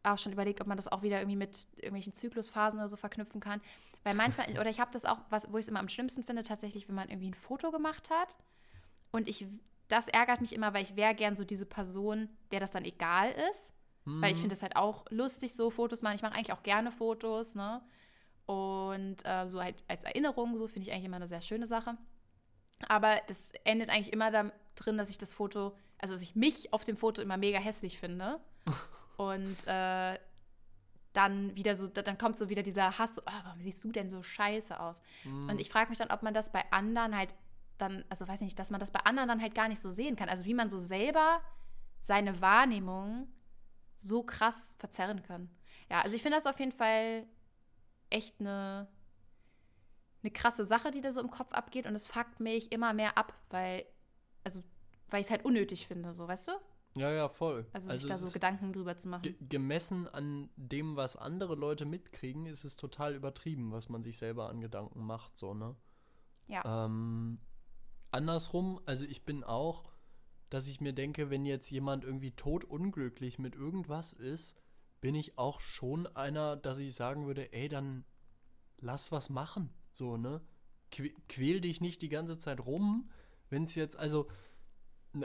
Auch 0.07 0.18
schon 0.18 0.32
überlegt, 0.32 0.61
ob 0.61 0.66
man 0.66 0.76
das 0.76 0.88
auch 0.88 1.02
wieder 1.02 1.18
irgendwie 1.18 1.36
mit 1.36 1.57
irgendwelchen 1.76 2.12
Zyklusphasen 2.12 2.78
oder 2.78 2.88
so 2.88 2.96
verknüpfen 2.96 3.40
kann. 3.40 3.61
Weil 4.04 4.14
manchmal, 4.14 4.46
oder 4.61 4.70
ich 4.70 4.80
habe 4.80 4.90
das 4.92 5.04
auch, 5.04 5.18
was, 5.30 5.50
wo 5.52 5.59
ich 5.59 5.64
es 5.64 5.68
immer 5.68 5.80
am 5.80 5.88
schlimmsten 5.88 6.22
finde, 6.22 6.42
tatsächlich, 6.42 6.88
wenn 6.88 6.94
man 6.94 7.09
irgendwie 7.09 7.30
ein 7.30 7.34
Foto 7.34 7.70
gemacht 7.70 8.11
hat. 8.11 8.36
Und 9.11 9.28
ich, 9.28 9.46
das 9.88 10.09
ärgert 10.09 10.40
mich 10.40 10.54
immer, 10.54 10.74
weil 10.74 10.82
ich 10.82 10.96
wäre 10.96 11.14
gern 11.14 11.34
so 11.36 11.44
diese 11.44 11.66
Person, 11.66 12.28
der 12.52 12.61
das 12.61 12.70
dann 12.70 12.84
egal 12.84 13.32
ist. 13.50 13.74
Weil 14.04 14.30
ich 14.30 14.36
Mhm. 14.36 14.42
finde 14.42 14.54
es 14.54 14.62
halt 14.62 14.76
auch 14.76 15.04
lustig, 15.11 15.54
so 15.54 15.70
Fotos 15.70 16.02
machen. 16.02 16.14
Ich 16.14 16.22
mache 16.22 16.34
eigentlich 16.34 16.52
auch 16.52 16.62
gerne 16.62 16.92
Fotos, 16.92 17.57
ne? 17.57 17.82
Und 18.46 19.16
äh, 19.26 19.48
so 19.48 19.61
halt 19.61 19.74
als 19.88 20.04
Erinnerung, 20.04 20.54
so 20.57 20.68
finde 20.68 20.88
ich 20.88 20.92
eigentlich 20.94 21.07
immer 21.07 21.16
eine 21.16 21.26
sehr 21.26 21.40
schöne 21.40 21.66
Sache. 21.66 21.96
Aber 22.88 23.20
das 23.26 23.50
endet 23.64 23.90
eigentlich 23.90 24.12
immer 24.12 24.30
da 24.30 24.52
drin, 24.76 24.96
dass 24.96 25.11
ich 25.11 25.18
das 25.18 25.32
Foto, 25.32 25.74
also 25.98 26.14
dass 26.14 26.22
ich 26.22 26.36
mich 26.36 26.72
auf 26.72 26.84
dem 26.84 26.96
Foto 26.96 27.20
immer 27.20 27.36
mega 27.36 27.59
hässlich 27.59 27.98
finde. 27.98 28.38
Und 29.16 29.66
äh, 29.66 30.18
dann 31.12 31.56
wieder 31.56 31.74
so, 31.76 31.86
dann 31.86 32.18
kommt 32.18 32.36
so 32.36 32.48
wieder 32.50 32.62
dieser 32.62 32.98
Hass, 32.98 33.14
so, 33.14 33.22
oh, 33.22 33.40
warum 33.44 33.62
siehst 33.62 33.82
du 33.84 33.90
denn 33.90 34.10
so 34.10 34.22
scheiße 34.22 34.78
aus? 34.78 35.00
Mhm. 35.24 35.48
Und 35.48 35.60
ich 35.60 35.70
frage 35.70 35.88
mich 35.88 35.98
dann, 35.98 36.10
ob 36.10 36.22
man 36.22 36.34
das 36.34 36.52
bei 36.52 36.70
anderen 36.70 37.16
halt 37.16 37.34
dann, 37.78 38.04
also 38.08 38.26
weiß 38.26 38.40
ich 38.40 38.46
nicht, 38.46 38.58
dass 38.58 38.70
man 38.70 38.80
das 38.80 38.90
bei 38.90 39.00
anderen 39.00 39.28
dann 39.28 39.42
halt 39.42 39.54
gar 39.54 39.68
nicht 39.68 39.80
so 39.80 39.90
sehen 39.90 40.16
kann. 40.16 40.28
Also 40.28 40.44
wie 40.44 40.54
man 40.54 40.70
so 40.70 40.78
selber 40.78 41.40
seine 42.00 42.40
Wahrnehmung 42.40 43.28
so 43.98 44.22
krass 44.22 44.76
verzerren 44.78 45.22
kann. 45.22 45.50
Ja, 45.90 46.02
also 46.02 46.16
ich 46.16 46.22
finde 46.22 46.36
das 46.36 46.46
auf 46.46 46.58
jeden 46.58 46.72
Fall 46.72 47.26
echt 48.10 48.40
eine, 48.40 48.88
eine 50.22 50.30
krasse 50.30 50.64
Sache, 50.64 50.90
die 50.90 51.00
da 51.00 51.12
so 51.12 51.20
im 51.20 51.30
Kopf 51.30 51.52
abgeht 51.52 51.86
und 51.86 51.94
es 51.94 52.06
fuckt 52.06 52.40
mich 52.40 52.72
immer 52.72 52.92
mehr 52.92 53.16
ab, 53.16 53.34
weil, 53.50 53.84
also, 54.44 54.62
weil 55.08 55.20
ich 55.20 55.26
es 55.26 55.30
halt 55.30 55.44
unnötig 55.44 55.86
finde, 55.86 56.14
so, 56.14 56.28
weißt 56.28 56.48
du? 56.48 56.52
Ja, 56.97 57.12
ja, 57.12 57.28
voll. 57.28 57.66
Also, 57.72 57.90
sich 57.90 58.03
es 58.03 58.07
da 58.09 58.16
so 58.16 58.32
Gedanken 58.32 58.72
drüber 58.72 58.97
zu 58.97 59.09
machen. 59.09 59.22
ge 59.22 59.34
gemessen 59.49 60.09
an 60.09 60.49
dem, 60.57 60.97
was 60.97 61.16
andere 61.16 61.55
Leute 61.55 61.84
mitkriegen, 61.84 62.47
ist 62.47 62.64
es 62.64 62.76
total 62.76 63.14
übertrieben, 63.14 63.70
was 63.70 63.90
man 63.90 64.03
sich 64.03 64.16
selber 64.16 64.49
an 64.49 64.62
Gedanken 64.62 65.05
macht, 65.05 65.36
so, 65.36 65.53
ne? 65.53 65.76
Ja. 66.49 66.84
Ähm, 66.86 67.38
andersrum, 68.11 68.80
also 68.86 69.05
ich 69.05 69.24
bin 69.24 69.44
auch, 69.44 69.92
dass 70.49 70.68
ich 70.68 70.80
mir 70.80 70.94
denke, 70.94 71.28
wenn 71.28 71.44
jetzt 71.44 71.70
jemand 71.70 72.03
irgendwie 72.03 72.30
totunglücklich 72.30 73.38
mit 73.38 73.55
irgendwas 73.55 74.14
ist, 74.14 74.57
bin 75.03 75.14
ich 75.14 75.36
auch 75.36 75.61
schon 75.61 76.07
einer, 76.16 76.57
dass 76.57 76.78
ich 76.78 76.94
sagen 76.94 77.26
würde, 77.26 77.53
ey, 77.53 77.68
dann 77.68 78.07
lass 78.78 79.12
was 79.12 79.28
machen, 79.28 79.70
so, 79.92 80.16
ne? 80.16 80.40
Que 80.90 81.12
quäl 81.28 81.61
dich 81.61 81.82
nicht 81.82 82.01
die 82.01 82.09
ganze 82.09 82.38
Zeit 82.38 82.64
rum, 82.64 83.11
wenn 83.51 83.64
es 83.64 83.74
jetzt, 83.74 83.99
also 83.99 84.28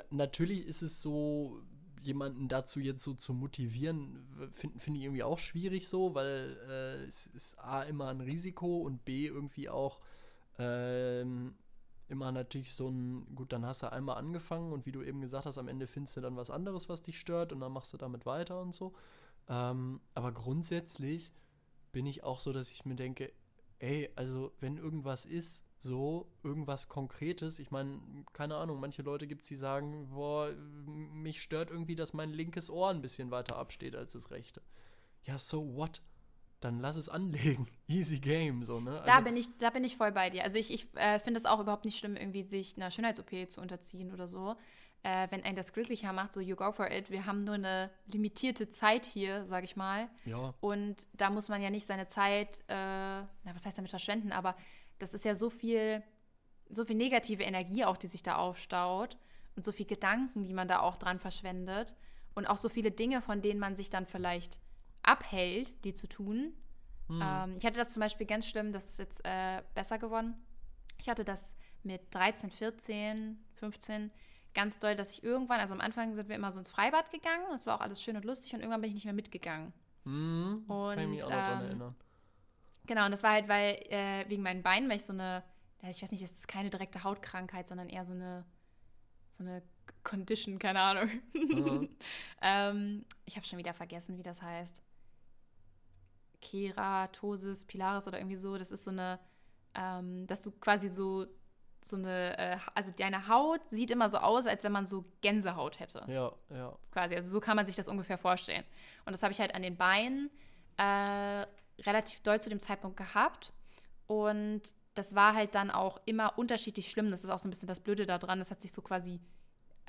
natürlich 0.09 0.65
ist 0.65 0.81
es 0.81 1.01
so, 1.01 1.61
jemanden 2.01 2.47
dazu 2.47 2.79
jetzt 2.79 3.03
so 3.03 3.13
zu 3.13 3.33
motivieren, 3.33 4.25
finde 4.53 4.79
find 4.79 4.97
ich 4.97 5.03
irgendwie 5.03 5.23
auch 5.23 5.37
schwierig 5.37 5.87
so, 5.87 6.15
weil 6.15 6.57
äh, 6.67 7.03
es 7.05 7.27
ist 7.27 7.59
A 7.59 7.83
immer 7.83 8.07
ein 8.07 8.21
Risiko 8.21 8.81
und 8.81 9.05
B 9.05 9.27
irgendwie 9.27 9.69
auch 9.69 9.99
ähm, 10.57 11.55
immer 12.07 12.31
natürlich 12.31 12.73
so 12.73 12.89
ein, 12.89 13.35
gut, 13.35 13.53
dann 13.53 13.65
hast 13.65 13.83
du 13.83 13.91
einmal 13.91 14.17
angefangen 14.17 14.73
und 14.73 14.85
wie 14.85 14.91
du 14.91 15.01
eben 15.03 15.21
gesagt 15.21 15.45
hast, 15.45 15.57
am 15.57 15.67
Ende 15.67 15.87
findest 15.87 16.17
du 16.17 16.21
dann 16.21 16.35
was 16.35 16.49
anderes, 16.49 16.89
was 16.89 17.03
dich 17.03 17.19
stört 17.19 17.53
und 17.53 17.59
dann 17.59 17.71
machst 17.71 17.93
du 17.93 17.97
damit 17.97 18.25
weiter 18.25 18.61
und 18.61 18.73
so. 18.73 18.93
Ähm, 19.47 20.01
aber 20.13 20.31
grundsätzlich 20.31 21.33
bin 21.91 22.05
ich 22.05 22.23
auch 22.23 22.39
so, 22.39 22.51
dass 22.51 22.71
ich 22.71 22.85
mir 22.85 22.95
denke, 22.95 23.31
ey, 23.79 24.09
also 24.15 24.51
wenn 24.59 24.77
irgendwas 24.77 25.25
ist, 25.25 25.65
so 25.83 26.31
irgendwas 26.43 26.87
Konkretes, 26.89 27.57
ich 27.57 27.71
meine, 27.71 27.99
keine 28.33 28.55
Ahnung, 28.55 28.79
manche 28.79 29.01
Leute 29.01 29.25
gibt 29.25 29.41
es, 29.41 29.47
die 29.47 29.55
sagen, 29.55 30.09
boah, 30.09 30.51
mich 30.85 31.41
stört 31.41 31.71
irgendwie, 31.71 31.95
dass 31.95 32.13
mein 32.13 32.29
linkes 32.29 32.69
Ohr 32.69 32.89
ein 32.89 33.01
bisschen 33.01 33.31
weiter 33.31 33.57
absteht 33.57 33.95
als 33.95 34.13
das 34.13 34.29
rechte. 34.29 34.61
Ja, 35.23 35.37
so 35.39 35.75
what? 35.75 36.01
Dann 36.59 36.79
lass 36.79 36.97
es 36.97 37.09
anlegen. 37.09 37.67
Easy 37.87 38.19
game, 38.19 38.63
so, 38.63 38.79
ne? 38.79 39.01
Da 39.07 39.21
bin 39.21 39.35
ich, 39.35 39.47
da 39.57 39.71
bin 39.71 39.83
ich 39.83 39.97
voll 39.97 40.11
bei 40.11 40.29
dir. 40.29 40.43
Also 40.43 40.59
ich, 40.59 40.71
ich 40.71 40.87
äh, 40.95 41.17
finde 41.17 41.39
es 41.39 41.47
auch 41.47 41.59
überhaupt 41.59 41.85
nicht 41.85 41.97
schlimm, 41.97 42.15
irgendwie 42.15 42.43
sich 42.43 42.77
einer 42.77 42.91
Schönheits-OP 42.91 43.49
zu 43.49 43.59
unterziehen 43.59 44.13
oder 44.13 44.27
so. 44.27 44.55
äh, 45.03 45.27
wenn 45.31 45.43
ein 45.43 45.55
das 45.55 45.73
glücklicher 45.73 46.13
macht, 46.13 46.33
so 46.33 46.41
you 46.41 46.55
go 46.55 46.71
for 46.71 46.91
it. 46.91 47.09
Wir 47.09 47.25
haben 47.25 47.43
nur 47.43 47.55
eine 47.55 47.89
limitierte 48.05 48.69
Zeit 48.69 49.05
hier, 49.05 49.45
sag 49.45 49.63
ich 49.63 49.75
mal. 49.75 50.09
Ja. 50.25 50.53
Und 50.59 51.07
da 51.13 51.29
muss 51.29 51.49
man 51.49 51.61
ja 51.61 51.69
nicht 51.69 51.85
seine 51.85 52.07
Zeit, 52.07 52.59
äh, 52.67 52.73
na, 52.75 53.27
was 53.53 53.65
heißt 53.65 53.77
damit 53.77 53.89
verschwenden, 53.89 54.31
aber 54.31 54.55
das 55.01 55.13
ist 55.13 55.25
ja 55.25 55.35
so 55.35 55.49
viel, 55.49 56.03
so 56.69 56.85
viel 56.85 56.95
negative 56.95 57.43
Energie 57.43 57.85
auch, 57.85 57.97
die 57.97 58.07
sich 58.07 58.23
da 58.23 58.35
aufstaut 58.37 59.17
und 59.55 59.65
so 59.65 59.71
viel 59.71 59.85
Gedanken, 59.85 60.43
die 60.43 60.53
man 60.53 60.67
da 60.67 60.79
auch 60.79 60.97
dran 60.97 61.19
verschwendet 61.19 61.95
und 62.35 62.47
auch 62.47 62.57
so 62.57 62.69
viele 62.69 62.91
Dinge, 62.91 63.21
von 63.21 63.41
denen 63.41 63.59
man 63.59 63.75
sich 63.75 63.89
dann 63.89 64.05
vielleicht 64.05 64.59
abhält, 65.03 65.83
die 65.83 65.93
zu 65.93 66.07
tun. 66.07 66.53
Hm. 67.07 67.21
Ähm, 67.21 67.55
ich 67.57 67.65
hatte 67.65 67.79
das 67.79 67.93
zum 67.93 68.01
Beispiel 68.01 68.27
ganz 68.27 68.47
schlimm, 68.47 68.71
das 68.71 68.85
ist 68.85 68.99
jetzt 68.99 69.25
äh, 69.25 69.63
besser 69.73 69.97
geworden. 69.97 70.35
Ich 70.97 71.09
hatte 71.09 71.25
das 71.25 71.55
mit 71.83 72.13
13, 72.13 72.51
14, 72.51 73.43
15 73.55 74.11
ganz 74.53 74.79
doll, 74.79 74.95
dass 74.95 75.11
ich 75.11 75.23
irgendwann, 75.23 75.59
also 75.59 75.73
am 75.73 75.81
Anfang 75.81 76.13
sind 76.13 76.29
wir 76.29 76.35
immer 76.35 76.51
so 76.51 76.59
ins 76.59 76.71
Freibad 76.71 77.11
gegangen, 77.11 77.45
das 77.51 77.65
war 77.65 77.77
auch 77.77 77.81
alles 77.81 78.03
schön 78.03 78.15
und 78.15 78.25
lustig 78.25 78.53
und 78.53 78.59
irgendwann 78.59 78.81
bin 78.81 78.89
ich 78.89 78.95
nicht 78.95 79.05
mehr 79.05 79.13
mitgegangen. 79.13 79.73
Hm, 80.03 80.65
das 80.67 80.95
kann 80.95 80.99
ich 80.99 81.07
mich 81.07 81.23
auch 81.23 81.29
Und, 81.29 81.35
noch 81.35 81.59
ähm, 81.59 81.65
erinnern. 81.65 81.95
Genau, 82.87 83.05
und 83.05 83.11
das 83.11 83.23
war 83.23 83.31
halt, 83.31 83.47
weil 83.47 83.75
äh, 83.89 84.25
wegen 84.27 84.43
meinen 84.43 84.63
Beinen, 84.63 84.89
weil 84.89 84.97
ich 84.97 85.05
so 85.05 85.13
eine, 85.13 85.43
ich 85.83 86.01
weiß 86.01 86.11
nicht, 86.11 86.23
es 86.23 86.31
ist 86.31 86.47
keine 86.47 86.69
direkte 86.69 87.03
Hautkrankheit, 87.03 87.67
sondern 87.67 87.89
eher 87.89 88.05
so 88.05 88.13
eine, 88.13 88.45
so 89.31 89.43
eine 89.43 89.61
Condition, 90.03 90.59
keine 90.59 90.79
Ahnung. 90.79 91.09
Mhm. 91.33 91.89
ähm, 92.41 93.05
ich 93.25 93.35
habe 93.35 93.45
schon 93.45 93.59
wieder 93.59 93.73
vergessen, 93.73 94.17
wie 94.17 94.23
das 94.23 94.41
heißt. 94.41 94.81
Keratosis, 96.41 97.65
Pilaris 97.65 98.07
oder 98.07 98.19
irgendwie 98.19 98.37
so. 98.37 98.57
Das 98.57 98.71
ist 98.71 98.83
so 98.83 98.91
eine, 98.91 99.19
ähm, 99.75 100.25
dass 100.27 100.41
du 100.41 100.51
quasi 100.51 100.89
so, 100.89 101.27
so 101.81 101.97
eine, 101.97 102.37
äh, 102.37 102.57
also 102.73 102.91
deine 102.91 103.27
Haut 103.27 103.61
sieht 103.69 103.91
immer 103.91 104.09
so 104.09 104.17
aus, 104.17 104.47
als 104.47 104.63
wenn 104.63 104.71
man 104.71 104.87
so 104.87 105.05
Gänsehaut 105.21 105.79
hätte 105.79 106.03
Ja, 106.07 106.31
ja. 106.49 106.77
quasi. 106.91 107.15
Also 107.15 107.29
so 107.29 107.39
kann 107.39 107.55
man 107.55 107.65
sich 107.65 107.75
das 107.75 107.87
ungefähr 107.87 108.17
vorstellen. 108.17 108.63
Und 109.05 109.13
das 109.13 109.23
habe 109.23 109.33
ich 109.33 109.39
halt 109.39 109.53
an 109.55 109.61
den 109.61 109.77
Beinen 109.77 110.29
äh, 110.77 111.45
relativ 111.85 112.21
doll 112.21 112.39
zu 112.41 112.49
dem 112.49 112.59
Zeitpunkt 112.59 112.97
gehabt. 112.97 113.51
Und 114.07 114.61
das 114.93 115.15
war 115.15 115.33
halt 115.35 115.55
dann 115.55 115.71
auch 115.71 116.01
immer 116.05 116.37
unterschiedlich 116.37 116.89
schlimm. 116.89 117.09
Das 117.11 117.23
ist 117.23 117.29
auch 117.29 117.39
so 117.39 117.47
ein 117.47 117.51
bisschen 117.51 117.67
das 117.67 117.79
Blöde 117.79 118.05
daran. 118.05 118.39
Das 118.39 118.51
hat 118.51 118.61
sich 118.61 118.73
so 118.73 118.81
quasi 118.81 119.19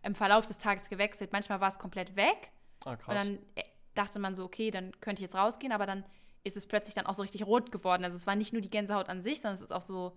im 0.03 0.15
Verlauf 0.15 0.47
des 0.47 0.59
Tages 0.59 0.89
gewechselt. 0.89 1.33
Manchmal 1.33 1.61
war 1.61 1.69
es 1.69 1.79
komplett 1.79 2.17
weg. 2.17 2.51
Ah, 2.85 2.93
Und 2.93 3.15
dann 3.15 3.39
äh, 3.55 3.63
dachte 3.95 4.19
man 4.19 4.35
so, 4.35 4.45
okay, 4.45 4.71
dann 4.71 4.93
könnte 5.01 5.21
ich 5.21 5.25
jetzt 5.25 5.35
rausgehen. 5.35 5.73
Aber 5.73 5.87
dann 5.87 6.05
ist 6.45 6.57
es 6.57 6.67
plötzlich 6.67 6.95
dann 6.95 7.07
auch 7.07 7.15
so 7.15 7.23
richtig 7.23 7.47
rot 7.47 7.71
geworden. 7.73 8.05
Also 8.05 8.17
es 8.17 8.27
war 8.27 8.37
nicht 8.37 8.53
nur 8.53 8.63
die 8.63 8.71
Gänsehaut 8.71 9.09
an 9.09 9.23
sich, 9.23 9.41
sondern 9.41 9.55
es 9.55 9.63
ist 9.63 9.73
auch 9.73 9.83
so. 9.83 10.17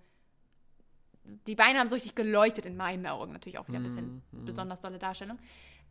Die 1.48 1.56
Beine 1.56 1.80
haben 1.80 1.90
so 1.90 1.96
richtig 1.96 2.14
geleuchtet 2.14 2.66
in 2.68 2.78
meinen 2.78 3.08
Augen. 3.08 3.34
Natürlich 3.34 3.58
auch 3.58 3.68
wieder 3.68 3.80
ein 3.80 3.84
bisschen 3.84 4.06
Mhm, 4.32 4.40
mhm. 4.42 4.46
besonders 4.46 4.82
tolle 4.82 5.00
Darstellung. 5.00 5.40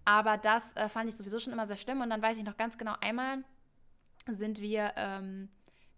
Aber 0.05 0.37
das 0.39 0.75
äh, 0.77 0.89
fand 0.89 1.09
ich 1.09 1.17
sowieso 1.17 1.41
schon 1.41 1.53
immer 1.53 1.67
sehr 1.67 1.77
schlimm. 1.77 2.01
Und 2.01 2.11
dann 2.11 2.23
weiß 2.23 2.37
ich 2.37 2.45
noch 2.45 2.57
ganz 2.57 2.79
genau, 2.79 2.95
einmal 3.01 3.43
sind 4.29 4.61
wir 4.61 4.93
ähm, 4.97 5.49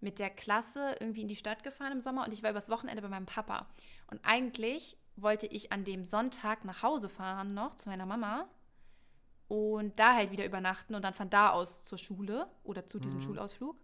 mit 0.01 0.18
der 0.18 0.30
Klasse 0.30 0.97
irgendwie 1.01 1.22
in 1.22 1.28
die 1.28 1.36
Stadt 1.36 1.62
gefahren 1.62 1.92
im 1.92 2.01
Sommer 2.01 2.24
und 2.24 2.32
ich 2.32 2.42
war 2.42 2.51
übers 2.51 2.68
Wochenende 2.70 3.03
bei 3.03 3.09
meinem 3.09 3.26
Papa. 3.26 3.66
Und 4.09 4.20
eigentlich 4.24 4.97
wollte 5.16 5.47
ich 5.47 5.72
an 5.72 5.84
dem 5.84 6.05
Sonntag 6.05 6.64
nach 6.64 6.82
Hause 6.82 7.09
fahren 7.09 7.55
noch 7.55 7.74
zu 7.74 7.88
meiner 7.88 8.07
Mama 8.07 8.47
und 9.49 9.99
da 9.99 10.14
halt 10.14 10.30
wieder 10.30 10.44
übernachten 10.44 10.94
und 10.94 11.03
dann 11.03 11.14
von 11.14 11.30
da 11.30 11.51
aus 11.51 11.84
zur 11.84 11.99
Schule 11.99 12.49
oder 12.64 12.86
zu 12.86 12.99
diesem 12.99 13.18
Mhm. 13.18 13.22
Schulausflug. 13.24 13.76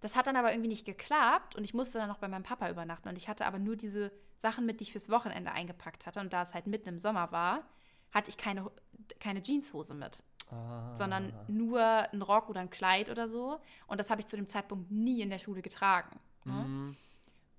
Das 0.00 0.16
hat 0.16 0.26
dann 0.26 0.36
aber 0.36 0.52
irgendwie 0.52 0.68
nicht 0.68 0.86
geklappt 0.86 1.56
und 1.56 1.64
ich 1.64 1.74
musste 1.74 1.98
dann 1.98 2.08
noch 2.08 2.18
bei 2.18 2.28
meinem 2.28 2.42
Papa 2.42 2.70
übernachten 2.70 3.08
und 3.08 3.18
ich 3.18 3.28
hatte 3.28 3.46
aber 3.46 3.58
nur 3.58 3.76
diese 3.76 4.12
Sachen 4.38 4.64
mit, 4.64 4.80
die 4.80 4.84
ich 4.84 4.92
fürs 4.92 5.10
Wochenende 5.10 5.52
eingepackt 5.52 6.06
hatte 6.06 6.20
und 6.20 6.32
da 6.32 6.42
es 6.42 6.54
halt 6.54 6.66
mitten 6.66 6.88
im 6.88 6.98
Sommer 6.98 7.32
war, 7.32 7.64
hatte 8.12 8.30
ich 8.30 8.38
keine, 8.38 8.70
keine 9.18 9.42
Jeanshose 9.42 9.94
mit 9.94 10.22
Ah. 10.50 10.94
sondern 10.96 11.32
nur 11.46 11.80
ein 11.80 12.22
Rock 12.22 12.48
oder 12.48 12.60
ein 12.60 12.70
Kleid 12.70 13.08
oder 13.08 13.28
so. 13.28 13.60
Und 13.86 14.00
das 14.00 14.10
habe 14.10 14.20
ich 14.20 14.26
zu 14.26 14.36
dem 14.36 14.46
Zeitpunkt 14.46 14.90
nie 14.90 15.20
in 15.20 15.30
der 15.30 15.38
Schule 15.38 15.62
getragen. 15.62 16.18
Ne? 16.44 16.52
Mhm. 16.52 16.96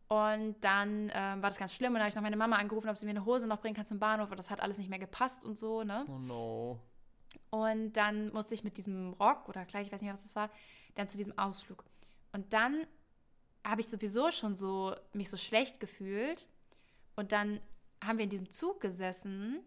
Und 0.09 0.55
dann 0.59 1.09
ähm, 1.13 1.41
war 1.41 1.49
das 1.49 1.57
ganz 1.57 1.73
schlimm 1.73 1.93
und 1.93 1.95
dann 1.95 2.01
habe 2.01 2.09
ich 2.09 2.15
noch 2.15 2.21
meine 2.21 2.35
Mama 2.35 2.57
angerufen, 2.57 2.89
ob 2.89 2.97
sie 2.97 3.05
mir 3.05 3.11
eine 3.11 3.23
Hose 3.23 3.47
noch 3.47 3.61
bringen 3.61 3.75
kann 3.75 3.85
zum 3.85 3.97
Bahnhof. 3.99 4.29
Und 4.29 4.37
das 4.37 4.49
hat 4.49 4.59
alles 4.59 4.77
nicht 4.77 4.89
mehr 4.89 4.99
gepasst 4.99 5.45
und 5.45 5.57
so. 5.57 5.83
Ne? 5.83 6.05
Oh 6.09 6.19
no. 6.19 6.79
Und 7.49 7.93
dann 7.93 8.31
musste 8.33 8.53
ich 8.53 8.65
mit 8.65 8.75
diesem 8.77 9.13
Rock 9.13 9.47
oder 9.47 9.63
Kleid, 9.63 9.85
ich 9.85 9.91
weiß 9.93 10.01
nicht 10.01 10.07
mehr, 10.07 10.13
was 10.13 10.23
das 10.23 10.35
war, 10.35 10.49
dann 10.95 11.07
zu 11.07 11.15
diesem 11.17 11.37
Ausflug. 11.37 11.85
Und 12.33 12.51
dann 12.51 12.85
habe 13.65 13.79
ich 13.79 13.87
sowieso 13.87 14.31
schon 14.31 14.53
so 14.53 14.93
mich 15.13 15.29
so 15.29 15.37
schlecht 15.37 15.79
gefühlt. 15.79 16.47
Und 17.15 17.31
dann 17.31 17.61
haben 18.03 18.17
wir 18.17 18.23
in 18.25 18.29
diesem 18.29 18.49
Zug 18.49 18.81
gesessen, 18.81 19.61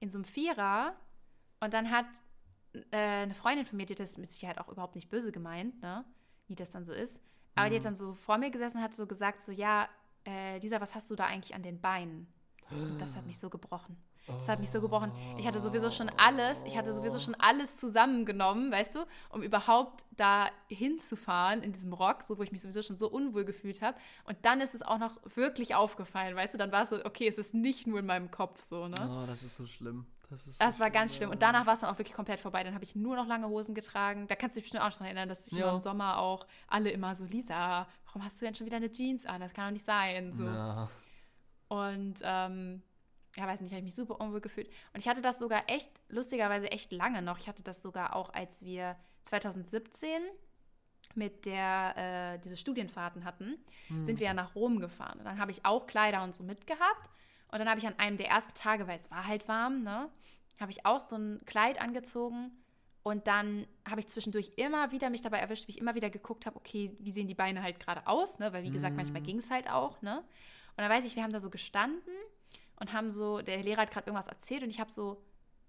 in 0.00 0.10
so 0.10 0.18
einem 0.18 0.24
Vierer. 0.24 0.96
Und 1.60 1.72
dann 1.72 1.90
hat 1.90 2.06
äh, 2.90 2.96
eine 2.96 3.34
Freundin 3.34 3.64
von 3.64 3.76
mir, 3.76 3.86
die 3.86 3.94
hat 3.94 4.00
das 4.00 4.18
mit 4.18 4.30
Sicherheit 4.30 4.58
auch 4.58 4.68
überhaupt 4.68 4.94
nicht 4.94 5.08
böse 5.08 5.32
gemeint, 5.32 5.80
ne? 5.82 6.04
wie 6.46 6.54
das 6.54 6.70
dann 6.70 6.84
so 6.84 6.92
ist. 6.92 7.22
Aber 7.54 7.70
die 7.70 7.76
hat 7.76 7.84
dann 7.84 7.96
so 7.96 8.14
vor 8.14 8.38
mir 8.38 8.50
gesessen 8.50 8.78
und 8.78 8.84
hat 8.84 8.94
so 8.94 9.06
gesagt, 9.06 9.40
so, 9.40 9.50
ja, 9.50 9.88
äh, 10.24 10.58
Lisa, 10.58 10.80
was 10.80 10.94
hast 10.94 11.10
du 11.10 11.16
da 11.16 11.26
eigentlich 11.26 11.54
an 11.54 11.62
den 11.62 11.80
Beinen? 11.80 12.28
Und 12.70 12.98
das 13.00 13.16
hat 13.16 13.26
mich 13.26 13.38
so 13.38 13.50
gebrochen. 13.50 13.96
Das 14.26 14.48
hat 14.48 14.60
mich 14.60 14.70
so 14.70 14.80
gebrochen. 14.80 15.10
Ich 15.38 15.46
hatte 15.46 15.58
sowieso 15.58 15.90
schon 15.90 16.10
alles, 16.18 16.62
ich 16.64 16.76
hatte 16.76 16.92
sowieso 16.92 17.18
schon 17.18 17.34
alles 17.36 17.78
zusammengenommen, 17.78 18.70
weißt 18.70 18.96
du, 18.96 19.00
um 19.30 19.42
überhaupt 19.42 20.04
da 20.16 20.50
hinzufahren 20.68 21.62
in 21.62 21.72
diesem 21.72 21.94
Rock, 21.94 22.22
so 22.22 22.38
wo 22.38 22.42
ich 22.42 22.52
mich 22.52 22.60
sowieso 22.60 22.82
schon 22.82 22.98
so 22.98 23.10
unwohl 23.10 23.46
gefühlt 23.46 23.80
habe. 23.80 23.96
Und 24.24 24.36
dann 24.42 24.60
ist 24.60 24.74
es 24.74 24.82
auch 24.82 24.98
noch 24.98 25.18
wirklich 25.34 25.74
aufgefallen, 25.74 26.36
weißt 26.36 26.54
du, 26.54 26.58
dann 26.58 26.72
war 26.72 26.82
es 26.82 26.90
so, 26.90 27.02
okay, 27.04 27.26
es 27.26 27.38
ist 27.38 27.54
nicht 27.54 27.86
nur 27.86 28.00
in 28.00 28.06
meinem 28.06 28.30
Kopf 28.30 28.60
so, 28.60 28.86
ne? 28.88 28.96
Oh, 29.10 29.26
das 29.26 29.42
ist 29.42 29.56
so 29.56 29.64
schlimm. 29.64 30.06
Das, 30.30 30.46
ist 30.46 30.60
Das 30.60 30.76
so 30.76 30.80
war 30.82 30.90
ganz 30.90 31.16
schlimm. 31.16 31.30
Und 31.30 31.40
danach 31.42 31.64
war 31.66 31.74
es 31.74 31.80
dann 31.80 31.90
auch 31.90 31.98
wirklich 31.98 32.14
komplett 32.14 32.38
vorbei. 32.40 32.62
Dann 32.62 32.74
habe 32.74 32.84
ich 32.84 32.94
nur 32.94 33.16
noch 33.16 33.26
lange 33.26 33.48
Hosen 33.48 33.74
getragen. 33.74 34.26
Da 34.28 34.36
kannst 34.36 34.56
du 34.56 34.60
dich 34.60 34.70
bestimmt 34.70 34.82
auch 34.84 34.98
noch 35.00 35.06
erinnern, 35.06 35.28
dass 35.28 35.46
ich 35.46 35.52
Ja. 35.54 35.72
im 35.72 35.80
Sommer 35.80 36.18
auch 36.18 36.46
alle 36.66 36.90
immer 36.90 37.14
so, 37.14 37.24
Lisa, 37.24 37.86
warum 38.06 38.24
hast 38.24 38.40
du 38.40 38.44
denn 38.44 38.54
schon 38.54 38.66
wieder 38.66 38.76
eine 38.76 38.90
Jeans 38.90 39.24
an? 39.26 39.40
Das 39.40 39.54
kann 39.54 39.66
doch 39.66 39.72
nicht 39.72 39.86
sein. 39.86 40.34
So. 40.34 40.44
Ja. 40.44 40.88
Und 41.68 42.20
ähm, 42.22 42.82
ja, 43.36 43.46
weiß 43.46 43.60
nicht, 43.60 43.70
habe 43.70 43.78
ich 43.78 43.84
mich 43.84 43.94
super 43.94 44.20
unwohl 44.20 44.40
gefühlt. 44.40 44.68
Und 44.92 45.00
ich 45.00 45.08
hatte 45.08 45.22
das 45.22 45.38
sogar 45.38 45.62
echt, 45.68 45.90
lustigerweise 46.08 46.70
echt 46.70 46.92
lange 46.92 47.22
noch. 47.22 47.38
Ich 47.38 47.48
hatte 47.48 47.62
das 47.62 47.80
sogar 47.82 48.14
auch, 48.16 48.32
als 48.34 48.62
wir 48.62 48.96
2017 49.22 50.20
mit 51.14 51.46
der 51.46 52.34
äh, 52.34 52.38
diese 52.38 52.56
Studienfahrten 52.56 53.24
hatten, 53.24 53.54
sind 54.02 54.20
wir 54.20 54.26
ja 54.26 54.34
nach 54.34 54.54
Rom 54.54 54.78
gefahren. 54.78 55.18
Und 55.18 55.24
dann 55.24 55.38
habe 55.40 55.50
ich 55.50 55.64
auch 55.64 55.86
Kleider 55.86 56.22
und 56.22 56.34
so 56.34 56.42
mitgehabt. 56.44 57.10
Und 57.50 57.58
dann 57.58 57.68
habe 57.68 57.80
ich 57.80 57.86
an 57.86 57.98
einem 57.98 58.16
der 58.16 58.28
ersten 58.28 58.54
Tage, 58.54 58.86
weil 58.86 58.98
es 58.98 59.10
war 59.10 59.26
halt 59.26 59.48
warm, 59.48 59.82
ne, 59.82 60.08
habe 60.60 60.70
ich 60.70 60.84
auch 60.84 61.00
so 61.00 61.16
ein 61.16 61.40
Kleid 61.46 61.80
angezogen. 61.80 62.50
Und 63.02 63.26
dann 63.26 63.66
habe 63.88 64.00
ich 64.00 64.08
zwischendurch 64.08 64.52
immer 64.56 64.90
wieder 64.92 65.08
mich 65.08 65.22
dabei 65.22 65.38
erwischt, 65.38 65.66
wie 65.66 65.72
ich 65.72 65.78
immer 65.78 65.94
wieder 65.94 66.10
geguckt 66.10 66.44
habe, 66.44 66.56
okay, 66.56 66.94
wie 66.98 67.10
sehen 67.10 67.26
die 67.26 67.34
Beine 67.34 67.62
halt 67.62 67.80
gerade 67.80 68.06
aus, 68.06 68.38
ne? 68.38 68.52
Weil 68.52 68.64
wie 68.64 68.70
gesagt, 68.70 68.96
manchmal 68.96 69.22
ging 69.22 69.38
es 69.38 69.50
halt 69.50 69.70
auch, 69.70 70.02
ne? 70.02 70.18
Und 70.18 70.82
dann 70.82 70.90
weiß 70.90 71.06
ich, 71.06 71.16
wir 71.16 71.22
haben 71.22 71.32
da 71.32 71.40
so 71.40 71.48
gestanden 71.48 72.12
und 72.78 72.92
haben 72.92 73.10
so, 73.10 73.40
der 73.40 73.62
Lehrer 73.62 73.82
hat 73.82 73.90
gerade 73.90 74.06
irgendwas 74.06 74.28
erzählt 74.28 74.62
und 74.62 74.68
ich 74.68 74.78
habe 74.78 74.90
so 74.90 75.22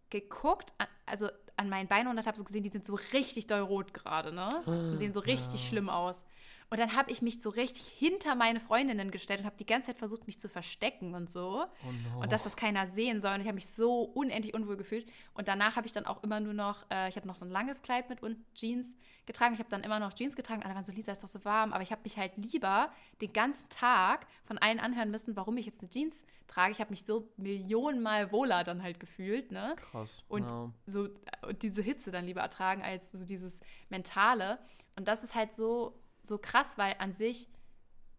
geguckt, 0.10 0.74
also 1.06 1.30
an 1.56 1.70
meinen 1.70 1.88
Beinen 1.88 2.08
und 2.08 2.26
habe 2.26 2.38
so 2.38 2.44
gesehen, 2.44 2.64
die 2.64 2.70
sind 2.70 2.86
so 2.86 2.96
richtig 3.14 3.48
doll 3.48 3.62
rot 3.62 3.94
gerade, 3.94 4.34
ne? 4.34 4.62
Und 4.66 5.00
sehen 5.00 5.14
so 5.14 5.20
richtig 5.20 5.68
schlimm 5.68 5.90
aus. 5.90 6.24
Und 6.72 6.80
dann 6.80 6.96
habe 6.96 7.12
ich 7.12 7.22
mich 7.24 7.42
so 7.42 7.50
richtig 7.50 7.88
hinter 7.88 8.36
meine 8.36 8.60
Freundinnen 8.60 9.10
gestellt 9.10 9.40
und 9.40 9.46
habe 9.48 9.56
die 9.58 9.66
ganze 9.66 9.88
Zeit 9.88 9.98
versucht, 9.98 10.28
mich 10.28 10.38
zu 10.38 10.48
verstecken 10.48 11.16
und 11.16 11.30
so. 11.30 11.66
Oh 11.66 11.92
no. 11.92 12.22
Und 12.22 12.32
dass 12.32 12.44
das 12.44 12.56
keiner 12.56 12.86
sehen 12.86 13.20
soll. 13.20 13.34
Und 13.34 13.42
ich 13.42 13.48
habe 13.48 13.56
mich 13.56 13.68
so 13.68 14.02
unendlich 14.02 14.54
unwohl 14.54 14.78
gefühlt. 14.78 15.10
Und 15.34 15.48
danach 15.48 15.76
habe 15.78 15.88
ich 15.88 15.94
dann 15.94 16.06
auch 16.06 16.22
immer 16.22 16.40
nur 16.40 16.54
noch, 16.54 16.86
äh, 16.92 17.10
ich 17.10 17.16
hatte 17.16 17.28
noch 17.28 17.36
so 17.36 17.46
ein 17.46 17.50
langes 17.50 17.82
Kleid 17.82 18.10
mit 18.10 18.22
und 18.22 18.38
Jeans 18.54 18.96
getragen. 19.26 19.56
Ich 19.56 19.60
habe 19.60 19.70
dann 19.70 19.82
immer 19.82 20.00
noch 20.00 20.14
Jeans 20.14 20.36
getragen. 20.36 20.62
Alle 20.62 20.76
waren 20.76 20.84
so, 20.84 20.92
Lisa, 20.92 21.12
ist 21.12 21.24
doch 21.24 21.28
so 21.28 21.44
warm. 21.44 21.74
Aber 21.74 21.82
ich 21.82 21.92
habe 21.92 22.02
mich 22.04 22.18
halt 22.18 22.38
lieber 22.38 22.92
den 23.20 23.34
ganzen 23.34 23.68
Tag 23.70 24.28
von 24.44 24.60
allen 24.60 24.80
anhören 24.80 25.10
müssen, 25.10 25.36
warum 25.36 25.58
ich 25.58 25.66
jetzt 25.66 25.82
eine 25.82 25.90
Jeans 25.90 26.24
trage. 26.48 26.72
Ich 26.72 26.82
habe 26.82 26.92
mich 26.92 27.04
so 27.04 27.32
millionenmal 27.38 28.32
wohler 28.32 28.64
dann 28.64 28.84
halt 28.84 29.00
gefühlt, 29.00 29.52
ne? 29.52 29.76
Krass. 29.92 30.24
Und 30.28 30.44
ja. 30.44 30.72
so 30.86 31.10
und 31.48 31.64
diese 31.64 31.82
Hitze 31.82 32.12
dann 32.12 32.26
lieber 32.26 32.42
ertragen 32.42 32.84
als 32.84 33.12
so 33.12 33.26
dieses 33.26 33.60
Mentale. 33.90 34.60
Und 34.96 35.08
das 35.08 35.24
ist 35.24 35.34
halt 35.34 35.54
so, 35.54 36.00
so 36.22 36.38
krass, 36.38 36.78
weil 36.78 36.96
an 37.00 37.14
sich, 37.14 37.48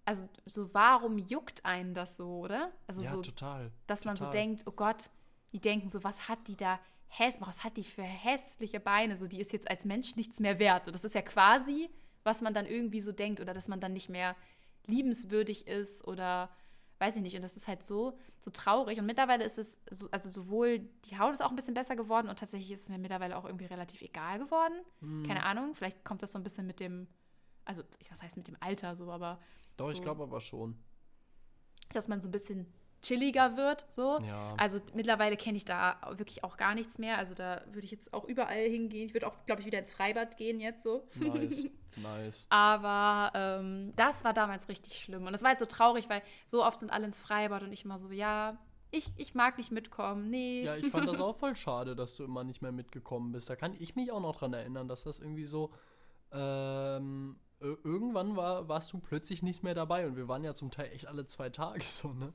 also 0.05 0.29
so 0.47 0.73
warum 0.75 1.19
juckt 1.19 1.65
einen 1.65 1.95
das 1.95 2.17
so, 2.17 2.41
oder? 2.41 2.73
Also 2.87 3.03
ja, 3.03 3.11
so, 3.11 3.23
total. 3.23 3.71
dass 3.87 4.05
man 4.05 4.17
so 4.17 4.27
denkt, 4.27 4.65
oh 4.67 4.73
Gott, 4.73 5.11
die 5.53 5.61
denken 5.61 5.89
so, 5.89 6.03
was 6.05 6.29
hat 6.29 6.47
die 6.49 6.57
da 6.57 6.79
was 7.41 7.65
hat 7.65 7.77
die 7.77 7.85
für 7.85 8.03
hässliche 8.03 8.81
Beine? 8.81 9.17
So, 9.17 9.27
die 9.27 9.41
ist 9.41 9.53
jetzt 9.53 9.69
als 9.69 9.85
Mensch 9.85 10.17
nichts 10.17 10.41
mehr 10.41 10.59
wert. 10.59 10.85
So, 10.85 10.91
das 10.91 11.05
ist 11.05 11.15
ja 11.15 11.23
quasi, 11.23 11.91
was 12.23 12.41
man 12.41 12.55
dann 12.55 12.67
irgendwie 12.67 13.01
so 13.01 13.13
denkt 13.13 13.41
oder 13.41 13.53
dass 13.53 13.69
man 13.69 13.81
dann 13.81 13.93
nicht 13.93 14.09
mehr 14.09 14.37
liebenswürdig 14.87 15.67
ist 15.67 16.07
oder 16.07 16.51
weiß 16.99 17.17
ich 17.17 17.23
nicht. 17.23 17.35
Und 17.35 17.43
das 17.43 17.57
ist 17.57 17.67
halt 17.67 17.83
so, 17.83 18.17
so 18.39 18.51
traurig. 18.51 18.99
Und 18.99 19.07
mittlerweile 19.07 19.45
ist 19.45 19.59
es, 19.59 19.79
so, 19.91 20.09
also 20.11 20.31
sowohl 20.31 20.81
die 21.07 21.19
Haut 21.19 21.33
ist 21.33 21.43
auch 21.43 21.51
ein 21.51 21.57
bisschen 21.57 21.75
besser 21.75 21.97
geworden 21.97 22.29
und 22.29 22.39
tatsächlich 22.39 22.71
ist 22.71 22.83
es 22.83 22.89
mir 22.91 22.99
mittlerweile 22.99 23.37
auch 23.37 23.45
irgendwie 23.45 23.65
relativ 23.65 24.03
egal 24.03 24.39
geworden. 24.39 24.75
Hm. 25.01 25.27
Keine 25.27 25.45
Ahnung, 25.45 25.75
vielleicht 25.75 26.05
kommt 26.05 26.23
das 26.23 26.33
so 26.33 26.39
ein 26.39 26.45
bisschen 26.45 26.67
mit 26.67 26.79
dem, 26.79 27.09
also 27.71 27.83
ich- 28.01 28.11
was 28.11 28.21
heißt 28.23 28.37
mit 28.37 28.49
dem 28.49 28.57
Alter 28.61 28.95
so, 28.97 29.11
aber 29.11 29.39
Doch, 29.77 29.91
ich 29.91 29.97
so- 29.99 30.03
glaube 30.03 30.23
aber 30.25 30.41
schon. 30.41 30.77
dass 31.93 32.09
man 32.09 32.21
so 32.21 32.29
ein 32.29 32.33
bisschen 32.33 32.67
chilliger 33.03 33.57
wird. 33.57 33.87
So. 33.91 34.19
Ja. 34.21 34.55
Also 34.59 34.79
mittlerweile 34.95 35.37
kenne 35.37 35.57
ich 35.57 35.65
da 35.65 35.99
wirklich 36.17 36.45
auch 36.45 36.57
gar 36.57 36.75
nichts 36.75 36.99
mehr. 36.99 37.17
Also 37.17 37.35
da 37.35 37.63
würde 37.73 37.85
ich 37.87 37.91
jetzt 37.91 38.13
auch 38.13 38.25
überall 38.25 38.69
hingehen. 38.69 39.07
Ich 39.07 39.15
würde 39.15 39.27
auch, 39.27 39.35
glaube 39.47 39.61
ich, 39.63 39.67
wieder 39.67 39.79
ins 39.79 39.91
Freibad 39.93 40.37
gehen 40.37 40.61
jetzt 40.61 40.83
so. 40.83 41.09
Nice, 41.15 41.67
nice. 41.97 42.47
Aber 42.51 43.31
ähm, 43.35 43.93
das 43.97 44.23
war 44.25 44.33
damals 44.35 44.69
richtig 44.69 44.99
schlimm. 44.99 45.25
Und 45.27 45.33
das 45.33 45.43
war 45.43 45.49
halt 45.51 45.59
so 45.59 45.65
traurig, 45.67 46.09
weil 46.11 46.23
so 46.47 46.63
oft 46.65 46.81
sind 46.81 46.91
alle 46.91 47.07
ins 47.07 47.21
Freibad 47.23 47.63
und 47.63 47.73
ich 47.73 47.85
immer 47.87 47.99
so, 47.99 48.11
ja, 48.11 48.59
ich, 48.91 49.11
ich 49.17 49.35
mag 49.35 49.57
nicht 49.57 49.71
mitkommen. 49.73 50.29
Nee. 50.31 50.63
Ja, 50.65 50.77
ich 50.77 50.91
fand 50.91 51.09
das 51.09 51.21
auch 51.21 51.37
voll 51.37 51.57
schade, 51.57 51.97
dass 51.97 52.17
du 52.17 52.25
immer 52.25 52.45
nicht 52.45 52.61
mehr 52.61 52.73
mitgekommen 52.73 53.33
bist. 53.33 53.49
Da 53.49 53.57
kann 53.57 53.75
ich 53.79 53.97
mich 53.97 54.13
auch 54.13 54.21
noch 54.21 54.37
dran 54.37 54.53
erinnern, 54.53 54.89
dass 54.89 55.05
das 55.05 55.21
irgendwie 55.21 55.45
so. 55.47 55.73
Ähm, 56.33 57.37
irgendwann 57.61 58.37
war, 58.37 58.69
warst 58.69 58.93
du 58.93 58.99
plötzlich 58.99 59.43
nicht 59.43 59.63
mehr 59.63 59.75
dabei 59.75 60.07
und 60.07 60.17
wir 60.17 60.29
waren 60.29 60.43
ja 60.45 60.55
zum 60.55 60.71
Teil 60.71 60.91
echt 60.93 61.07
alle 61.07 61.27
zwei 61.27 61.51
Tage 61.51 61.83
so, 61.85 62.13
ne? 62.13 62.33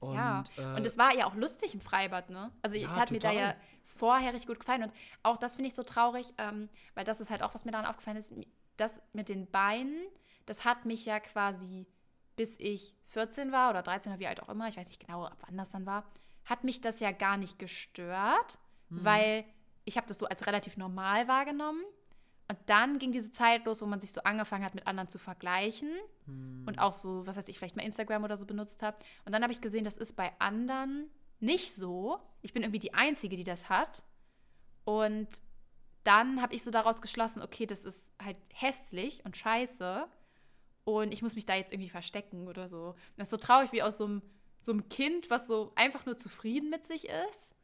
Und, 0.00 0.14
ja, 0.14 0.42
äh, 0.56 0.76
und 0.76 0.86
es 0.86 0.96
war 0.96 1.14
ja 1.14 1.26
auch 1.26 1.34
lustig 1.34 1.74
im 1.74 1.80
Freibad, 1.80 2.30
ne? 2.30 2.50
Also 2.62 2.76
Ja, 2.78 2.86
es 2.86 2.96
hat 2.96 3.10
mir 3.10 3.18
da 3.18 3.28
total. 3.30 3.48
ja 3.50 3.54
vorher 3.84 4.32
richtig 4.32 4.46
gut 4.48 4.60
gefallen. 4.60 4.84
Und 4.84 4.92
auch 5.22 5.36
das 5.36 5.56
finde 5.56 5.68
ich 5.68 5.74
so 5.74 5.82
traurig, 5.82 6.32
ähm, 6.38 6.68
weil 6.94 7.04
das 7.04 7.20
ist 7.20 7.30
halt 7.30 7.42
auch, 7.42 7.52
was 7.54 7.64
mir 7.64 7.70
daran 7.72 7.86
aufgefallen 7.86 8.16
ist, 8.16 8.32
das 8.78 9.02
mit 9.12 9.28
den 9.28 9.46
Beinen, 9.50 10.00
das 10.46 10.64
hat 10.64 10.86
mich 10.86 11.04
ja 11.04 11.20
quasi, 11.20 11.86
bis 12.34 12.58
ich 12.58 12.94
14 13.08 13.52
war 13.52 13.70
oder 13.70 13.82
13 13.82 14.12
oder 14.12 14.20
wie 14.20 14.26
alt 14.26 14.42
auch 14.42 14.48
immer, 14.48 14.68
ich 14.68 14.78
weiß 14.78 14.88
nicht 14.88 15.04
genau, 15.06 15.26
ab 15.26 15.36
wann 15.46 15.58
das 15.58 15.70
dann 15.70 15.84
war, 15.84 16.04
hat 16.46 16.64
mich 16.64 16.80
das 16.80 17.00
ja 17.00 17.12
gar 17.12 17.36
nicht 17.36 17.58
gestört, 17.58 18.58
Mhm. 18.88 19.04
weil 19.04 19.44
ich 19.84 19.96
habe 19.98 20.06
das 20.06 20.18
so 20.18 20.26
als 20.26 20.46
relativ 20.46 20.76
normal 20.78 21.28
wahrgenommen. 21.28 21.82
Und 22.50 22.58
dann 22.66 22.98
ging 22.98 23.12
diese 23.12 23.30
Zeit 23.30 23.64
los, 23.64 23.80
wo 23.80 23.86
man 23.86 24.00
sich 24.00 24.10
so 24.10 24.22
angefangen 24.24 24.64
hat, 24.64 24.74
mit 24.74 24.84
anderen 24.88 25.08
zu 25.08 25.18
vergleichen 25.18 25.88
hm, 26.24 26.64
und 26.66 26.80
auch 26.80 26.92
so, 26.92 27.24
was 27.24 27.36
heißt 27.36 27.48
ich, 27.48 27.56
vielleicht 27.56 27.76
mal 27.76 27.84
Instagram 27.84 28.24
oder 28.24 28.36
so 28.36 28.44
benutzt 28.44 28.82
habe. 28.82 28.96
Und 29.24 29.30
dann 29.30 29.44
habe 29.44 29.52
ich 29.52 29.60
gesehen, 29.60 29.84
das 29.84 29.96
ist 29.96 30.16
bei 30.16 30.32
anderen 30.40 31.08
nicht 31.38 31.76
so. 31.76 32.18
Ich 32.42 32.52
bin 32.52 32.64
irgendwie 32.64 32.80
die 32.80 32.92
Einzige, 32.92 33.36
die 33.36 33.44
das 33.44 33.68
hat. 33.68 34.02
Und 34.84 35.28
dann 36.02 36.42
habe 36.42 36.52
ich 36.52 36.64
so 36.64 36.72
daraus 36.72 37.00
geschlossen, 37.00 37.40
okay, 37.40 37.66
das 37.66 37.84
ist 37.84 38.10
halt 38.20 38.36
hässlich 38.52 39.24
und 39.24 39.36
scheiße. 39.36 40.08
Und 40.82 41.12
ich 41.12 41.22
muss 41.22 41.36
mich 41.36 41.46
da 41.46 41.54
jetzt 41.54 41.72
irgendwie 41.72 41.90
verstecken 41.90 42.48
oder 42.48 42.68
so. 42.68 42.96
Das 43.16 43.28
ist 43.28 43.30
so 43.30 43.36
traurig 43.36 43.70
wie 43.70 43.84
aus 43.84 43.96
so 43.98 44.06
einem, 44.06 44.22
so 44.58 44.72
einem 44.72 44.88
Kind, 44.88 45.30
was 45.30 45.46
so 45.46 45.70
einfach 45.76 46.04
nur 46.04 46.16
zufrieden 46.16 46.68
mit 46.68 46.84
sich 46.84 47.08
ist. 47.28 47.54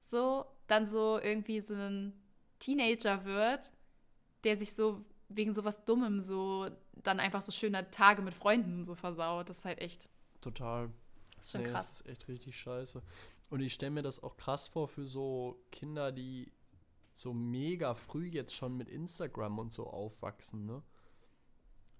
So, 0.00 0.46
dann 0.66 0.84
so 0.84 1.20
irgendwie 1.20 1.60
so 1.60 1.74
ein 1.74 2.12
Teenager 2.58 3.24
wird, 3.24 3.70
der 4.46 4.56
sich 4.56 4.72
so 4.72 5.04
wegen 5.28 5.52
sowas 5.52 5.84
Dummem 5.84 6.20
so 6.20 6.68
dann 6.94 7.20
einfach 7.20 7.42
so 7.42 7.50
schöne 7.52 7.90
Tage 7.90 8.22
mit 8.22 8.32
Freunden 8.32 8.84
so 8.84 8.94
versaut. 8.94 9.50
Das 9.50 9.58
ist 9.58 9.64
halt 9.64 9.80
echt, 9.80 10.08
total. 10.40 10.90
das 11.36 11.46
ist 11.46 11.52
schon 11.52 11.62
Nee, 11.62 11.68
krass. 11.70 11.90
Das 11.90 12.00
ist 12.02 12.08
echt 12.08 12.28
richtig 12.28 12.56
scheiße. 12.58 13.02
Und 13.50 13.60
ich 13.60 13.74
stelle 13.74 13.90
mir 13.90 14.02
das 14.02 14.22
auch 14.22 14.36
krass 14.36 14.66
vor 14.68 14.88
für 14.88 15.04
so 15.04 15.60
Kinder, 15.70 16.12
die 16.12 16.52
so 17.14 17.32
mega 17.32 17.94
früh 17.94 18.26
jetzt 18.28 18.54
schon 18.54 18.76
mit 18.76 18.88
Instagram 18.88 19.58
und 19.58 19.72
so 19.72 19.86
aufwachsen, 19.86 20.64
ne? 20.66 20.82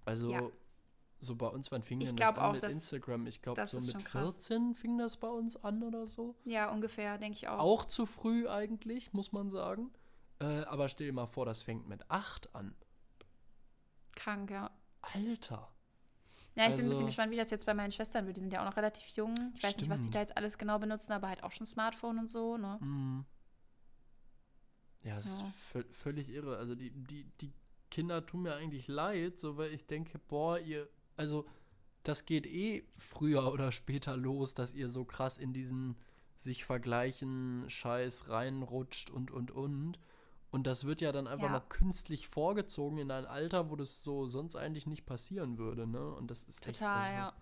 Also, 0.04 0.30
Ja. 0.30 0.48
so 1.20 1.34
bei 1.34 1.48
uns, 1.48 1.70
wann 1.72 1.82
fing 1.82 2.00
Ich 2.00 2.08
denn 2.10 2.16
das 2.16 2.28
an 2.30 2.38
auch, 2.38 2.52
mit 2.52 2.62
Instagram? 2.62 3.26
Ich 3.26 3.42
glaube, 3.42 3.66
so 3.66 3.76
mit 3.78 3.90
schon 3.90 4.04
krass. 4.04 4.36
14 4.48 4.74
fing 4.74 4.98
das 4.98 5.16
bei 5.16 5.28
uns 5.28 5.56
an 5.56 5.82
oder 5.82 6.06
so. 6.06 6.36
Ja, 6.44 6.70
ungefähr, 6.70 7.18
denke 7.18 7.36
ich 7.36 7.48
auch. 7.48 7.58
Auch 7.58 7.84
zu 7.86 8.06
früh 8.06 8.48
eigentlich, 8.48 9.12
muss 9.12 9.32
man 9.32 9.50
sagen. 9.50 9.90
Äh, 10.40 10.62
aber 10.64 10.88
stell 10.88 11.06
dir 11.08 11.12
mal 11.12 11.26
vor, 11.26 11.46
das 11.46 11.62
fängt 11.62 11.88
mit 11.88 12.10
8 12.10 12.54
an. 12.54 12.74
Krank, 14.14 14.50
ja. 14.50 14.70
Alter. 15.00 15.72
Ja, 16.54 16.64
ich 16.64 16.68
bin 16.70 16.72
ein 16.72 16.72
Also- 16.80 16.88
bisschen 16.90 17.06
gespannt, 17.06 17.32
wie 17.32 17.36
das 17.36 17.50
jetzt 17.50 17.66
bei 17.66 17.74
meinen 17.74 17.92
Schwestern 17.92 18.26
wird. 18.26 18.36
Die 18.38 18.40
sind 18.40 18.52
ja 18.52 18.62
auch 18.62 18.66
noch 18.70 18.76
relativ 18.76 19.06
jung. 19.16 19.34
Ich 19.54 19.62
weiß 19.62 19.76
nicht, 19.78 19.90
was 19.90 20.00
die 20.00 20.10
da 20.10 20.20
jetzt 20.20 20.36
alles 20.36 20.56
genau 20.58 20.78
benutzen, 20.78 21.12
aber 21.12 21.28
halt 21.28 21.42
auch 21.42 21.52
schon 21.52 21.66
Smartphone 21.66 22.18
und 22.18 22.28
so, 22.28 22.56
ne? 22.56 22.78
Mhm. 22.80 23.24
Ja, 25.02 25.18
es 25.18 25.26
Ja. 25.26 25.32
ist 25.32 25.44
vö- 25.74 25.92
völlig 25.92 26.30
irre. 26.30 26.56
Also 26.56 26.74
die, 26.74 26.90
die, 26.90 27.24
die 27.40 27.52
Kinder 27.90 28.24
tun 28.26 28.42
mir 28.42 28.54
eigentlich 28.56 28.88
leid, 28.88 29.38
so 29.38 29.56
weil 29.56 29.72
ich 29.72 29.86
denke, 29.86 30.18
boah, 30.18 30.58
ihr, 30.58 30.88
also 31.16 31.46
das 32.02 32.24
geht 32.24 32.46
eh 32.46 32.84
früher 32.96 33.46
oder 33.52 33.70
später 33.70 34.16
los, 34.16 34.54
dass 34.54 34.74
ihr 34.74 34.88
so 34.88 35.04
krass 35.04 35.38
in 35.38 35.52
diesen 35.52 35.96
sich 36.34 36.64
vergleichen 36.64 37.68
Scheiß 37.68 38.28
reinrutscht 38.28 39.10
und 39.10 39.30
und 39.30 39.50
und. 39.50 39.98
Und 40.50 40.66
das 40.66 40.84
wird 40.84 41.00
ja 41.00 41.12
dann 41.12 41.26
einfach 41.26 41.46
Ja. 41.48 41.52
noch 41.58 41.68
künstlich 41.68 42.28
vorgezogen 42.28 42.98
in 42.98 43.10
ein 43.10 43.26
Alter, 43.26 43.70
wo 43.70 43.76
das 43.76 44.02
so 44.02 44.26
sonst 44.26 44.56
eigentlich 44.56 44.86
nicht 44.86 45.04
passieren 45.06 45.58
würde, 45.58 45.86
ne? 45.86 46.14
Und 46.14 46.30
das 46.30 46.44
ist 46.44 46.66
echt, 46.66 46.78
Total, 46.78 47.02
also, 47.02 47.14
ja. 47.16 47.32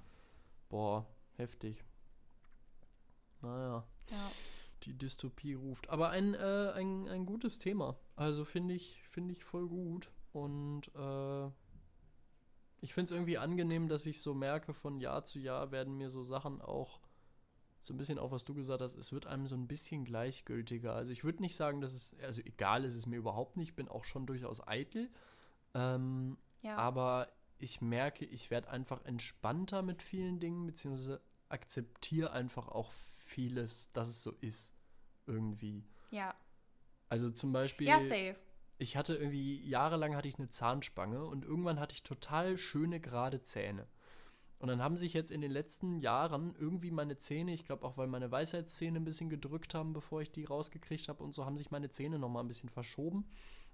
boah, 0.68 1.06
heftig. 1.36 1.84
Naja 3.42 3.84
ja. 4.10 4.30
die 4.82 4.96
Dystopie 4.96 5.54
ruft. 5.54 5.88
Aber 5.88 6.10
ein, 6.10 6.34
äh, 6.34 6.72
ein, 6.74 7.08
ein 7.08 7.26
gutes 7.26 7.58
Thema. 7.58 7.96
Also 8.16 8.44
finde 8.44 8.74
ich, 8.74 9.02
finde 9.08 9.32
ich 9.32 9.44
voll 9.44 9.68
gut. 9.68 10.10
Und 10.32 10.88
äh, 10.94 11.46
ich 12.80 12.92
finde 12.92 13.06
es 13.06 13.12
irgendwie 13.12 13.38
angenehm, 13.38 13.88
dass 13.88 14.06
ich 14.06 14.20
so 14.20 14.34
merke, 14.34 14.74
von 14.74 15.00
Jahr 15.00 15.24
zu 15.24 15.38
Jahr 15.38 15.70
werden 15.70 15.96
mir 15.96 16.10
so 16.10 16.22
Sachen 16.22 16.60
auch 16.60 17.00
so 17.84 17.92
ein 17.92 17.98
bisschen 17.98 18.18
auch, 18.18 18.30
was 18.30 18.44
du 18.44 18.54
gesagt 18.54 18.80
hast, 18.80 18.96
es 18.96 19.12
wird 19.12 19.26
einem 19.26 19.46
so 19.46 19.54
ein 19.56 19.68
bisschen 19.68 20.04
gleichgültiger. 20.04 20.94
Also 20.94 21.12
ich 21.12 21.22
würde 21.22 21.42
nicht 21.42 21.54
sagen, 21.54 21.80
dass 21.80 21.92
es, 21.92 22.16
also 22.22 22.40
egal 22.42 22.84
ist 22.84 22.96
es 22.96 23.06
mir 23.06 23.16
überhaupt 23.16 23.56
nicht, 23.56 23.70
ich 23.70 23.76
bin 23.76 23.88
auch 23.88 24.04
schon 24.04 24.26
durchaus 24.26 24.66
eitel. 24.66 25.10
Ähm, 25.74 26.38
ja. 26.62 26.76
aber 26.76 27.28
ich 27.58 27.80
merke, 27.80 28.24
ich 28.24 28.50
werde 28.50 28.70
einfach 28.70 29.04
entspannter 29.04 29.82
mit 29.82 30.02
vielen 30.02 30.40
Dingen, 30.40 30.66
beziehungsweise 30.66 31.20
akzeptiere 31.48 32.32
einfach 32.32 32.68
auch 32.68 32.92
vieles, 32.92 33.92
dass 33.92 34.08
es 34.08 34.22
so 34.22 34.32
ist. 34.40 34.74
Irgendwie. 35.26 35.84
ja. 36.10 36.34
Also 37.10 37.30
zum 37.30 37.52
Beispiel, 37.52 37.86
Ja, 37.86 38.00
safe. 38.00 38.34
ich 38.78 38.96
hatte 38.96 39.14
irgendwie, 39.14 39.62
jahrelang 39.68 40.16
hatte 40.16 40.26
ich 40.26 40.38
eine 40.38 40.48
Zahnspange 40.48 41.22
und 41.24 41.44
irgendwann 41.44 41.78
hatte 41.78 41.94
ich 41.94 42.02
total 42.02 42.56
schöne, 42.56 42.98
gerade 42.98 43.40
Zähne. 43.42 43.86
Und 44.64 44.68
dann 44.68 44.80
haben 44.80 44.96
sich 44.96 45.12
jetzt 45.12 45.30
in 45.30 45.42
den 45.42 45.50
letzten 45.50 45.98
Jahren 45.98 46.54
irgendwie 46.58 46.90
meine 46.90 47.18
Zähne, 47.18 47.52
ich 47.52 47.66
glaube 47.66 47.84
auch, 47.86 47.98
weil 47.98 48.06
meine 48.06 48.30
Weisheitszähne 48.30 48.98
ein 48.98 49.04
bisschen 49.04 49.28
gedrückt 49.28 49.74
haben, 49.74 49.92
bevor 49.92 50.22
ich 50.22 50.32
die 50.32 50.46
rausgekriegt 50.46 51.10
habe 51.10 51.22
und 51.22 51.34
so, 51.34 51.44
haben 51.44 51.58
sich 51.58 51.70
meine 51.70 51.90
Zähne 51.90 52.18
nochmal 52.18 52.42
ein 52.42 52.48
bisschen 52.48 52.70
verschoben. 52.70 53.26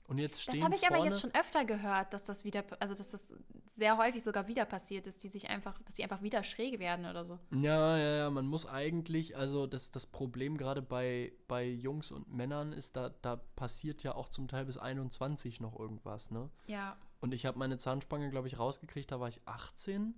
Und 0.08 0.18
jetzt 0.18 0.42
stehen 0.42 0.54
Das 0.54 0.64
habe 0.64 0.74
ich 0.74 0.84
aber 0.88 1.04
jetzt 1.04 1.20
schon 1.20 1.32
öfter 1.32 1.64
gehört, 1.64 2.12
dass 2.12 2.24
das 2.24 2.42
wieder, 2.42 2.64
also 2.80 2.94
dass 2.94 3.12
das 3.12 3.28
sehr 3.66 3.98
häufig 3.98 4.24
sogar 4.24 4.48
wieder 4.48 4.64
passiert 4.64 5.06
ist, 5.06 5.22
die 5.22 5.28
sich 5.28 5.48
einfach, 5.48 5.80
dass 5.82 5.94
die 5.94 6.02
einfach 6.02 6.22
wieder 6.22 6.42
schräg 6.42 6.80
werden 6.80 7.06
oder 7.06 7.24
so. 7.24 7.38
Ja, 7.52 7.96
ja, 7.96 8.16
ja, 8.16 8.30
man 8.30 8.46
muss 8.46 8.66
eigentlich, 8.66 9.36
also 9.36 9.68
das, 9.68 9.92
das 9.92 10.08
Problem 10.08 10.56
gerade 10.58 10.82
bei, 10.82 11.32
bei 11.46 11.68
Jungs 11.68 12.10
und 12.10 12.34
Männern 12.34 12.72
ist, 12.72 12.96
da, 12.96 13.10
da 13.22 13.36
passiert 13.36 14.02
ja 14.02 14.16
auch 14.16 14.28
zum 14.28 14.48
Teil 14.48 14.64
bis 14.64 14.76
21 14.76 15.60
noch 15.60 15.78
irgendwas, 15.78 16.32
ne? 16.32 16.50
Ja. 16.66 16.96
Und 17.20 17.32
ich 17.32 17.46
habe 17.46 17.60
meine 17.60 17.78
Zahnspange, 17.78 18.28
glaube 18.30 18.48
ich, 18.48 18.58
rausgekriegt, 18.58 19.12
da 19.12 19.20
war 19.20 19.28
ich 19.28 19.40
18 19.46 20.16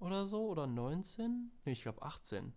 oder 0.00 0.26
so 0.26 0.46
oder 0.48 0.66
19? 0.66 1.50
Nee, 1.64 1.72
ich 1.72 1.82
glaube 1.82 2.02
18. 2.02 2.52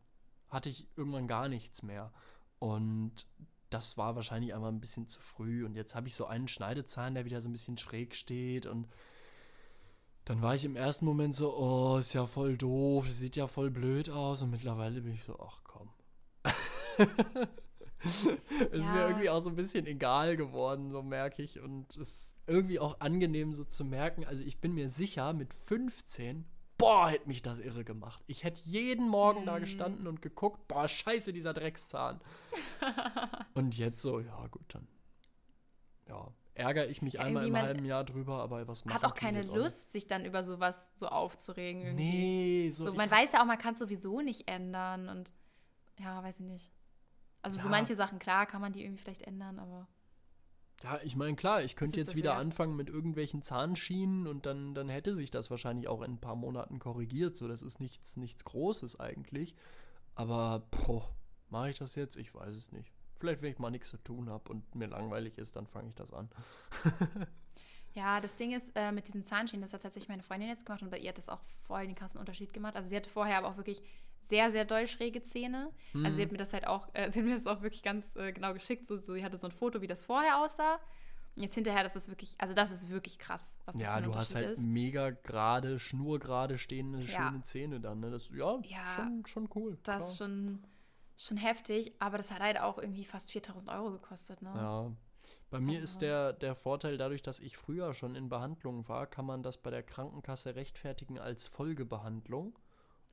Hatte 0.50 0.70
ich 0.70 0.88
irgendwann 0.96 1.28
gar 1.28 1.48
nichts 1.50 1.84
mehr. 1.84 2.12
Und 2.60 3.28
das 3.70 3.98
war 3.98 4.16
wahrscheinlich 4.16 4.54
einmal 4.54 4.72
ein 4.72 4.80
bisschen 4.80 5.08
zu 5.08 5.20
früh. 5.20 5.66
Und 5.66 5.76
jetzt 5.76 5.96
habe 5.96 6.08
ich 6.08 6.16
so 6.16 6.26
einen 6.26 6.48
Schneidezahn, 6.48 7.16
der 7.16 7.26
wieder 7.26 7.42
so 7.42 7.50
ein 7.50 7.54
bisschen 7.54 7.78
schräg 7.78 8.16
steht. 8.16 8.66
Und 8.66 8.88
dann 10.26 10.42
war 10.42 10.56
ich 10.56 10.64
im 10.64 10.76
ersten 10.76 11.06
Moment 11.06 11.36
so, 11.36 11.56
oh, 11.58 11.98
ist 11.98 12.14
ja 12.14 12.26
voll 12.28 12.56
doof, 12.58 13.10
sieht 13.12 13.36
ja 13.36 13.48
voll 13.48 13.72
blöd 13.72 14.10
aus. 14.10 14.42
Und 14.42 14.52
mittlerweile 14.52 15.02
bin 15.02 15.14
ich 15.14 15.24
so, 15.24 15.38
ach 15.40 15.60
komm. 15.64 15.90
ist 18.72 18.74
mir 18.74 18.96
Ja. 18.96 19.08
irgendwie 19.08 19.30
auch 19.30 19.40
so 19.40 19.50
ein 19.50 19.56
bisschen 19.56 19.86
egal 19.88 20.38
geworden, 20.38 20.92
so 20.92 21.02
merke 21.02 21.42
ich. 21.42 21.60
Und 21.60 21.96
es 21.98 22.10
ist 22.10 22.36
irgendwie 22.48 22.80
auch 22.80 23.00
angenehm 23.00 23.54
so 23.54 23.64
zu 23.64 23.84
merken. 23.86 24.26
Also 24.26 24.44
ich 24.44 24.60
bin 24.60 24.74
mir 24.74 24.90
sicher, 24.90 25.34
mit 25.34 25.54
15, 25.54 26.46
boah, 26.84 27.10
hätte 27.10 27.28
mich 27.28 27.42
das 27.42 27.60
irre 27.60 27.84
gemacht. 27.84 28.24
Ich 28.28 28.44
hätte 28.44 28.62
jeden 28.64 29.08
Morgen 29.08 29.46
da 29.46 29.56
Mhm. 29.56 29.62
gestanden 29.62 30.08
und 30.08 30.22
geguckt, 30.22 30.68
boah, 30.68 30.88
scheiße, 30.88 31.32
dieser 31.34 31.54
Dreckszahn. 31.54 32.20
und 33.54 33.78
jetzt 33.78 34.02
so, 34.02 34.20
ja 34.20 34.48
gut, 34.48 34.66
dann. 34.74 34.88
Ja, 36.08 36.28
ärgere 36.56 36.88
ich 36.88 37.02
mich 37.02 37.16
Ja, 37.16 37.22
einmal 37.22 37.46
im 37.48 37.54
man 37.54 37.62
halben 37.64 37.86
Jahr 37.86 38.04
drüber, 38.04 38.42
aber 38.42 38.68
was 38.68 38.84
machen 38.86 38.96
Hat 38.96 39.06
auch 39.10 39.16
keine 39.16 39.44
auch 39.50 39.56
Lust, 39.56 39.92
sich 39.92 40.08
dann 40.08 40.26
über 40.26 40.44
sowas 40.44 40.92
so 41.00 41.08
aufzuregen. 41.08 41.82
Irgendwie. 41.82 42.04
Nee, 42.66 42.72
so, 42.72 42.84
So, 42.86 42.94
man 42.94 43.10
weiß 43.10 43.32
ja 43.34 43.42
auch, 43.42 43.46
man 43.46 43.58
kann 43.58 43.74
es 43.74 43.80
sowieso 43.80 44.22
nicht 44.22 44.48
ändern 44.50 45.08
und 45.10 45.32
ja, 46.00 46.22
weiß 46.24 46.42
ich 46.42 46.46
nicht. 46.46 46.72
Also 47.42 47.58
so 47.58 47.66
Ja. 47.66 47.72
manche 47.72 47.96
Sachen, 47.96 48.20
klar, 48.20 48.46
kann 48.46 48.62
man 48.62 48.74
die 48.74 48.84
irgendwie 48.84 49.02
vielleicht 49.02 49.24
ändern, 49.24 49.60
aber 49.60 49.88
Ja, 50.84 51.00
ich 51.04 51.16
meine, 51.16 51.36
klar, 51.36 51.64
ich 51.64 51.76
könnte 51.78 51.98
jetzt 51.98 52.16
wieder 52.16 52.32
wert? 52.32 52.42
anfangen 52.42 52.76
mit 52.76 52.90
irgendwelchen 52.90 53.42
Zahnschienen 53.42 54.28
und 54.28 54.46
dann, 54.46 54.76
dann 54.76 54.90
hätte 54.90 55.14
sich 55.14 55.32
das 55.32 55.50
wahrscheinlich 55.50 55.88
auch 55.88 56.02
in 56.02 56.14
ein 56.14 56.20
paar 56.20 56.36
Monaten 56.36 56.80
korrigiert. 56.80 57.38
So, 57.38 57.48
das 57.48 57.62
ist 57.62 57.80
nichts, 57.80 58.18
nichts 58.18 58.44
Großes 58.44 59.00
eigentlich. 59.00 59.56
Aber, 60.16 60.64
mache 61.50 61.70
ich 61.70 61.78
das 61.78 61.96
jetzt? 61.96 62.18
Ich 62.18 62.36
weiß 62.36 62.56
es 62.56 62.72
nicht. 62.74 62.92
Vielleicht, 63.18 63.42
wenn 63.42 63.54
ich 63.54 63.60
mal 63.60 63.70
nichts 63.70 63.90
zu 63.90 63.98
tun 63.98 64.30
habe 64.30 64.52
und 64.52 64.76
mir 64.76 64.88
langweilig 64.88 65.38
ist, 65.38 65.56
dann 65.56 65.68
fange 65.68 65.90
ich 65.90 65.96
das 65.96 66.12
an. 66.12 66.30
Ja, 67.94 68.20
das 68.20 68.36
Ding 68.36 68.54
ist, 68.54 68.72
äh, 68.76 68.92
mit 68.92 69.08
diesen 69.08 69.24
Zahnschienen, 69.24 69.62
das 69.62 69.74
hat 69.74 69.84
tatsächlich 69.84 70.10
meine 70.10 70.24
Freundin 70.24 70.50
jetzt 70.50 70.66
gemacht 70.66 70.82
und 70.82 70.90
bei 70.90 70.98
ihr 70.98 71.10
hat 71.10 71.18
das 71.18 71.30
auch 71.30 71.42
voll 71.68 71.86
den 71.86 71.96
krassen 71.96 72.20
Unterschied 72.20 72.52
gemacht. 72.54 72.76
Also 72.76 72.90
sie 72.90 72.96
hatte 72.96 73.10
vorher 73.10 73.38
aber 73.38 73.50
auch 73.50 73.58
wirklich 73.58 73.82
sehr, 74.20 74.50
sehr 74.52 74.66
doll 74.66 74.88
schräge 74.88 75.22
Zähne. 75.22 75.70
Mhm. 75.94 76.06
Also 76.06 76.16
sie 76.18 76.24
hat 76.24 76.32
mir 76.32 76.38
das 76.38 76.54
halt 76.54 76.66
auch, 76.66 76.88
äh, 76.94 77.12
sie 77.12 77.20
hat 77.20 77.26
mir 77.28 77.34
das 77.36 77.46
auch 77.46 77.62
wirklich 77.62 77.84
ganz 77.84 78.16
äh, 78.16 78.32
genau 78.32 78.54
geschickt. 78.54 78.86
So, 78.88 78.98
so, 78.98 79.14
sie 79.14 79.24
hatte 79.24 79.38
so 79.38 79.48
ein 79.48 79.52
Foto, 79.52 79.82
wie 79.82 79.88
das 79.88 80.04
vorher 80.06 80.40
aussah. 80.40 80.80
Und 81.36 81.42
jetzt 81.44 81.56
hinterher, 81.56 81.84
das 81.84 81.96
ist 81.96 82.10
wirklich, 82.10 82.36
also 82.38 82.54
das 82.54 82.72
ist 82.72 82.90
wirklich 82.90 83.18
krass, 83.20 83.58
was 83.66 83.74
das 83.76 83.82
Ja, 83.84 83.90
für 83.92 83.98
ein 83.98 84.04
du 84.04 84.16
hast 84.16 84.34
halt 84.36 84.50
ist. 84.52 84.64
mega 84.66 85.10
gerade, 85.10 85.80
schnurgerade 85.80 86.58
stehende, 86.58 87.00
Ja. 87.00 87.08
schöne 87.08 87.44
Zähne 87.44 87.80
dann. 87.80 88.00
Ne? 88.00 88.12
Das, 88.12 88.30
ja, 88.30 88.60
Ja, 88.64 88.84
schon, 88.96 89.26
schon 89.26 89.50
cool. 89.56 89.78
Das 89.84 90.12
ist 90.12 90.18
schon, 90.20 90.64
schon 91.18 91.38
heftig, 91.38 91.94
aber 92.00 92.18
das 92.18 92.32
hat 92.32 92.40
halt 92.42 92.60
auch 92.60 92.78
irgendwie 92.78 93.04
fast 93.06 93.32
4000 93.32 93.72
Euro 93.72 93.92
gekostet, 93.92 94.42
ne? 94.42 94.52
Ja. 94.56 94.92
Bei 95.54 95.60
mir 95.60 95.74
Also- 95.74 95.84
ist 95.84 96.02
der, 96.02 96.34
der 96.34 96.56
Vorteil, 96.56 96.98
dadurch, 96.98 97.22
dass 97.22 97.40
ich 97.40 97.58
früher 97.58 97.94
schon 97.94 98.16
in 98.16 98.28
Behandlung 98.28 98.88
war, 98.90 99.06
kann 99.06 99.26
man 99.28 99.44
das 99.44 99.58
bei 99.60 99.70
der 99.70 99.84
Krankenkasse 99.84 100.56
rechtfertigen 100.56 101.20
als 101.20 101.48
Folgebehandlung. 101.48 102.58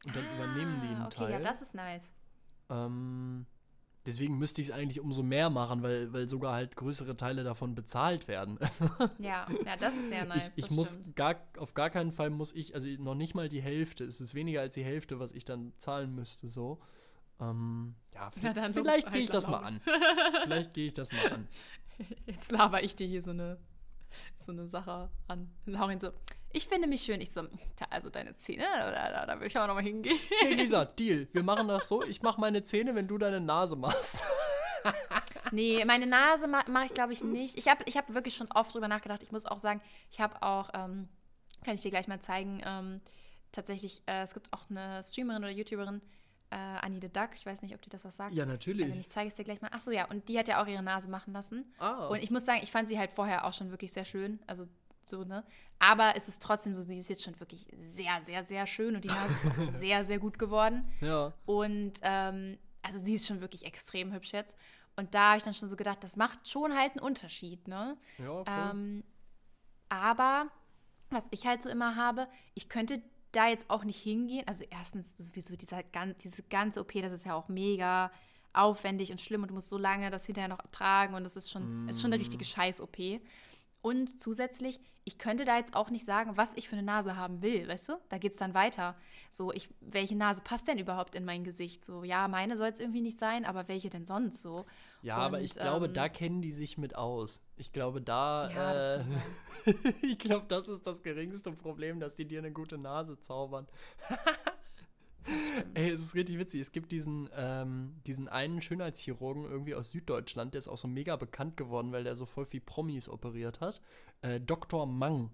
Und 0.06 0.16
dann 0.16 0.24
übernehmen 0.34 0.80
die 0.82 0.88
einen 0.88 1.02
Ah, 1.02 1.06
okay, 1.06 1.16
Teil. 1.18 1.30
ja, 1.32 1.38
das 1.40 1.60
ist 1.60 1.74
nice. 1.74 2.14
Ähm, 2.70 3.44
deswegen 4.06 4.38
müsste 4.38 4.62
ich 4.62 4.68
es 4.68 4.72
eigentlich 4.72 5.00
umso 5.00 5.22
mehr 5.22 5.50
machen, 5.50 5.82
weil, 5.82 6.10
weil 6.14 6.28
sogar 6.28 6.54
halt 6.54 6.76
größere 6.76 7.14
Teile 7.14 7.44
davon 7.44 7.74
bezahlt 7.74 8.26
werden. 8.26 8.58
Ja, 9.18 9.46
ja, 9.66 9.76
das 9.76 9.94
ist 9.94 10.08
sehr 10.08 10.24
nice. 10.24 10.56
ich 10.56 10.64
ich 10.64 10.70
muss 10.70 10.94
stimmt. 10.94 11.16
gar, 11.16 11.36
auf 11.58 11.74
gar 11.74 11.90
keinen 11.90 12.10
Fall 12.10 12.30
muss 12.30 12.54
ich, 12.54 12.74
also 12.74 12.88
noch 12.98 13.14
nicht 13.14 13.34
mal 13.34 13.50
die 13.50 13.60
Hälfte, 13.60 14.04
es 14.04 14.18
ist 14.22 14.34
weniger 14.34 14.62
als 14.62 14.72
die 14.72 14.84
Hälfte, 14.84 15.18
was 15.20 15.32
ich 15.32 15.44
dann 15.44 15.74
zahlen 15.76 16.14
müsste, 16.14 16.48
so. 16.48 16.80
Ähm, 17.38 17.96
ja, 18.14 18.30
vielleicht 18.72 18.76
du 18.76 18.82
gehe 18.82 18.92
halt 18.92 19.14
ich 19.24 19.28
das 19.30 19.46
mal 19.46 19.58
an. 19.58 19.82
vielleicht 20.44 20.72
gehe 20.72 20.86
ich 20.86 20.94
das 20.94 21.12
mal 21.12 21.32
an. 21.34 21.46
Jetzt 22.26 22.50
laber 22.52 22.82
ich 22.82 22.96
dir 22.96 23.06
hier 23.06 23.22
so 23.22 23.30
eine, 23.30 23.58
so 24.34 24.52
eine 24.52 24.68
Sache 24.68 25.10
an. 25.28 25.50
Laurin 25.66 26.00
so, 26.00 26.10
ich 26.52 26.66
finde 26.66 26.88
mich 26.88 27.02
schön. 27.02 27.20
Ich 27.20 27.30
so, 27.30 27.42
"Tja, 27.76 27.86
also 27.90 28.10
deine 28.10 28.36
Zähne, 28.36 28.64
da, 28.64 29.10
da, 29.10 29.26
da 29.26 29.40
will 29.40 29.46
ich 29.46 29.56
aber 29.56 29.68
nochmal 29.68 29.84
hingehen. 29.84 30.18
Hey 30.40 30.54
Lisa, 30.54 30.84
Deal, 30.84 31.28
wir 31.32 31.42
machen 31.42 31.68
das 31.68 31.88
so, 31.88 32.02
ich 32.02 32.22
mache 32.22 32.40
meine 32.40 32.64
Zähne, 32.64 32.94
wenn 32.94 33.06
du 33.06 33.18
deine 33.18 33.40
Nase 33.40 33.76
machst. 33.76 34.24
Nee, 35.52 35.84
meine 35.84 36.06
Nase 36.06 36.46
ma 36.46 36.62
mache 36.70 36.86
ich, 36.86 36.94
glaube 36.94 37.12
ich, 37.12 37.22
nicht. 37.24 37.58
Ich 37.58 37.68
habe 37.68 37.82
ich 37.86 37.96
hab 37.96 38.14
wirklich 38.14 38.34
schon 38.36 38.50
oft 38.52 38.72
drüber 38.72 38.88
nachgedacht. 38.88 39.22
Ich 39.22 39.32
muss 39.32 39.44
auch 39.44 39.58
sagen, 39.58 39.82
ich 40.10 40.20
habe 40.20 40.42
auch, 40.42 40.70
ähm, 40.74 41.08
kann 41.64 41.74
ich 41.74 41.82
dir 41.82 41.90
gleich 41.90 42.08
mal 42.08 42.20
zeigen, 42.20 42.62
ähm, 42.64 43.00
tatsächlich, 43.52 44.02
äh, 44.06 44.22
es 44.22 44.32
gibt 44.32 44.52
auch 44.52 44.70
eine 44.70 45.02
Streamerin 45.02 45.42
oder 45.42 45.52
YouTuberin, 45.52 46.00
äh, 46.50 46.56
Annie 46.56 47.00
the 47.00 47.08
Duck. 47.08 47.30
Ich 47.34 47.46
weiß 47.46 47.62
nicht, 47.62 47.74
ob 47.74 47.82
die 47.82 47.88
das 47.90 48.04
was 48.04 48.16
sagt. 48.16 48.34
Ja, 48.34 48.42
Äh, 48.44 48.46
Wenn 48.46 48.52
natürlich. 48.54 48.94
ich 48.96 49.08
zeige 49.10 49.28
es 49.28 49.34
dir 49.34 49.44
gleich 49.44 49.60
mal. 49.60 49.70
Ach 49.72 49.80
so, 49.80 49.90
ja. 49.90 50.06
Und 50.06 50.28
die 50.28 50.38
hat 50.38 50.48
ja 50.48 50.62
auch 50.62 50.66
ihre 50.66 50.82
Nase 50.82 51.08
machen 51.10 51.32
lassen. 51.32 51.64
Ah, 51.78 52.06
Und 52.08 52.22
ich 52.22 52.30
muss 52.30 52.44
sagen, 52.44 52.60
ich 52.62 52.70
fand 52.70 52.88
sie 52.88 52.98
halt 52.98 53.10
vorher 53.12 53.44
auch 53.46 53.52
schon 53.52 53.70
wirklich 53.70 53.92
sehr 53.92 54.04
schön. 54.04 54.40
Also 54.46 54.66
so, 55.02 55.24
ne? 55.24 55.44
Aber 55.78 56.14
es 56.16 56.28
ist 56.28 56.42
trotzdem 56.42 56.74
so, 56.74 56.82
sie 56.82 56.98
ist 56.98 57.08
jetzt 57.08 57.22
schon 57.22 57.38
wirklich 57.40 57.66
sehr, 57.76 58.20
sehr, 58.20 58.42
sehr 58.44 58.66
schön 58.66 58.94
und 58.96 59.04
die 59.04 59.08
Nase 59.08 59.34
ist 59.58 59.78
sehr, 59.80 60.04
sehr 60.04 60.18
gut 60.18 60.38
geworden. 60.38 60.84
ja. 61.00 61.32
Und 61.46 61.94
ähm, 62.02 62.58
also 62.82 62.98
sie 62.98 63.14
ist 63.14 63.26
schon 63.26 63.40
wirklich 63.40 63.64
extrem 63.66 64.12
hübsch 64.12 64.32
jetzt. 64.32 64.56
Und 64.96 65.14
da 65.14 65.28
habe 65.30 65.38
ich 65.38 65.44
dann 65.44 65.54
schon 65.54 65.68
so 65.68 65.76
gedacht, 65.76 65.98
das 66.02 66.16
macht 66.16 66.48
schon 66.48 66.76
halt 66.76 66.92
einen 66.92 67.00
Unterschied, 67.00 67.66
ne? 67.68 67.96
Ja, 68.18 68.24
voll. 68.26 68.44
Ähm, 68.48 69.04
aber 69.88 70.48
was 71.10 71.28
ich 71.30 71.46
halt 71.46 71.62
so 71.62 71.68
immer 71.70 71.96
habe, 71.96 72.28
ich 72.54 72.68
könnte 72.68 73.02
da 73.32 73.48
jetzt 73.48 73.70
auch 73.70 73.84
nicht 73.84 74.00
hingehen. 74.00 74.46
Also 74.46 74.64
erstens 74.70 75.16
sowieso 75.16 75.56
dieser, 75.56 75.82
diese 76.22 76.42
ganze 76.44 76.80
OP, 76.80 76.92
das 76.94 77.12
ist 77.12 77.24
ja 77.24 77.34
auch 77.34 77.48
mega 77.48 78.10
aufwendig 78.52 79.12
und 79.12 79.20
schlimm 79.20 79.42
und 79.42 79.48
du 79.48 79.54
musst 79.54 79.68
so 79.68 79.78
lange 79.78 80.10
das 80.10 80.26
hinterher 80.26 80.48
noch 80.48 80.58
ertragen 80.58 81.14
und 81.14 81.24
das 81.24 81.36
ist 81.36 81.50
schon, 81.50 81.88
ist 81.88 82.02
schon 82.02 82.12
eine 82.12 82.20
richtige 82.20 82.44
Scheiß-OP. 82.44 83.20
Und 83.82 84.20
zusätzlich, 84.20 84.78
ich 85.04 85.16
könnte 85.16 85.44
da 85.44 85.56
jetzt 85.56 85.74
auch 85.74 85.88
nicht 85.88 86.04
sagen, 86.04 86.36
was 86.36 86.54
ich 86.54 86.68
für 86.68 86.76
eine 86.76 86.84
Nase 86.84 87.16
haben 87.16 87.40
will, 87.40 87.66
weißt 87.66 87.88
du? 87.88 87.92
Da 88.10 88.18
geht 88.18 88.32
es 88.32 88.38
dann 88.38 88.52
weiter. 88.52 88.94
So, 89.30 89.52
ich, 89.52 89.70
welche 89.80 90.14
Nase 90.16 90.42
passt 90.42 90.68
denn 90.68 90.78
überhaupt 90.78 91.14
in 91.14 91.24
mein 91.24 91.44
Gesicht? 91.44 91.82
So, 91.82 92.04
ja, 92.04 92.28
meine 92.28 92.58
soll 92.58 92.68
es 92.68 92.80
irgendwie 92.80 93.00
nicht 93.00 93.18
sein, 93.18 93.46
aber 93.46 93.68
welche 93.68 93.88
denn 93.88 94.06
sonst 94.06 94.42
so? 94.42 94.66
Ja, 95.02 95.16
aber 95.16 95.38
Und, 95.38 95.44
ich 95.44 95.54
glaube, 95.54 95.86
ähm, 95.86 95.94
da 95.94 96.08
kennen 96.10 96.42
die 96.42 96.52
sich 96.52 96.76
mit 96.76 96.94
aus. 96.94 97.40
Ich 97.56 97.72
glaube, 97.72 98.02
da. 98.02 98.50
Ja, 98.50 98.94
äh, 98.96 99.04
ich 100.02 100.18
glaube, 100.18 100.46
das 100.48 100.68
ist 100.68 100.86
das 100.86 101.02
geringste 101.02 101.52
Problem, 101.52 102.00
dass 102.00 102.16
die 102.16 102.26
dir 102.26 102.40
eine 102.40 102.52
gute 102.52 102.76
Nase 102.76 103.18
zaubern. 103.20 103.66
Ey, 105.74 105.90
es 105.90 106.00
ist 106.00 106.14
richtig 106.14 106.38
witzig. 106.38 106.60
Es 106.60 106.72
gibt 106.72 106.92
diesen, 106.92 107.28
ähm, 107.34 108.00
diesen 108.06 108.28
einen 108.28 108.62
Schönheitschirurgen 108.62 109.44
irgendwie 109.44 109.74
aus 109.74 109.90
Süddeutschland, 109.90 110.54
der 110.54 110.60
ist 110.60 110.68
auch 110.68 110.78
so 110.78 110.88
mega 110.88 111.16
bekannt 111.16 111.56
geworden, 111.56 111.92
weil 111.92 112.04
der 112.04 112.16
so 112.16 112.26
voll 112.26 112.44
viel 112.44 112.60
Promis 112.60 113.08
operiert 113.08 113.60
hat. 113.60 113.80
Äh, 114.22 114.40
Dr. 114.40 114.86
Mang 114.86 115.30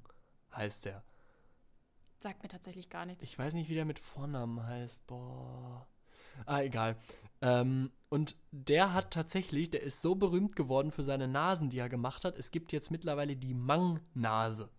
heißt 0.55 0.87
der. 0.87 1.05
Sagt 2.19 2.43
mir 2.43 2.49
tatsächlich 2.49 2.89
gar 2.89 3.07
nichts. 3.07 3.23
Ich 3.25 3.39
weiß 3.39 3.55
nicht, 3.55 3.69
wie 3.69 3.75
der 3.75 3.85
mit 3.85 3.99
Vornamen 3.99 4.63
heißt. 4.63 5.07
Boah. 5.07 5.87
Ah, 6.45 6.63
egal. 6.63 6.97
Ähm, 7.41 7.91
und 8.09 8.37
der 8.51 8.95
hat 8.95 9.13
tatsächlich, 9.13 9.71
der 9.71 9.83
ist 9.83 10.01
so 10.01 10.15
berühmt 10.15 10.57
geworden 10.57 10.91
für 10.91 11.03
seine 11.03 11.29
Nasen, 11.29 11.71
die 11.71 11.79
er 11.79 11.89
gemacht 11.89 12.25
hat. 12.25 12.37
Es 12.37 12.51
gibt 12.51 12.73
jetzt 12.73 12.91
mittlerweile 12.91 13.37
die 13.37 13.55
Mang-Nase. 13.55 14.71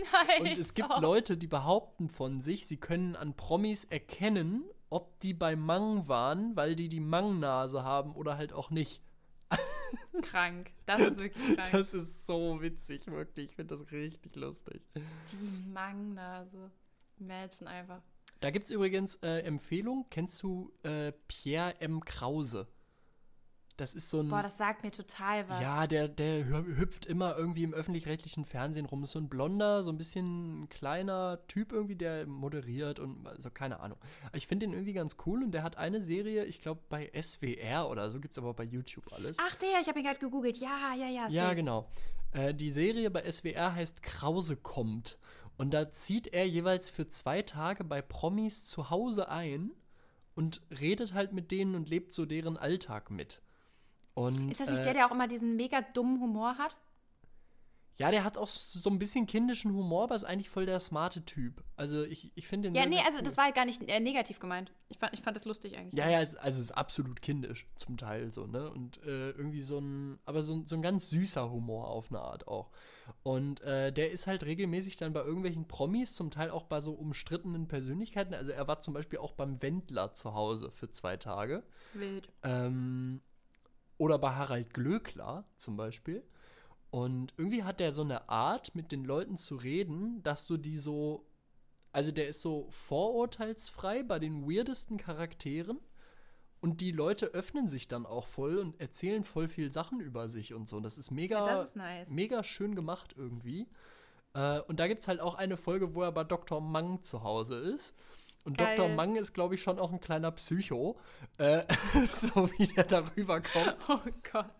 Nice. 0.12 0.40
Und 0.40 0.58
es 0.58 0.74
gibt 0.74 0.88
Oh. 0.90 1.00
Leute, 1.00 1.36
die 1.36 1.46
behaupten 1.46 2.08
von 2.08 2.40
sich, 2.40 2.66
sie 2.66 2.76
können 2.78 3.16
an 3.16 3.34
Promis 3.36 3.84
erkennen, 3.84 4.64
ob 4.88 5.20
die 5.20 5.34
bei 5.34 5.56
Mang 5.56 6.08
waren, 6.08 6.56
weil 6.56 6.74
die 6.74 6.88
die 6.88 7.00
Mang-Nase 7.00 7.84
haben 7.84 8.14
oder 8.14 8.36
halt 8.36 8.52
auch 8.52 8.70
nicht. 8.70 9.02
krank. 10.22 10.70
Das 10.86 11.00
ist 11.02 11.18
wirklich 11.18 11.56
krank. 11.56 11.70
Das 11.72 11.94
ist 11.94 12.26
so 12.26 12.60
witzig, 12.60 13.06
wirklich. 13.06 13.50
Ich 13.50 13.56
finde 13.56 13.74
das 13.74 13.90
richtig 13.90 14.36
lustig. 14.36 14.82
Die 14.94 15.70
Mangnase. 15.72 16.70
Imagine 17.18 17.70
einfach. 17.70 18.02
Da 18.40 18.50
gibt 18.50 18.66
es 18.66 18.70
übrigens 18.72 19.16
äh, 19.16 19.40
Empfehlung. 19.40 20.06
Kennst 20.10 20.42
du 20.42 20.72
äh, 20.82 21.12
Pierre 21.28 21.80
M. 21.80 22.00
Krause? 22.04 22.66
Das 23.80 23.94
ist 23.94 24.10
so 24.10 24.20
ein. 24.20 24.28
Boah, 24.28 24.42
das 24.42 24.58
sagt 24.58 24.84
mir 24.84 24.90
total 24.90 25.48
was. 25.48 25.58
Ja, 25.60 25.86
der, 25.86 26.06
der 26.08 26.44
hü- 26.44 26.76
hüpft 26.76 27.06
immer 27.06 27.34
irgendwie 27.38 27.62
im 27.62 27.72
öffentlich-rechtlichen 27.72 28.44
Fernsehen 28.44 28.84
rum. 28.84 29.02
Ist 29.02 29.12
so 29.12 29.18
ein 29.18 29.30
blonder, 29.30 29.82
so 29.82 29.90
ein 29.90 29.96
bisschen 29.96 30.68
kleiner 30.68 31.38
Typ 31.48 31.72
irgendwie, 31.72 31.96
der 31.96 32.26
moderiert 32.26 33.00
und 33.00 33.26
also 33.26 33.48
keine 33.50 33.80
Ahnung. 33.80 33.96
Ich 34.34 34.46
finde 34.46 34.66
den 34.66 34.74
irgendwie 34.74 34.92
ganz 34.92 35.16
cool 35.24 35.42
und 35.42 35.52
der 35.52 35.62
hat 35.62 35.78
eine 35.78 36.02
Serie, 36.02 36.44
ich 36.44 36.60
glaube 36.60 36.82
bei 36.90 37.10
SWR 37.18 37.88
oder 37.88 38.10
so, 38.10 38.20
gibt 38.20 38.32
es 38.34 38.38
aber 38.38 38.52
bei 38.52 38.64
YouTube 38.64 39.10
alles. 39.14 39.38
Ach, 39.40 39.56
der, 39.56 39.80
ich 39.80 39.88
habe 39.88 39.98
ihn 39.98 40.04
gerade 40.04 40.18
gegoogelt. 40.20 40.58
Ja, 40.58 40.92
ja, 40.94 41.06
ja. 41.08 41.26
ja, 41.30 41.44
safe. 41.44 41.56
genau. 41.56 41.88
Äh, 42.32 42.52
die 42.52 42.70
Serie 42.72 43.10
bei 43.10 43.22
SWR 43.32 43.74
heißt 43.74 44.02
Krause 44.02 44.56
kommt. 44.56 45.16
Und 45.56 45.72
da 45.72 45.90
zieht 45.90 46.26
er 46.28 46.46
jeweils 46.46 46.90
für 46.90 47.08
zwei 47.08 47.40
Tage 47.42 47.84
bei 47.84 48.02
Promis 48.02 48.66
zu 48.66 48.90
Hause 48.90 49.28
ein 49.30 49.70
und 50.34 50.60
redet 50.80 51.14
halt 51.14 51.32
mit 51.32 51.50
denen 51.50 51.74
und 51.74 51.88
lebt 51.88 52.12
so 52.12 52.26
deren 52.26 52.56
Alltag 52.58 53.10
mit. 53.10 53.40
Und, 54.14 54.50
Ist 54.50 54.60
das 54.60 54.68
nicht 54.70 54.80
äh, 54.80 54.84
der, 54.84 54.94
der 54.94 55.06
auch 55.06 55.12
immer 55.12 55.28
diesen 55.28 55.56
mega 55.56 55.80
dummen 55.82 56.20
Humor 56.20 56.58
hat? 56.58 56.76
Ja, 57.96 58.10
der 58.10 58.24
hat 58.24 58.38
auch 58.38 58.46
so 58.46 58.88
ein 58.88 58.98
bisschen 58.98 59.26
kindischen 59.26 59.74
Humor, 59.74 60.04
aber 60.04 60.14
ist 60.14 60.24
eigentlich 60.24 60.48
voll 60.48 60.64
der 60.64 60.80
smarte 60.80 61.22
Typ. 61.26 61.62
Also 61.76 62.02
ich, 62.02 62.32
ich 62.34 62.48
finde 62.48 62.68
den 62.70 62.74
Ja, 62.74 62.80
sehr, 62.84 62.88
nee, 62.88 62.96
sehr 62.96 63.04
also 63.04 63.18
cool. 63.18 63.24
das 63.24 63.36
war 63.36 63.52
gar 63.52 63.66
nicht 63.66 63.82
äh, 63.90 64.00
negativ 64.00 64.40
gemeint. 64.40 64.72
Ich 64.88 64.96
fand, 64.98 65.12
ich 65.12 65.20
fand 65.20 65.36
das 65.36 65.44
lustig 65.44 65.76
eigentlich. 65.76 65.98
Ja, 66.02 66.08
ja, 66.08 66.22
es, 66.22 66.34
also 66.34 66.60
es 66.60 66.66
ist 66.70 66.70
absolut 66.70 67.20
kindisch 67.20 67.66
zum 67.76 67.98
Teil 67.98 68.32
so, 68.32 68.46
ne? 68.46 68.70
Und 68.70 69.02
äh, 69.04 69.32
irgendwie 69.32 69.60
so 69.60 69.78
ein, 69.78 70.18
aber 70.24 70.42
so, 70.42 70.54
ein- 70.54 70.66
so 70.66 70.76
ein 70.76 70.82
ganz 70.82 71.10
süßer 71.10 71.50
Humor 71.50 71.88
auf 71.88 72.06
eine 72.10 72.20
Art 72.22 72.48
auch. 72.48 72.70
Und 73.22 73.60
äh, 73.60 73.92
der 73.92 74.10
ist 74.12 74.26
halt 74.26 74.44
regelmäßig 74.44 74.96
dann 74.96 75.12
bei 75.12 75.20
irgendwelchen 75.22 75.68
Promis, 75.68 76.14
zum 76.14 76.30
Teil 76.30 76.50
auch 76.50 76.62
bei 76.64 76.80
so 76.80 76.92
umstrittenen 76.94 77.68
Persönlichkeiten. 77.68 78.32
Also 78.32 78.52
er 78.52 78.66
war 78.66 78.80
zum 78.80 78.94
Beispiel 78.94 79.18
auch 79.18 79.32
beim 79.32 79.60
Wendler 79.60 80.14
zu 80.14 80.32
Hause 80.32 80.70
für 80.72 80.88
zwei 80.90 81.18
Tage. 81.18 81.64
Wild. 81.92 82.30
Ähm, 82.44 83.20
oder 84.10 84.18
bei 84.18 84.34
Harald 84.34 84.74
Glöckler 84.74 85.44
zum 85.56 85.76
Beispiel. 85.76 86.22
Und 86.90 87.32
irgendwie 87.36 87.62
hat 87.62 87.78
der 87.80 87.92
so 87.92 88.02
eine 88.02 88.28
Art, 88.28 88.74
mit 88.74 88.90
den 88.90 89.04
Leuten 89.04 89.36
zu 89.36 89.56
reden, 89.56 90.22
dass 90.22 90.46
du 90.46 90.56
die 90.56 90.78
so. 90.78 91.24
Also 91.92 92.12
der 92.12 92.28
ist 92.28 92.42
so 92.42 92.68
vorurteilsfrei 92.70 94.02
bei 94.04 94.18
den 94.18 94.48
weirdesten 94.48 94.96
Charakteren. 94.98 95.80
Und 96.60 96.80
die 96.82 96.92
Leute 96.92 97.26
öffnen 97.26 97.68
sich 97.68 97.88
dann 97.88 98.04
auch 98.04 98.26
voll 98.26 98.58
und 98.58 98.78
erzählen 98.80 99.24
voll 99.24 99.48
viel 99.48 99.72
Sachen 99.72 99.98
über 100.00 100.28
sich 100.28 100.52
und 100.52 100.68
so. 100.68 100.78
Das 100.80 100.98
ist 100.98 101.10
mega, 101.10 101.46
Ja, 101.46 101.56
das 101.58 101.70
ist 101.70 101.76
nice. 101.76 102.10
mega 102.10 102.44
schön 102.44 102.74
gemacht 102.74 103.14
irgendwie. 103.16 103.66
Äh, 104.34 104.60
und 104.62 104.78
da 104.78 104.86
gibt 104.86 105.00
es 105.00 105.08
halt 105.08 105.20
auch 105.20 105.34
eine 105.36 105.56
Folge, 105.56 105.94
wo 105.94 106.02
er 106.02 106.12
bei 106.12 106.22
Dr. 106.22 106.60
Mang 106.60 107.02
zu 107.02 107.22
Hause 107.22 107.56
ist. 107.56 107.96
Und 108.44 108.58
Geil. 108.58 108.76
Dr. 108.76 108.88
Mang 108.94 109.16
ist, 109.16 109.34
glaube 109.34 109.54
ich, 109.54 109.62
schon 109.62 109.78
auch 109.78 109.92
ein 109.92 110.00
kleiner 110.00 110.30
Psycho. 110.32 110.98
Äh, 111.38 111.64
so 112.12 112.50
wie 112.52 112.70
er 112.76 112.84
darüber 112.84 113.40
kommt. 113.40 113.76
Oh 113.88 113.98
Gott. 114.32 114.50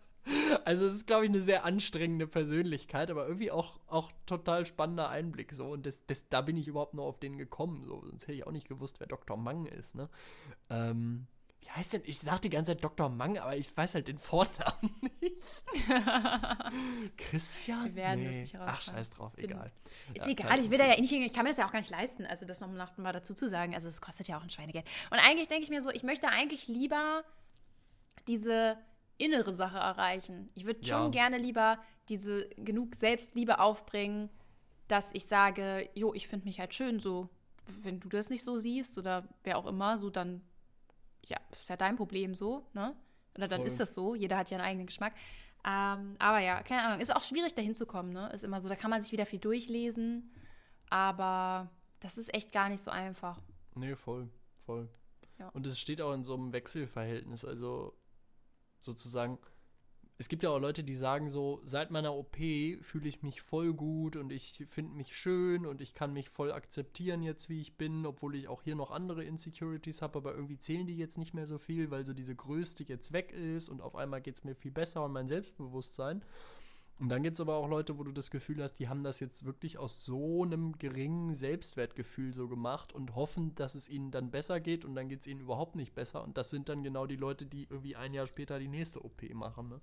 Also 0.65 0.85
es 0.85 0.93
ist, 0.93 1.07
glaube 1.07 1.25
ich, 1.25 1.31
eine 1.31 1.41
sehr 1.41 1.65
anstrengende 1.65 2.27
Persönlichkeit, 2.27 3.09
aber 3.09 3.25
irgendwie 3.25 3.49
auch, 3.49 3.79
auch 3.87 4.11
total 4.27 4.65
spannender 4.65 5.09
Einblick. 5.09 5.51
So. 5.51 5.69
Und 5.69 5.85
das, 5.85 6.05
das, 6.05 6.29
da 6.29 6.41
bin 6.41 6.57
ich 6.57 6.67
überhaupt 6.67 6.93
nur 6.93 7.05
auf 7.05 7.19
den 7.19 7.37
gekommen. 7.37 7.83
So. 7.85 8.01
Sonst 8.05 8.23
hätte 8.23 8.33
ich 8.33 8.45
auch 8.45 8.51
nicht 8.51 8.67
gewusst, 8.67 8.99
wer 8.99 9.07
Dr. 9.07 9.35
Mang 9.37 9.65
ist. 9.65 9.95
Ne? 9.95 10.09
Ähm, 10.69 11.27
wie 11.61 11.69
heißt 11.69 11.93
denn? 11.93 12.01
Ich 12.05 12.19
sag 12.19 12.41
die 12.41 12.49
ganze 12.49 12.71
Zeit 12.73 12.83
Dr. 12.83 13.09
Mang, 13.09 13.37
aber 13.37 13.55
ich 13.55 13.75
weiß 13.75 13.95
halt 13.95 14.07
den 14.07 14.17
Vornamen 14.17 14.93
nicht. 15.21 15.63
Christian? 17.17 17.85
Wir 17.85 17.95
werden 17.95 18.21
nee. 18.21 18.27
das 18.27 18.35
nicht 18.37 18.55
Ach, 18.59 18.81
scheiß 18.81 19.09
drauf, 19.11 19.33
Bin- 19.33 19.45
egal. 19.45 19.71
Ist 20.13 20.25
Ja, 20.25 20.31
egal, 20.31 20.59
ich 20.59 20.69
will 20.69 20.77
da 20.77 20.87
ja 20.87 20.99
nicht. 20.99 21.11
Ich 21.11 21.33
kann 21.33 21.43
mir 21.43 21.49
das 21.49 21.57
ja 21.57 21.67
auch 21.67 21.71
gar 21.71 21.79
nicht 21.79 21.91
leisten, 21.91 22.25
also 22.25 22.45
das 22.45 22.61
noch 22.61 22.97
mal 22.97 23.11
dazu 23.13 23.33
zu 23.33 23.47
sagen. 23.49 23.73
Also 23.75 23.87
es 23.87 24.01
kostet 24.01 24.27
ja 24.27 24.37
auch 24.37 24.43
ein 24.43 24.49
Schweinegeld. 24.49 24.85
Und 25.09 25.19
eigentlich 25.19 25.47
denke 25.47 25.63
ich 25.63 25.69
mir 25.69 25.81
so, 25.81 25.89
ich 25.89 26.03
möchte 26.03 26.27
eigentlich 26.29 26.67
lieber 26.67 27.23
diese 28.27 28.77
innere 29.17 29.51
Sache 29.53 29.77
erreichen. 29.77 30.49
Ich 30.55 30.65
würde 30.65 30.83
schon 30.83 31.03
Ja. 31.05 31.09
gerne 31.09 31.37
lieber 31.37 31.79
diese 32.09 32.49
genug 32.57 32.95
Selbstliebe 32.95 33.59
aufbringen, 33.59 34.29
dass 34.87 35.11
ich 35.13 35.25
sage, 35.25 35.89
jo, 35.93 36.13
ich 36.13 36.27
finde 36.27 36.45
mich 36.45 36.59
halt 36.59 36.73
schön 36.73 36.99
so. 36.99 37.29
Wenn 37.83 37.99
du 37.99 38.09
das 38.09 38.29
nicht 38.29 38.43
so 38.43 38.57
siehst 38.59 38.97
oder 38.97 39.27
wer 39.43 39.57
auch 39.57 39.67
immer, 39.67 39.97
so 39.97 40.09
dann, 40.09 40.41
ja, 41.27 41.37
ist 41.51 41.69
ja 41.69 41.77
dein 41.77 41.95
Problem 41.95 42.35
so, 42.35 42.65
ne? 42.73 42.95
Oder 43.35 43.47
dann 43.47 43.59
Voll. 43.61 43.67
ist 43.67 43.79
das 43.79 43.93
so. 43.93 44.15
Jeder 44.15 44.37
hat 44.37 44.49
ja 44.49 44.57
einen 44.57 44.67
eigenen 44.67 44.87
Geschmack. 44.87 45.13
Ähm, 45.63 46.15
aber 46.19 46.39
ja, 46.39 46.63
keine 46.63 46.83
Ahnung. 46.83 46.99
Ist 46.99 47.15
auch 47.15 47.21
schwierig, 47.21 47.53
da 47.53 47.61
hinzukommen, 47.61 48.11
ne? 48.11 48.29
Ist 48.33 48.43
immer 48.43 48.59
so, 48.59 48.67
da 48.67 48.75
kann 48.75 48.89
man 48.89 49.01
sich 49.01 49.11
wieder 49.11 49.25
viel 49.25 49.39
durchlesen. 49.39 50.31
Aber 50.89 51.69
das 51.99 52.17
ist 52.17 52.33
echt 52.33 52.51
gar 52.51 52.67
nicht 52.67 52.81
so 52.81 52.91
einfach. 52.91 53.39
Nee, 53.75 53.95
voll, 53.95 54.29
voll. 54.65 54.89
Ja. 55.39 55.49
Und 55.49 55.65
es 55.65 55.79
steht 55.79 56.01
auch 56.01 56.13
in 56.13 56.23
so 56.23 56.33
einem 56.33 56.51
Wechselverhältnis, 56.51 57.45
also 57.45 57.97
sozusagen, 58.79 59.37
es 60.21 60.29
gibt 60.29 60.43
ja 60.43 60.51
auch 60.51 60.59
Leute, 60.59 60.83
die 60.83 60.93
sagen 60.93 61.31
so, 61.31 61.61
seit 61.63 61.89
meiner 61.89 62.13
OP 62.13 62.35
fühle 62.35 63.07
ich 63.07 63.23
mich 63.23 63.41
voll 63.41 63.73
gut 63.73 64.15
und 64.15 64.31
ich 64.31 64.63
finde 64.67 64.95
mich 64.95 65.17
schön 65.17 65.65
und 65.65 65.81
ich 65.81 65.95
kann 65.95 66.13
mich 66.13 66.29
voll 66.29 66.51
akzeptieren 66.51 67.23
jetzt, 67.23 67.49
wie 67.49 67.59
ich 67.59 67.75
bin, 67.75 68.05
obwohl 68.05 68.35
ich 68.35 68.47
auch 68.47 68.61
hier 68.61 68.75
noch 68.75 68.91
andere 68.91 69.23
Insecurities 69.23 70.03
habe, 70.03 70.19
aber 70.19 70.35
irgendwie 70.35 70.59
zählen 70.59 70.85
die 70.85 70.95
jetzt 70.95 71.17
nicht 71.17 71.33
mehr 71.33 71.47
so 71.47 71.57
viel, 71.57 71.89
weil 71.89 72.05
so 72.05 72.13
diese 72.13 72.35
Größte 72.35 72.83
jetzt 72.83 73.13
weg 73.13 73.31
ist 73.31 73.67
und 73.67 73.81
auf 73.81 73.95
einmal 73.95 74.21
geht 74.21 74.35
es 74.35 74.43
mir 74.43 74.53
viel 74.53 74.69
besser 74.69 75.03
und 75.03 75.11
mein 75.11 75.27
Selbstbewusstsein. 75.27 76.23
Und 77.01 77.09
dann 77.09 77.23
gibt 77.23 77.33
es 77.33 77.41
aber 77.41 77.55
auch 77.55 77.67
Leute, 77.67 77.97
wo 77.97 78.03
du 78.03 78.11
das 78.11 78.29
Gefühl 78.29 78.61
hast, 78.61 78.75
die 78.75 78.87
haben 78.87 79.01
das 79.01 79.19
jetzt 79.19 79.43
wirklich 79.43 79.79
aus 79.79 80.05
so 80.05 80.43
einem 80.43 80.77
geringen 80.77 81.33
Selbstwertgefühl 81.33 82.31
so 82.31 82.47
gemacht 82.47 82.93
und 82.93 83.15
hoffen, 83.15 83.55
dass 83.55 83.73
es 83.73 83.89
ihnen 83.89 84.11
dann 84.11 84.29
besser 84.29 84.59
geht 84.59 84.85
und 84.85 84.93
dann 84.93 85.09
geht 85.09 85.21
es 85.21 85.27
ihnen 85.27 85.41
überhaupt 85.41 85.75
nicht 85.75 85.95
besser. 85.95 86.23
Und 86.23 86.37
das 86.37 86.51
sind 86.51 86.69
dann 86.69 86.83
genau 86.83 87.07
die 87.07 87.15
Leute, 87.15 87.47
die 87.47 87.63
irgendwie 87.63 87.95
ein 87.95 88.13
Jahr 88.13 88.27
später 88.27 88.59
die 88.59 88.67
nächste 88.67 89.03
OP 89.03 89.23
machen. 89.33 89.69
Ne? 89.69 89.81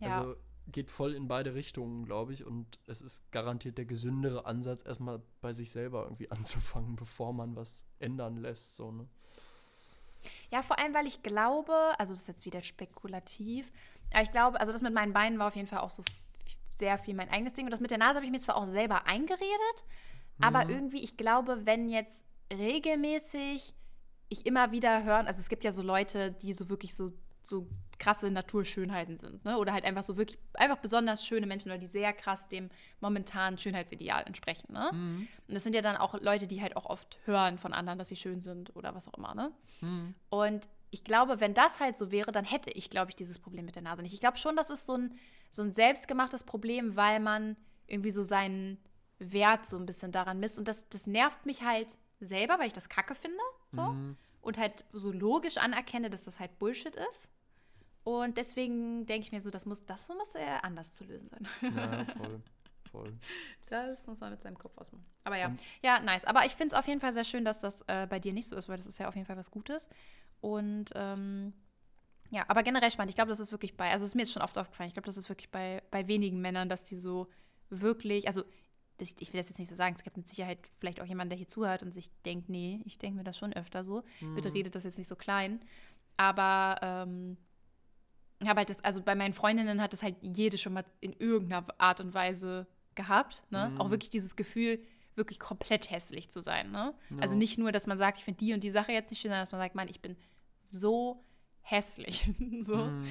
Ja. 0.00 0.20
Also 0.20 0.36
geht 0.72 0.90
voll 0.90 1.12
in 1.12 1.28
beide 1.28 1.52
Richtungen, 1.52 2.06
glaube 2.06 2.32
ich. 2.32 2.46
Und 2.46 2.78
es 2.86 3.02
ist 3.02 3.30
garantiert 3.30 3.76
der 3.76 3.84
gesündere 3.84 4.46
Ansatz, 4.46 4.82
erstmal 4.82 5.20
bei 5.42 5.52
sich 5.52 5.70
selber 5.70 6.04
irgendwie 6.04 6.30
anzufangen, 6.30 6.96
bevor 6.96 7.34
man 7.34 7.54
was 7.54 7.84
ändern 7.98 8.38
lässt. 8.38 8.76
So, 8.76 8.90
ne? 8.90 9.06
Ja, 10.50 10.62
vor 10.62 10.78
allem, 10.78 10.94
weil 10.94 11.06
ich 11.06 11.22
glaube, 11.22 11.74
also 11.98 12.12
das 12.12 12.22
ist 12.22 12.28
jetzt 12.28 12.46
wieder 12.46 12.62
spekulativ, 12.62 13.72
aber 14.12 14.22
ich 14.22 14.32
glaube, 14.32 14.60
also 14.60 14.72
das 14.72 14.82
mit 14.82 14.94
meinen 14.94 15.12
Beinen 15.12 15.38
war 15.38 15.48
auf 15.48 15.56
jeden 15.56 15.68
Fall 15.68 15.80
auch 15.80 15.90
so 15.90 16.02
sehr 16.70 16.98
viel 16.98 17.14
mein 17.14 17.30
eigenes 17.30 17.52
Ding. 17.52 17.64
Und 17.64 17.70
das 17.70 17.80
mit 17.80 17.90
der 17.90 17.98
Nase 17.98 18.16
habe 18.16 18.26
ich 18.26 18.32
mir 18.32 18.38
zwar 18.38 18.56
auch 18.56 18.66
selber 18.66 19.06
eingeredet, 19.06 19.84
aber 20.40 20.68
irgendwie, 20.68 21.02
ich 21.02 21.16
glaube, 21.16 21.64
wenn 21.64 21.88
jetzt 21.88 22.26
regelmäßig 22.52 23.74
ich 24.28 24.46
immer 24.46 24.72
wieder 24.72 25.04
hören, 25.04 25.26
also 25.26 25.38
es 25.40 25.48
gibt 25.48 25.64
ja 25.64 25.72
so 25.72 25.82
Leute, 25.82 26.32
die 26.32 26.52
so 26.52 26.68
wirklich 26.68 26.94
so, 26.94 27.12
so 27.42 27.68
krasse 27.98 28.30
Naturschönheiten 28.30 29.16
sind, 29.16 29.44
ne? 29.44 29.56
Oder 29.58 29.72
halt 29.72 29.84
einfach 29.84 30.02
so 30.02 30.16
wirklich, 30.16 30.38
einfach 30.54 30.78
besonders 30.78 31.24
schöne 31.24 31.46
Menschen 31.46 31.70
oder 31.70 31.78
die 31.78 31.86
sehr 31.86 32.12
krass 32.12 32.48
dem 32.48 32.70
momentanen 33.00 33.58
Schönheitsideal 33.58 34.24
entsprechen, 34.26 34.72
ne? 34.72 34.88
Und 35.46 35.54
das 35.54 35.62
sind 35.62 35.74
ja 35.74 35.82
dann 35.82 35.96
auch 35.96 36.20
Leute, 36.20 36.48
die 36.48 36.60
halt 36.62 36.76
auch 36.76 36.86
oft 36.86 37.18
hören 37.26 37.58
von 37.58 37.72
anderen, 37.72 37.98
dass 37.98 38.08
sie 38.08 38.16
schön 38.16 38.40
sind 38.40 38.74
oder 38.74 38.94
was 38.94 39.06
auch 39.06 39.14
immer, 39.14 39.34
ne? 39.34 39.52
Und 40.30 40.68
ich 40.94 41.02
glaube, 41.02 41.40
wenn 41.40 41.54
das 41.54 41.80
halt 41.80 41.96
so 41.96 42.12
wäre, 42.12 42.30
dann 42.30 42.44
hätte 42.44 42.70
ich, 42.70 42.88
glaube 42.88 43.10
ich, 43.10 43.16
dieses 43.16 43.40
Problem 43.40 43.64
mit 43.64 43.74
der 43.74 43.82
Nase 43.82 44.00
nicht. 44.00 44.14
Ich 44.14 44.20
glaube 44.20 44.38
schon, 44.38 44.54
das 44.54 44.70
ist 44.70 44.86
so 44.86 44.96
ein, 44.96 45.18
so 45.50 45.62
ein 45.62 45.72
selbstgemachtes 45.72 46.44
Problem, 46.44 46.94
weil 46.94 47.18
man 47.18 47.56
irgendwie 47.88 48.12
so 48.12 48.22
seinen 48.22 48.78
Wert 49.18 49.66
so 49.66 49.76
ein 49.76 49.86
bisschen 49.86 50.12
daran 50.12 50.38
misst. 50.38 50.56
Und 50.56 50.68
das, 50.68 50.88
das 50.88 51.08
nervt 51.08 51.46
mich 51.46 51.62
halt 51.62 51.98
selber, 52.20 52.60
weil 52.60 52.68
ich 52.68 52.72
das 52.72 52.88
kacke 52.88 53.16
finde. 53.16 53.42
So. 53.70 53.82
Mhm. 53.82 54.16
Und 54.40 54.56
halt 54.56 54.84
so 54.92 55.10
logisch 55.10 55.56
anerkenne, 55.56 56.10
dass 56.10 56.24
das 56.24 56.38
halt 56.38 56.60
Bullshit 56.60 56.94
ist. 57.10 57.28
Und 58.04 58.36
deswegen 58.36 59.04
denke 59.06 59.26
ich 59.26 59.32
mir 59.32 59.40
so, 59.40 59.50
das 59.50 59.66
muss, 59.66 59.86
das 59.86 60.08
muss 60.08 60.36
eher 60.36 60.64
anders 60.64 60.92
zu 60.92 61.02
lösen 61.02 61.28
sein. 61.28 61.48
Ja, 61.74 62.04
voll. 62.04 62.40
Voll. 62.94 63.12
Das 63.66 64.06
muss 64.06 64.20
man 64.20 64.30
mit 64.30 64.42
seinem 64.42 64.58
Kopf 64.58 64.76
ausmachen. 64.78 65.04
Aber 65.24 65.36
ja, 65.36 65.46
Und- 65.48 65.60
ja, 65.82 66.00
nice. 66.00 66.24
Aber 66.24 66.44
ich 66.46 66.52
finde 66.52 66.68
es 66.68 66.78
auf 66.78 66.86
jeden 66.86 67.00
Fall 67.00 67.12
sehr 67.12 67.24
schön, 67.24 67.44
dass 67.44 67.58
das 67.60 67.82
äh, 67.88 68.06
bei 68.08 68.18
dir 68.20 68.32
nicht 68.32 68.48
so 68.48 68.56
ist, 68.56 68.68
weil 68.68 68.76
das 68.76 68.86
ist 68.86 68.98
ja 68.98 69.08
auf 69.08 69.14
jeden 69.14 69.26
Fall 69.26 69.36
was 69.36 69.50
Gutes. 69.50 69.88
Und 70.40 70.90
ähm, 70.94 71.52
ja, 72.30 72.44
aber 72.48 72.62
generell 72.62 72.90
spannend. 72.90 73.10
Ich 73.10 73.14
glaube, 73.16 73.30
das 73.30 73.40
ist 73.40 73.52
wirklich 73.52 73.76
bei, 73.76 73.90
also 73.90 74.02
es 74.04 74.10
ist 74.10 74.14
mir 74.14 74.22
jetzt 74.22 74.32
schon 74.32 74.42
oft 74.42 74.56
aufgefallen, 74.58 74.88
ich 74.88 74.94
glaube, 74.94 75.06
das 75.06 75.16
ist 75.16 75.28
wirklich 75.28 75.50
bei, 75.50 75.82
bei 75.90 76.06
wenigen 76.08 76.40
Männern, 76.40 76.68
dass 76.68 76.84
die 76.84 76.96
so 76.96 77.28
wirklich, 77.70 78.26
also 78.26 78.44
das, 78.98 79.14
ich 79.18 79.32
will 79.32 79.40
das 79.40 79.48
jetzt 79.48 79.58
nicht 79.58 79.68
so 79.68 79.74
sagen, 79.74 79.94
es 79.96 80.04
gibt 80.04 80.16
mit 80.16 80.28
Sicherheit 80.28 80.58
vielleicht 80.78 81.00
auch 81.00 81.06
jemanden, 81.06 81.30
der 81.30 81.38
hier 81.38 81.48
zuhört 81.48 81.82
und 81.82 81.90
sich 81.92 82.10
denkt, 82.22 82.48
nee, 82.48 82.80
ich 82.84 82.98
denke 82.98 83.16
mir 83.18 83.24
das 83.24 83.36
schon 83.38 83.52
öfter 83.52 83.82
so. 83.84 84.04
Bitte 84.34 84.52
redet 84.54 84.74
das 84.74 84.84
jetzt 84.84 84.98
nicht 84.98 85.08
so 85.08 85.16
klein. 85.16 85.60
Aber 86.16 86.76
ähm, 86.82 87.36
ich 88.40 88.48
habe 88.48 88.58
halt 88.58 88.70
das, 88.70 88.82
also 88.84 89.02
bei 89.02 89.14
meinen 89.14 89.32
Freundinnen 89.34 89.80
hat 89.80 89.92
das 89.92 90.02
halt 90.02 90.16
jede 90.22 90.58
schon 90.58 90.74
mal 90.74 90.84
in 91.00 91.12
irgendeiner 91.14 91.66
Art 91.78 92.00
und 92.00 92.14
Weise 92.14 92.66
gehabt. 92.94 93.44
Ne? 93.50 93.70
Mhm. 93.70 93.80
Auch 93.80 93.90
wirklich 93.90 94.10
dieses 94.10 94.36
Gefühl, 94.36 94.80
wirklich 95.16 95.38
komplett 95.38 95.90
hässlich 95.90 96.28
zu 96.28 96.40
sein. 96.40 96.70
Ne? 96.70 96.94
Ja. 97.10 97.16
Also 97.20 97.36
nicht 97.36 97.58
nur, 97.58 97.72
dass 97.72 97.86
man 97.86 97.98
sagt, 97.98 98.18
ich 98.18 98.24
finde 98.24 98.38
die 98.38 98.52
und 98.52 98.64
die 98.64 98.70
Sache 98.70 98.92
jetzt 98.92 99.10
nicht 99.10 99.20
schön, 99.20 99.30
sondern 99.30 99.42
dass 99.42 99.52
man 99.52 99.60
sagt, 99.60 99.74
Mann, 99.74 99.88
ich 99.88 100.00
bin 100.00 100.16
so 100.62 101.24
hässlich. 101.60 102.30
so. 102.60 102.76
Mhm. 102.76 103.04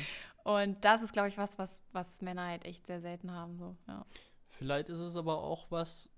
Und 0.43 0.83
das 0.83 1.01
ist, 1.01 1.13
glaube 1.13 1.29
ich, 1.29 1.37
was, 1.37 1.57
was, 1.57 1.83
was 1.91 2.21
Männer 2.21 2.47
halt 2.47 2.65
echt 2.65 2.85
sehr 2.85 2.99
selten 2.99 3.31
haben. 3.31 3.57
So. 3.57 3.75
Ja. 3.87 4.05
Vielleicht 4.49 4.89
ist 4.89 4.99
es 4.99 5.15
aber 5.15 5.41
auch 5.41 5.71
was, 5.71 6.09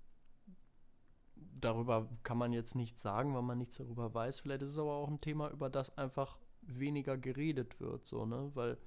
darüber 1.60 2.08
kann 2.22 2.38
man 2.38 2.52
jetzt 2.52 2.74
nichts 2.74 3.02
sagen, 3.02 3.34
weil 3.34 3.42
man 3.42 3.58
nichts 3.58 3.76
darüber 3.76 4.12
weiß. 4.12 4.40
Vielleicht 4.40 4.62
ist 4.62 4.70
es 4.70 4.78
aber 4.78 4.94
auch 4.94 5.08
ein 5.08 5.20
Thema, 5.20 5.50
über 5.50 5.70
das 5.70 5.96
einfach 5.96 6.38
weniger 6.62 7.16
geredet 7.16 7.78
wird, 7.80 8.06
so, 8.06 8.26
ne? 8.26 8.50
Weil, 8.54 8.78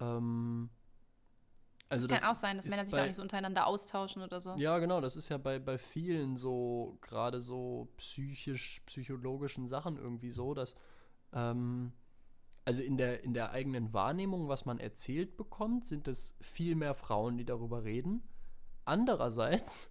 ähm, 0.00 0.68
also 1.90 2.06
es 2.06 2.20
kann 2.20 2.30
auch 2.30 2.34
sein, 2.34 2.56
dass 2.56 2.68
Männer 2.68 2.84
sich 2.84 2.92
bei- 2.92 2.98
da 3.00 3.06
nicht 3.06 3.16
so 3.16 3.22
untereinander 3.22 3.66
austauschen 3.66 4.22
oder 4.22 4.40
so. 4.40 4.54
Ja, 4.56 4.78
genau, 4.78 5.00
das 5.00 5.16
ist 5.16 5.28
ja 5.28 5.36
bei, 5.38 5.58
bei 5.58 5.76
vielen 5.76 6.36
so, 6.36 6.96
gerade 7.02 7.40
so 7.40 7.88
psychisch, 7.98 8.80
psychologischen 8.86 9.68
Sachen 9.68 9.96
irgendwie 9.96 10.30
so, 10.30 10.54
dass, 10.54 10.74
ähm, 11.32 11.92
also 12.64 12.82
in 12.82 12.96
der, 12.96 13.22
in 13.24 13.34
der 13.34 13.50
eigenen 13.50 13.92
Wahrnehmung, 13.92 14.48
was 14.48 14.64
man 14.64 14.78
erzählt 14.78 15.36
bekommt, 15.36 15.84
sind 15.84 16.08
es 16.08 16.34
viel 16.40 16.74
mehr 16.74 16.94
Frauen, 16.94 17.36
die 17.36 17.44
darüber 17.44 17.84
reden. 17.84 18.22
Andererseits, 18.84 19.90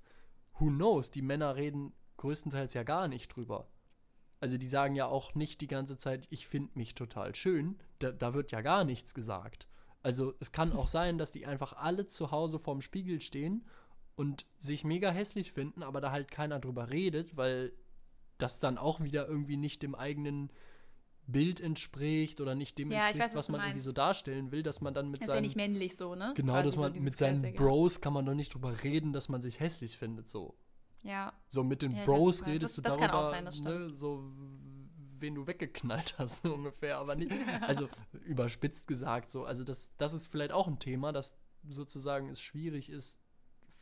who 0.59 0.67
knows, 0.67 1.09
die 1.11 1.21
Männer 1.21 1.55
reden 1.55 1.93
größtenteils 2.17 2.73
ja 2.73 2.83
gar 2.83 3.07
nicht 3.07 3.29
drüber. 3.35 3.69
Also 4.41 4.57
die 4.57 4.67
sagen 4.67 4.95
ja 4.95 5.05
auch 5.05 5.35
nicht 5.35 5.61
die 5.61 5.67
ganze 5.67 5.97
Zeit, 5.97 6.27
ich 6.29 6.47
finde 6.47 6.71
mich 6.75 6.95
total 6.95 7.33
schön. 7.35 7.77
Da, 7.99 8.11
da 8.11 8.33
wird 8.33 8.51
ja 8.51 8.61
gar 8.61 8.83
nichts 8.83 9.13
gesagt. 9.13 9.67
Also 10.03 10.33
es 10.39 10.51
kann 10.51 10.71
auch 10.73 10.87
sein, 10.87 11.17
dass 11.17 11.31
die 11.31 11.45
einfach 11.45 11.73
alle 11.73 12.07
zu 12.07 12.31
Hause 12.31 12.59
vorm 12.59 12.81
Spiegel 12.81 13.19
stehen 13.21 13.65
und 14.15 14.45
sich 14.57 14.83
mega 14.83 15.11
hässlich 15.11 15.51
finden, 15.51 15.83
aber 15.83 16.01
da 16.01 16.11
halt 16.11 16.31
keiner 16.31 16.59
drüber 16.59 16.89
redet, 16.89 17.35
weil 17.37 17.73
das 18.37 18.59
dann 18.59 18.77
auch 18.77 19.01
wieder 19.01 19.27
irgendwie 19.27 19.57
nicht 19.57 19.83
dem 19.83 19.95
eigenen 19.95 20.49
Bild 21.27 21.59
entspricht 21.59 22.41
oder 22.41 22.55
nicht 22.55 22.77
dem 22.77 22.91
Ja, 22.91 22.99
ich 22.99 23.03
entspricht, 23.07 23.23
weiß, 23.25 23.31
was 23.35 23.43
was 23.45 23.49
man 23.49 23.61
irgendwie 23.61 23.81
so 23.81 23.91
darstellen 23.91 24.51
will, 24.51 24.63
dass 24.63 24.81
man 24.81 24.93
dann 24.93 25.11
mit 25.11 25.21
ist 25.21 25.27
ja 25.27 25.33
seinen 25.35 25.43
nicht 25.43 25.55
männlich 25.55 25.95
so, 25.95 26.15
ne? 26.15 26.33
genau, 26.35 26.53
Quasi 26.53 26.65
dass 26.65 26.73
so 26.75 26.79
man 26.81 26.93
dieses 26.93 27.03
mit 27.11 27.17
seinen 27.17 27.41
Käsige. 27.41 27.57
Bros 27.57 28.01
kann 28.01 28.13
man 28.13 28.25
doch 28.25 28.33
nicht 28.33 28.53
drüber 28.53 28.83
reden, 28.83 29.13
dass 29.13 29.29
man 29.29 29.41
sich 29.41 29.59
hässlich 29.59 29.97
findet 29.97 30.27
so. 30.29 30.55
Ja, 31.03 31.31
So 31.49 31.63
mit 31.63 31.81
den 31.81 31.91
Ja, 31.91 32.03
Bros 32.05 32.45
redest 32.45 32.63
Das- 32.63 32.75
du 32.77 32.81
das 32.81 32.97
kann 32.97 33.09
darüber, 33.11 33.19
auch 33.27 33.31
sein, 33.31 33.45
das 33.45 33.61
ne, 33.61 33.89
so 33.93 34.31
wen 35.21 35.35
du 35.35 35.47
weggeknallt 35.47 36.17
hast 36.17 36.41
so 36.43 36.53
ungefähr, 36.53 36.97
aber 36.97 37.15
nicht, 37.15 37.31
also 37.61 37.89
überspitzt 38.25 38.87
gesagt 38.87 39.31
so. 39.31 39.43
Also 39.45 39.63
das, 39.63 39.91
das 39.97 40.13
ist 40.13 40.27
vielleicht 40.27 40.51
auch 40.51 40.67
ein 40.67 40.79
Thema, 40.79 41.11
dass 41.11 41.35
sozusagen 41.67 42.29
es 42.29 42.41
schwierig 42.41 42.89
ist 42.89 43.19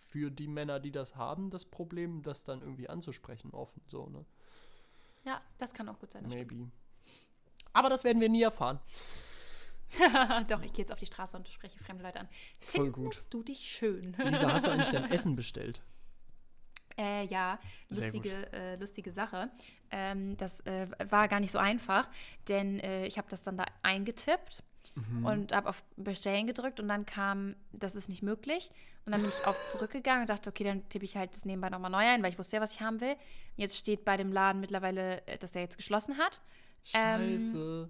für 0.10 0.32
die 0.32 0.48
Männer, 0.48 0.80
die 0.80 0.92
das 0.92 1.16
haben, 1.16 1.50
das 1.50 1.66
Problem, 1.66 2.24
das 2.24 2.44
dann 2.44 2.62
irgendwie 2.62 2.90
anzusprechen 2.90 3.52
offen, 3.52 3.82
so 3.88 4.08
ne, 4.08 4.26
ja, 5.28 5.42
das 5.58 5.74
kann 5.74 5.90
auch 5.90 6.00
gut 6.00 6.12
sein. 6.14 6.24
Das 6.24 6.32
stimmt. 6.32 6.52
maybe. 6.52 6.72
Aber 7.74 7.90
das 7.90 8.06
werden 8.06 8.22
wir 8.22 8.30
nie 8.30 8.44
erfahren. 8.44 8.80
Doch, 10.48 10.62
ich 10.62 10.72
gehe 10.74 10.84
jetzt 10.84 10.92
auf 10.92 11.00
die 11.00 11.06
Straße 11.06 11.36
und 11.36 11.48
spreche 11.50 11.78
fremde 11.80 12.04
Leute 12.04 12.22
an. 12.22 12.30
Voll 12.60 12.92
gut. 12.92 13.14
Findest 13.14 13.34
du 13.34 13.44
dich 13.44 13.60
schön? 13.60 14.16
Lisa, 14.24 14.54
hast 14.54 14.68
du 14.68 14.72
eigentlich 14.72 14.90
dein 14.90 15.12
Essen 15.12 15.36
bestellt? 15.36 15.82
Äh, 16.98 17.26
ja, 17.26 17.60
Sehr 17.90 18.04
lustige, 18.04 18.54
äh, 18.54 18.76
lustige 18.78 19.12
Sache. 19.12 19.52
Ähm, 19.92 20.38
das 20.38 20.60
äh, 20.62 20.88
war 21.10 21.28
gar 21.28 21.40
nicht 21.40 21.52
so 21.52 21.60
einfach, 21.60 22.08
denn 22.48 22.80
äh, 22.80 23.06
ich 23.06 23.18
habe 23.18 23.28
das 23.30 23.44
dann 23.44 23.58
da 23.58 23.66
eingetippt 23.84 24.64
Mhm. 24.96 25.26
und 25.26 25.54
habe 25.54 25.70
auf 25.70 25.84
Bestellen 25.96 26.48
gedrückt 26.48 26.80
und 26.80 26.88
dann 26.88 27.06
kam, 27.06 27.56
das 27.72 27.96
ist 27.96 28.10
nicht 28.10 28.24
möglich. 28.24 28.72
Und 29.06 29.12
dann 29.14 29.22
bin 29.22 29.30
ich 29.30 29.46
auf 29.46 29.56
zurückgegangen 29.68 30.22
und 30.22 30.30
dachte, 30.30 30.50
okay, 30.50 30.64
dann 30.64 30.88
tippe 30.90 31.06
ich 31.06 31.16
halt 31.16 31.36
das 31.36 31.46
nebenbei 31.46 31.70
nochmal 31.70 31.92
neu 31.92 32.00
ein, 32.00 32.24
weil 32.24 32.32
ich 32.32 32.40
wusste 32.40 32.56
ja, 32.56 32.62
was 32.64 32.74
ich 32.74 32.82
haben 32.82 33.00
will. 33.00 33.16
Jetzt 33.58 33.78
steht 33.78 34.06
bei 34.06 34.18
dem 34.18 34.32
Laden 34.32 34.60
mittlerweile, 34.60 35.26
äh, 35.28 35.38
dass 35.38 35.52
der 35.52 35.62
jetzt 35.62 35.78
geschlossen 35.78 36.18
hat. 36.18 36.42
Ähm, 36.96 37.38
Scheiße. 37.38 37.90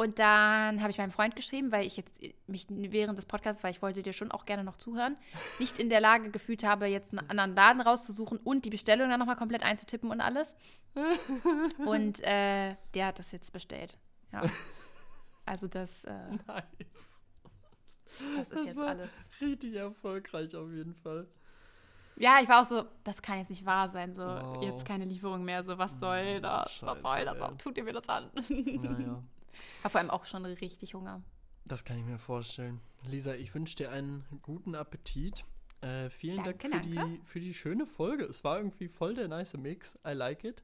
Und 0.00 0.18
dann 0.18 0.80
habe 0.80 0.90
ich 0.90 0.96
meinem 0.96 1.10
Freund 1.10 1.36
geschrieben, 1.36 1.72
weil 1.72 1.84
ich 1.86 1.98
jetzt 1.98 2.22
mich 2.46 2.66
während 2.70 3.18
des 3.18 3.26
Podcasts, 3.26 3.62
weil 3.62 3.72
ich 3.72 3.82
wollte 3.82 4.02
dir 4.02 4.14
schon 4.14 4.32
auch 4.32 4.46
gerne 4.46 4.64
noch 4.64 4.78
zuhören, 4.78 5.14
nicht 5.58 5.78
in 5.78 5.90
der 5.90 6.00
Lage 6.00 6.30
gefühlt 6.30 6.64
habe, 6.64 6.86
jetzt 6.86 7.12
einen 7.12 7.28
anderen 7.28 7.54
Laden 7.54 7.82
rauszusuchen 7.82 8.38
und 8.38 8.64
die 8.64 8.70
Bestellung 8.70 9.10
dann 9.10 9.18
nochmal 9.18 9.36
komplett 9.36 9.62
einzutippen 9.62 10.10
und 10.10 10.22
alles. 10.22 10.54
Und 11.84 12.20
äh, 12.20 12.76
der 12.94 13.06
hat 13.08 13.18
das 13.18 13.30
jetzt 13.32 13.52
bestellt. 13.52 13.98
Ja. 14.32 14.44
Also 15.44 15.68
das, 15.68 16.04
äh, 16.04 16.12
Nice. 16.46 17.22
das 18.38 18.52
ist 18.52 18.64
jetzt 18.64 18.76
war 18.76 18.88
alles. 18.88 19.30
richtig 19.42 19.74
erfolgreich 19.74 20.56
auf 20.56 20.70
jeden 20.70 20.94
Fall. 20.94 21.28
Ja, 22.16 22.38
ich 22.40 22.48
war 22.48 22.62
auch 22.62 22.64
so, 22.64 22.84
das 23.04 23.20
kann 23.20 23.36
jetzt 23.36 23.50
nicht 23.50 23.66
wahr 23.66 23.86
sein, 23.86 24.14
so 24.14 24.22
Wow. 24.22 24.62
jetzt 24.62 24.86
keine 24.86 25.04
Lieferung 25.04 25.44
mehr, 25.44 25.62
so 25.62 25.76
was 25.76 26.00
soll 26.00 26.40
das? 26.40 26.82
was 26.82 27.02
soll 27.02 27.12
Scheiße, 27.12 27.24
das? 27.26 27.40
Warum 27.40 27.58
tut 27.58 27.76
ihr 27.76 27.84
mir 27.84 27.92
das 27.92 28.08
an? 28.08 28.30
Naja, 28.48 29.22
War 29.82 29.90
vor 29.90 30.00
allem 30.00 30.10
auch 30.10 30.24
schon 30.26 30.44
richtig 30.44 30.94
Hunger. 30.94 31.22
das 31.66 31.84
kann 31.84 31.98
ich 31.98 32.04
mir 32.04 32.18
vorstellen. 32.18 32.80
Lisa, 33.04 33.34
ich 33.34 33.54
wünsche 33.54 33.76
dir 33.76 33.90
einen 33.90 34.24
guten 34.42 34.74
Appetit. 34.74 35.44
Äh, 35.80 36.10
vielen 36.10 36.36
Danke, 36.44 36.68
Dank 36.68 36.84
für 36.84 36.90
danke. 36.92 37.18
die, 37.18 37.20
für 37.24 37.40
die 37.40 37.54
schöne 37.54 37.86
Folge. 37.86 38.24
Es 38.24 38.44
war 38.44 38.58
irgendwie 38.58 38.88
voll 38.88 39.14
der 39.14 39.28
nice 39.28 39.54
Mix. 39.56 39.98
I 40.06 40.10
like 40.12 40.44
it. 40.44 40.62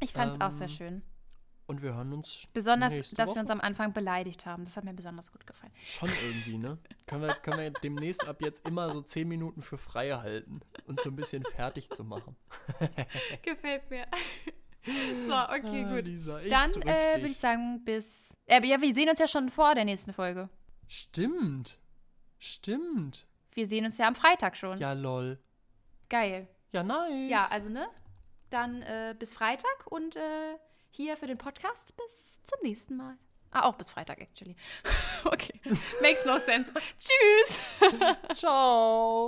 Ich 0.00 0.12
fand 0.12 0.32
es 0.34 0.40
auch 0.40 0.50
sehr 0.52 0.68
Ähm, 0.68 0.72
schön. 0.74 1.02
Und 1.66 1.82
wir 1.82 1.94
hören 1.94 2.12
uns 2.12 2.46
Besonders, 2.52 3.10
dass 3.10 3.30
Woche. 3.30 3.36
wir 3.36 3.40
uns 3.40 3.50
am 3.50 3.60
Anfang 3.60 3.92
beleidigt 3.92 4.46
haben. 4.46 4.64
Das 4.64 4.76
hat 4.76 4.84
mir 4.84 4.94
besonders 4.94 5.32
gut 5.32 5.44
gefallen. 5.46 5.72
Schon 5.84 6.08
irgendwie, 6.24 6.58
ne? 6.58 6.78
können, 7.06 7.22
wir, 7.22 7.34
können 7.34 7.58
wir 7.58 7.70
demnächst 7.72 8.24
ab 8.24 8.40
jetzt 8.40 8.64
immer 8.68 8.92
so 8.92 9.02
10 9.02 9.26
Minuten 9.26 9.62
für 9.62 9.76
frei 9.76 10.12
halten 10.12 10.60
und 10.86 11.00
so 11.00 11.10
ein 11.10 11.16
bisschen 11.16 11.42
fertig 11.44 11.90
zu 11.90 12.04
machen. 12.04 12.36
Gefällt 13.42 13.90
mir. 13.90 14.06
So, 15.26 15.32
okay, 15.32 15.84
Ah, 15.86 15.94
gut. 15.94 16.06
Lisa, 16.06 16.40
Dann 16.48 16.70
äh, 16.82 17.16
würde 17.16 17.26
ich 17.26 17.36
sagen, 17.38 17.84
bis. 17.84 18.34
Äh, 18.46 18.64
ja, 18.66 18.80
wir 18.80 18.94
sehen 18.94 19.08
uns 19.08 19.18
ja 19.18 19.28
schon 19.28 19.48
vor 19.50 19.74
der 19.74 19.84
nächsten 19.84 20.12
Folge. 20.12 20.48
Stimmt. 20.86 21.78
Stimmt. 22.38 23.26
Wir 23.54 23.66
sehen 23.66 23.84
uns 23.84 23.98
ja 23.98 24.06
am 24.06 24.14
Freitag 24.14 24.56
schon. 24.56 24.78
Ja, 24.78 24.92
lol. 24.92 25.38
Geil. 26.08 26.48
Ja, 26.72 26.82
nice. 26.82 27.30
Ja, 27.30 27.48
also, 27.50 27.70
ne? 27.70 27.88
Dann 28.50 28.82
äh, 28.82 29.14
bis 29.18 29.34
Freitag 29.34 29.86
und 29.86 30.16
äh, 30.16 30.20
hier 30.90 31.16
für 31.16 31.26
den 31.26 31.38
Podcast 31.38 31.96
bis 31.96 32.42
zum 32.42 32.58
nächsten 32.62 32.96
Mal. 32.96 33.16
Ah, 33.50 33.62
auch 33.62 33.74
bis 33.74 33.90
Freitag, 33.90 34.20
actually. 34.20 34.54
okay. 35.24 35.60
Makes 36.02 36.24
no 36.26 36.38
sense. 36.38 36.72
Tschüss. 36.98 37.60
Ciao. 38.34 39.24